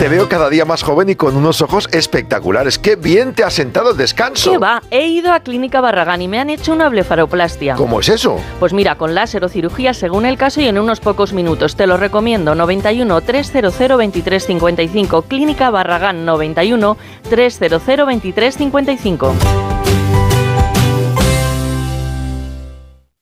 [0.00, 2.78] Te veo cada día más joven y con unos ojos espectaculares.
[2.78, 4.52] ¡Qué bien te ha sentado el descanso!
[4.52, 4.82] ¿Qué va?
[4.90, 7.74] He ido a Clínica Barragán y me han hecho una blefaroplastia.
[7.74, 8.40] ¿Cómo es eso?
[8.60, 11.76] Pues mira, con láser o cirugía según el caso y en unos pocos minutos.
[11.76, 12.54] Te lo recomiendo.
[12.54, 15.20] 91 300 2355.
[15.20, 16.96] Clínica Barragán 91
[17.28, 19.34] 300 2355.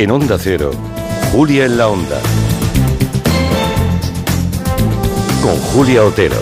[0.00, 0.70] En Onda Cero,
[1.30, 2.18] Julia en la Onda.
[5.42, 6.36] Con Julia Otero.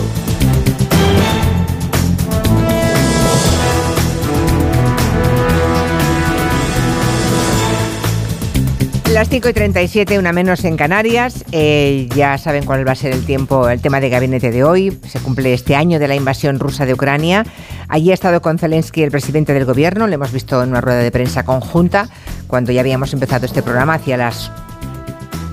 [9.11, 11.43] Las 5 y 37, una menos en Canarias.
[11.51, 14.97] Eh, ya saben cuál va a ser el tiempo, el tema de gabinete de hoy.
[15.05, 17.43] Se cumple este año de la invasión rusa de Ucrania.
[17.89, 20.07] Allí ha estado con Zelensky, el presidente del gobierno.
[20.07, 22.07] Le hemos visto en una rueda de prensa conjunta
[22.49, 24.51] cuando ya habíamos empezado este programa hacia las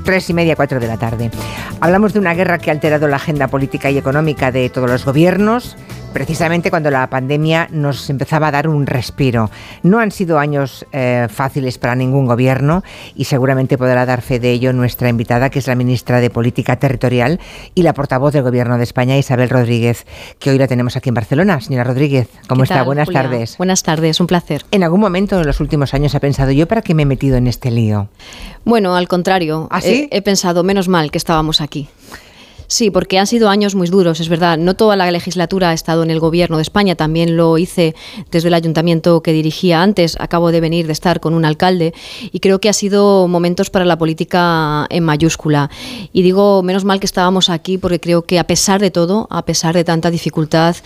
[0.04, 1.30] tres y media, cuatro de la tarde.
[1.80, 5.04] Hablamos de una guerra que ha alterado la agenda política y económica de todos los
[5.04, 5.76] gobiernos,
[6.16, 9.50] precisamente cuando la pandemia nos empezaba a dar un respiro.
[9.82, 12.82] No han sido años eh, fáciles para ningún gobierno
[13.14, 16.76] y seguramente podrá dar fe de ello nuestra invitada, que es la ministra de Política
[16.76, 17.38] Territorial
[17.74, 20.06] y la portavoz del Gobierno de España, Isabel Rodríguez,
[20.38, 21.60] que hoy la tenemos aquí en Barcelona.
[21.60, 22.76] Señora Rodríguez, ¿cómo ¿Qué está?
[22.76, 23.22] tal, Buenas Julia?
[23.22, 23.58] tardes.
[23.58, 24.64] Buenas tardes, un placer.
[24.70, 27.36] ¿En algún momento en los últimos años ha pensado yo para qué me he metido
[27.36, 28.08] en este lío?
[28.64, 30.08] Bueno, al contrario, ¿Ah, sí?
[30.10, 31.90] he, he pensado, menos mal que estábamos aquí.
[32.68, 34.58] Sí, porque han sido años muy duros, es verdad.
[34.58, 37.94] No toda la legislatura ha estado en el gobierno de España, también lo hice
[38.30, 40.16] desde el ayuntamiento que dirigía antes.
[40.18, 41.94] Acabo de venir de estar con un alcalde
[42.32, 45.70] y creo que ha sido momentos para la política en mayúscula.
[46.12, 49.44] Y digo, menos mal que estábamos aquí porque creo que a pesar de todo, a
[49.44, 50.76] pesar de tanta dificultad,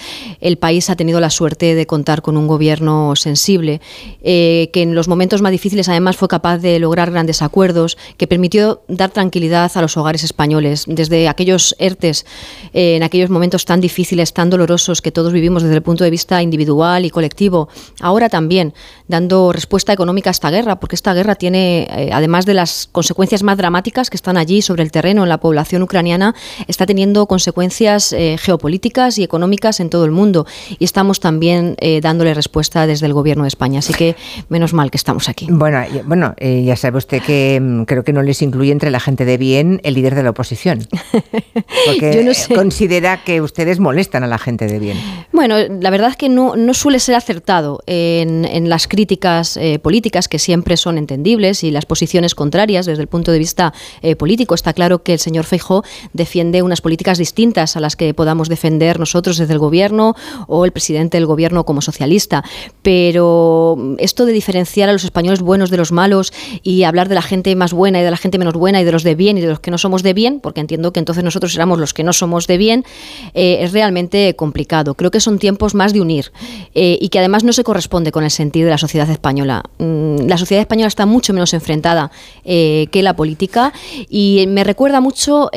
[0.40, 3.80] el país ha tenido la suerte de contar con un gobierno sensible,
[4.22, 8.26] eh, que en los momentos más difíciles además fue capaz de lograr grandes acuerdos, que
[8.26, 12.26] permitió dar tranquilidad a los hogares españoles, desde aquellos ERTES,
[12.72, 16.10] eh, en aquellos momentos tan difíciles, tan dolorosos que todos vivimos desde el punto de
[16.10, 17.68] vista individual y colectivo,
[18.00, 18.74] ahora también
[19.08, 23.42] dando respuesta económica a esta guerra, porque esta guerra tiene, eh, además de las consecuencias
[23.42, 26.34] más dramáticas que están allí sobre el terreno en la población ucraniana,
[26.68, 30.46] está teniendo consecuencias eh, geopolíticas y económicas en todo el mundo.
[30.78, 33.80] Y estamos también dándole respuesta desde el gobierno de España.
[33.80, 34.16] Así que
[34.48, 35.46] menos mal que estamos aquí.
[35.50, 39.24] Bueno, bueno ya sabe usted que mm, creo que no les incluye entre la gente
[39.24, 40.86] de bien el líder de la oposición.
[41.86, 42.54] Porque Yo no sé.
[42.54, 44.98] considera que ustedes molestan a la gente de bien.
[45.32, 49.78] Bueno, la verdad es que no, no suele ser acertado en, en las críticas eh,
[49.78, 53.72] políticas, que siempre son entendibles, y las posiciones contrarias desde el punto de vista
[54.02, 54.54] eh, político.
[54.54, 58.98] Está claro que el señor Feijó defiende unas políticas distintas a las que podamos defender
[58.98, 60.14] nosotros desde el gobierno
[60.46, 62.44] o el presidente del gobierno como socialista.
[62.82, 66.32] Pero esto de diferenciar a los españoles buenos de los malos
[66.62, 68.92] y hablar de la gente más buena y de la gente menos buena y de
[68.92, 71.24] los de bien y de los que no somos de bien, porque entiendo que entonces
[71.24, 72.84] nosotros éramos los que no somos de bien,
[73.34, 74.94] eh, es realmente complicado.
[74.94, 76.32] Creo que son tiempos más de unir
[76.74, 79.62] eh, y que además no se corresponde con el sentido de la sociedad española.
[79.78, 82.10] Mm, la sociedad española está mucho menos enfrentada
[82.44, 83.72] eh, que la política
[84.08, 85.50] y me recuerda mucho,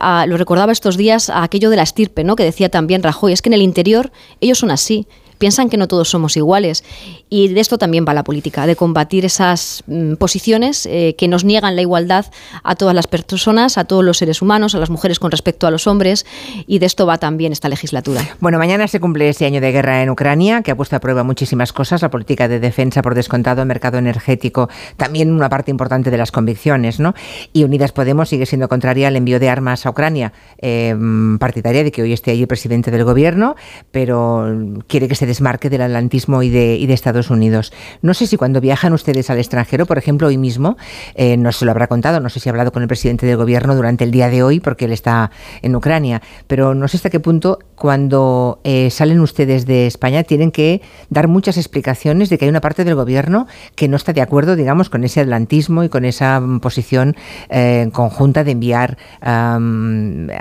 [0.00, 2.36] a, lo recordaba estos días, a aquello de la estirpe, ¿no?
[2.36, 5.06] que decía también Rajoy, es que en el interior ellos son así
[5.42, 6.84] piensan que no todos somos iguales.
[7.28, 11.42] Y de esto también va la política, de combatir esas mm, posiciones eh, que nos
[11.42, 12.26] niegan la igualdad
[12.62, 15.72] a todas las personas, a todos los seres humanos, a las mujeres con respecto a
[15.72, 16.26] los hombres.
[16.68, 18.22] Y de esto va también esta legislatura.
[18.38, 21.24] Bueno, mañana se cumple ese año de guerra en Ucrania, que ha puesto a prueba
[21.24, 26.12] muchísimas cosas, la política de defensa por descontado, el mercado energético, también una parte importante
[26.12, 27.14] de las convicciones, ¿no?
[27.52, 30.94] Y Unidas Podemos sigue siendo contraria al envío de armas a Ucrania, eh,
[31.40, 33.56] partidaria de que hoy esté allí el presidente del gobierno,
[33.90, 34.46] pero
[34.86, 37.72] quiere que se desmarque del atlantismo y de, Estados Unidos.
[38.02, 40.76] No sé si cuando viajan ustedes al extranjero, por ejemplo, hoy mismo,
[41.14, 43.38] eh, no se lo habrá contado, no sé si ha hablado con el presidente del
[43.38, 45.30] gobierno durante el día de hoy, porque él está
[45.62, 50.50] en Ucrania, pero no sé hasta qué punto cuando eh, salen ustedes de España tienen
[50.50, 54.20] que dar muchas explicaciones de que hay una parte del gobierno que no está de
[54.20, 57.16] acuerdo, digamos, con ese atlantismo y con esa mm, posición
[57.48, 58.98] eh, conjunta de enviar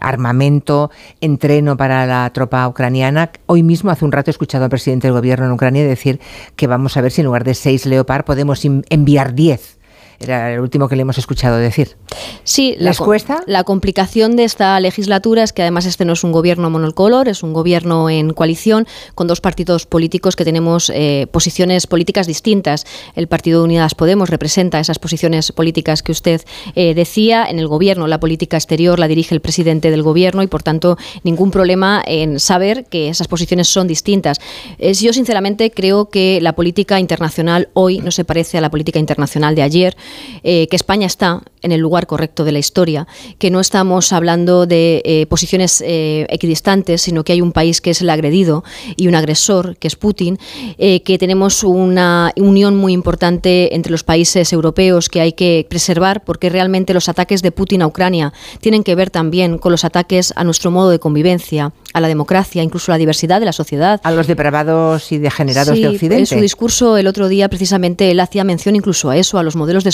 [0.02, 3.32] armamento, entreno para la tropa ucraniana.
[3.45, 6.19] Hoy mismo, hace un rato, he escuchado al presidente del gobierno en Ucrania decir
[6.56, 9.81] que vamos a ver si en lugar de seis Leopard podemos enviar diez
[10.24, 11.95] era el último que le hemos escuchado decir.
[12.43, 13.43] Sí, ¿les la, cuesta?
[13.48, 17.43] La complicación de esta legislatura es que además este no es un gobierno monocolor, es
[17.43, 22.85] un gobierno en coalición con dos partidos políticos que tenemos eh, posiciones políticas distintas.
[23.16, 26.41] El Partido de Unidas Podemos representa esas posiciones políticas que usted
[26.75, 27.45] eh, decía.
[27.45, 30.98] En el gobierno la política exterior la dirige el presidente del gobierno y por tanto
[31.24, 34.40] ningún problema en saber que esas posiciones son distintas.
[34.80, 39.56] yo sinceramente creo que la política internacional hoy no se parece a la política internacional
[39.56, 39.95] de ayer.
[40.43, 43.07] Eh, que España está en el lugar correcto de la historia,
[43.38, 47.91] que no estamos hablando de eh, posiciones eh, equidistantes, sino que hay un país que
[47.91, 48.64] es el agredido
[48.95, 50.40] y un agresor, que es Putin,
[50.77, 56.49] que tenemos una unión muy importante entre los países europeos que hay que preservar, porque
[56.49, 60.43] realmente los ataques de Putin a Ucrania tienen que ver también con los ataques a
[60.43, 64.01] nuestro modo de convivencia, a la democracia, incluso a la diversidad de la sociedad.
[64.03, 66.19] A los depravados y degenerados de Occidente.
[66.19, 69.56] En su discurso el otro día, precisamente, él hacía mención incluso a eso, a los
[69.56, 69.91] modelos de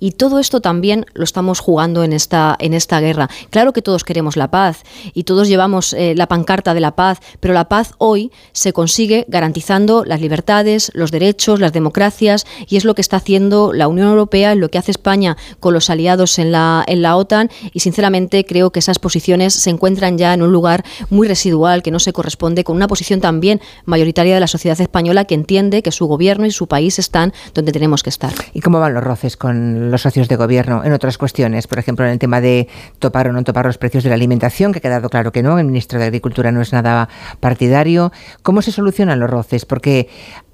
[0.00, 3.28] Y todo esto también lo estamos jugando en esta, en esta guerra.
[3.50, 7.20] Claro que todos queremos la paz y todos llevamos eh, la pancarta de la paz,
[7.40, 12.84] pero la paz hoy se consigue garantizando las libertades, los derechos, las democracias, y es
[12.84, 16.52] lo que está haciendo la Unión Europea, lo que hace España con los aliados en
[16.52, 20.52] la, en la OTAN, y sinceramente creo que esas posiciones se encuentran ya en un
[20.52, 24.80] lugar muy residual, que no se corresponde con una posición también mayoritaria de la sociedad
[24.80, 28.32] española que entiende que su gobierno y su país están donde tenemos que estar.
[28.52, 31.66] ¿Y cómo van los roces con los socios de gobierno en otras cuestiones?
[31.66, 32.68] Por ejemplo, en el tema de
[32.98, 35.58] topar o no topar los precios de la alimentación, que ha quedado claro que no,
[35.58, 37.08] el ministro de Agricultura no es nada
[37.40, 38.12] partidario.
[38.42, 39.64] ¿Cómo se solucionan los roces?
[39.64, 40.08] Porque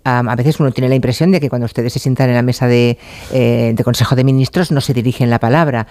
[0.05, 2.67] a veces uno tiene la impresión de que cuando ustedes se sientan en la mesa
[2.67, 2.99] de,
[3.33, 5.87] eh, Consejo de Ministros no se dirigen la palabra.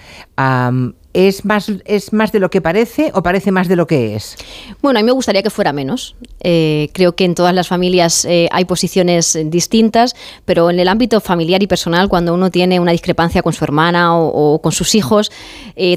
[1.11, 4.37] ¿Es más, ¿Es más de lo que parece o parece más de lo que es?
[4.79, 6.15] Bueno, a mí me gustaría que fuera menos.
[6.39, 10.15] Eh, creo que en todas las familias eh, hay posiciones distintas,
[10.45, 14.15] pero en el ámbito familiar y personal, cuando uno tiene una discrepancia con su hermana
[14.15, 15.31] o, con sus hijos,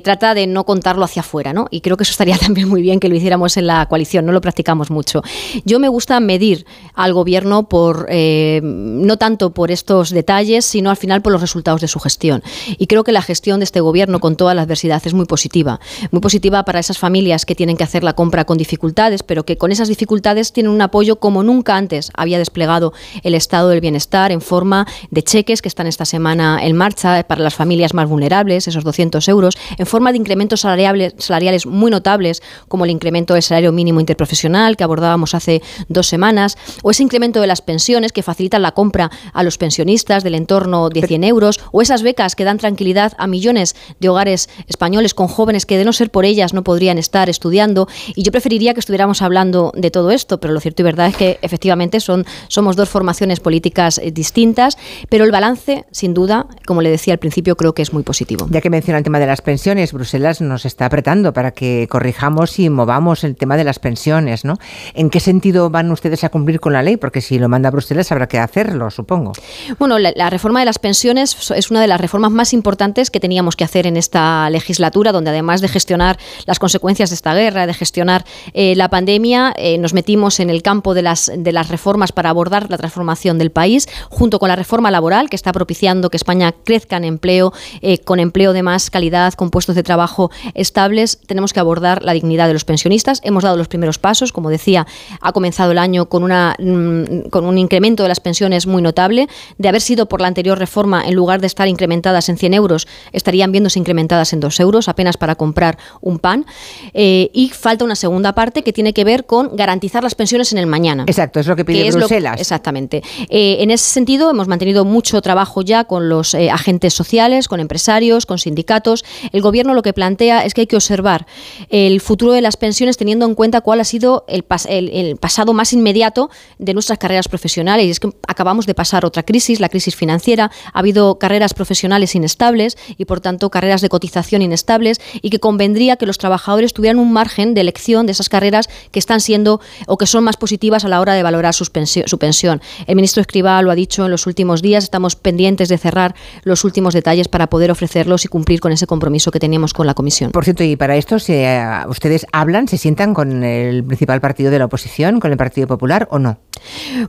[0.03, 1.67] trata de no contarlo hacia afuera, ¿no?
[1.71, 4.33] Y creo que eso estaría también muy bien que lo hiciéramos en la coalición, no
[4.33, 5.23] lo practicamos mucho.
[5.67, 11.23] Yo me gusta medir al gobierno por no tanto por estos detalles, sino al final
[11.23, 12.43] por los resultados de su gestión.
[12.79, 15.81] Y creo que la gestión de este gobierno, con toda la adversidad, es muy positiva.
[16.11, 19.57] Muy positiva para esas familias que tienen que hacer la compra con dificultades, pero que
[19.59, 24.33] con esas dificultades tienen un apoyo como nunca antes había desplegado el Estado del Bienestar
[24.33, 28.69] en forma de cheques que están esta semana en marcha para las familias más vulnerables,
[28.69, 33.43] esos 200 euros, en forma de incrementos salariales, salariales muy notables, como el incremento del
[33.43, 38.23] salario mínimo interprofesional que abordábamos hace dos semanas, o ese incremento de las pensiones que
[38.23, 42.45] facilitan la compra a los pensionistas del entorno de 100 euros, o esas becas que
[42.45, 46.55] dan tranquilidad a millones de hogares españoles con jóvenes que de no ser por ellas
[46.55, 47.89] no podrían estar estudiando.
[48.15, 51.17] Y yo preferiría que estuviéramos hablando de todo esto, pero lo cierto y verdad es
[51.17, 54.79] que efectivamente son, somos dos formaciones políticas eh, distintas,
[55.11, 58.47] pero el balance, sin duda, como le decía al principio, creo que es muy positivo.
[58.51, 62.59] Ya que menciona el tema de las pensiones, Bruselas nos está apretando para que corrijamos
[62.59, 64.59] y movamos el tema de las pensiones, ¿no?
[64.95, 66.97] ¿En qué sentido van ustedes a cumplir con la ley?
[66.97, 69.33] Porque si lo manda Bruselas habrá que hacerlo, supongo.
[69.79, 73.21] Bueno, la, la reforma de las pensiones es una de las reformas más importantes que
[73.21, 77.67] teníamos que hacer en esta legislatura donde además de gestionar las consecuencias de esta guerra,
[77.67, 81.69] de gestionar eh, la pandemia, eh, nos metimos en el campo de las, de las
[81.69, 86.11] reformas para abordar la transformación del país, junto con la reforma laboral que está propiciando
[86.11, 90.31] que España crezca en empleo, eh, con empleo de más calidad, con puestos de trabajo
[90.55, 91.19] estables.
[91.27, 93.21] Tenemos que abordar la dignidad de los pensionistas.
[93.25, 94.87] Hemos dado los primeros pasos, como decía,
[95.21, 99.29] ha comenzado el año con, una, mm, con un incremento de las pensiones muy notable.
[99.57, 102.87] De haber sido por la anterior reforma, en lugar de estar incrementadas en 100 euros,
[103.13, 106.45] estarían viéndose incrementadas en 2 euros apenas para comprar un pan.
[106.93, 110.59] Eh, y falta una segunda parte que tiene que ver con garantizar las pensiones en
[110.59, 111.05] el mañana.
[111.07, 112.39] Exacto, es lo que pide Bruselas.
[112.39, 113.03] exactamente.
[113.31, 117.59] Eh, en ese sentido, hemos mantenido mucho trabajo ya con los eh, agentes sociales, con
[117.59, 119.03] empresarios, con sindicatos.
[119.33, 121.27] El gobierno lo que plantea es que hay que observar
[121.71, 125.73] el futuro de las pensiones teniendo en cuenta cuál ha sido el, el pasado más
[125.73, 126.29] inmediato
[126.59, 127.62] de nuestras carreras profesionales.
[127.63, 130.51] Y es que acabamos de pasar otra crisis, la crisis financiera.
[130.73, 135.41] Ha habido carreras profesionales inestables y, por tanto, carreras de cotización inestables estables y que
[135.41, 139.61] convendría que los trabajadores tuvieran un margen de elección de esas carreras que están siendo
[139.87, 142.61] o que son más positivas a la hora de valorar su pensión.
[142.87, 146.65] El ministro Escribá lo ha dicho en los últimos días, estamos pendientes de cerrar los
[146.65, 150.31] últimos detalles para poder ofrecerlos y cumplir con ese compromiso que teníamos con la Comisión.
[150.31, 154.51] Por cierto, y para esto, si eh, ustedes hablan, se sientan con el principal partido
[154.51, 156.39] de la oposición, con el Partido Popular o no?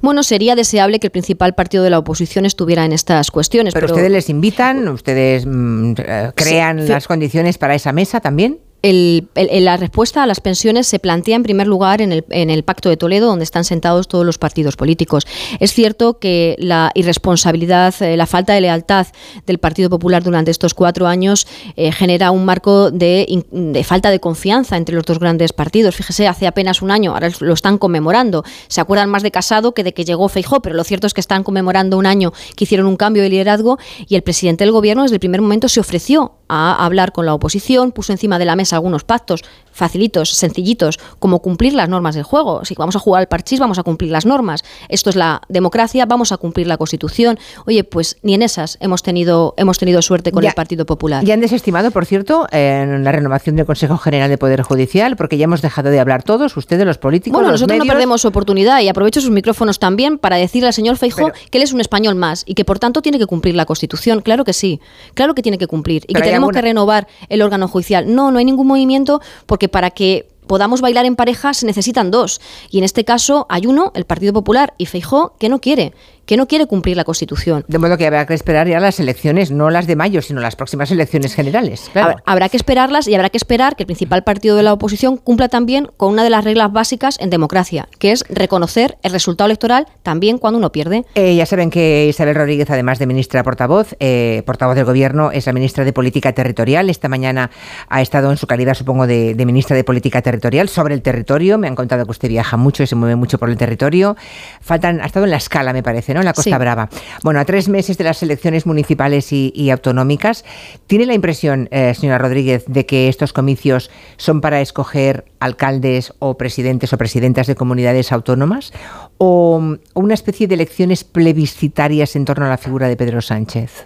[0.01, 3.73] Bueno, sería deseable que el principal partido de la oposición estuviera en estas cuestiones.
[3.73, 5.93] Pero, ustedes les invitan, ustedes mm,
[6.35, 11.43] crean las condiciones para esa mesa también la respuesta a las pensiones se plantea en
[11.43, 14.75] primer lugar en el, en el, Pacto de Toledo, donde están sentados todos los partidos
[14.75, 15.25] políticos.
[15.59, 19.07] Es cierto que la irresponsabilidad, eh, la falta de lealtad
[19.47, 21.47] del Partido Popular durante estos cuatro años
[21.77, 25.95] eh, genera un marco de, de, falta de confianza entre los dos grandes partidos.
[25.95, 28.43] Fíjese, hace apenas un año, ahora lo están conmemorando.
[28.67, 31.21] Se acuerdan más de Casado que de que llegó Feijó, pero lo cierto es que
[31.21, 35.03] están conmemorando un año que hicieron un cambio de liderazgo y el presidente del gobierno
[35.03, 38.55] desde el primer momento se ofreció a hablar con la oposición, puso encima de la
[38.55, 39.41] mesa algunos pactos
[39.73, 42.63] facilitos, sencillitos, como cumplir las normas del juego.
[42.63, 44.63] Si vamos a jugar al parchís, vamos a cumplir las normas.
[44.87, 47.37] Esto es la democracia, vamos a cumplir la Constitución.
[47.65, 51.23] Oye, pues ni en esas hemos tenido, hemos tenido suerte con el Partido Popular.
[51.25, 55.37] Ya han desestimado, por cierto, en la renovación del Consejo General de Poder Judicial, porque
[55.37, 57.35] ya hemos dejado de hablar todos, ustedes, los políticos.
[57.35, 60.97] Bueno, los nosotros no perdemos oportunidad y aprovecho sus micrófonos también para decirle al señor
[60.97, 63.65] Feijóo que él es un español más y que por tanto tiene que cumplir la
[63.65, 64.21] Constitución.
[64.21, 64.79] Claro que sí,
[65.13, 68.13] claro que tiene que cumplir y que tenemos que renovar el órgano judicial.
[68.13, 72.41] No, no hay ningún movimiento porque para que podamos bailar en pareja se necesitan dos.
[72.69, 75.93] Y en este caso hay uno, el Partido Popular y Feijó, que no quiere
[76.25, 77.65] que no quiere cumplir la Constitución.
[77.67, 80.55] De modo que habrá que esperar ya las elecciones, no las de mayo, sino las
[80.55, 81.91] próximas elecciones generales.
[82.25, 85.49] Habrá que esperarlas y habrá que esperar que el principal partido de la oposición cumpla
[85.49, 89.87] también con una de las reglas básicas en democracia, que es reconocer el resultado electoral
[90.01, 91.05] también cuando uno pierde.
[91.15, 95.45] Eh, ya saben que Isabel Rodríguez, además de ministra portavoz, eh, portavoz del Gobierno, es
[95.45, 96.89] la ministra de Política Territorial.
[96.89, 97.51] Esta mañana
[97.89, 101.57] ha estado en su calidad, supongo, de, de ministra de Política Territorial sobre el territorio.
[101.57, 104.15] Me han contado que usted viaja mucho y se mueve mucho por el territorio.
[104.61, 106.21] Faltan, ha estado en la escala, me parece dice, ¿no?
[106.21, 106.89] En la Costa Brava.
[107.23, 110.45] Bueno, a tres meses de las elecciones municipales y, autonómicas,
[110.87, 116.37] ¿tiene la impresión, eh, señora Rodríguez, de que estos comicios son para escoger alcaldes o
[116.37, 118.73] presidentes o presidentas de comunidades autónomas?
[119.17, 119.61] ¿O
[119.93, 123.85] una especie de elecciones plebiscitarias en torno a la figura de Pedro Sánchez?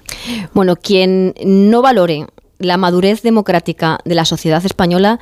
[0.53, 2.27] Bueno, quien no valore
[2.59, 5.19] la madurez democrática de la sociedad española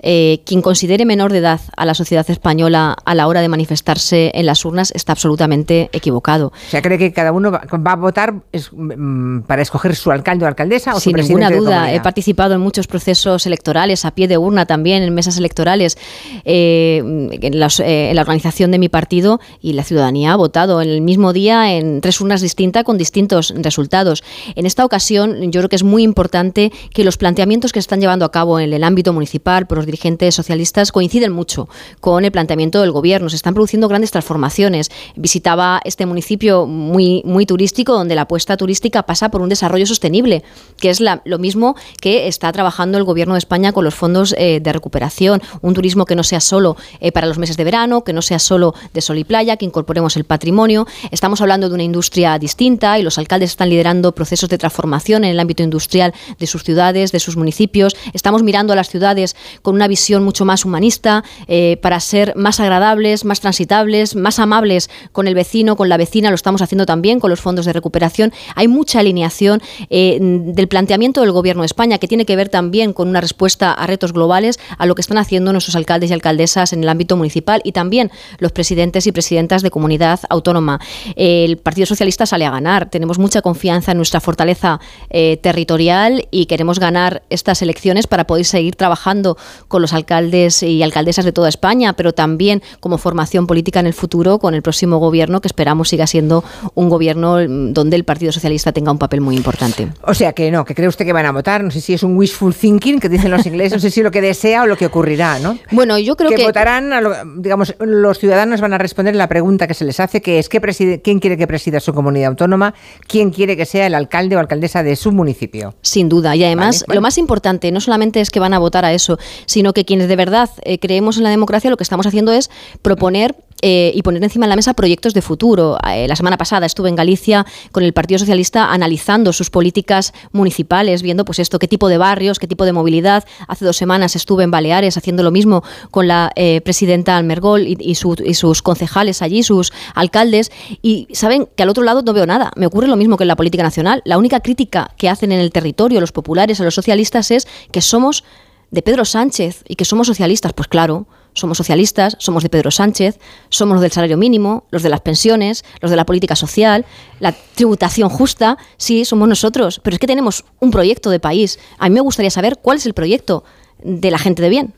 [0.00, 4.30] eh, quien considere menor de edad a la sociedad española a la hora de manifestarse
[4.34, 6.48] en las urnas está absolutamente equivocado.
[6.48, 8.34] O sea, cree que cada uno va, a votar
[8.72, 11.92] mm, para escoger su alcalde o alcaldesa o Sin su ninguna duda.
[11.92, 15.98] He participado en muchos procesos electorales, a pie de urna también, en mesas electorales,
[16.44, 20.88] eh, en, eh, en, la organización de mi partido y la ciudadanía ha votado en
[20.88, 24.22] el mismo día en tres urnas distintas con distintos resultados.
[24.54, 28.00] En esta ocasión, yo creo que es muy importante que los planteamientos que se están
[28.00, 31.68] llevando a cabo en el ámbito municipal por los dirigentes socialistas coinciden mucho
[32.00, 33.28] con el planteamiento del gobierno.
[33.28, 34.90] Se están produciendo grandes transformaciones.
[35.16, 40.44] Visitaba este municipio muy, muy turístico, donde la apuesta turística pasa por un desarrollo sostenible,
[40.78, 44.60] que es lo mismo que está trabajando el gobierno de España con los fondos eh,
[44.60, 45.42] de recuperación.
[45.62, 48.38] Un turismo que no sea solo eh, para los meses de verano, que no sea
[48.38, 50.86] solo de sol y playa, que incorporemos el patrimonio.
[51.10, 55.30] Estamos hablando de una industria distinta y los alcaldes están liderando procesos de transformación en
[55.30, 57.96] el ámbito industrial de sus ciudades, de sus municipios.
[58.12, 62.60] Estamos mirando a las ciudades con una visión mucho más humanista, eh, para ser más
[62.60, 67.20] agradables, más transitables, más amables con el vecino, con la vecina, lo estamos haciendo también
[67.20, 68.32] con los fondos de recuperación.
[68.56, 72.92] Hay mucha alineación eh, del planteamiento del Gobierno de España que tiene que ver también
[72.92, 76.72] con una respuesta a retos globales, a lo que están haciendo nuestros alcaldes y alcaldesas
[76.72, 80.80] en el ámbito municipal y también los presidentes y presidentas de comunidad autónoma.
[81.14, 82.90] El Partido Socialista sale a ganar.
[82.90, 88.44] Tenemos mucha confianza en nuestra fortaleza eh, territorial y queremos ganar estas elecciones para poder
[88.44, 89.36] seguir trabajando
[89.68, 93.94] con los alcaldes y alcaldesas de toda España, pero también como formación política en el
[93.94, 98.32] futuro con el próximo gobierno que esperamos siga siendo un gobierno mm, donde el Partido
[98.32, 99.88] Socialista tenga un papel muy importante.
[100.02, 102.02] O sea que no, que cree usted que van a votar, no sé si es
[102.02, 104.76] un wishful thinking que dicen los ingleses, no sé si lo que desea o lo
[104.76, 105.58] que ocurrirá, ¿no?
[105.70, 106.90] Bueno, yo creo que, que votarán,
[107.36, 110.60] digamos, los ciudadanos van a responder la pregunta que se les hace, que es ¿qué
[111.02, 112.74] quién quiere que presida su comunidad autónoma,
[113.06, 115.74] quién quiere que sea el alcalde o alcaldesa de su municipio.
[115.82, 118.92] Sin duda, y además lo más importante no solamente es que van a votar a
[118.92, 122.32] eso, sino que quienes de verdad eh, creemos en la democracia, lo que estamos haciendo
[122.32, 125.78] es proponer eh, y poner encima de la mesa proyectos de futuro.
[125.90, 131.02] Eh, la semana pasada estuve en Galicia con el Partido Socialista analizando sus políticas municipales,
[131.02, 133.24] viendo pues esto, qué tipo de barrios, qué tipo de movilidad.
[133.48, 136.32] Hace dos semanas estuve en Baleares haciendo lo mismo con la
[136.64, 140.52] presidenta Almergol y, y, sus concejales allí, sus alcaldes.
[140.80, 142.52] Y saben que al otro lado no veo nada.
[142.54, 144.02] Me ocurre lo mismo que en la política nacional.
[144.04, 147.80] La única crítica que hacen en el territorio los populares a los socialistas es que
[147.80, 148.24] somos
[148.70, 153.18] de Pedro Sánchez y que somos socialistas, pues claro, somos socialistas, somos de Pedro Sánchez,
[153.48, 156.84] somos los del salario mínimo, los de las pensiones, los de la política social,
[157.20, 161.58] la tributación justa, sí, somos nosotros, pero es que tenemos un proyecto de país.
[161.78, 163.44] A mí me gustaría saber cuál es el proyecto
[163.82, 164.74] de la gente de bien.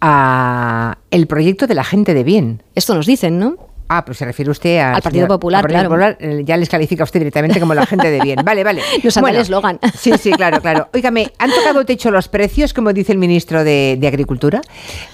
[0.00, 2.62] Ah, el proyecto de la gente de bien.
[2.74, 3.56] Esto nos dicen, ¿no?
[3.86, 6.16] Ah, pues se refiere usted al Partido Popular, claro.
[6.18, 8.40] Eh, ya les califica usted directamente como la gente de bien.
[8.42, 8.80] Vale, vale.
[9.04, 9.78] Nos bueno, el eslogan.
[9.94, 10.88] Sí, sí, claro, claro.
[10.92, 14.60] Óigame, ¿han tocado techo los precios, como dice el ministro de, Agricultura?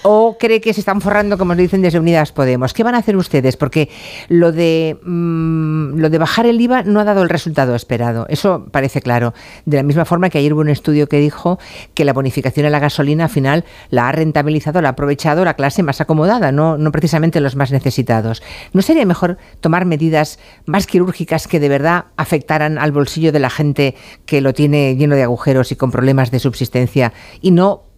[0.03, 2.73] ¿O cree que se están forrando, como dicen desde Unidas Podemos?
[2.73, 3.57] ¿Qué van a hacer ustedes?
[3.57, 3.89] Porque
[4.29, 8.27] lo de, mm, lo de bajar el IVA no ha dado el resultado esperado.
[8.29, 9.35] Eso parece claro.
[9.65, 11.59] De la misma forma que ayer hubo un estudio que dijo
[11.95, 15.55] que la bonificación a la gasolina al final la ha rentabilizado, la ha aprovechado la
[15.55, 18.43] clase más acomodada, no, no precisamente los más necesitados.
[18.73, 23.51] ¿No sería mejor tomar medidas más quirúrgicas que de verdad afectaran al bolsillo de la
[23.51, 23.95] gente
[24.27, 27.90] que lo tiene lleno de agujeros y con problemas de subsistencia y no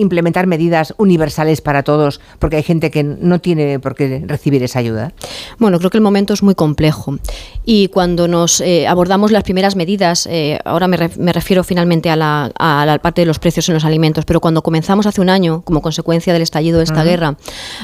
[0.00, 4.78] implementar medidas universales para todos, porque hay gente que no tiene por qué recibir esa
[4.78, 5.12] ayuda?
[5.58, 7.18] Bueno, creo que el momento es muy complejo.
[7.64, 10.96] Y cuando nos eh, abordamos las primeras medidas, eh, ahora me,
[11.32, 15.20] refiero finalmente a la, parte de los precios en los alimentos, pero cuando comenzamos hace
[15.20, 17.36] un año, como consecuencia del estallido de esta guerra,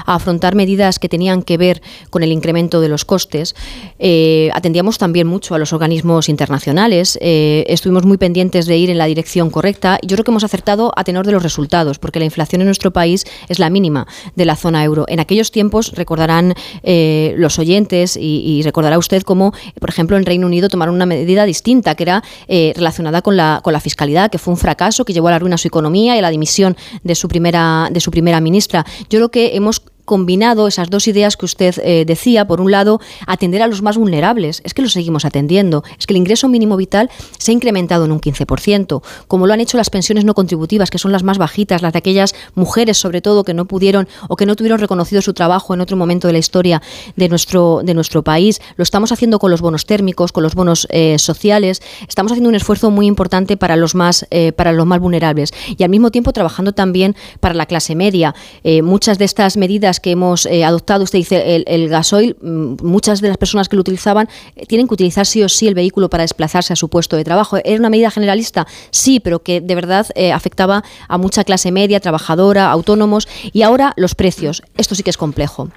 [0.07, 3.55] a afrontar medidas que tenían que ver con el incremento de los costes,
[3.99, 9.07] eh, atendíamos también mucho a los organismos internacionales, estuvimos muy pendientes de ir en la
[9.07, 12.25] dirección correcta y yo creo que hemos acertado a tenor de los resultados porque la
[12.25, 15.07] inflación en nuestro país es la mínima de la zona euro.
[15.09, 16.55] En aquellos tiempos recordarán
[16.85, 21.45] eh, los oyentes y, recordará usted cómo, por ejemplo, en Reino Unido tomaron una medida
[21.45, 25.13] distinta que era eh, relacionada con la, con la fiscalidad, que fue un fracaso que
[25.13, 28.13] llevó a la ruina su economía y a la dimisión de su primera, de su
[28.13, 28.87] primera ministra.
[29.11, 32.47] Yo creo que hemos combinado esas dos ideas que usted eh, decía.
[32.47, 34.63] Por un lado, atender a los más vulnerables.
[34.65, 35.85] Es que lo seguimos atendiendo.
[35.99, 39.61] Es que el ingreso mínimo vital se ha incrementado en un 15%, como lo han
[39.61, 43.21] hecho las pensiones no contributivas, que son las más bajitas, las de aquellas mujeres, sobre
[43.21, 46.33] todo, que no pudieron o que no tuvieron reconocido su trabajo en otro momento de
[46.33, 46.81] la historia
[47.17, 48.63] de nuestro, de nuestro país.
[48.77, 51.83] Lo estamos haciendo con los bonos térmicos, con los bonos eh, sociales.
[52.09, 55.83] Estamos haciendo un esfuerzo muy importante para los más, eh, para los más vulnerables y
[55.83, 58.35] al mismo tiempo trabajando también para la clase media.
[58.83, 63.37] Muchas de estas medidas que hemos adoptado, usted dice el, gasoil, mm, muchas de las
[63.37, 64.29] personas que lo utilizaban
[64.69, 67.59] tienen que utilizar sí o sí el vehículo para desplazarse a su puesto de trabajo.
[67.65, 68.67] ¿Era una medida generalista?
[68.91, 74.15] Sí, pero que de verdad afectaba a mucha clase media, trabajadora, autónomos y ahora los
[74.15, 74.63] precios.
[74.77, 75.69] Esto sí que es complejo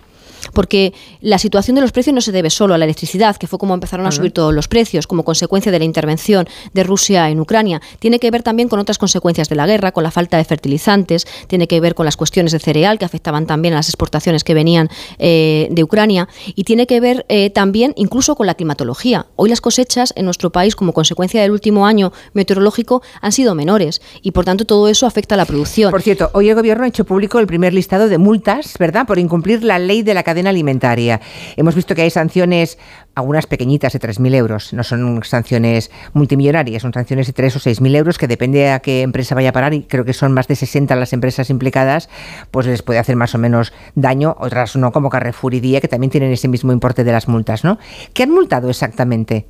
[0.53, 3.59] porque la situación de los precios no se debe solo a la electricidad, que fue
[3.59, 7.39] como empezaron a subir todos los precios como consecuencia de la intervención de Rusia en
[7.39, 7.81] Ucrania.
[7.99, 11.27] Tiene que ver también con otras consecuencias de la guerra, con la falta de fertilizantes,
[11.47, 14.53] tiene que ver con las cuestiones de cereal que afectaban también a las exportaciones que
[14.53, 19.27] venían eh, de Ucrania y tiene que ver eh, también incluso con la climatología.
[19.35, 24.01] Hoy las cosechas en nuestro país como consecuencia del último año meteorológico han sido menores
[24.21, 25.91] y por tanto todo eso afecta a la producción.
[25.91, 29.19] Por cierto, hoy el gobierno ha hecho público el primer listado de multas, ¿verdad?, por
[29.19, 31.21] incumplir la ley de la cadena alimentaria.
[31.57, 32.77] Hemos visto que hay sanciones
[33.19, 37.95] algunas pequeñitas de 3.000 euros, no son sanciones multimillonarias, son sanciones de 3 o 6.000
[37.95, 40.55] euros que depende a qué empresa vaya a parar y creo que son más de
[40.55, 42.09] 60 las empresas implicadas,
[42.51, 45.87] pues les puede hacer más o menos daño, otras no, como Carrefour y Día, que
[45.87, 47.77] también tienen ese mismo importe de las multas, ¿no?
[48.13, 49.45] ¿Qué han multado exactamente?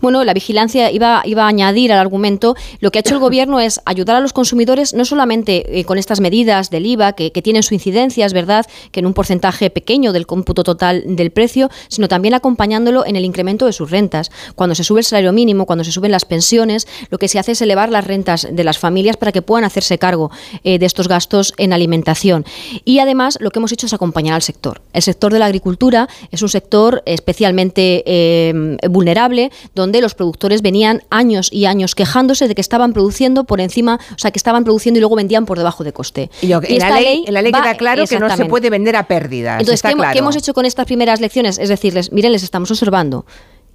[0.00, 3.60] Bueno, la vigilancia iba, iba a añadir al argumento, lo que ha hecho el gobierno
[3.60, 7.42] es ayudar a los consumidores no solamente eh, con estas medidas del IVA, que, que
[7.42, 11.70] tienen su incidencia, es verdad, que en un porcentaje pequeño del cómputo total del precio,
[11.88, 14.30] sino también acompañándolo en en el incremento de sus rentas.
[14.54, 17.52] Cuando se sube el salario mínimo, cuando se suben las pensiones, lo que se hace
[17.52, 20.30] es elevar las rentas de las familias para que puedan hacerse cargo
[20.64, 22.44] eh, de estos gastos en alimentación.
[22.84, 24.82] Y además lo que hemos hecho es acompañar al sector.
[24.92, 28.52] El sector de la agricultura es un sector especialmente eh,
[28.88, 34.00] vulnerable, donde los productores venían años y años quejándose de que estaban produciendo por encima,
[34.14, 36.30] o sea, que estaban produciendo y luego vendían por debajo de coste.
[36.42, 38.96] Y, lo en, la ley, en, la ley, queda claro que no se puede vender
[38.96, 39.60] a pérdidas.
[39.60, 41.58] Entonces, ¿qué, hemos hecho con estas primeras lecciones?
[41.58, 43.03] Es decirles, miren, les estamos observando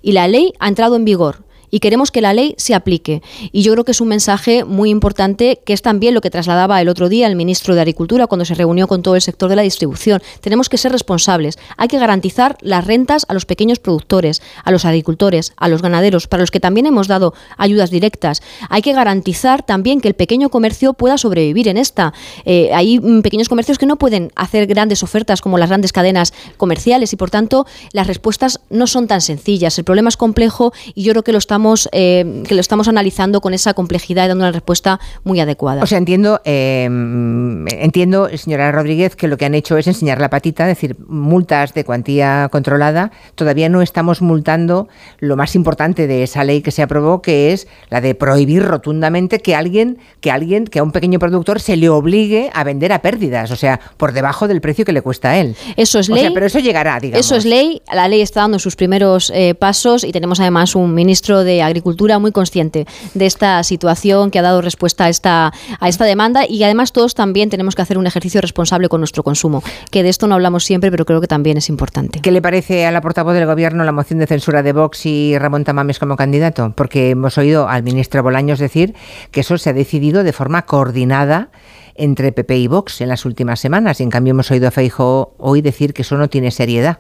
[0.02, 3.22] y la ley ha entrado en vigor y queremos que la ley se aplique.
[3.52, 6.82] Y yo creo que es un mensaje muy importante que es también lo que trasladaba
[6.82, 9.56] el otro día el ministro de Agricultura cuando se reunió con todo el sector de
[9.56, 10.22] la distribución.
[10.42, 11.58] Tenemos que ser responsables.
[11.78, 16.28] Hay que garantizar las rentas a los pequeños productores, a los agricultores, a los ganaderos,
[16.28, 18.42] para los que también hemos dado ayudas directas.
[18.70, 22.14] Hay que garantizar también que el pequeño comercio pueda sobrevivir en esta.
[22.46, 26.34] Eh, hay mm, pequeños comercios que no pueden hacer grandes ofertas como las grandes cadenas
[26.58, 29.78] comerciales y por tanto las respuestas no son tan sencillas.
[29.78, 31.59] El problema es complejo y yo creo que lo estamos
[31.92, 35.84] eh, que lo estamos analizando con esa complejidad y dando una respuesta muy adecuada.
[35.84, 40.30] O sea, entiendo, eh, entiendo, señora Rodríguez, que lo que han hecho es enseñar la
[40.30, 43.12] patita, es decir, multas de cuantía controlada.
[43.36, 44.88] Todavía no estamos multando
[45.20, 49.40] lo más importante de esa ley que se aprobó, que es la de prohibir rotundamente
[49.40, 53.02] que alguien, que alguien, que a un pequeño productor se le obligue a vender a
[53.02, 55.56] pérdidas, o sea, por debajo del precio que le cuesta a él.
[55.76, 56.30] Eso es ley.
[56.34, 57.26] pero eso llegará, digamos.
[57.26, 57.82] Eso es ley.
[57.94, 61.62] La ley está dando sus primeros eh, pasos y tenemos además un ministro de de
[61.62, 66.46] Agricultura muy consciente de esta situación que ha dado respuesta a esta, a esta demanda
[66.48, 70.10] y además todos también tenemos que hacer un ejercicio responsable con nuestro consumo, que de
[70.10, 72.20] esto no hablamos siempre, pero creo que también es importante.
[72.22, 75.38] ¿Qué le parece a la portavoz del Gobierno la moción de censura de Vox y
[75.38, 76.74] Ramón Tamames como candidato?
[76.76, 78.94] Porque hemos oído al ministro Bolaños decir
[79.32, 81.50] que eso se ha decidido de forma coordinada
[81.96, 85.34] entre PP y Vox en las últimas semanas y en cambio hemos oído a Feijo
[85.38, 87.00] hoy decir que eso no tiene seriedad.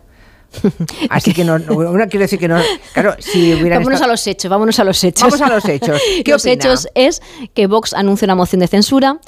[1.09, 2.59] Así que no, quiero decir que no.
[2.93, 5.23] Claro, si Vámonos a los hechos, vámonos a los hechos.
[5.23, 6.01] Vamos a los hechos.
[6.25, 7.21] ¿Qué los hechos es
[7.53, 9.19] que Vox anuncia una moción de censura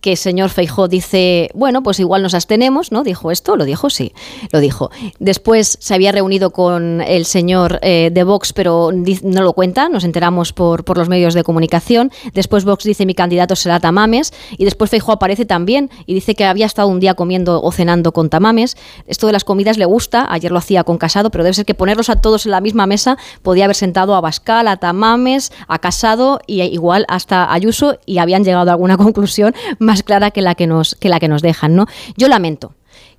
[0.00, 3.02] que el señor Feijó dice, bueno, pues igual nos abstenemos, ¿no?
[3.02, 4.12] Dijo esto, lo dijo, sí,
[4.52, 4.90] lo dijo.
[5.18, 10.04] Después se había reunido con el señor eh, de Vox, pero no lo cuenta, nos
[10.04, 12.12] enteramos por, por los medios de comunicación.
[12.32, 16.44] Después Vox dice, mi candidato será Tamames, y después Feijó aparece también y dice que
[16.44, 18.76] había estado un día comiendo o cenando con Tamames.
[19.06, 21.74] Esto de las comidas le gusta, ayer lo hacía con Casado, pero debe ser que
[21.74, 25.78] ponerlos a todos en la misma mesa podía haber sentado a Bascal, a Tamames, a
[25.78, 30.54] Casado y igual hasta Ayuso y habían llegado a alguna conclusión más clara que la
[30.54, 31.74] que nos, que la que nos dejan.
[31.74, 31.86] ¿no?
[32.16, 32.74] Yo lamento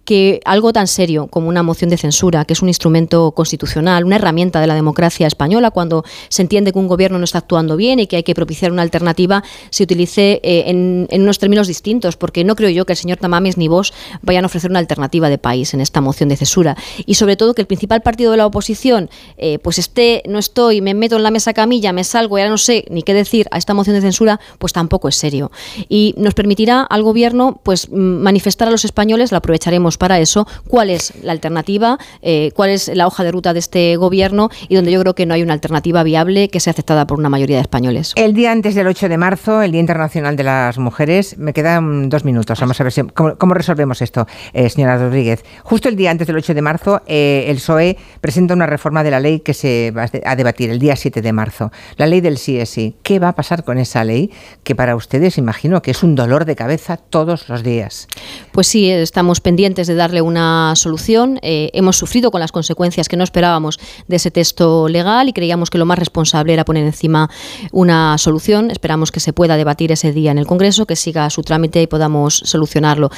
[0.10, 4.16] que algo tan serio como una moción de censura, que es un instrumento constitucional, una
[4.16, 8.00] herramienta de la democracia española, cuando se entiende que un gobierno no está actuando bien
[8.00, 12.44] y que hay que propiciar una alternativa, se utilice eh, en, unos términos distintos, porque
[12.44, 15.38] no creo yo que el señor Tamames ni vos vayan a ofrecer una alternativa de
[15.38, 16.76] país en esta moción de censura.
[17.06, 20.82] Y sobre todo que el principal partido de la oposición, eh, pues esté, no estoy,
[20.82, 23.60] me meto en la mesa camilla, me salgo, ya no sé ni qué decir a
[23.60, 25.52] esta moción de censura, pues tampoco es serio.
[25.88, 30.90] Y nos permitirá al gobierno pues manifestar a los españoles, la aprovecharemos para eso, cuál
[30.90, 34.92] es la alternativa, eh, cuál es la hoja de ruta de este gobierno y donde
[34.92, 37.62] yo creo que no hay una alternativa viable que sea aceptada por una mayoría de
[37.62, 38.14] españoles.
[38.16, 42.10] El día antes del 8 de marzo, el Día Internacional de las Mujeres, me quedan
[42.10, 42.60] dos minutos.
[42.60, 45.44] Vamos a ver si, cómo, resolvemos esto, eh, señora Rodríguez.
[45.64, 49.12] Justo el día antes del 8 de marzo, eh, el PSOE presenta una reforma de
[49.12, 51.72] la ley que se va a debatir el día 7 de marzo.
[51.98, 52.96] La ley del sí es sí.
[53.04, 54.32] ¿Qué va a pasar con esa ley?
[54.64, 58.08] Que para ustedes imagino que es un dolor de cabeza todos los días.
[58.52, 61.40] Pues sí, estamos pendientes de darle una solución.
[61.42, 65.70] Eh, hemos sufrido con las consecuencias que no esperábamos de ese texto legal y creíamos
[65.70, 67.30] que lo más responsable era poner encima
[67.74, 68.72] una solución.
[68.72, 71.88] Esperamos que se pueda debatir ese día en el Congreso, que siga su trámite y
[71.88, 73.10] podamos solucionarlo.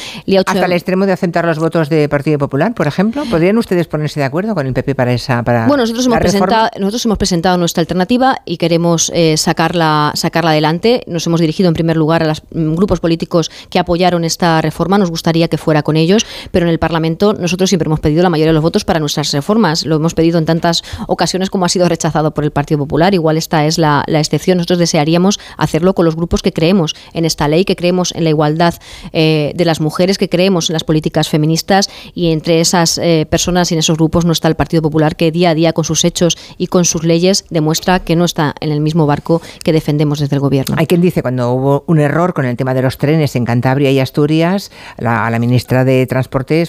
[0.48, 3.24] Hasta el extremo de aceptar los votos de Partido Popular, por ejemplo.
[3.30, 6.70] ¿Podrían ustedes ponerse de acuerdo con el PP para esa para Bueno, nosotros hemos, presentado,
[6.80, 11.04] nosotros hemos presentado nuestra alternativa y queremos eh, sacarla, sacarla adelante.
[11.08, 14.98] Nos hemos dirigido en primer lugar a los mm, grupos políticos que apoyaron esta reforma.
[14.98, 18.30] Nos gustaría que fuera con ellos, pero en el Parlamento nosotros siempre hemos pedido la
[18.30, 19.86] mayoría de los votos para nuestras reformas.
[19.86, 23.14] Lo hemos pedido en tantas ocasiones como ha sido rechazado por el Partido Popular.
[23.14, 24.58] Igual esta es la, excepción.
[24.58, 28.30] Nosotros desearíamos hacerlo con los grupos que creemos en esta ley, que creemos en la
[28.30, 28.76] igualdad
[29.14, 33.72] eh, de las mujeres, que creemos en las políticas feministas y entre esas eh, personas
[33.72, 36.06] y en esos grupos no está el Partido Popular que día a día con sus
[36.06, 40.20] hechos y con sus leyes demuestra que no está en el mismo barco que defendemos
[40.20, 40.76] desde el gobierno.
[40.78, 43.92] Hay quien dice cuando hubo un error con el tema de los trenes en Cantabria
[43.92, 46.06] y Asturias, la, la ministra de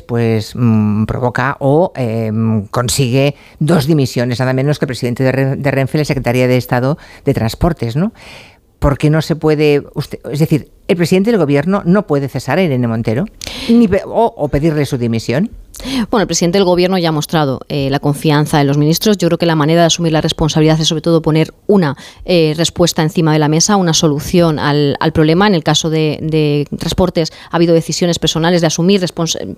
[0.02, 5.98] Pues mm, provoca o em, consigue dos dimisiones, nada menos que el presidente de, Renfe,
[5.98, 8.12] la Secretaría de Estado de Transportes, ¿no?
[8.78, 12.58] ¿Por qué no se puede, usted, es decir, el presidente del gobierno no puede cesar
[12.58, 13.26] a Irene Montero
[13.68, 15.50] ni, o pedirle su dimisión?
[16.10, 19.18] Bueno, el presidente del Gobierno ya ha mostrado eh, la confianza en los ministros.
[19.18, 22.54] Yo creo que la manera de asumir la responsabilidad es sobre todo poner una eh,
[22.56, 25.46] respuesta encima de la mesa, una solución al, problema.
[25.46, 29.04] En el caso de, transportes ha habido decisiones personales de asumir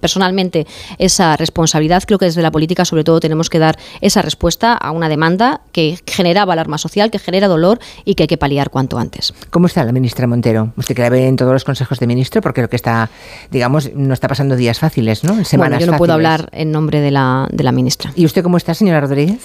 [0.01, 0.67] personalmente
[0.99, 2.03] esa responsabilidad.
[2.07, 5.61] Creo que desde la política sobre todo tenemos que dar esa respuesta a una demanda
[5.73, 9.35] que generaba alarma social, que genera dolor y que hay que paliar cuanto antes.
[9.51, 10.73] ¿Cómo está la ministra Montero?
[10.77, 13.11] Usted que la ve en todos los consejos de ministro, porque creo que está,
[13.51, 15.45] digamos, no está pasando días fáciles, ¿no?
[15.45, 18.13] Semanas puedo hablar en nombre de la, de la ministra.
[18.17, 19.39] ¿Y usted cómo está, señora Rodríguez?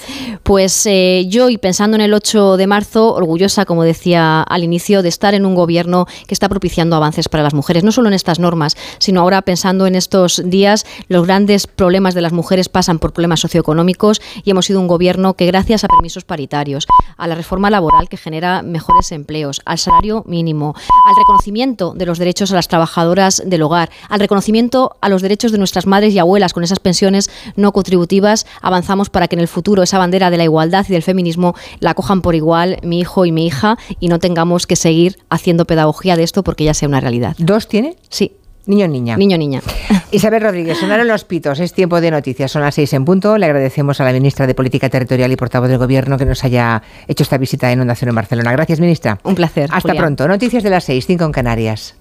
[0.43, 5.01] Pues eh, yo, y pensando en el 8 de marzo, orgullosa, como decía al inicio,
[5.01, 8.14] de estar en un gobierno que está propiciando avances para las mujeres, no solo en
[8.14, 12.99] estas normas, sino ahora pensando en estos días, los grandes problemas de las mujeres pasan
[12.99, 17.35] por problemas socioeconómicos y hemos sido un gobierno que gracias a permisos paritarios, a la
[17.35, 22.56] reforma laboral que genera mejores empleos, al salario mínimo, al reconocimiento de los derechos a
[22.56, 26.66] las trabajadoras del hogar, al reconocimiento a los derechos de nuestras madres y abuelas, con
[26.66, 30.86] esas pensiones no contributivas, avanzamos para que en el futuro esa bandera de la igualdad
[30.90, 34.68] y del feminismo la cojan por igual mi hijo y mi hija y no tengamos
[34.68, 37.34] que seguir haciendo pedagogía de esto porque ya sea una realidad.
[37.38, 37.96] ¿Dos tiene?
[38.10, 38.34] Sí.
[38.66, 39.16] Niño niña.
[39.16, 39.62] Niño niña.
[40.12, 41.62] Isabel Rodríguez, sonaron los pitos.
[41.62, 42.52] Es tiempo de noticias.
[42.52, 43.38] Son las seis en punto.
[43.38, 46.84] Le agradecemos a la ministra de Política Territorial y portavoz del Gobierno que nos haya
[47.08, 48.52] hecho esta visita en Nación en Barcelona.
[48.52, 49.18] Gracias, ministra.
[49.24, 49.70] Un placer.
[49.72, 50.28] Hasta pronto.
[50.28, 51.96] Noticias de las seis, cinco en Canarias.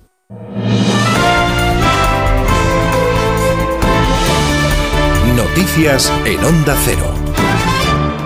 [5.59, 7.13] Noticias en Onda Cero.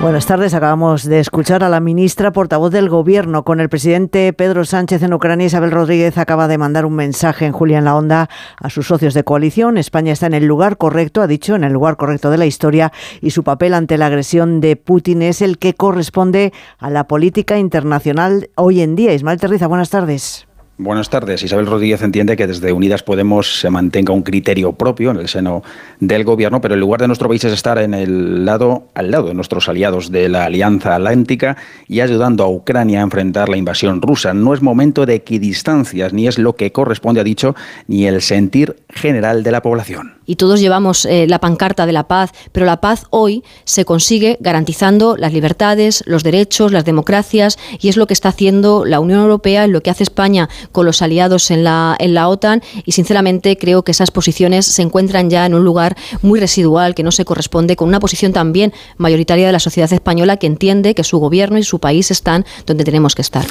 [0.02, 0.52] Buenas tardes.
[0.52, 5.14] Acabamos de escuchar a la ministra portavoz del Gobierno con el presidente Pedro Sánchez en
[5.14, 5.46] Ucrania.
[5.46, 8.28] Isabel Rodríguez acaba de mandar un mensaje en Julia en la Onda
[8.58, 9.78] a sus socios de coalición.
[9.78, 12.92] España está en el lugar correcto, ha dicho, en el lugar correcto de la historia
[13.22, 17.56] y su papel ante la agresión de Putin es el que corresponde a la política
[17.56, 19.14] internacional hoy en día.
[19.14, 20.46] Ismael Terriza, buenas tardes.
[20.82, 21.44] Buenas tardes.
[21.44, 25.62] Isabel Rodríguez entiende que desde Unidas Podemos se mantenga un criterio propio en el seno
[26.00, 29.28] del gobierno, pero el lugar de nuestro país es estar en el lado, al lado
[29.28, 34.02] de nuestros aliados de la Alianza Atlántica y ayudando a Ucrania a enfrentar la invasión
[34.02, 34.34] rusa.
[34.34, 37.54] No es momento de equidistancias, ni es lo que corresponde, ha dicho,
[37.86, 42.08] ni el sentir general de la población y todos llevamos eh, la pancarta de la
[42.08, 47.88] paz, pero la paz hoy se consigue garantizando las libertades, los derechos, las democracias y
[47.88, 51.50] es lo que está haciendo la Unión Europea, lo que hace España con los aliados
[51.50, 55.54] en la, en la OTAN y sinceramente creo que esas posiciones se encuentran ya en
[55.54, 59.60] un lugar muy residual que no se corresponde con una posición también mayoritaria de la
[59.60, 63.46] sociedad española que entiende que su gobierno y su país están donde tenemos que estar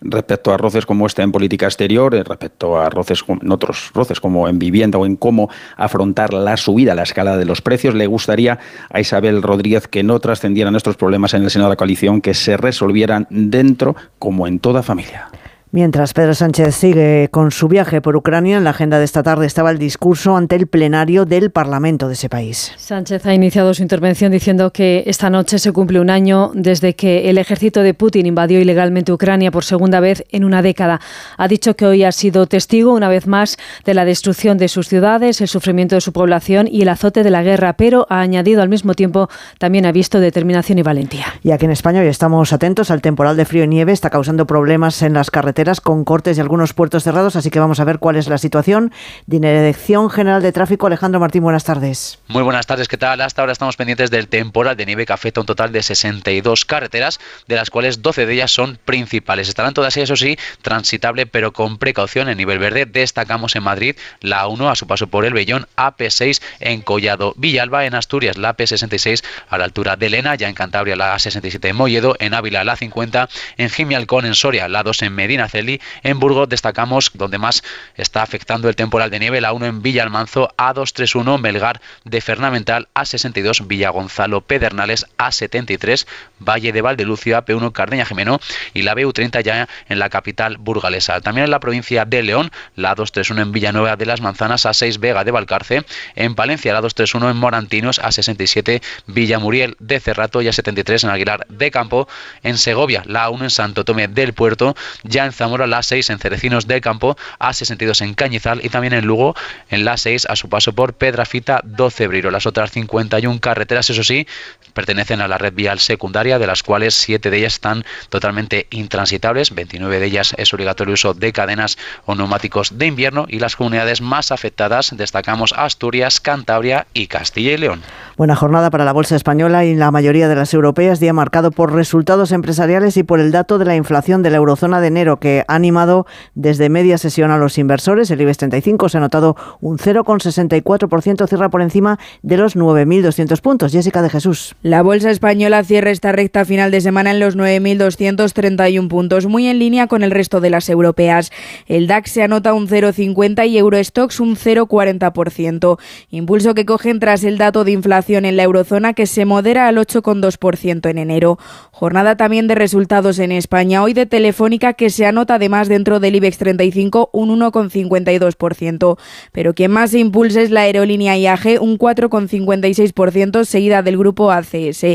[0.00, 4.20] respecto a roces como este en política exterior, eh, respecto a roces en otros roces
[4.20, 8.06] como en vivienda o en cómo afrontar la subida, la escala de los precios, le
[8.06, 8.58] gustaría
[8.90, 12.34] a Isabel Rodríguez que no trascendieran estos problemas en el seno de la coalición, que
[12.34, 15.28] se resolvieran dentro como en toda familia.
[15.72, 19.46] Mientras Pedro Sánchez sigue con su viaje por Ucrania, en la agenda de esta tarde
[19.46, 22.72] estaba el discurso ante el plenario del Parlamento de ese país.
[22.76, 27.30] Sánchez ha iniciado su intervención diciendo que esta noche se cumple un año desde que
[27.30, 31.00] el ejército de Putin invadió ilegalmente Ucrania por segunda vez en una década.
[31.36, 34.88] Ha dicho que hoy ha sido testigo una vez más de la destrucción de sus
[34.88, 38.60] ciudades, el sufrimiento de su población y el azote de la guerra, pero ha añadido
[38.62, 41.26] al mismo tiempo también ha visto determinación y valentía.
[41.44, 44.48] Y aquí en España hoy estamos atentos al temporal de frío y nieve, está causando
[44.48, 47.98] problemas en las carreteras con cortes y algunos puertos cerrados, así que vamos a ver
[47.98, 48.92] cuál es la situación.
[49.26, 52.18] Dirección General de Tráfico, Alejandro Martín, buenas tardes.
[52.28, 53.20] Muy buenas tardes, ¿qué tal?
[53.20, 57.20] Hasta ahora estamos pendientes del temporal de nieve que afecta un total de 62 carreteras,
[57.46, 59.48] de las cuales 12 de ellas son principales.
[59.48, 62.86] Estarán todas ellas, eso sí, transitable, pero con precaución en nivel verde.
[62.86, 67.84] Destacamos en Madrid la 1 a su paso por el Bellón, AP6 en Collado, Villalba
[67.84, 71.76] en Asturias, la AP66 a la altura de Lena, ya en Cantabria la A67 en
[71.76, 76.48] Molledo, en Ávila la 50, en Gimialcón en Soria, la 2 en Medina en Burgos
[76.48, 77.62] destacamos donde más
[77.96, 82.88] está afectando el temporal de nieve, la 1 en Villa Almanzo, A231 Melgar de Fernamental,
[82.94, 86.06] A62 Villa Gonzalo Pedernales, A73
[86.38, 88.40] Valle de Valdelucio, AP1 Cardeña Jimeno
[88.74, 91.20] y la BU30 ya en la capital burgalesa.
[91.20, 95.24] También en la provincia de León, la 231 en Villanueva de las Manzanas, A6 Vega
[95.24, 101.10] de Valcarce, en Palencia la 231 en Morantinos, A67 Villamuriel de Cerrato y A73 en
[101.10, 102.08] Aguilar de Campo,
[102.42, 106.18] en Segovia la 1 en Santo Tomé del Puerto, ya en Zamora la 6 en
[106.18, 109.34] Cerecinos del Campo, A62 en Cañizal y también en Lugo
[109.70, 112.30] en la 6 a su paso por Pedrafita 12 Briro.
[112.30, 114.26] Las otras 51 carreteras, eso sí,
[114.74, 119.54] pertenecen a la red vial secundaria, de las cuales 7 de ellas están totalmente intransitables,
[119.54, 124.02] 29 de ellas es obligatorio uso de cadenas o neumáticos de invierno y las comunidades
[124.02, 127.80] más afectadas destacamos Asturias, Cantabria y Castilla y León.
[128.18, 131.72] Buena jornada para la bolsa española y la mayoría de las europeas, día marcado por
[131.72, 135.29] resultados empresariales y por el dato de la inflación de la eurozona de enero que
[135.46, 138.10] ha animado desde media sesión a los inversores.
[138.10, 143.72] El IBEX 35 se ha notado un 0,64%, cierra por encima de los 9.200 puntos.
[143.72, 144.54] Jessica de Jesús.
[144.62, 149.58] La bolsa española cierra esta recta final de semana en los 9.231 puntos, muy en
[149.58, 151.30] línea con el resto de las europeas.
[151.66, 155.78] El DAX se anota un 0,50 y Eurostox un 0,40%.
[156.10, 159.76] Impulso que cogen tras el dato de inflación en la eurozona que se modera al
[159.76, 161.38] 8,2% en enero.
[161.70, 166.16] Jornada también de resultados en España, hoy de Telefónica que se anota además dentro del
[166.16, 168.98] IBEX 35 un 1,52%.
[169.32, 174.86] Pero quien más se impulsa es la aerolínea IAG, un 4,56%, seguida del grupo ACS.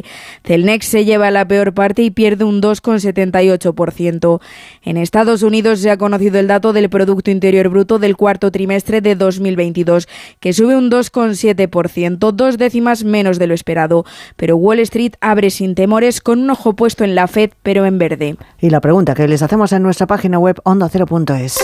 [0.44, 4.42] Celnex se lleva la peor parte y pierde un 2,78%.
[4.84, 9.02] En Estados Unidos se ha conocido el dato del Producto Interior Bruto del cuarto trimestre
[9.02, 10.08] de 2022,
[10.40, 14.06] que sube un 2,7%, dos décimas menos de lo esperado.
[14.36, 17.98] Pero Wall Street abre sin temores con un ojo puesto en la Fed, pero en
[17.98, 18.38] verde.
[18.60, 21.58] Y la pregunta que les hacemos en nuestra página web ondacero.es.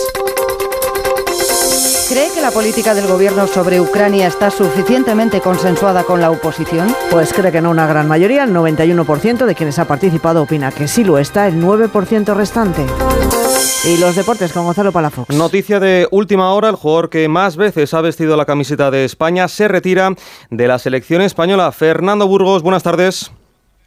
[2.09, 6.93] ¿Cree que la política del gobierno sobre Ucrania está suficientemente consensuada con la oposición?
[7.09, 10.89] Pues cree que no una gran mayoría, el 91% de quienes ha participado opina que
[10.89, 12.85] sí lo está, el 9% restante.
[13.85, 15.33] Y los deportes con Gonzalo Palafox.
[15.33, 19.47] Noticia de última hora, el jugador que más veces ha vestido la camiseta de España
[19.47, 20.13] se retira
[20.49, 21.71] de la selección española.
[21.71, 23.31] Fernando Burgos, buenas tardes.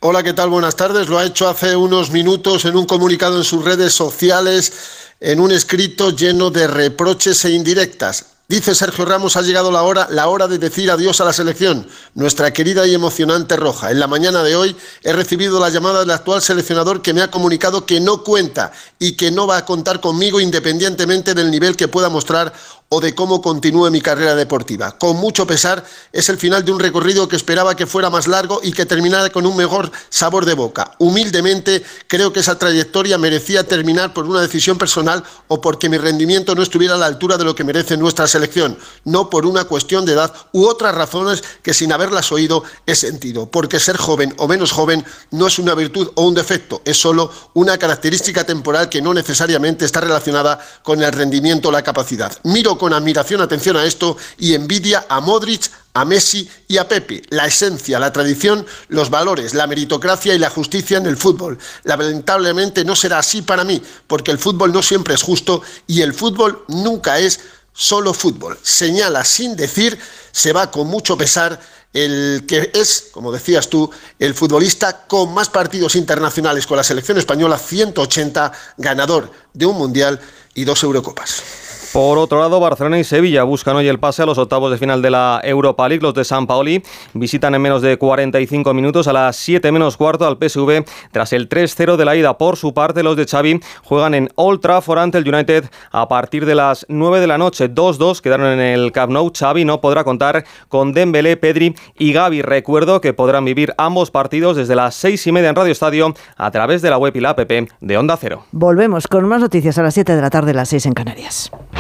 [0.01, 0.51] Hola, ¿qué tal?
[0.51, 1.09] Buenas tardes.
[1.09, 4.73] Lo ha hecho hace unos minutos en un comunicado en sus redes sociales,
[5.21, 8.27] en un escrito lleno de reproches e indirectas.
[8.47, 11.89] Dice Sergio Ramos, ha llegado la hora, la hora de decir adiós a la selección,
[12.13, 13.91] nuestra querida y emocionante roja.
[13.91, 17.31] En la mañana de hoy he recibido la llamada del actual seleccionador que me ha
[17.31, 21.89] comunicado que no cuenta y que no va a contar conmigo independientemente del nivel que
[21.89, 22.53] pueda mostrar
[22.95, 24.93] o de cómo continúe mi carrera deportiva.
[24.93, 28.61] Con mucho pesar, es el final de un recorrido que esperaba que fuera más largo
[28.63, 30.93] y que terminara con un mejor sabor de boca.
[31.01, 36.55] Humildemente, creo que esa trayectoria merecía terminar por una decisión personal o porque mi rendimiento
[36.55, 40.05] no estuviera a la altura de lo que merece nuestra selección, no por una cuestión
[40.05, 43.51] de edad u otras razones que sin haberlas oído he sentido.
[43.51, 47.33] Porque ser joven o menos joven no es una virtud o un defecto, es solo
[47.55, 52.33] una característica temporal que no necesariamente está relacionada con el rendimiento o la capacidad.
[52.45, 57.23] Miro admiración, atención a esto, y envidia a Modric, a Messi y a Pepe.
[57.31, 61.59] La esencia, la tradición, los valores, la meritocracia y la justicia en el fútbol.
[61.85, 66.13] Lamentablemente no será así para mí, porque el fútbol no siempre es justo y el
[66.13, 67.41] fútbol nunca es
[67.73, 68.59] solo fútbol.
[68.63, 69.99] Señala sin decir,
[70.33, 71.61] se va con mucho pesar
[71.93, 73.89] el que es, como decías tú,
[74.19, 80.21] el futbolista con más partidos internacionales con la selección española, 180, ganador de un mundial
[80.55, 81.64] y dos Eurocopas.
[81.95, 85.01] Por otro lado, Barcelona y Sevilla buscan hoy el pase a los octavos de final
[85.01, 86.03] de la Europa League.
[86.03, 86.83] Los de San Paoli
[87.13, 91.49] visitan en menos de 45 minutos a las 7 menos cuarto al PSV tras el
[91.49, 92.37] 3-0 de la ida.
[92.37, 96.47] Por su parte, los de Xavi juegan en Old Trafford ante el United a partir
[96.47, 97.73] de las 9 de la noche.
[97.73, 99.31] 2-2 quedaron en el Camp Nou.
[99.33, 102.43] Xavi no podrá contar con Dembélé, Pedri y Gavi.
[102.43, 106.51] Recuerdo que podrán vivir ambos partidos desde las 6 y media en Radio Estadio a
[106.51, 108.47] través de la web y la app de Onda Cero.
[108.51, 111.53] Volvemos con más noticias a las 7 de la tarde, las 6 en Canarias.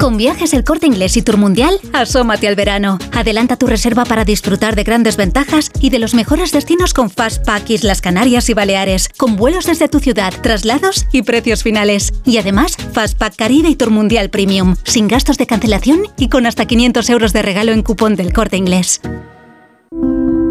[0.00, 2.98] Con viajes el corte inglés y Tour Mundial, asómate al verano.
[3.12, 7.70] Adelanta tu reserva para disfrutar de grandes ventajas y de los mejores destinos con Fastpack
[7.70, 12.12] Islas Canarias y Baleares, con vuelos desde tu ciudad, traslados y precios finales.
[12.24, 16.66] Y además, Fastpack Caribe y Tour Mundial Premium, sin gastos de cancelación y con hasta
[16.66, 19.00] 500 euros de regalo en cupón del corte inglés.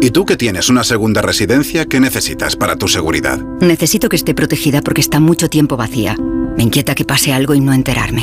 [0.00, 3.38] ¿Y tú que tienes una segunda residencia, qué necesitas para tu seguridad?
[3.60, 6.16] Necesito que esté protegida porque está mucho tiempo vacía.
[6.56, 8.22] Me inquieta que pase algo y no enterarme.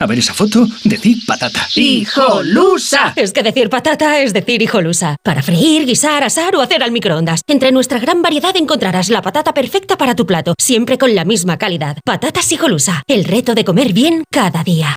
[0.00, 1.66] A ver esa foto, decir patata.
[1.74, 3.12] ¡Hijolusa!
[3.14, 5.16] Es que decir patata es decir hijolusa.
[5.22, 7.42] Para freír, guisar, asar o hacer al microondas.
[7.46, 11.58] Entre nuestra gran variedad encontrarás la patata perfecta para tu plato, siempre con la misma
[11.58, 11.98] calidad.
[12.04, 14.96] Patatas hijolusa, el reto de comer bien cada día.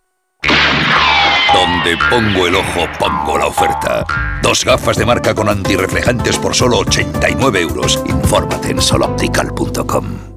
[1.53, 4.05] Donde pongo el ojo, pongo la oferta.
[4.41, 8.01] Dos gafas de marca con antirreflejantes por solo 89 euros.
[8.07, 10.36] Infórmate en soloptical.com.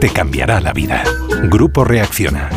[0.00, 1.04] te cambiará la vida.
[1.44, 2.50] Grupo Reacciona.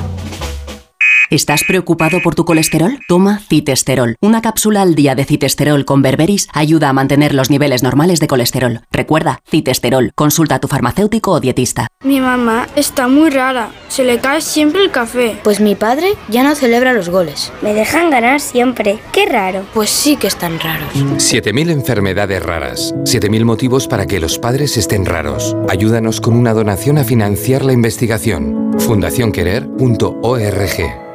[1.30, 3.00] ¿Estás preocupado por tu colesterol?
[3.10, 4.16] Toma citesterol.
[4.22, 8.28] Una cápsula al día de citesterol con berberis ayuda a mantener los niveles normales de
[8.28, 8.80] colesterol.
[8.92, 10.14] Recuerda, citesterol.
[10.16, 11.88] Consulta a tu farmacéutico o dietista.
[12.06, 13.72] Mi mamá está muy rara.
[13.90, 15.38] Se le cae siempre el café.
[15.44, 17.52] Pues mi padre ya no celebra los goles.
[17.62, 19.00] Me dejan ganar siempre.
[19.12, 19.66] Qué raro.
[19.74, 20.94] Pues sí que están raros.
[20.94, 22.96] 7.000 enfermedades raras.
[23.04, 25.58] 7.000 motivos para que los padres estén raros.
[25.68, 28.72] Ayúdanos con una donación a financiar la investigación.
[28.80, 31.07] fundacionquerer.org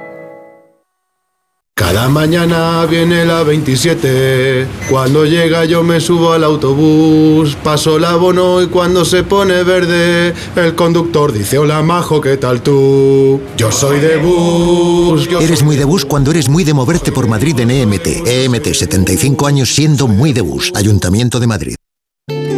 [1.83, 8.62] cada mañana viene la 27, cuando llega yo me subo al autobús, paso el abono
[8.62, 13.41] y cuando se pone verde, el conductor dice hola majo, ¿qué tal tú?
[13.57, 15.28] Yo soy de bus.
[15.41, 18.07] Eres muy de bus cuando eres muy de moverte por Madrid en EMT.
[18.27, 20.70] EMT, 75 años siendo muy de bus.
[20.77, 21.75] Ayuntamiento de Madrid.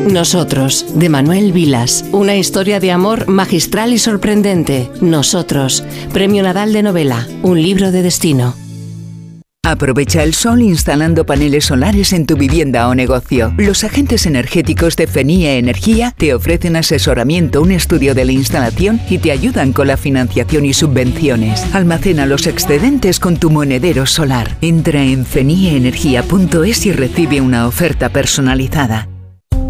[0.06, 2.04] Nosotros, de Manuel Vilas.
[2.12, 4.90] Una historia de amor magistral y sorprendente.
[5.00, 7.26] Nosotros, Premio Nadal de Novela.
[7.42, 8.63] Un libro de destino.
[9.64, 13.54] Aprovecha el sol instalando paneles solares en tu vivienda o negocio.
[13.56, 19.16] Los agentes energéticos de FENIE Energía te ofrecen asesoramiento, un estudio de la instalación y
[19.16, 21.64] te ayudan con la financiación y subvenciones.
[21.74, 24.54] Almacena los excedentes con tu monedero solar.
[24.60, 29.08] Entra en fenieenergia.es y recibe una oferta personalizada.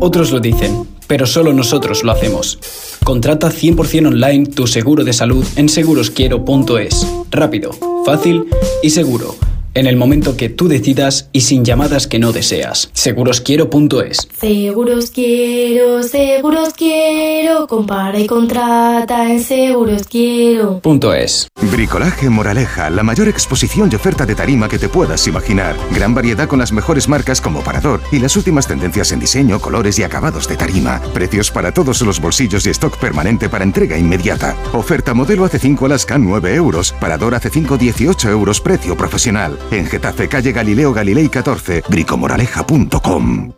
[0.00, 2.58] Otros lo dicen, pero solo nosotros lo hacemos.
[3.04, 7.06] Contrata 100% online tu seguro de salud en segurosquiero.es.
[7.30, 7.70] Rápido,
[8.04, 8.46] fácil
[8.82, 9.36] y seguro
[9.74, 12.90] en el momento que tú decidas y sin llamadas que no deseas.
[12.92, 14.28] Segurosquiero.es.
[14.38, 20.80] Seguros quiero, seguros quiero, compara y contrata en Seguros Quiero.
[21.14, 21.48] es.
[21.70, 25.76] Bricolaje Moraleja, la mayor exposición y oferta de tarima que te puedas imaginar.
[25.90, 29.98] Gran variedad con las mejores marcas como Parador y las últimas tendencias en diseño, colores
[29.98, 31.00] y acabados de tarima.
[31.12, 34.56] Precios para todos los bolsillos y stock permanente para entrega inmediata.
[34.72, 39.58] Oferta modelo AC5 Alaska 9 euros, Parador AC5 18 euros precio profesional.
[39.70, 43.52] En Getafe, calle Galileo Galilei 14, bricomoraleja.com.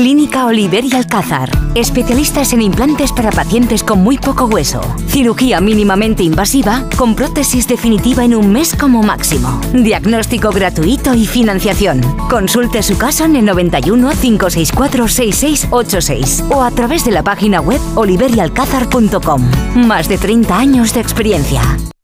[0.00, 1.50] Clínica Oliver y Alcázar.
[1.74, 4.80] Especialistas en implantes para pacientes con muy poco hueso.
[5.08, 9.60] Cirugía mínimamente invasiva con prótesis definitiva en un mes como máximo.
[9.74, 12.00] Diagnóstico gratuito y financiación.
[12.30, 17.80] Consulte su caso en el 91 564 6686 o a través de la página web
[17.94, 19.50] oliverialcázar.com.
[19.86, 21.60] Más de 30 años de experiencia.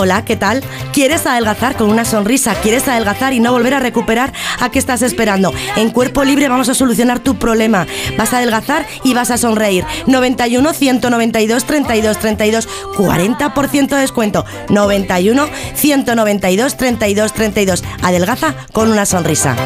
[0.00, 0.62] Hola, ¿qué tal?
[0.92, 2.54] ¿Quieres adelgazar con una sonrisa?
[2.54, 4.32] ¿Quieres adelgazar y no volver a recuperar?
[4.60, 5.52] ¿A qué estás esperando?
[5.74, 7.84] En Cuerpo Libre vamos a solucionar tu problema.
[8.16, 9.84] Vas a adelgazar y vas a sonreír.
[10.06, 14.44] 91 192 32 32 40% de descuento.
[14.68, 17.84] 91 192 32 32.
[18.00, 19.56] Adelgaza con una sonrisa.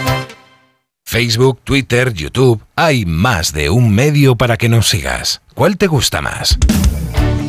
[1.04, 5.42] Facebook, Twitter, YouTube, hay más de un medio para que nos sigas.
[5.54, 6.58] ¿Cuál te gusta más?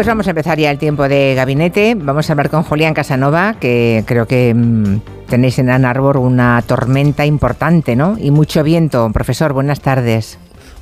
[0.00, 1.94] Pues vamos a empezar ya el tiempo de gabinete.
[1.94, 6.64] Vamos a hablar con Julián Casanova, que creo que mm, tenéis en Ann Arbor una
[6.66, 8.16] tormenta importante, ¿no?
[8.18, 9.10] Y mucho viento.
[9.12, 10.38] Profesor, buenas tardes.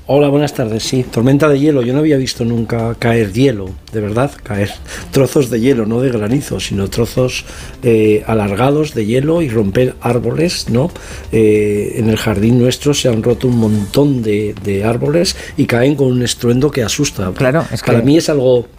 [0.06, 0.84] Hola, buenas tardes.
[0.84, 1.82] Sí, tormenta de hielo.
[1.82, 4.70] Yo no había visto nunca caer hielo, de verdad, caer
[5.10, 7.44] trozos de hielo, no de granizo, sino trozos
[7.82, 10.92] eh, alargados de hielo y romper árboles, ¿no?
[11.32, 15.96] Eh, en el jardín nuestro se han roto un montón de, de, árboles y caen
[15.96, 17.32] con un estruendo que asusta.
[17.34, 18.77] Claro, es Para mí es algo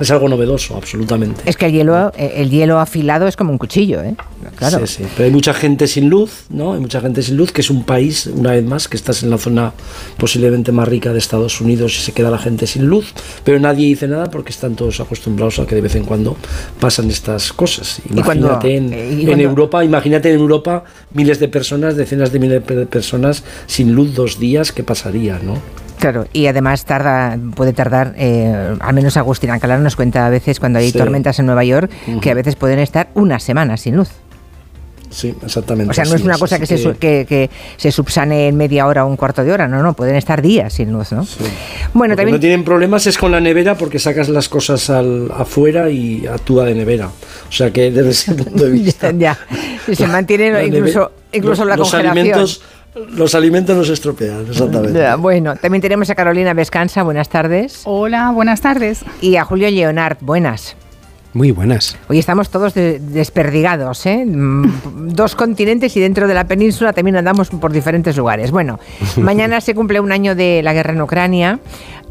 [0.00, 1.42] es algo novedoso, absolutamente.
[1.44, 4.14] Es que el hielo, eh, el hielo afilado es como un cuchillo, ¿eh?
[4.56, 4.86] Claro.
[4.86, 5.04] Sí, sí.
[5.16, 6.72] Pero hay mucha gente sin luz, ¿no?
[6.72, 9.30] Hay mucha gente sin luz, que es un país, una vez más, que estás en
[9.30, 9.72] la zona
[10.16, 13.12] posiblemente más rica de Estados Unidos y se queda la gente sin luz,
[13.44, 16.36] pero nadie dice nada porque están todos acostumbrados a que de vez en cuando
[16.78, 18.00] pasan estas cosas.
[18.10, 22.86] Imagínate en, eh, en Europa, imagínate en Europa miles de personas, decenas de miles de
[22.86, 25.58] personas sin luz dos días, ¿qué pasaría, no?
[26.00, 30.58] Claro, y además tarda, puede tardar, eh, al menos Agustín Alcalá nos cuenta a veces
[30.58, 34.10] cuando hay tormentas en Nueva York, que a veces pueden estar una semana sin luz.
[35.10, 35.90] Sí, exactamente.
[35.90, 39.08] O sea, no es una cosa que, se, que, se subsane en media hora o
[39.08, 41.26] un cuarto de hora, no, no, pueden estar días sin luz, ¿no?
[41.92, 42.36] Bueno, también...
[42.36, 46.64] no tienen problemas es con la nevera porque sacas las cosas al, afuera y actúa
[46.64, 47.08] de nevera.
[47.08, 49.12] O sea que desde ese punto de vista...
[49.12, 49.36] ya,
[49.92, 52.62] se mantienen incluso, incluso la los Alimentos,
[52.94, 55.14] los alimentos nos estropean, exactamente.
[55.16, 57.82] bueno, también tenemos a Carolina Vescansa, buenas tardes.
[57.84, 59.04] Hola, buenas tardes.
[59.20, 60.76] Y a Julio Leonard, buenas.
[61.32, 61.96] Muy buenas.
[62.08, 64.24] Hoy estamos todos desperdigados, ¿eh?
[64.26, 68.50] Mm, dos continentes y dentro de la península también andamos por diferentes lugares.
[68.50, 68.80] Bueno,
[69.16, 71.60] mañana se cumple un año de la guerra en Ucrania.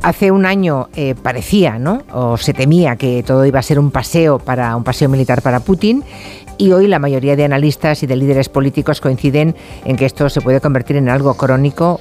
[0.01, 2.03] Hace un año eh, parecía, ¿no?
[2.13, 5.59] O se temía que todo iba a ser un paseo para un paseo militar para
[5.59, 6.05] Putin
[6.59, 9.55] y hoy la mayoría de analistas y de líderes políticos coinciden
[9.85, 11.99] en que esto se puede convertir en algo crónico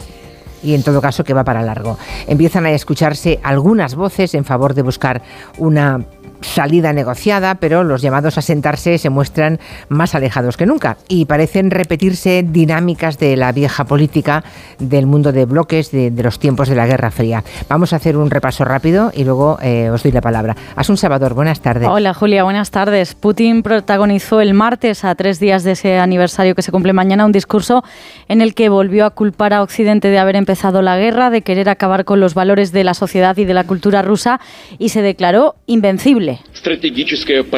[0.62, 1.96] y en todo caso que va para largo.
[2.26, 5.22] Empiezan a escucharse algunas voces en favor de buscar
[5.58, 6.04] una
[6.40, 9.58] salida negociada, pero los llamados a sentarse se muestran
[9.88, 14.44] más alejados que nunca y parecen repetirse dinámicas de la vieja política
[14.78, 17.44] del mundo de bloques de, los tiempos de la Guerra Fría.
[17.68, 20.56] Vamos a hacer un repaso rápido y luego eh, os doy la palabra.
[20.76, 21.88] Asun Salvador, buenas tardes.
[21.88, 23.14] Hola Julia, buenas tardes.
[23.14, 27.32] Putin protagonizó el martes, a tres días de ese aniversario que se cumple mañana, un
[27.32, 27.82] discurso
[28.28, 31.68] en el que volvió a culpar a Occidente de haber empezado la guerra, de querer
[31.68, 34.40] acabar con los valores de la sociedad y de la cultura rusa
[34.78, 36.27] y se declaró invencible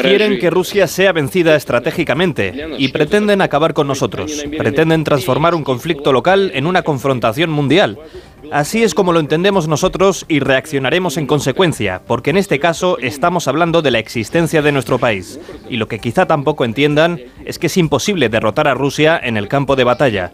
[0.01, 4.43] Quieren que Rusia sea vencida estratégicamente y pretenden acabar con nosotros.
[4.57, 7.97] Pretenden transformar un conflicto local en una confrontación mundial.
[8.51, 13.47] Así es como lo entendemos nosotros y reaccionaremos en consecuencia, porque en este caso estamos
[13.47, 15.39] hablando de la existencia de nuestro país.
[15.69, 19.47] Y lo que quizá tampoco entiendan es que es imposible derrotar a Rusia en el
[19.47, 20.31] campo de batalla.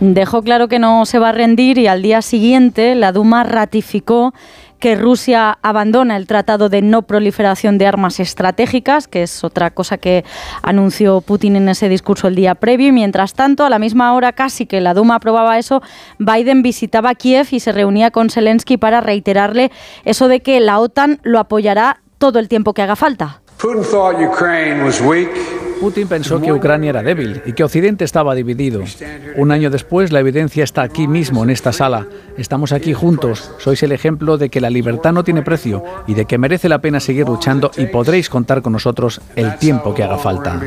[0.00, 4.32] Dejó claro que no se va a rendir y al día siguiente la Duma ratificó
[4.78, 9.98] que Rusia abandona el Tratado de No Proliferación de Armas Estratégicas, que es otra cosa
[9.98, 10.24] que
[10.62, 12.88] anunció Putin en ese discurso el día previo.
[12.88, 15.82] Y mientras tanto, a la misma hora casi que la Duma aprobaba eso,
[16.18, 19.70] Biden visitaba Kiev y se reunía con Zelensky para reiterarle
[20.04, 23.40] eso de que la OTAN lo apoyará todo el tiempo que haga falta.
[23.58, 23.82] Putin
[26.08, 28.82] pensó que Ucrania era débil y que Occidente estaba dividido.
[29.36, 32.06] Un año después, la evidencia está aquí mismo, en esta sala.
[32.36, 33.50] Estamos aquí juntos.
[33.58, 36.80] Sois el ejemplo de que la libertad no tiene precio y de que merece la
[36.80, 40.60] pena seguir luchando y podréis contar con nosotros el tiempo que haga falta.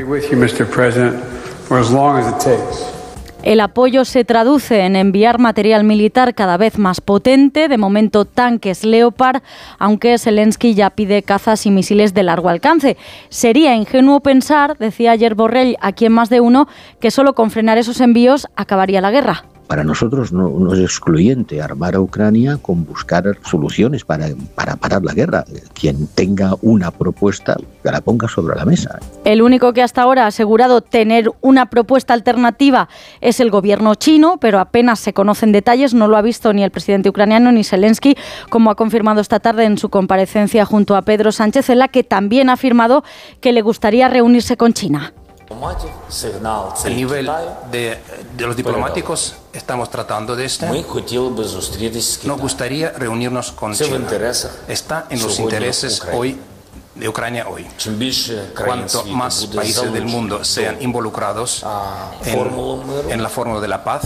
[3.42, 8.84] El apoyo se traduce en enviar material militar cada vez más potente, de momento tanques
[8.84, 9.42] Leopard,
[9.80, 12.96] aunque Zelensky ya pide cazas y misiles de largo alcance.
[13.30, 16.68] Sería ingenuo pensar, decía ayer Borrell aquí en más de uno,
[17.00, 19.44] que solo con frenar esos envíos acabaría la guerra.
[19.72, 25.14] Para nosotros no, es excluyente armar a Ucrania con buscar soluciones para, para parar la
[25.14, 25.46] guerra.
[25.72, 28.98] Quien tenga una propuesta, la ponga sobre la mesa.
[29.24, 32.90] El único que hasta ahora ha asegurado tener una propuesta alternativa
[33.22, 35.94] es el gobierno chino, pero apenas se conocen detalles.
[35.94, 38.14] No lo ha visto ni el presidente ucraniano ni Zelensky,
[38.50, 42.04] como ha confirmado esta tarde en su comparecencia junto a Pedro Sánchez, en la que
[42.04, 43.04] también ha afirmado
[43.40, 45.14] que le gustaría reunirse con China.
[46.84, 47.30] A nivel
[47.70, 47.98] de,
[48.38, 50.66] los diplomáticos estamos tratando de esto.
[52.24, 54.08] Nos gustaría reunirnos con China.
[54.68, 56.38] Está en los intereses hoy
[56.94, 57.66] de Ucrania hoy.
[58.64, 61.64] Cuanto más países del mundo sean involucrados
[62.24, 64.02] en, en la fórmula de la paz,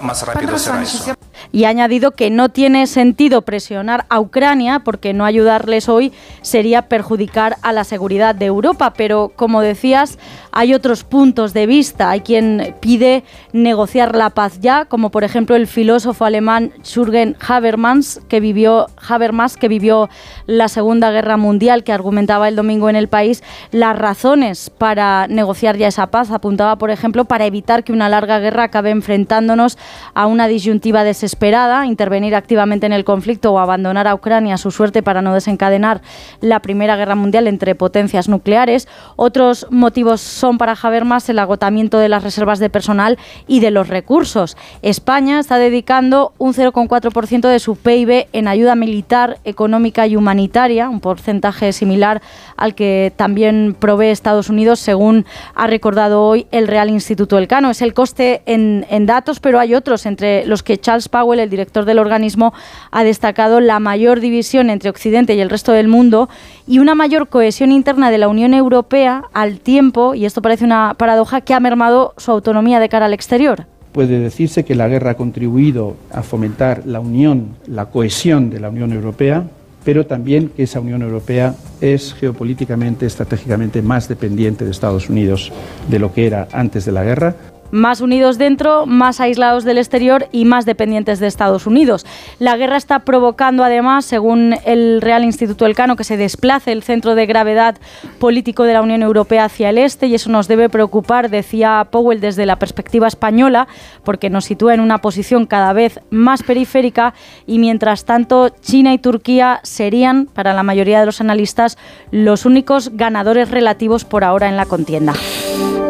[0.00, 1.14] más rápido será eso
[1.52, 6.82] y ha añadido que no tiene sentido presionar a Ucrania porque no ayudarles hoy sería
[6.82, 8.92] perjudicar a la seguridad de Europa.
[8.96, 10.18] Pero como decías,
[10.52, 12.10] hay otros puntos de vista.
[12.10, 18.20] Hay quien pide negociar la paz ya, como por ejemplo el filósofo alemán Jürgen Habermas,
[18.28, 20.08] que vivió, Habermas, que vivió
[20.46, 25.76] la Segunda Guerra Mundial, que argumentaba el domingo en el país las razones para negociar
[25.76, 26.30] ya esa paz.
[26.30, 29.78] Apuntaba, por ejemplo, para evitar que una larga guerra acabe enfrentándonos
[30.14, 34.58] a una disyuntiva desesperada esperada, intervenir activamente en el conflicto o abandonar a Ucrania a
[34.58, 36.00] su suerte para no desencadenar
[36.40, 38.88] la Primera Guerra Mundial entre potencias nucleares.
[39.16, 43.88] Otros motivos son para Habermas el agotamiento de las reservas de personal y de los
[43.88, 44.56] recursos.
[44.82, 51.00] España está dedicando un 0,4% de su PIB en ayuda militar, económica y humanitaria, un
[51.00, 52.20] porcentaje similar
[52.56, 55.24] al que también provee Estados Unidos, según
[55.54, 57.70] ha recordado hoy el Real Instituto Elcano.
[57.70, 61.50] Es el coste en, en datos, pero hay otros, entre los que Charles Powell el
[61.50, 62.52] director del organismo,
[62.92, 66.28] ha destacado la mayor división entre Occidente y el resto del mundo
[66.66, 70.94] y una mayor cohesión interna de la Unión Europea al tiempo, y esto parece una
[70.96, 73.66] paradoja, que ha mermado su autonomía de cara al exterior.
[73.92, 78.68] Puede decirse que la guerra ha contribuido a fomentar la unión, la cohesión de la
[78.68, 79.42] Unión Europea,
[79.84, 85.50] pero también que esa Unión Europea es geopolíticamente, estratégicamente más dependiente de Estados Unidos
[85.88, 87.34] de lo que era antes de la guerra
[87.70, 92.06] más unidos dentro, más aislados del exterior y más dependientes de Estados Unidos.
[92.38, 97.14] La guerra está provocando además, según el Real Instituto Elcano, que se desplace el centro
[97.14, 97.76] de gravedad
[98.18, 102.20] político de la Unión Europea hacia el este y eso nos debe preocupar, decía Powell,
[102.20, 103.68] desde la perspectiva española,
[104.04, 107.14] porque nos sitúa en una posición cada vez más periférica
[107.46, 111.78] y mientras tanto China y Turquía serían, para la mayoría de los analistas,
[112.10, 115.14] los únicos ganadores relativos por ahora en la contienda.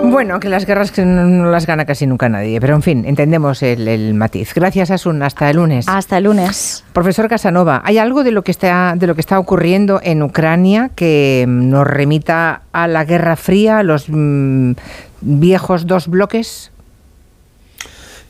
[0.04, 3.62] Bueno, que las guerras que no, las gana casi nunca nadie, pero en fin, entendemos
[3.62, 4.54] el, matiz.
[4.54, 5.22] Gracias, Asun.
[5.22, 5.86] Hasta el lunes.
[5.88, 6.84] Hasta el lunes.
[6.92, 10.90] Profesor Casanova, ¿hay algo de lo que está, de lo que está ocurriendo en Ucrania
[10.94, 14.72] que nos remita a la Guerra Fría, a los mm,
[15.20, 16.72] viejos dos bloques?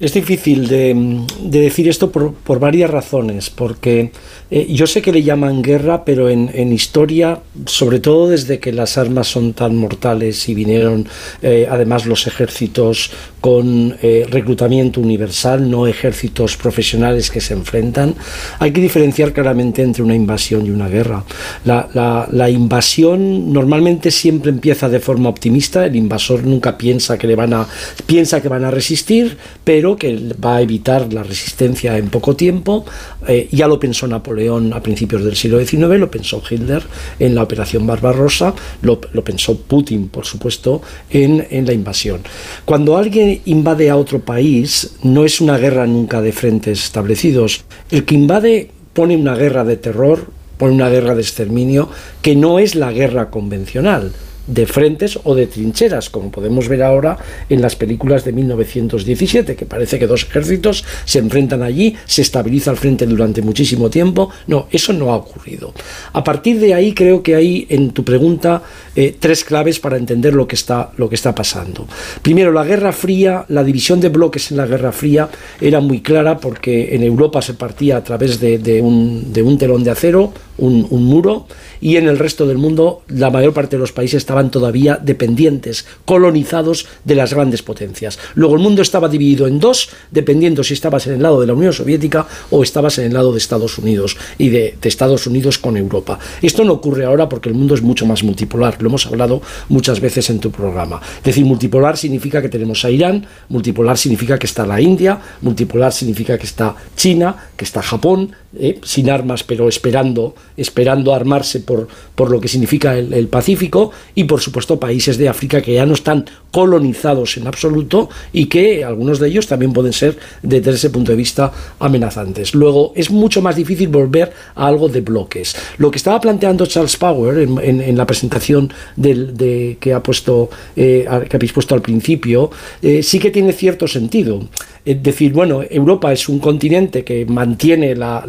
[0.01, 0.95] Es difícil de,
[1.43, 4.13] decir esto por, varias razones, porque
[4.49, 8.97] eh, yo sé que le llaman guerra, pero en, historia, sobre todo desde que las
[8.97, 11.09] armas son tan mortales y vinieron
[11.43, 13.11] eh, además los ejércitos
[13.41, 18.15] con eh, reclutamiento universal, no ejércitos profesionales que se enfrentan,
[18.59, 21.25] hay que diferenciar claramente entre una invasión y una guerra.
[21.65, 27.37] La, la invasión normalmente siempre empieza de forma optimista, el invasor nunca piensa que le
[27.37, 27.67] van a,
[28.07, 32.35] piensa que van a resistir, pero pero que va a evitar la resistencia en poco
[32.35, 32.85] tiempo.
[33.27, 36.83] Eh, ya lo pensó Napoleón a principios del siglo XIX, lo pensó Hitler
[37.19, 42.21] en la Operación Barbarossa, lo, lo pensó Putin, por supuesto, en, en la invasión.
[42.65, 47.65] Cuando alguien invade a otro país, no es una guerra nunca de frentes establecidos.
[47.91, 51.89] El que invade pone una guerra de terror, pone una guerra de exterminio,
[52.23, 54.13] que no es la guerra convencional
[54.49, 57.19] de frentes o de trincheras, como podemos ver ahora
[57.49, 62.71] en las películas de 1917, que parece que dos ejércitos se enfrentan allí, se estabiliza
[62.73, 64.31] el frente durante muchísimo tiempo.
[64.47, 65.73] No, eso no ha ocurrido.
[66.13, 68.63] A partir de ahí creo que hay en tu pregunta
[69.01, 71.87] eh, tres claves para entender lo que, está, lo que está pasando.
[72.21, 75.29] Primero, la Guerra Fría, la división de bloques en la Guerra Fría
[75.61, 79.85] era muy clara porque en Europa se partía a través de, un, de un telón
[79.85, 81.47] de acero, un, un muro,
[81.81, 85.87] y en el resto del mundo la mayor parte de los países estaban todavía dependientes,
[86.05, 88.19] colonizados de las grandes potencias.
[88.35, 91.55] Luego el mundo estaba dividido en dos, dependiendo si estabas en el lado de la
[91.55, 95.77] Unión Soviética o estabas en el lado de Estados Unidos y de, Estados Unidos con
[95.77, 96.19] Europa.
[96.41, 100.31] Esto no ocurre ahora porque el mundo es mucho más multipolar, hemos hablado muchas veces
[100.31, 101.01] en tu programa.
[101.19, 105.93] Es decir, multipolar significa que tenemos a Irán, multipolar significa que está la India, multipolar
[105.93, 111.87] significa que está China, que está Japón, eh, sin armas pero esperando, esperando armarse por,
[112.15, 115.93] por lo que significa el, Pacífico y por supuesto países de África que ya no
[115.93, 121.13] están colonizados en absoluto y que algunos de ellos también pueden ser desde ese punto
[121.13, 122.55] de vista amenazantes.
[122.55, 125.55] Luego es mucho más difícil volver a algo de bloques.
[125.77, 131.37] Lo que estaba planteando Charles Power en, la presentación de, que, ha puesto, eh, que
[131.37, 132.51] habéis puesto al principio
[132.83, 134.49] eh, sí que tiene cierto sentido.
[134.85, 138.25] Es decir, bueno, Europa es un continente que mantiene la,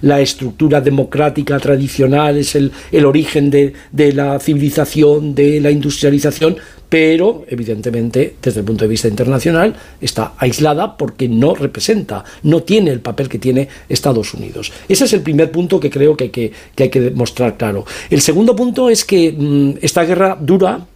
[0.00, 6.56] la, estructura democrática tradicional, es el, el origen de, de la civilización, de la industrialización,
[6.92, 12.90] pero evidentemente desde el punto de vista internacional está aislada porque no representa, no tiene
[12.90, 14.70] el papel que tiene Estados Unidos.
[14.86, 17.86] Ese es el primer punto que creo que hay que, que, mostrar claro.
[18.10, 20.86] El segundo punto es que mm, esta guerra dura,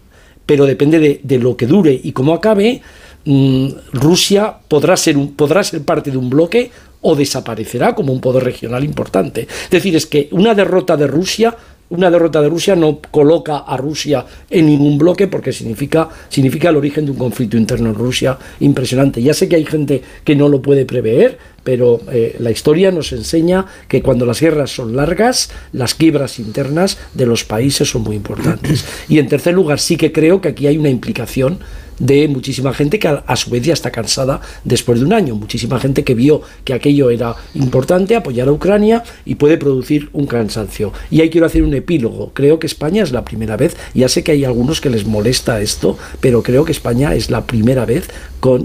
[0.45, 2.83] pero depende de, lo que dure y cómo acabe,
[3.27, 8.45] Mm, Rusia podrá ser, podrá ser parte de un bloque o desaparecerá como un poder
[8.45, 9.49] regional importante.
[9.65, 11.57] Es decir, es que una derrota de Rusia
[11.91, 16.77] una derrota de Rusia no coloca a Rusia en ningún bloque porque significa, significa el
[16.77, 19.23] origen de un conflicto interno en Rusia impresionante.
[19.23, 23.13] Ya sé que hay gente que no lo puede prever, pero eh, la historia nos
[23.13, 28.17] enseña que cuando las guerras son largas, las quiebras internas de los países son muy
[28.17, 28.85] importantes.
[29.09, 31.59] Y en tercer lugar, sí que creo que aquí hay una implicación
[31.99, 35.35] de muchísima gente que a, su vez ya está cansada después de un año.
[35.35, 40.27] Muchísima gente que vio que aquello era importante, apoyar a Ucrania y puede producir un
[40.27, 40.93] cansancio.
[41.11, 42.33] Y ahí quiero hacer un epílogo.
[42.35, 45.61] Creo que España es la primera vez, ya sé que hay algunos que les molesta
[45.61, 48.09] esto, pero creo que España es la primera vez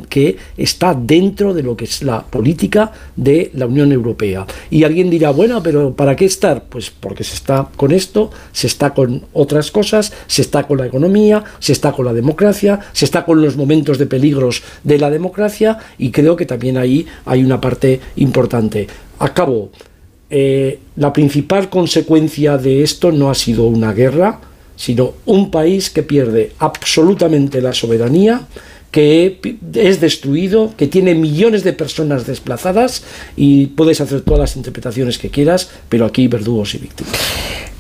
[0.10, 4.45] que está dentro de lo que es la política de la Unión Europea.
[4.69, 6.66] Y alguien dirá, bueno, pero ¿para qué estar?
[6.66, 10.88] Pues porque se está con esto, se está con otras cosas, se está con la
[10.88, 15.10] economía, se está con la democracia, se está con los momentos de peligros de la
[15.10, 18.88] democracia y creo que también ahí hay una parte importante.
[19.19, 19.72] Acabo.
[20.34, 24.40] Eh, la principal consecuencia de esto no ha sido una guerra,
[24.77, 28.48] sino un país que pierde absolutamente la soberanía,
[28.92, 29.40] que
[29.74, 33.03] es destruido, que tiene millones de personas desplazadas
[33.36, 37.14] y puedes hacer todas las interpretaciones que quieras, pero aquí verdugos y víctimas.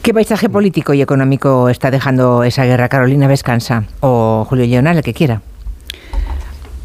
[0.01, 5.03] ¿Qué paisaje político y económico está dejando esa guerra Carolina Vescansa o Julio Leonel, el
[5.03, 5.43] que quiera?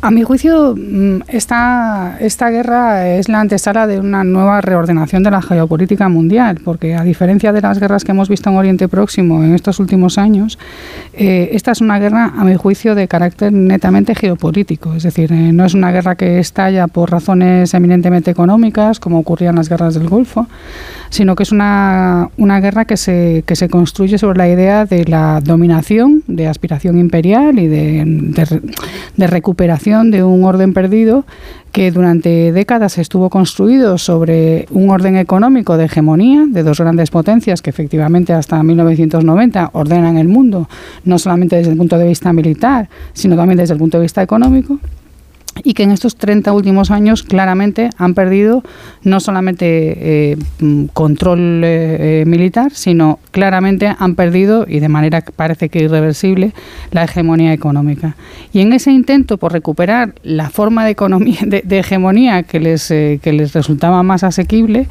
[0.07, 5.33] A mi juicio, mm, esta, esta guerra es la antesala de una nueva reordenación de
[5.33, 9.43] la geopolítica mundial, porque a diferencia de las guerras que hemos visto en Oriente Próximo
[9.43, 10.61] en estos últimos años,
[11.13, 14.95] eh, esta es una guerra, a mi juicio, de carácter netamente geopolítico.
[14.95, 19.57] Es decir, eh, no es una guerra que estalla por razones eminentemente económicas, como ocurrían
[19.57, 20.47] las guerras del Golfo,
[21.11, 25.05] sino que es una, una guerra que se, que se construye sobre la idea de
[25.05, 28.47] la dominación, de aspiración imperial y de,
[29.17, 31.25] de recuperación de un orden perdido
[31.73, 37.61] que durante décadas estuvo construido sobre un orden económico de hegemonía de dos grandes potencias
[37.61, 40.69] que efectivamente hasta 1990 ordenan el mundo,
[41.05, 44.23] no solamente desde el punto de vista militar, sino también desde el punto de vista
[44.23, 44.79] económico
[45.65, 48.63] y que en estos 30 últimos años claramente han perdido
[49.03, 49.67] no solamente
[50.33, 50.37] eh,
[50.93, 56.53] control eh, eh, militar, sino claramente han perdido, y de manera que parece que irreversible,
[56.91, 58.17] la hegemonía económica.
[58.53, 63.33] Y en ese intento por recuperar la forma de, economía, de, hegemonía que les, que
[63.33, 64.89] les resultaba más asequible,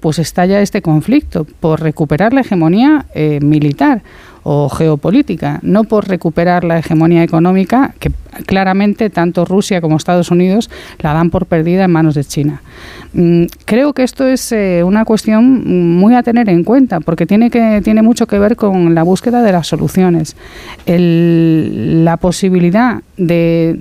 [0.00, 3.06] pues estalla este conflicto por recuperar la hegemonía
[3.40, 4.02] militar
[4.44, 8.12] o geopolítica, no por recuperar la hegemonía económica que
[8.46, 12.60] claramente tanto Rusia como Estados Unidos la dan por perdida en manos de China.
[13.14, 17.48] Mm, creo que esto es eh, una cuestión muy a tener en cuenta porque tiene,
[17.48, 20.36] que, tiene mucho que ver con la búsqueda de las soluciones.
[20.86, 23.76] la posibilidad de,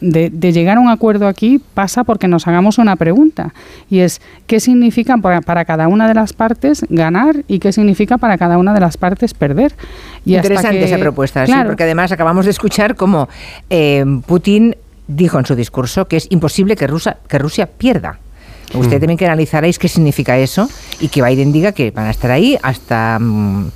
[0.00, 3.54] de, llegar a un acuerdo aquí pasa porque nos hagamos una pregunta
[3.88, 8.18] y es ¿qué significa para, para cada una de las partes ganar y qué significa
[8.18, 9.53] para cada una de las partes perder?
[10.24, 13.28] Y Interesante esa propuesta, sí, porque además acabamos de escuchar cómo
[13.68, 14.76] eh, Putin
[15.06, 18.18] dijo en su discurso que es imposible que Rusia, que Rusia pierda.
[18.72, 19.00] Usted mm.
[19.00, 20.68] también que analizaréis qué significa eso
[21.00, 23.70] y que Biden diga que van a estar ahí hasta, mm,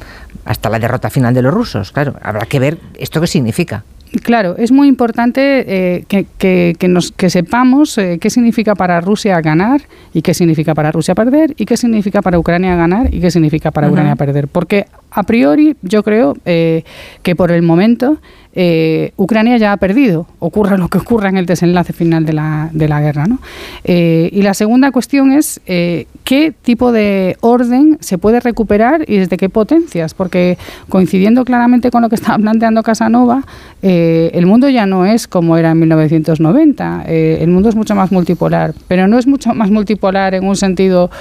[0.45, 1.93] hasta la derrota final de los rusos.
[1.93, 3.85] Claro, habrá que ver esto qué significa.
[4.23, 9.83] Claro, es muy importante eh, que, nos, que sepamos eh, qué significa para Rusia ganar
[10.15, 13.71] y qué significa para Rusia perder y qué significa para Ucrania ganar y qué significa
[13.71, 14.49] para Ucrania perder.
[14.49, 16.85] Porque a priori yo creo eh,
[17.23, 18.19] que por el momento
[18.61, 23.01] eh, Ucrania ya ha perdido, ocurra lo que ocurra en el desenlace final de la,
[23.01, 23.27] guerra.
[23.27, 23.39] ¿no?
[23.85, 29.37] Eh, y la segunda cuestión es qué tipo de orden se puede recuperar y desde
[29.37, 33.45] qué potencias, porque coincidiendo claramente con lo que estaba planteando Casanova,
[33.81, 38.75] el mundo ya no es como era en 1990, el mundo es mucho más multipolar,
[38.89, 41.13] pero no es mucho más multipolar en un sentido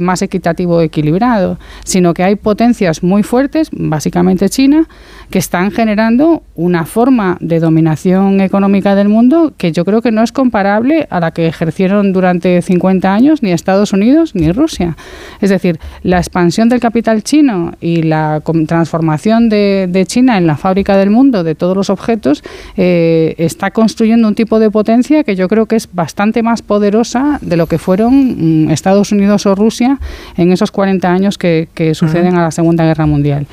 [0.00, 4.88] más equitativo equilibrado, sino que hay potencias muy fuertes, básicamente China,
[5.30, 10.22] que están generando una forma de dominación económica del mundo que yo creo que no
[10.22, 14.96] es comparable a la que ejercieron durante 50 años ni Estados Unidos ni Rusia.
[15.40, 20.96] Es decir, la expansión del capital chino y la transformación de, China en la fábrica
[20.96, 22.42] del mundo de todos los objetos
[22.76, 27.38] eh, está construyendo un tipo de potencia que yo creo que es bastante más poderosa
[27.40, 29.98] de lo que fueron mm, Estados Unidos o Rusia
[30.36, 33.46] en esos 40 años que, suceden a la Segunda Guerra Mundial.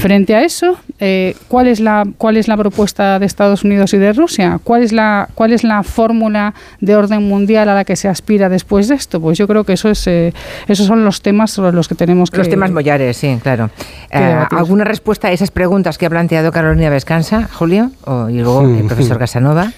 [0.00, 3.98] Frente a eso, eh, ¿cuál, es la, ¿cuál es la propuesta de Estados Unidos y
[3.98, 4.60] de Rusia?
[4.62, 8.48] ¿Cuál es la, cuál es la fórmula de orden mundial a la que se aspira
[8.48, 9.20] después de esto?
[9.20, 10.32] Pues yo creo que eso es, eh,
[10.68, 12.38] esos son los temas sobre los que tenemos que...
[12.38, 13.70] Los temas mollares, sí, claro.
[14.10, 17.90] Eh, ¿Alguna respuesta a esas preguntas que ha planteado Carolina Vescansa, Julio?
[18.28, 19.72] y luego el profesor Casanova.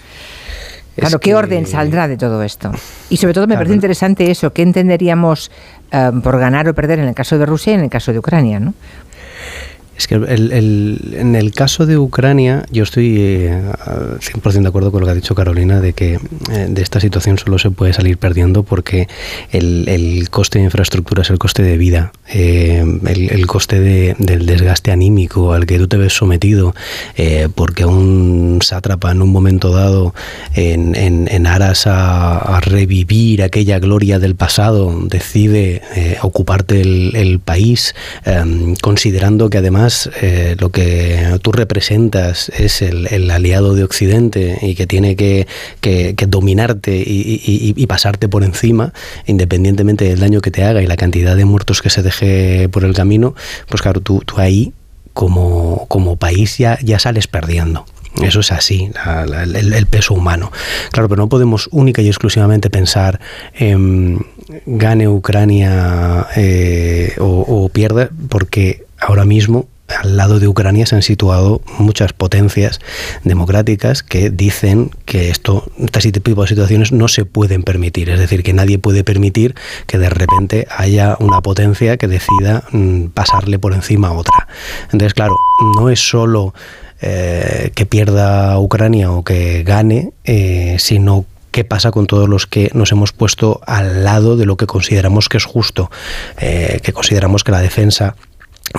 [0.97, 2.71] Claro, ¿qué orden saldrá de todo esto?
[3.11, 5.51] Y sobre todo me parece interesante eso, ¿qué entenderíamos
[6.23, 8.59] por ganar o perder en el caso de Rusia y en el caso de Ucrania?
[8.59, 8.73] ¿no?
[9.97, 15.07] Es que en el caso de Ucrania, yo estoy 100% eh, de acuerdo con lo
[15.07, 16.19] que ha dicho Carolina, de que
[16.53, 19.09] eh, de esta situación solo se puede salir perdiendo porque
[19.53, 25.55] el, coste de infraestructura es el coste de vida, eh, el, coste del desgaste anímico
[25.55, 26.75] al que tú te ves sometido,
[27.55, 30.15] porque un sátrapa en un momento dado,
[30.55, 35.83] en, aras a, revivir aquella gloria del pasado, decide
[36.23, 37.95] ocuparte el país,
[38.83, 39.86] considerando que además
[40.21, 45.47] eh, lo que tú representas es el, aliado de Occidente y que tiene que,
[46.27, 48.93] dominarte y, pasarte por encima,
[49.27, 52.85] independientemente del daño que te haga y la cantidad de muertos que se deje por
[52.85, 53.35] el camino,
[53.69, 54.73] pues claro, tú, ahí
[55.13, 57.87] como, como país ya, ya sales perdiendo.
[58.23, 60.51] Eso es así, el, peso humano.
[60.91, 63.21] Claro, pero no podemos única y exclusivamente pensar
[63.55, 64.25] en
[64.65, 71.03] gane Ucrania eh, o, o pierda, porque ahora mismo al lado de Ucrania se han
[71.03, 72.81] situado muchas potencias
[73.25, 78.11] democráticas que dicen que esto, este tipo de situaciones no se pueden permitir.
[78.11, 79.55] Es decir, que nadie puede permitir
[79.87, 84.49] que de repente haya una potencia que decida mm, pasarle por encima a otra.
[84.85, 85.37] Entonces, claro,
[85.77, 86.55] no es solo
[87.01, 92.71] eh, que pierda Ucrania o que gane, eh, sino qué pasa con todos los que
[92.75, 95.91] nos hemos puesto al lado de lo que consideramos que es justo,
[96.39, 98.15] eh, que consideramos que la defensa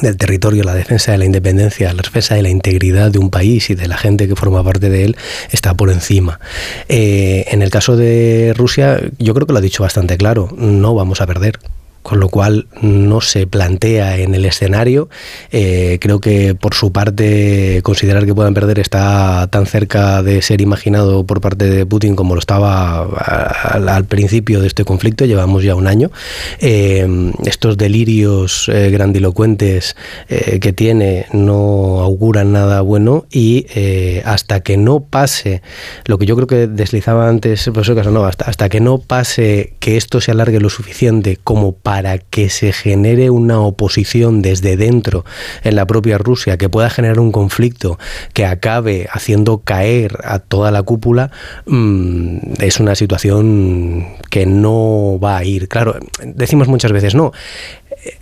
[0.01, 3.69] del territorio, la defensa de la independencia, la defensa de la integridad de un país
[3.69, 5.17] y de la gente que forma parte de él
[5.51, 6.39] está por encima.
[6.89, 10.93] Eh, en el caso de Rusia, yo creo que lo ha dicho bastante claro, no
[10.93, 11.59] vamos a perder
[12.07, 15.09] con lo cual no se plantea en el escenario.
[15.51, 20.61] Eh, creo que por su parte considerar que puedan perder está tan cerca de ser
[20.61, 25.75] imaginado por parte de Putin como lo estaba al, principio de este conflicto, llevamos ya
[25.75, 26.09] un año.
[26.61, 33.65] Eh, estos delirios eh, grandilocuentes que tiene no auguran nada bueno y
[34.23, 35.61] hasta que no pase,
[36.05, 39.73] lo que yo creo que deslizaba antes el profesor Casanova, hasta, hasta que no pase
[39.79, 44.77] que esto se alargue lo suficiente como para para que se genere una oposición desde
[44.77, 45.25] dentro
[45.63, 47.97] en la propia Rusia que pueda generar un conflicto
[48.33, 51.31] que acabe haciendo caer a toda la cúpula,
[51.65, 55.69] mm, es una situación que no va a ir.
[55.69, 57.31] Claro, decimos muchas veces, no,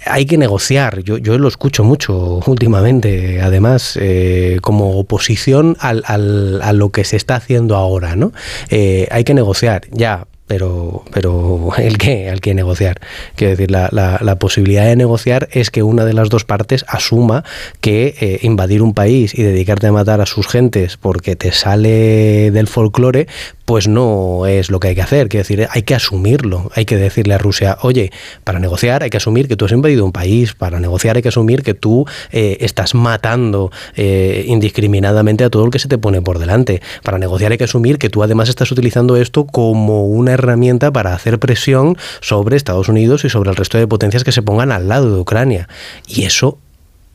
[0.06, 1.04] hay que negociar.
[1.04, 7.04] Yo, yo lo escucho mucho últimamente, además, eh, como oposición al, al, a lo que
[7.04, 8.32] se está haciendo ahora, ¿no?
[8.70, 12.30] Eh, hay que negociar, ya, pero, pero ¿el qué?
[12.30, 13.00] Al que negociar.
[13.36, 17.44] Quiero decir, la, la, posibilidad de negociar es que una de las dos partes asuma
[17.82, 22.52] que eh, invadir un país y dedicarte a matar a sus gentes porque te sale
[22.52, 23.28] del folclore,
[23.66, 25.28] pues no es lo que hay que hacer.
[25.28, 26.72] Quiero decir, hay que asumirlo.
[26.76, 28.12] Hay que decirle a Rusia, oye,
[28.44, 31.30] para negociar hay que asumir que tú has invadido un país, para negociar hay que
[31.30, 36.22] asumir que tú eh, estás matando eh, indiscriminadamente a todo el que se te pone
[36.22, 36.82] por delante.
[37.04, 41.14] Para negociar hay que asumir que tú además estás utilizando esto como una herramienta para
[41.14, 44.88] hacer presión sobre Estados Unidos y sobre el resto de potencias que se pongan al
[44.88, 45.68] lado de Ucrania.
[46.08, 46.60] Y eso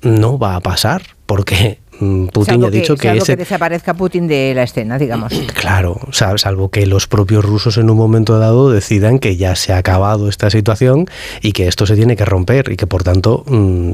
[0.03, 1.79] no va a pasar porque
[2.33, 3.33] Putin ya ha dicho que, ese...
[3.33, 5.33] que desaparezca Putin de la escena, digamos.
[5.61, 9.77] Claro, salvo que los propios rusos en un momento dado decidan que ya se ha
[9.77, 11.07] acabado esta situación
[11.43, 13.91] y que esto se tiene que romper y que por tanto mm,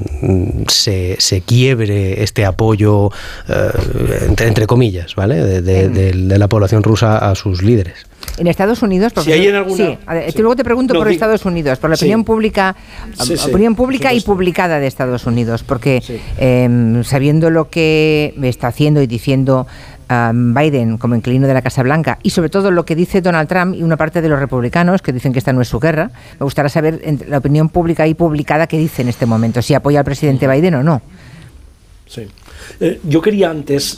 [0.69, 3.11] se, se, quiebre este apoyo,
[3.49, 5.43] eh, entre, comillas, ¿vale?
[5.43, 8.07] de la población rusa a sus líderes.
[8.39, 9.99] En Estados Unidos, porque sí,
[10.39, 12.77] luego te pregunto por Estados Unidos, por la opinión pública,
[13.47, 16.03] opinión pública y publicada de Estados Unidos, porque
[16.39, 19.67] em, sabiendo lo que está haciendo y diciendo
[20.09, 23.75] Biden como inquilino de la Casa Blanca y sobre todo lo que dice Donald Trump
[23.75, 26.45] y una parte de los republicanos que dicen que esta no es su guerra, me
[26.45, 30.05] gustaría saber la opinión pública y publicada que dice en este momento, si apoya al
[30.05, 31.03] presidente Biden o no.
[32.07, 32.23] Sí.
[32.79, 33.97] Eh, yo quería antes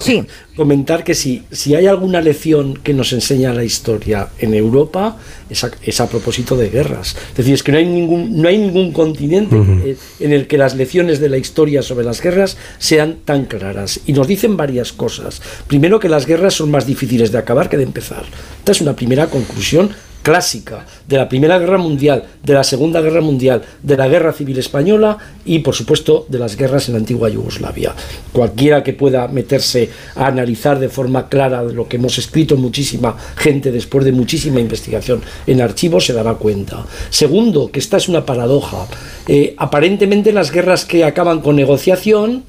[0.56, 5.18] comentar que si, si hay alguna lección que nos enseña la historia en Europa,
[5.50, 7.16] es a, propósito de guerras.
[7.30, 10.56] Es decir, es que no hay ningún, no hay ningún continente eh, en el que
[10.56, 14.00] las lecciones de la historia sobre las guerras sean tan claras.
[14.06, 15.42] Y nos dicen varias cosas.
[15.66, 18.24] Primero, que las guerras son más difíciles de acabar que de empezar.
[18.58, 19.90] Esta es una primera conclusión
[20.28, 24.58] clásica de la Primera Guerra Mundial, de la Segunda Guerra Mundial, de la Guerra Civil
[24.58, 25.16] Española
[25.46, 27.94] y, por supuesto, de las guerras en la antigua Yugoslavia.
[28.30, 33.72] Cualquiera que pueda meterse a analizar de forma clara lo que hemos escrito muchísima gente
[33.72, 36.84] después de muchísima investigación en archivos se dará cuenta.
[37.08, 38.86] Segundo, que esta es una paradoja.
[39.26, 42.44] Eh, aparentemente las guerras que acaban con negociación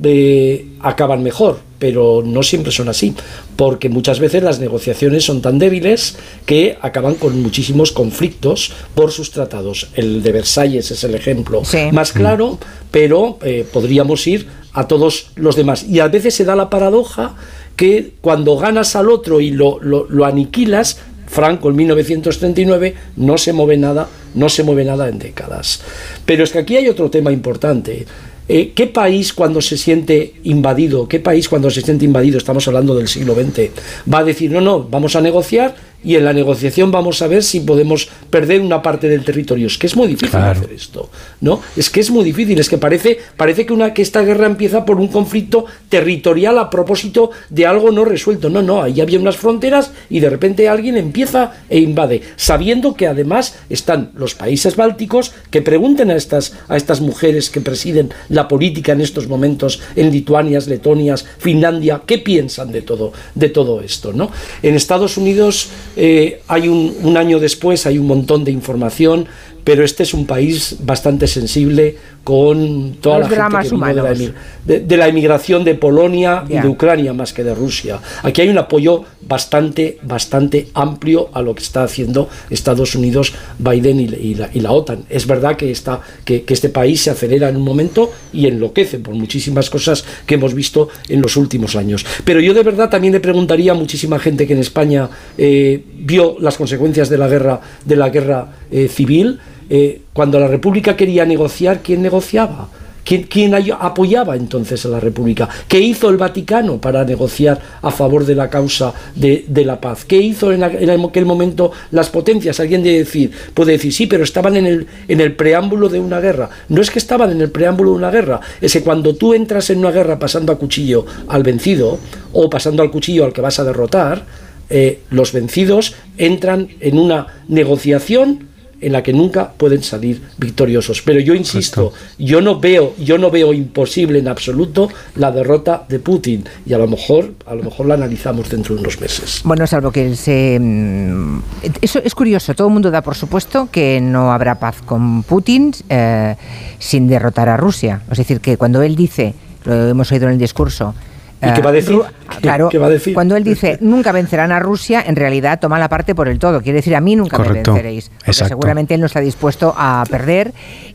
[0.00, 3.14] eh, acaban mejor pero no siempre son así,
[3.56, 9.30] porque muchas veces las negociaciones son tan débiles que acaban con muchísimos conflictos por sus
[9.30, 9.88] tratados.
[9.94, 12.58] El de Versalles es el ejemplo más claro,
[12.90, 15.84] pero eh, podríamos ir a todos los demás.
[15.84, 17.34] Y a veces se da la paradoja
[17.76, 23.52] que cuando ganas al otro y lo, lo, lo aniquilas, Franco en 1939 no se
[23.52, 25.82] mueve nada, no se mueve nada en décadas.
[26.24, 28.06] Pero es que aquí hay otro tema importante.
[28.48, 32.94] Eh, ¿Qué país cuando se siente invadido, qué país cuando se siente invadido, estamos hablando
[32.94, 33.70] del siglo XX,
[34.12, 35.74] va a decir, no, no, vamos a negociar
[36.06, 39.66] y en la negociación vamos a ver si podemos perder una parte del territorio.
[39.66, 41.10] Es que es muy difícil hacer esto,
[41.40, 41.60] ¿no?
[41.76, 44.84] Es que es muy difícil, es que parece, parece que, una, que esta guerra empieza
[44.84, 48.48] por un conflicto territorial a propósito de algo no resuelto.
[48.48, 53.08] No, no, ahí había unas fronteras y de repente alguien empieza e invade, sabiendo que
[53.08, 58.46] además están los países bálticos que pregunten a estas, a estas mujeres que presiden la
[58.46, 64.12] política en estos momentos en Lituania, Letonia, Finlandia, ¿qué piensan de todo, de todo esto,
[64.12, 64.30] ¿no?
[64.62, 69.26] En Estados Unidos eh, hay un, un año después, hay un montón de información,
[69.66, 75.64] pero este es un país bastante sensible con toda la gente que de, la, emigración
[75.64, 77.98] de Polonia y de Ucrania más que de Rusia.
[78.22, 83.98] Aquí hay un apoyo bastante, bastante amplio a lo que está haciendo Estados Unidos, Biden
[83.98, 85.04] y, la, OTAN.
[85.10, 89.14] Es verdad que, está, que, este país se acelera en un momento y enloquece por
[89.14, 92.06] muchísimas cosas que hemos visto en los últimos años.
[92.24, 96.36] Pero yo de verdad también le preguntaría a muchísima gente que en España eh, vio
[96.38, 101.24] las consecuencias de la guerra, de la guerra eh, civil, eh, cuando la República quería
[101.24, 102.68] negociar, ¿quién negociaba?
[103.06, 105.48] ¿Quién, apoyaba entonces a la República?
[105.68, 110.04] ¿Qué hizo el Vaticano para negociar a favor de la causa de, la paz?
[110.04, 112.58] ¿Qué hizo en, aquel momento las potencias?
[112.58, 116.18] Alguien de decir, puede decir, sí, pero estaban en el, en el preámbulo de una
[116.18, 116.50] guerra.
[116.68, 119.70] No es que estaban en el preámbulo de una guerra, es que cuando tú entras
[119.70, 122.00] en una guerra pasando a cuchillo al vencido
[122.32, 124.24] o pasando al cuchillo al que vas a derrotar,
[124.68, 128.48] eh, los vencidos entran en una negociación
[128.80, 131.02] en la que nunca pueden salir victoriosos.
[131.02, 135.98] Pero yo insisto, yo no veo, yo no veo imposible en absoluto la derrota de
[135.98, 139.40] Putin y a lo mejor, a lo mejor la analizamos dentro de unos meses.
[139.44, 141.38] Bueno, salvo que se mm,
[141.80, 142.54] eso es curioso.
[142.54, 146.36] Todo el mundo da por supuesto que no habrá paz con Putin eh,
[146.78, 148.02] sin derrotar a Rusia.
[148.10, 150.94] Es decir, que cuando él dice, lo hemos oído en el discurso,
[151.42, 151.98] ¿Y qué va a decir?
[152.40, 153.14] claro, ¿Qué va a decir?
[153.14, 156.62] cuando él dice nunca vencerán a Rusia, en realidad toma la parte por el todo.
[156.62, 158.10] Quiere decir a mí nunca me venceréis.
[158.18, 160.52] Porque seguramente él no está dispuesto a perder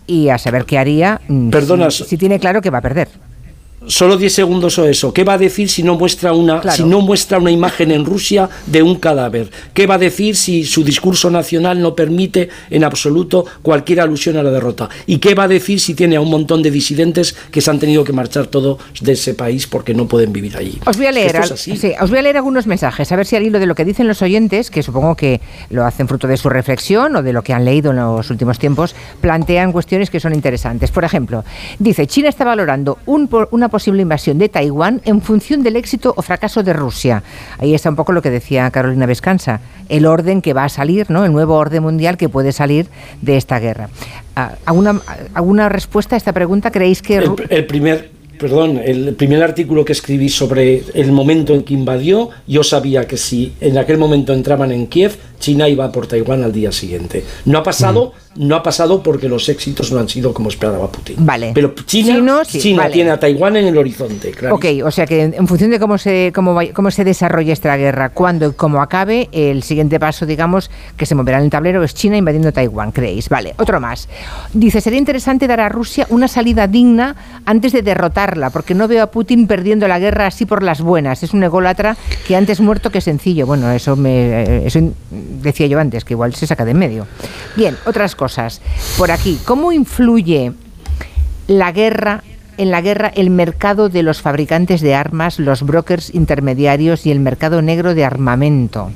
[0.08, 3.08] y a saber qué haría mm, Perdona, si tiene claro que va a perder
[3.88, 5.14] solo 10 segundos o eso.
[5.14, 8.50] ¿Qué va a decir si no muestra una si no muestra una imagen en Rusia
[8.68, 9.50] de un cadáver?
[9.74, 14.44] ¿Qué va a decir si su discurso nacional no permite en absoluto cualquier alusión a
[14.44, 14.90] la derrota?
[15.08, 17.80] ¿Y qué va a decir si tiene a un montón de disidentes que se han
[17.80, 20.80] tenido que marchar todos de ese país porque no pueden vivir allí?
[20.86, 23.60] Os voy a leer, os voy a leer algunos mensajes, a ver si al hilo
[23.60, 27.16] de lo que dicen los oyentes, que supongo que lo hacen fruto de su reflexión
[27.16, 30.92] o de lo que han leído en los últimos tiempos, plantean cuestiones que son interesantes.
[30.92, 31.44] Por ejemplo,
[31.80, 36.22] dice, China está valorando un, una posible invasión de Taiwán en función del éxito o
[36.22, 37.24] fracaso de Rusia.
[37.58, 41.10] Ahí está un poco lo que decía Carolina Vescanza, el orden que va a salir,
[41.10, 41.26] ¿no?
[41.26, 42.86] el nuevo orden mundial que puede salir
[43.22, 43.90] de esta guerra.
[44.36, 45.02] Ah, ¿Alguna,
[45.34, 46.70] alguna respuesta a esta pregunta?
[46.70, 47.18] ¿Creéis que...
[47.50, 52.64] el primer perdón, el primer artículo que escribí sobre el momento en que invadió, yo
[52.64, 56.72] sabía que si en aquel momento entraban en Kiev, China iba por Taiwán al día
[56.72, 57.26] siguiente.
[57.46, 58.48] No ha pasado, mm.
[58.48, 61.18] no ha pasado porque los éxitos no han sido como esperaba Putin.
[61.20, 61.52] Vale.
[61.54, 64.56] Pero China, China tiene a Taiwán en el horizonte, claro.
[64.56, 68.10] Ok, o sea que en función de cómo se, cómo, cómo se desarrolle esta guerra,
[68.10, 71.94] cuándo y cómo acabe, el siguiente paso, digamos, que se moverá en el tablero es
[71.94, 73.28] China invadiendo Taiwán, ¿creéis?
[73.28, 74.08] Vale, otro más.
[74.54, 79.04] Dice, sería interesante dar a Rusia una salida digna antes de derrotarla, porque no veo
[79.04, 81.24] a Putin perdiendo la guerra así por las buenas.
[81.24, 81.98] Es un ególatra
[82.28, 83.48] que antes muerto que sencillo.
[83.48, 84.66] Bueno, eso me...
[84.68, 84.80] Eso
[85.32, 87.08] decía yo antes, que igual se saca de en medio.
[87.56, 88.62] Bien, otras cosas.
[88.98, 90.54] Por aquí, ¿cómo influye
[91.48, 92.24] la guerra
[92.58, 97.20] en la guerra el mercado de los fabricantes de armas, los brokers intermediarios y el
[97.20, 98.92] mercado negro de armamento.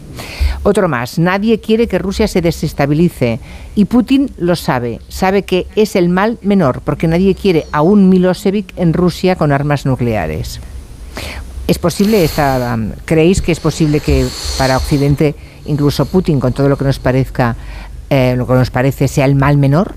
[0.62, 3.40] Otro más, nadie quiere que Rusia se desestabilice
[3.76, 8.10] y Putin lo sabe, sabe que es el mal menor porque nadie quiere a un
[8.10, 10.60] Milosevic en Rusia con armas nucleares.
[11.68, 14.28] ¿Es posible esta, creéis que es posible que
[14.60, 15.34] para Occidente
[15.66, 17.56] incluso Putin, con todo lo que nos parezca,
[18.10, 19.96] eh, lo que nos parece, sea el mal menor?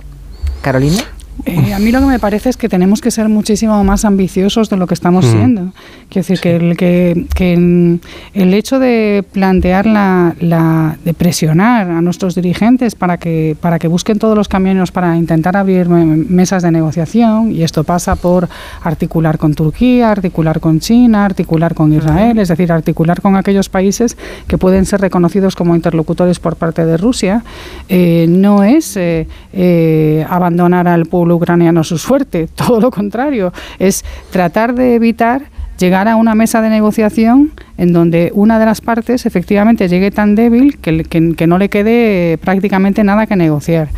[0.62, 1.04] Carolina.
[1.48, 4.68] Eh, a mí lo que me parece es que tenemos que ser muchísimo más ambiciosos
[4.68, 5.72] de lo que estamos siendo.
[6.10, 7.98] Quiero decir que el, que,
[8.34, 14.18] el hecho de plantear la, de presionar a nuestros dirigentes para que para que busquen
[14.18, 18.48] todos los caminos para intentar abrir mesas de negociación y esto pasa por
[18.82, 24.18] articular con Turquía, articular con China, articular con Israel, es decir, articular con aquellos países
[24.46, 27.42] que pueden ser reconocidos como interlocutores por parte de Rusia,
[27.88, 34.74] eh, no es eh, abandonar al pueblo ucraniano su suerte, todo lo contrario, es tratar
[34.74, 35.42] de evitar
[35.78, 40.34] llegar a una mesa de negociación en donde una de las partes efectivamente llegue tan
[40.34, 43.88] débil que, que, no le quede prácticamente nada que negociar.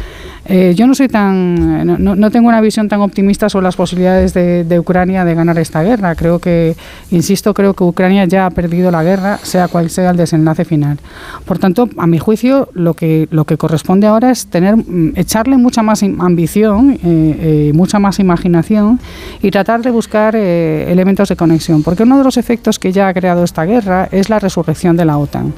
[0.47, 4.35] Eh, yo no soy tan, no, no, tengo una visión tan optimista sobre las posibilidades
[4.35, 6.15] de, de, Ucrania de ganar esta guerra.
[6.15, 6.77] Creo que,
[7.11, 10.99] insisto, creo que Ucrania ya ha perdido la guerra, sea cual sea el desenlace final.
[11.45, 15.57] Por tanto, a mi juicio, lo que lo que corresponde ahora es tener, mm, echarle
[15.57, 18.99] mucha más ambición, eh, eh, mucha más imaginación
[19.43, 23.15] y tratar de buscar elementos de conexión, porque uno de los efectos que ya ha
[23.15, 25.53] creado esta guerra es la resurrección de la OTAN,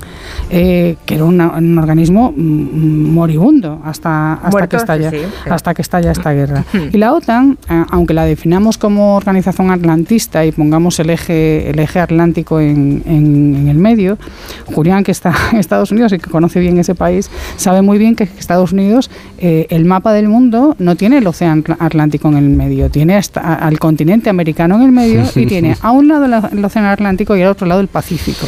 [0.48, 5.12] que era un organismo mm, mm, moribundo hasta hasta que estalla,
[5.50, 6.64] hasta que estalla esta guerra.
[6.92, 11.78] Y la OTAN, eh, aunque la definamos como organización atlantista y pongamos el eje, el
[11.78, 14.18] eje atlántico en, en, el medio,
[14.66, 18.16] Julián, que está en Estados Unidos y que conoce bien ese país, sabe muy bien
[18.16, 22.48] que Estados Unidos, eh, el mapa del mundo no tiene el océano Atlántico en el
[22.48, 26.64] medio, tiene hasta, al continente americano en el medio y tiene a un lado el
[26.64, 28.46] océano Atlántico y al otro lado el Pacífico.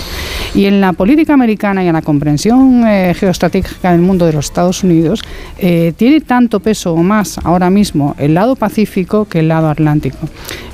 [0.54, 4.46] Y en la política americana y en la comprensión eh, geoestratégica del mundo de los
[4.46, 5.22] Estados Unidos,
[5.96, 10.18] tiene tanto peso o más ahora mismo el lado Pacífico que el lado Atlántico.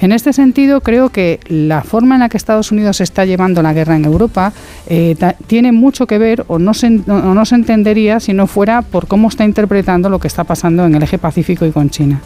[0.00, 3.72] En este sentido, creo que la forma en la que Estados Unidos está llevando la
[3.72, 4.52] guerra en Europa
[4.88, 5.14] eh,
[5.46, 9.28] tiene mucho que ver o no, se, no se entendería si no fuera por cómo
[9.28, 12.20] está interpretando lo que está pasando en el eje Pacífico y con China.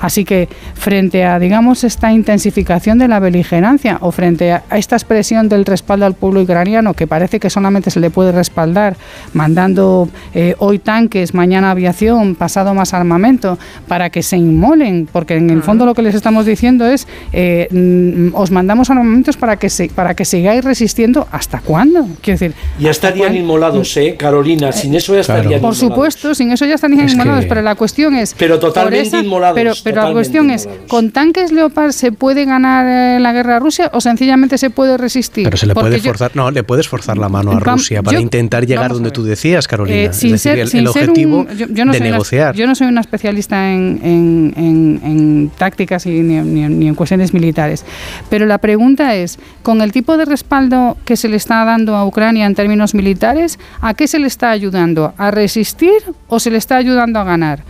[0.00, 5.48] Así que frente a, digamos, esta intensificación de la beligerancia o frente a esta expresión
[5.48, 8.96] del respaldo al pueblo ucraniano, que parece que solamente se le puede respaldar
[9.32, 13.58] mandando eh, hoy tanques, mañana aviación, pasado más armamento
[13.88, 17.68] para que se inmolen, porque en el fondo lo que les estamos diciendo es eh,
[17.70, 22.06] mm, os mandamos armamentos para que se, para que sigáis resistiendo hasta cuándo.
[22.20, 24.72] Quiero decir, ya estarían inmolados, ¿eh, Carolina?
[24.72, 28.34] Sin eso ya estarían Por supuesto, sin eso ya estarían inmolados, pero la cuestión es
[28.38, 29.54] Pero totalmente inmolados.
[29.54, 33.58] Pero, pero la cuestión es, ¿con tanques Leopard se puede ganar eh, la guerra a
[33.58, 35.44] Rusia o sencillamente se puede resistir?
[35.44, 38.66] Pero se le puede forzar, no, le puedes forzar la mano a Rusia para intentar
[38.66, 39.96] llegar donde tú decías, Carolina.
[39.96, 42.49] Eh, es decir, el, objetivo de negociar.
[42.54, 47.84] Yo no soy una especialista en, tácticas y ni, en cuestiones militares,
[48.28, 52.06] pero la pregunta es, con el tipo de respaldo que se le está dando a
[52.06, 55.14] Ucrania en términos militares, ¿a qué se le está ayudando?
[55.16, 57.60] ¿A resistir o se le está ayudando a ganar?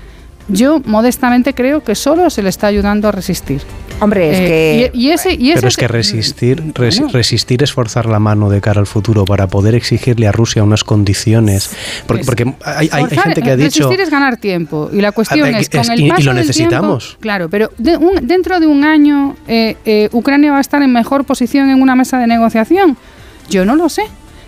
[0.48, 3.62] Yo modestamente creo que solo se le está ayudando a resistir.
[4.00, 4.98] Hombre, es eh, que...
[4.98, 6.72] Y, ese, Pero es que resistir,
[7.12, 10.84] resistir es forzar la mano de cara al futuro para poder exigirle a Rusia unas
[10.84, 11.70] condiciones.
[12.06, 13.84] Porque, porque hay, gente que ha dicho...
[13.84, 14.90] Resistir es ganar tiempo.
[14.92, 17.16] Y la cuestión es, con el paso y lo necesitamos.
[17.20, 21.70] claro, pero dentro de un año eh, eh, Ucrania va a estar en mejor posición
[21.70, 22.96] en una mesa de negociación.
[23.48, 24.04] Yo no lo sé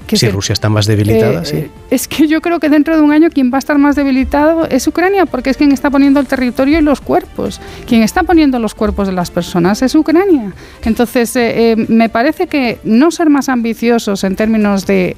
[0.09, 1.71] si Rusia está más debilitada, eh, sí.
[1.91, 4.67] Es que yo creo que dentro de un año quien va a estar más debilitado
[4.69, 7.61] es Ucrania, porque es quien está poniendo el territorio y los cuerpos.
[7.87, 10.53] Quien está poniendo los cuerpos de las personas es Ucrania.
[10.85, 15.17] Entonces, eh, eh, me parece que no ser más ambiciosos en términos de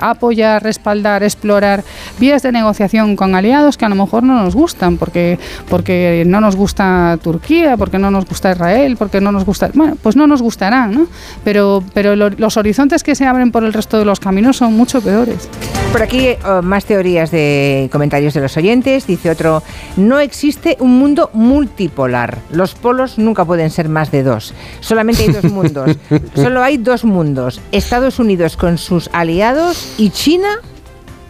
[0.00, 1.84] apoyar, respaldar, explorar
[2.18, 6.40] vías de negociación con aliados que a lo mejor no nos gustan, porque, porque no
[6.40, 9.70] nos gusta Turquía, porque no nos gusta Israel, porque no nos gusta...
[9.74, 11.06] Bueno, pues no nos gustarán, ¿no?
[11.44, 15.00] Pero, pero los horizontes que se abren por el resto de los caminos son mucho
[15.00, 15.48] peores.
[15.92, 19.06] Por aquí oh, más teorías de comentarios de los oyentes.
[19.06, 19.62] Dice otro,
[19.96, 22.38] no existe un mundo multipolar.
[22.52, 24.54] Los polos nunca pueden ser más de dos.
[24.80, 25.96] Solamente hay dos mundos.
[26.34, 27.60] Solo hay dos mundos.
[27.72, 30.60] Estados Unidos con sus aliados y China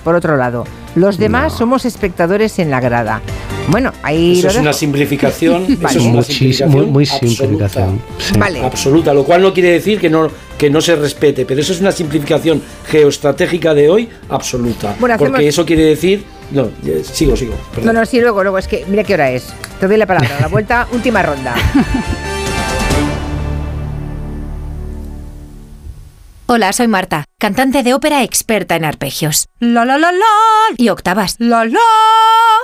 [0.05, 0.65] por otro lado.
[0.95, 3.21] Los demás somos espectadores en la grada.
[3.69, 8.01] Bueno, ahí eso es una simplificación, eso es una simplificación muy, simplificación.
[8.39, 8.65] Vale.
[8.65, 10.29] absoluta, lo cual no quiere decir que no
[10.59, 15.65] que no se respete, pero eso es una simplificación geoestratégica de hoy absoluta, porque eso
[15.65, 16.69] quiere decir no,
[17.05, 17.55] sigo, sigo.
[17.83, 19.55] No, no, sí, luego, luego, es que mira qué hora es.
[19.79, 21.55] Te doy la palabra, la vuelta, última ronda.
[26.47, 29.49] Hola, soy Marta, cantante de ópera experta en arpegios.
[29.59, 30.27] La la la la
[30.77, 31.37] y octavas.
[31.39, 31.79] La la.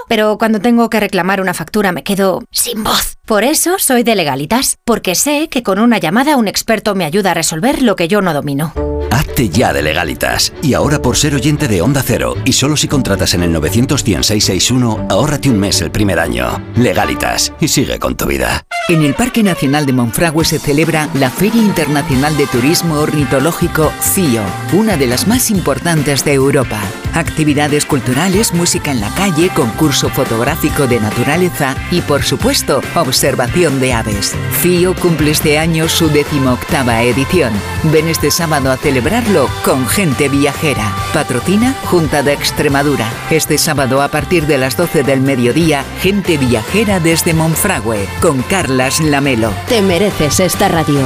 [0.07, 3.17] Pero cuando tengo que reclamar una factura me quedo sin voz.
[3.27, 7.33] Por eso soy de legalitas, porque sé que con una llamada un experto me ayuda
[7.33, 8.73] a resolver lo que yo no domino.
[9.11, 10.53] Hazte ya de legalitas.
[10.63, 15.07] Y ahora por ser oyente de Onda Cero y solo si contratas en el 91661,
[15.11, 16.63] ahórrate un mes el primer año.
[16.77, 18.65] Legalitas y sigue con tu vida.
[18.89, 24.43] En el Parque Nacional de Monfragüe se celebra la Feria Internacional de Turismo Ornitológico FIO,
[24.73, 26.81] una de las más importantes de Europa.
[27.15, 33.95] Actividades culturales, música en la calle, concurso fotográfico de naturaleza y por supuesto, observación de
[33.95, 34.35] aves.
[34.61, 37.53] FIO cumple este año su decimoctava edición.
[37.85, 40.91] Ven este sábado a celebrar celebrarlo con gente viajera.
[41.13, 43.07] Patrocina Junta de Extremadura.
[43.31, 49.01] Este sábado a partir de las 12 del mediodía, gente viajera desde Monfragüe con Carlas
[49.01, 49.53] Lamelo.
[49.69, 51.01] Te mereces esta radio.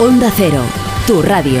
[0.00, 0.62] Onda Cero,
[1.06, 1.60] tu radio.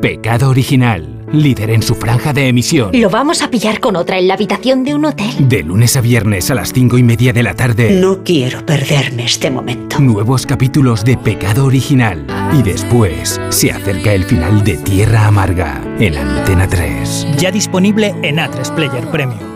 [0.00, 1.26] Pecado original.
[1.30, 2.92] Líder en su franja de emisión.
[2.94, 5.48] Lo vamos a pillar con otra en la habitación de un hotel.
[5.50, 8.00] De lunes a viernes a las 5 y media de la tarde.
[8.00, 10.00] No quiero perderme este momento.
[10.00, 12.26] Nuevos capítulos de Pecado original.
[12.58, 17.26] Y después se acerca el final de Tierra Amarga en Antena 3.
[17.36, 19.55] Ya disponible en A3 Player Premium.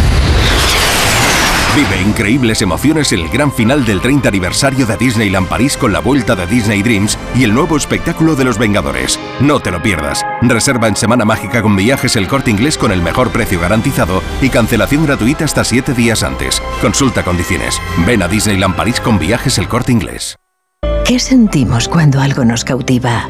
[1.73, 6.35] Vive increíbles emociones el gran final del 30 aniversario de Disneyland París con la vuelta
[6.35, 9.17] de Disney Dreams y el nuevo espectáculo de los Vengadores.
[9.39, 10.21] No te lo pierdas.
[10.41, 14.49] Reserva en Semana Mágica con viajes el corte inglés con el mejor precio garantizado y
[14.49, 16.61] cancelación gratuita hasta 7 días antes.
[16.81, 17.79] Consulta condiciones.
[18.05, 20.35] Ven a Disneyland París con viajes el corte inglés.
[21.05, 23.29] ¿Qué sentimos cuando algo nos cautiva?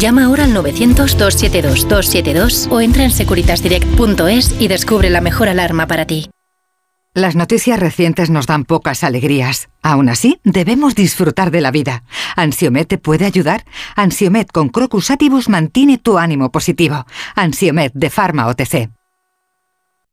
[0.00, 6.30] Llama ahora al 900-272-272 o entra en securitasdirect.es y descubre la mejor alarma para ti.
[7.12, 9.68] Las noticias recientes nos dan pocas alegrías.
[9.82, 12.02] Aún así, debemos disfrutar de la vida.
[12.34, 13.66] ¿Ansiomet te puede ayudar?
[13.94, 17.04] Ansiomet con Crocus Atibus mantiene tu ánimo positivo.
[17.34, 18.88] Ansiomet de Pharma OTC.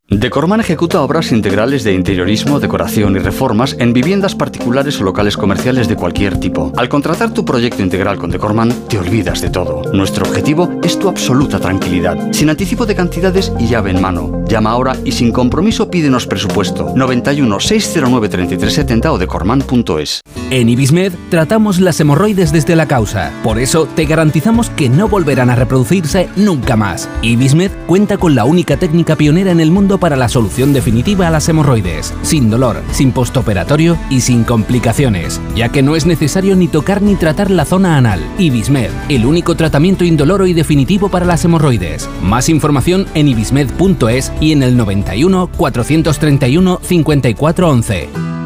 [0.10, 5.90] Decorman ejecuta obras integrales de interiorismo, decoración y reformas en viviendas particulares o locales comerciales
[5.90, 6.72] de cualquier tipo.
[6.78, 9.82] Al contratar tu proyecto integral con Decorman, te olvidas de todo.
[9.92, 14.46] Nuestro objetivo es tu absoluta tranquilidad, sin anticipo de cantidades y llave en mano.
[14.48, 16.94] Llama ahora y sin compromiso pídenos presupuesto.
[16.96, 20.22] 91 609 3370 o decorman.es.
[20.52, 23.34] En Ibismed tratamos las hemorroides desde la causa.
[23.44, 27.10] Por eso te garantizamos que no volverán a reproducirse nunca más.
[27.22, 31.32] Ibismed cuenta con la única técnica pionera en el mundo para la solución definitiva a
[31.32, 36.68] las hemorroides, sin dolor, sin postoperatorio y sin complicaciones, ya que no es necesario ni
[36.68, 38.22] tocar ni tratar la zona anal.
[38.38, 42.10] Ibismed, el único tratamiento indoloro y definitivo para las hemorroides.
[42.22, 48.37] Más información en ibismed.es y en el 91 431 5411.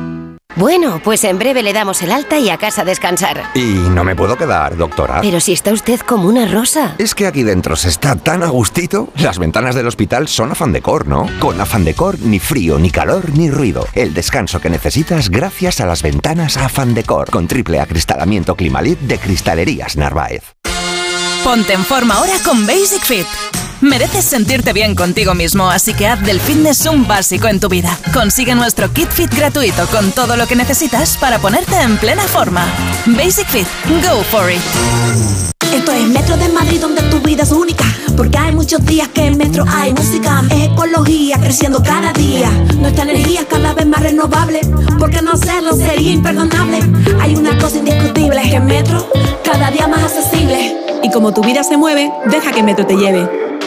[0.56, 3.52] Bueno, pues en breve le damos el alta y a casa a descansar.
[3.56, 5.22] Y no me puedo quedar, doctora.
[5.22, 6.96] Pero si está usted como una rosa.
[6.98, 9.10] Es que aquí dentro se está tan a gustito.
[9.18, 11.28] Las ventanas del hospital son afán decor, ¿no?
[11.40, 13.88] Con afán decor, ni frío, ni calor, ni ruido.
[13.94, 17.30] El descanso que necesitas gracias a las ventanas afán decor.
[17.30, 20.44] Con triple acristalamiento Climalit de Cristalerías Narváez.
[21.44, 23.61] Ponte en forma ahora con Basic Fit.
[23.82, 27.98] Mereces sentirte bien contigo mismo, así que haz del fitness un básico en tu vida.
[28.14, 32.64] Consigue nuestro kit fit gratuito con todo lo que necesitas para ponerte en plena forma.
[33.08, 33.66] Basic Fit,
[34.04, 34.62] go for it.
[35.74, 37.86] Esto es Metro de Madrid donde tu vida es única
[38.18, 43.04] Porque hay muchos días que en Metro hay música Es ecología creciendo cada día Nuestra
[43.04, 44.60] energía cada vez más renovable
[45.00, 46.80] Porque no hacerlo sería imperdonable
[47.22, 49.08] Hay una cosa indiscutible que Metro
[49.46, 53.51] cada día más accesible Y como tu vida se mueve, deja que Metro te lleve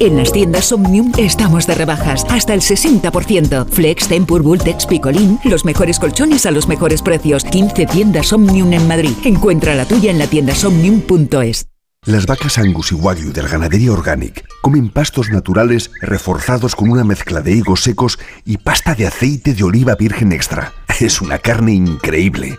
[0.00, 3.68] En las tiendas Omnium estamos de rebajas hasta el 60%.
[3.68, 7.44] Flex, Tempur, Bultex, Picolín, los mejores colchones a los mejores precios.
[7.44, 9.12] 15 tiendas Omnium en Madrid.
[9.24, 11.68] Encuentra la tuya en la tienda somnium.es.
[12.06, 17.40] Las vacas Angus y Wagyu del Ganadería Organic comen pastos naturales reforzados con una mezcla
[17.40, 20.72] de higos secos y pasta de aceite de oliva virgen extra.
[20.98, 22.58] Es una carne increíble.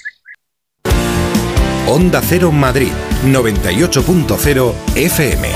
[1.93, 2.87] Onda Cero Madrid
[3.25, 5.49] 98.0 FM.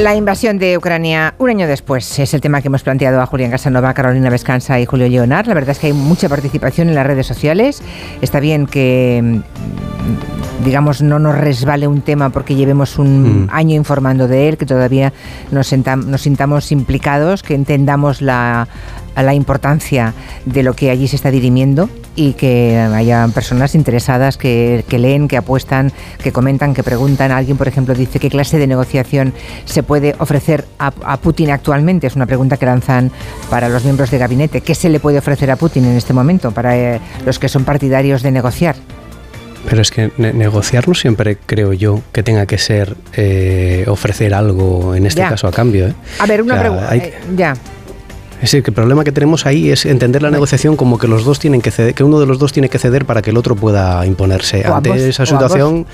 [0.00, 3.52] La invasión de Ucrania un año después es el tema que hemos planteado a Julián
[3.52, 5.46] Casanova, Carolina Vescanza y Julio Leonard.
[5.46, 7.80] La verdad es que hay mucha participación en las redes sociales.
[8.20, 13.48] Está bien que mm, digamos, no nos resbale un tema porque llevemos un mm.
[13.52, 15.12] año informando de él, que todavía
[15.52, 18.66] nos, nos sintamos implicados, que entendamos la,
[19.22, 20.14] la importancia
[20.44, 25.36] de lo que allí se está dirimiendo y que haya personas interesadas que, leen, que
[25.36, 27.30] apuestan, que comentan, que preguntan.
[27.30, 29.32] Alguien, por ejemplo, dice qué clase de negociación
[29.64, 32.06] se puede ofrecer a, Putin actualmente.
[32.06, 33.10] Es una pregunta que lanzan
[33.50, 34.60] para los miembros de gabinete.
[34.60, 37.64] ¿Qué se le puede ofrecer a Putin en este momento para eh, los que son
[37.64, 38.76] partidarios de negociar?
[39.68, 44.94] Pero es que negociar no siempre creo yo que tenga que ser eh, ofrecer algo,
[44.94, 45.88] en este caso a cambio.
[45.88, 45.94] ¿eh?
[46.20, 46.90] A ver, una pregunta.
[47.36, 47.54] ya.
[48.38, 51.24] Es decir, que el problema que tenemos ahí es entender la negociación como que los
[51.24, 53.36] dos tienen que ceder, que uno de los dos tiene que ceder para que el
[53.36, 54.64] otro pueda imponerse.
[54.64, 55.86] ante esa situación,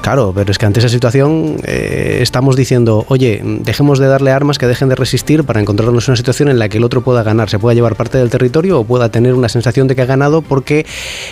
[0.00, 4.58] claro, pero es que ante esa situación eh, estamos diciendo, oye, dejemos de darle armas
[4.58, 7.24] que dejen de resistir para encontrarnos en una situación en la que el otro pueda
[7.24, 10.06] ganar, se pueda llevar parte del territorio o pueda tener una sensación de que ha
[10.06, 10.86] ganado porque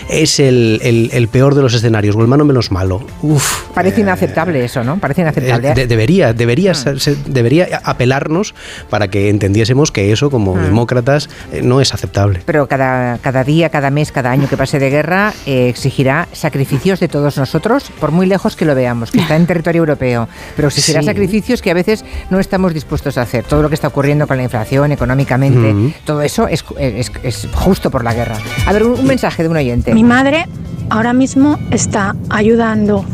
[0.09, 3.01] es el, el, peor de los escenarios o el mano menos malo.
[3.21, 4.97] Uf, Parece inaceptable eso, ¿no?
[4.99, 5.73] Parece inaceptable.
[5.87, 7.31] debería, debería, mm.
[7.31, 8.53] debería apelarnos
[8.89, 12.41] para que entendiésemos que eso como como demócratas, eh, no es aceptable.
[12.45, 16.99] Pero cada, cada día, cada mes, cada año que pase de guerra eh, exigirá sacrificios
[16.99, 20.27] de todos nosotros, por muy lejos que lo veamos, que está en territorio europeo.
[20.55, 21.05] Pero exigirá Sí.
[21.07, 23.43] sacrificios que a veces no estamos dispuestos a hacer.
[23.45, 27.89] Todo lo que está ocurriendo con la inflación, económicamente, todo eso es, es- es justo
[27.91, 28.35] por la guerra.
[28.65, 29.93] A ver, un, un mensaje de un oyente.
[29.93, 30.45] Mi madre
[30.89, 33.05] ahora mismo está ayudando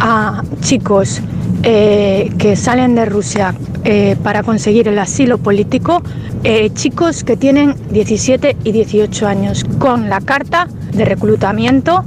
[0.00, 1.20] a chicos
[1.62, 6.02] eh, que salen de Rusia eh, para conseguir el asilo político,
[6.42, 12.04] eh, chicos que tienen 17 y 18 años, con la carta de reclutamiento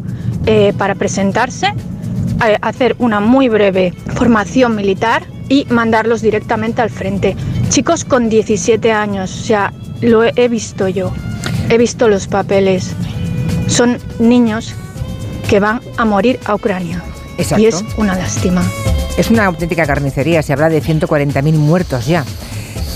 [0.77, 1.73] para presentarse,
[2.61, 7.35] hacer una muy breve formación militar y mandarlos directamente al frente.
[7.67, 11.11] Chicos con 17 años, o sea, lo he visto yo,
[11.69, 12.95] he visto los papeles
[13.67, 14.73] son niños
[15.49, 17.03] que van a morir a Ucrania.
[17.37, 17.63] Exacto.
[17.63, 18.63] Y es una lástima.
[19.17, 22.23] Es una auténtica carnicería, se habla de 140.000 muertos ya.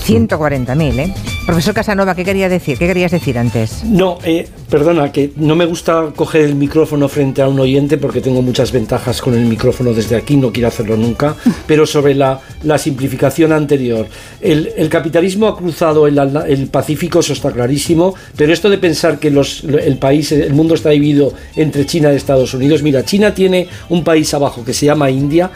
[0.06, 1.14] 140.000, ¿eh?
[1.46, 2.78] Profesor Casanova, ¿qué quería decir?
[2.78, 3.82] ¿Qué querías decir antes?
[3.84, 8.20] No, eh, perdona, que no me gusta coger el micrófono frente a un oyente porque
[8.20, 11.34] tengo muchas ventajas con el micrófono desde aquí, no quiero hacerlo nunca,
[11.66, 14.06] pero sobre la, la simplificación anterior.
[14.40, 19.30] El, el capitalismo ha cruzado el, Pacífico, eso está clarísimo, pero esto de pensar que
[19.30, 23.66] los, el país, el mundo está dividido entre China y Estados Unidos, mira, China tiene
[23.88, 25.50] un país abajo que se llama India,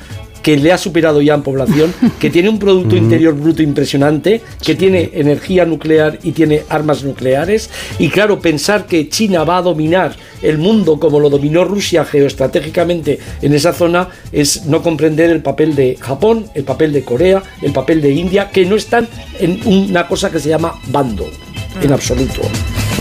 [0.47, 4.77] que le ha superado ya en población, que tiene un Producto Interior Bruto impresionante, que
[4.77, 7.69] tiene energía nuclear y tiene armas nucleares.
[7.99, 13.19] Y claro, pensar que China va a dominar el mundo como lo dominó Rusia geoestratégicamente
[13.43, 17.73] en esa zona es no comprender el papel de Japón, el papel de Corea, el
[17.73, 19.09] papel de India, que no están
[19.41, 21.29] en una cosa que se llama bando,
[21.83, 22.43] en absoluto.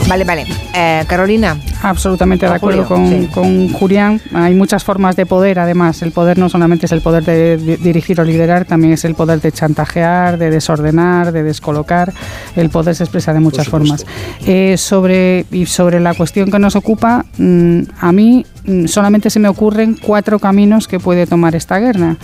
[0.07, 0.45] Vale, vale.
[0.75, 1.57] Eh, Carolina.
[1.81, 3.27] Absolutamente de O acuerdo Julio, con, sí.
[3.33, 4.21] con Julián.
[4.33, 6.01] Hay muchas formas de poder, además.
[6.03, 9.15] El poder no solamente es el poder de di- dirigir o liderar, también es el
[9.15, 12.13] poder de chantajear, de desordenar, de descolocar.
[12.55, 14.05] El poder se expresa de muchas formas.
[14.45, 19.39] Eh, sobre, y sobre la cuestión que nos ocupa, mm, a mí mm, solamente se
[19.39, 22.15] me ocurren cuatro caminos que puede tomar esta guerra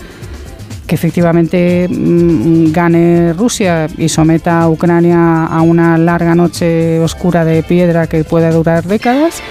[0.92, 7.64] que efectivamente mm, gane Rusia y someta a Ucrania a una larga noche oscura de
[7.64, 9.42] piedra que pueda durar décadas,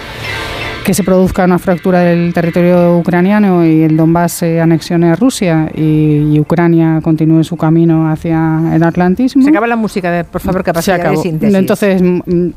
[0.84, 5.70] que se produzca una fractura del territorio ucraniano y el Donbass se anexione a Rusia
[5.74, 9.42] y, y Ucrania continúe su camino hacia el atlantismo.
[9.42, 11.56] Se acaba la música, de, por favor, capacidad de síntesis.
[11.56, 12.50] Entonces, mm,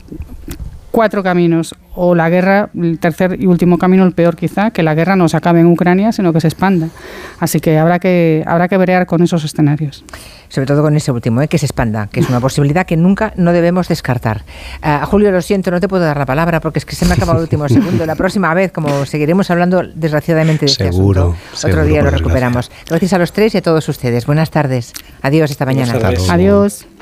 [0.93, 1.75] cuatro caminos.
[1.95, 5.27] O la guerra, el tercer y último camino, el peor quizá, que la guerra no
[5.27, 6.87] se acabe en Ucrania, sino que se expanda.
[7.39, 10.03] Así que habrá que, habrá que brear con esos escenarios.
[10.49, 11.47] Sobre todo con ese último, ¿eh?
[11.47, 14.43] que se expanda, que es una posibilidad que nunca no debemos descartar.
[14.81, 17.11] Ah, Julio, lo siento, no te puedo dar la palabra porque es que se me
[17.11, 18.05] ha acabado el último segundo.
[18.05, 22.11] La próxima vez, como seguiremos hablando desgraciadamente de este Seguro, asunto, otro seguro, día lo
[22.11, 22.71] recuperamos.
[22.87, 24.25] Gracias a los tres y a todos ustedes.
[24.25, 24.93] Buenas tardes.
[25.21, 25.93] Adiós esta mañana.
[26.29, 26.85] Adiós.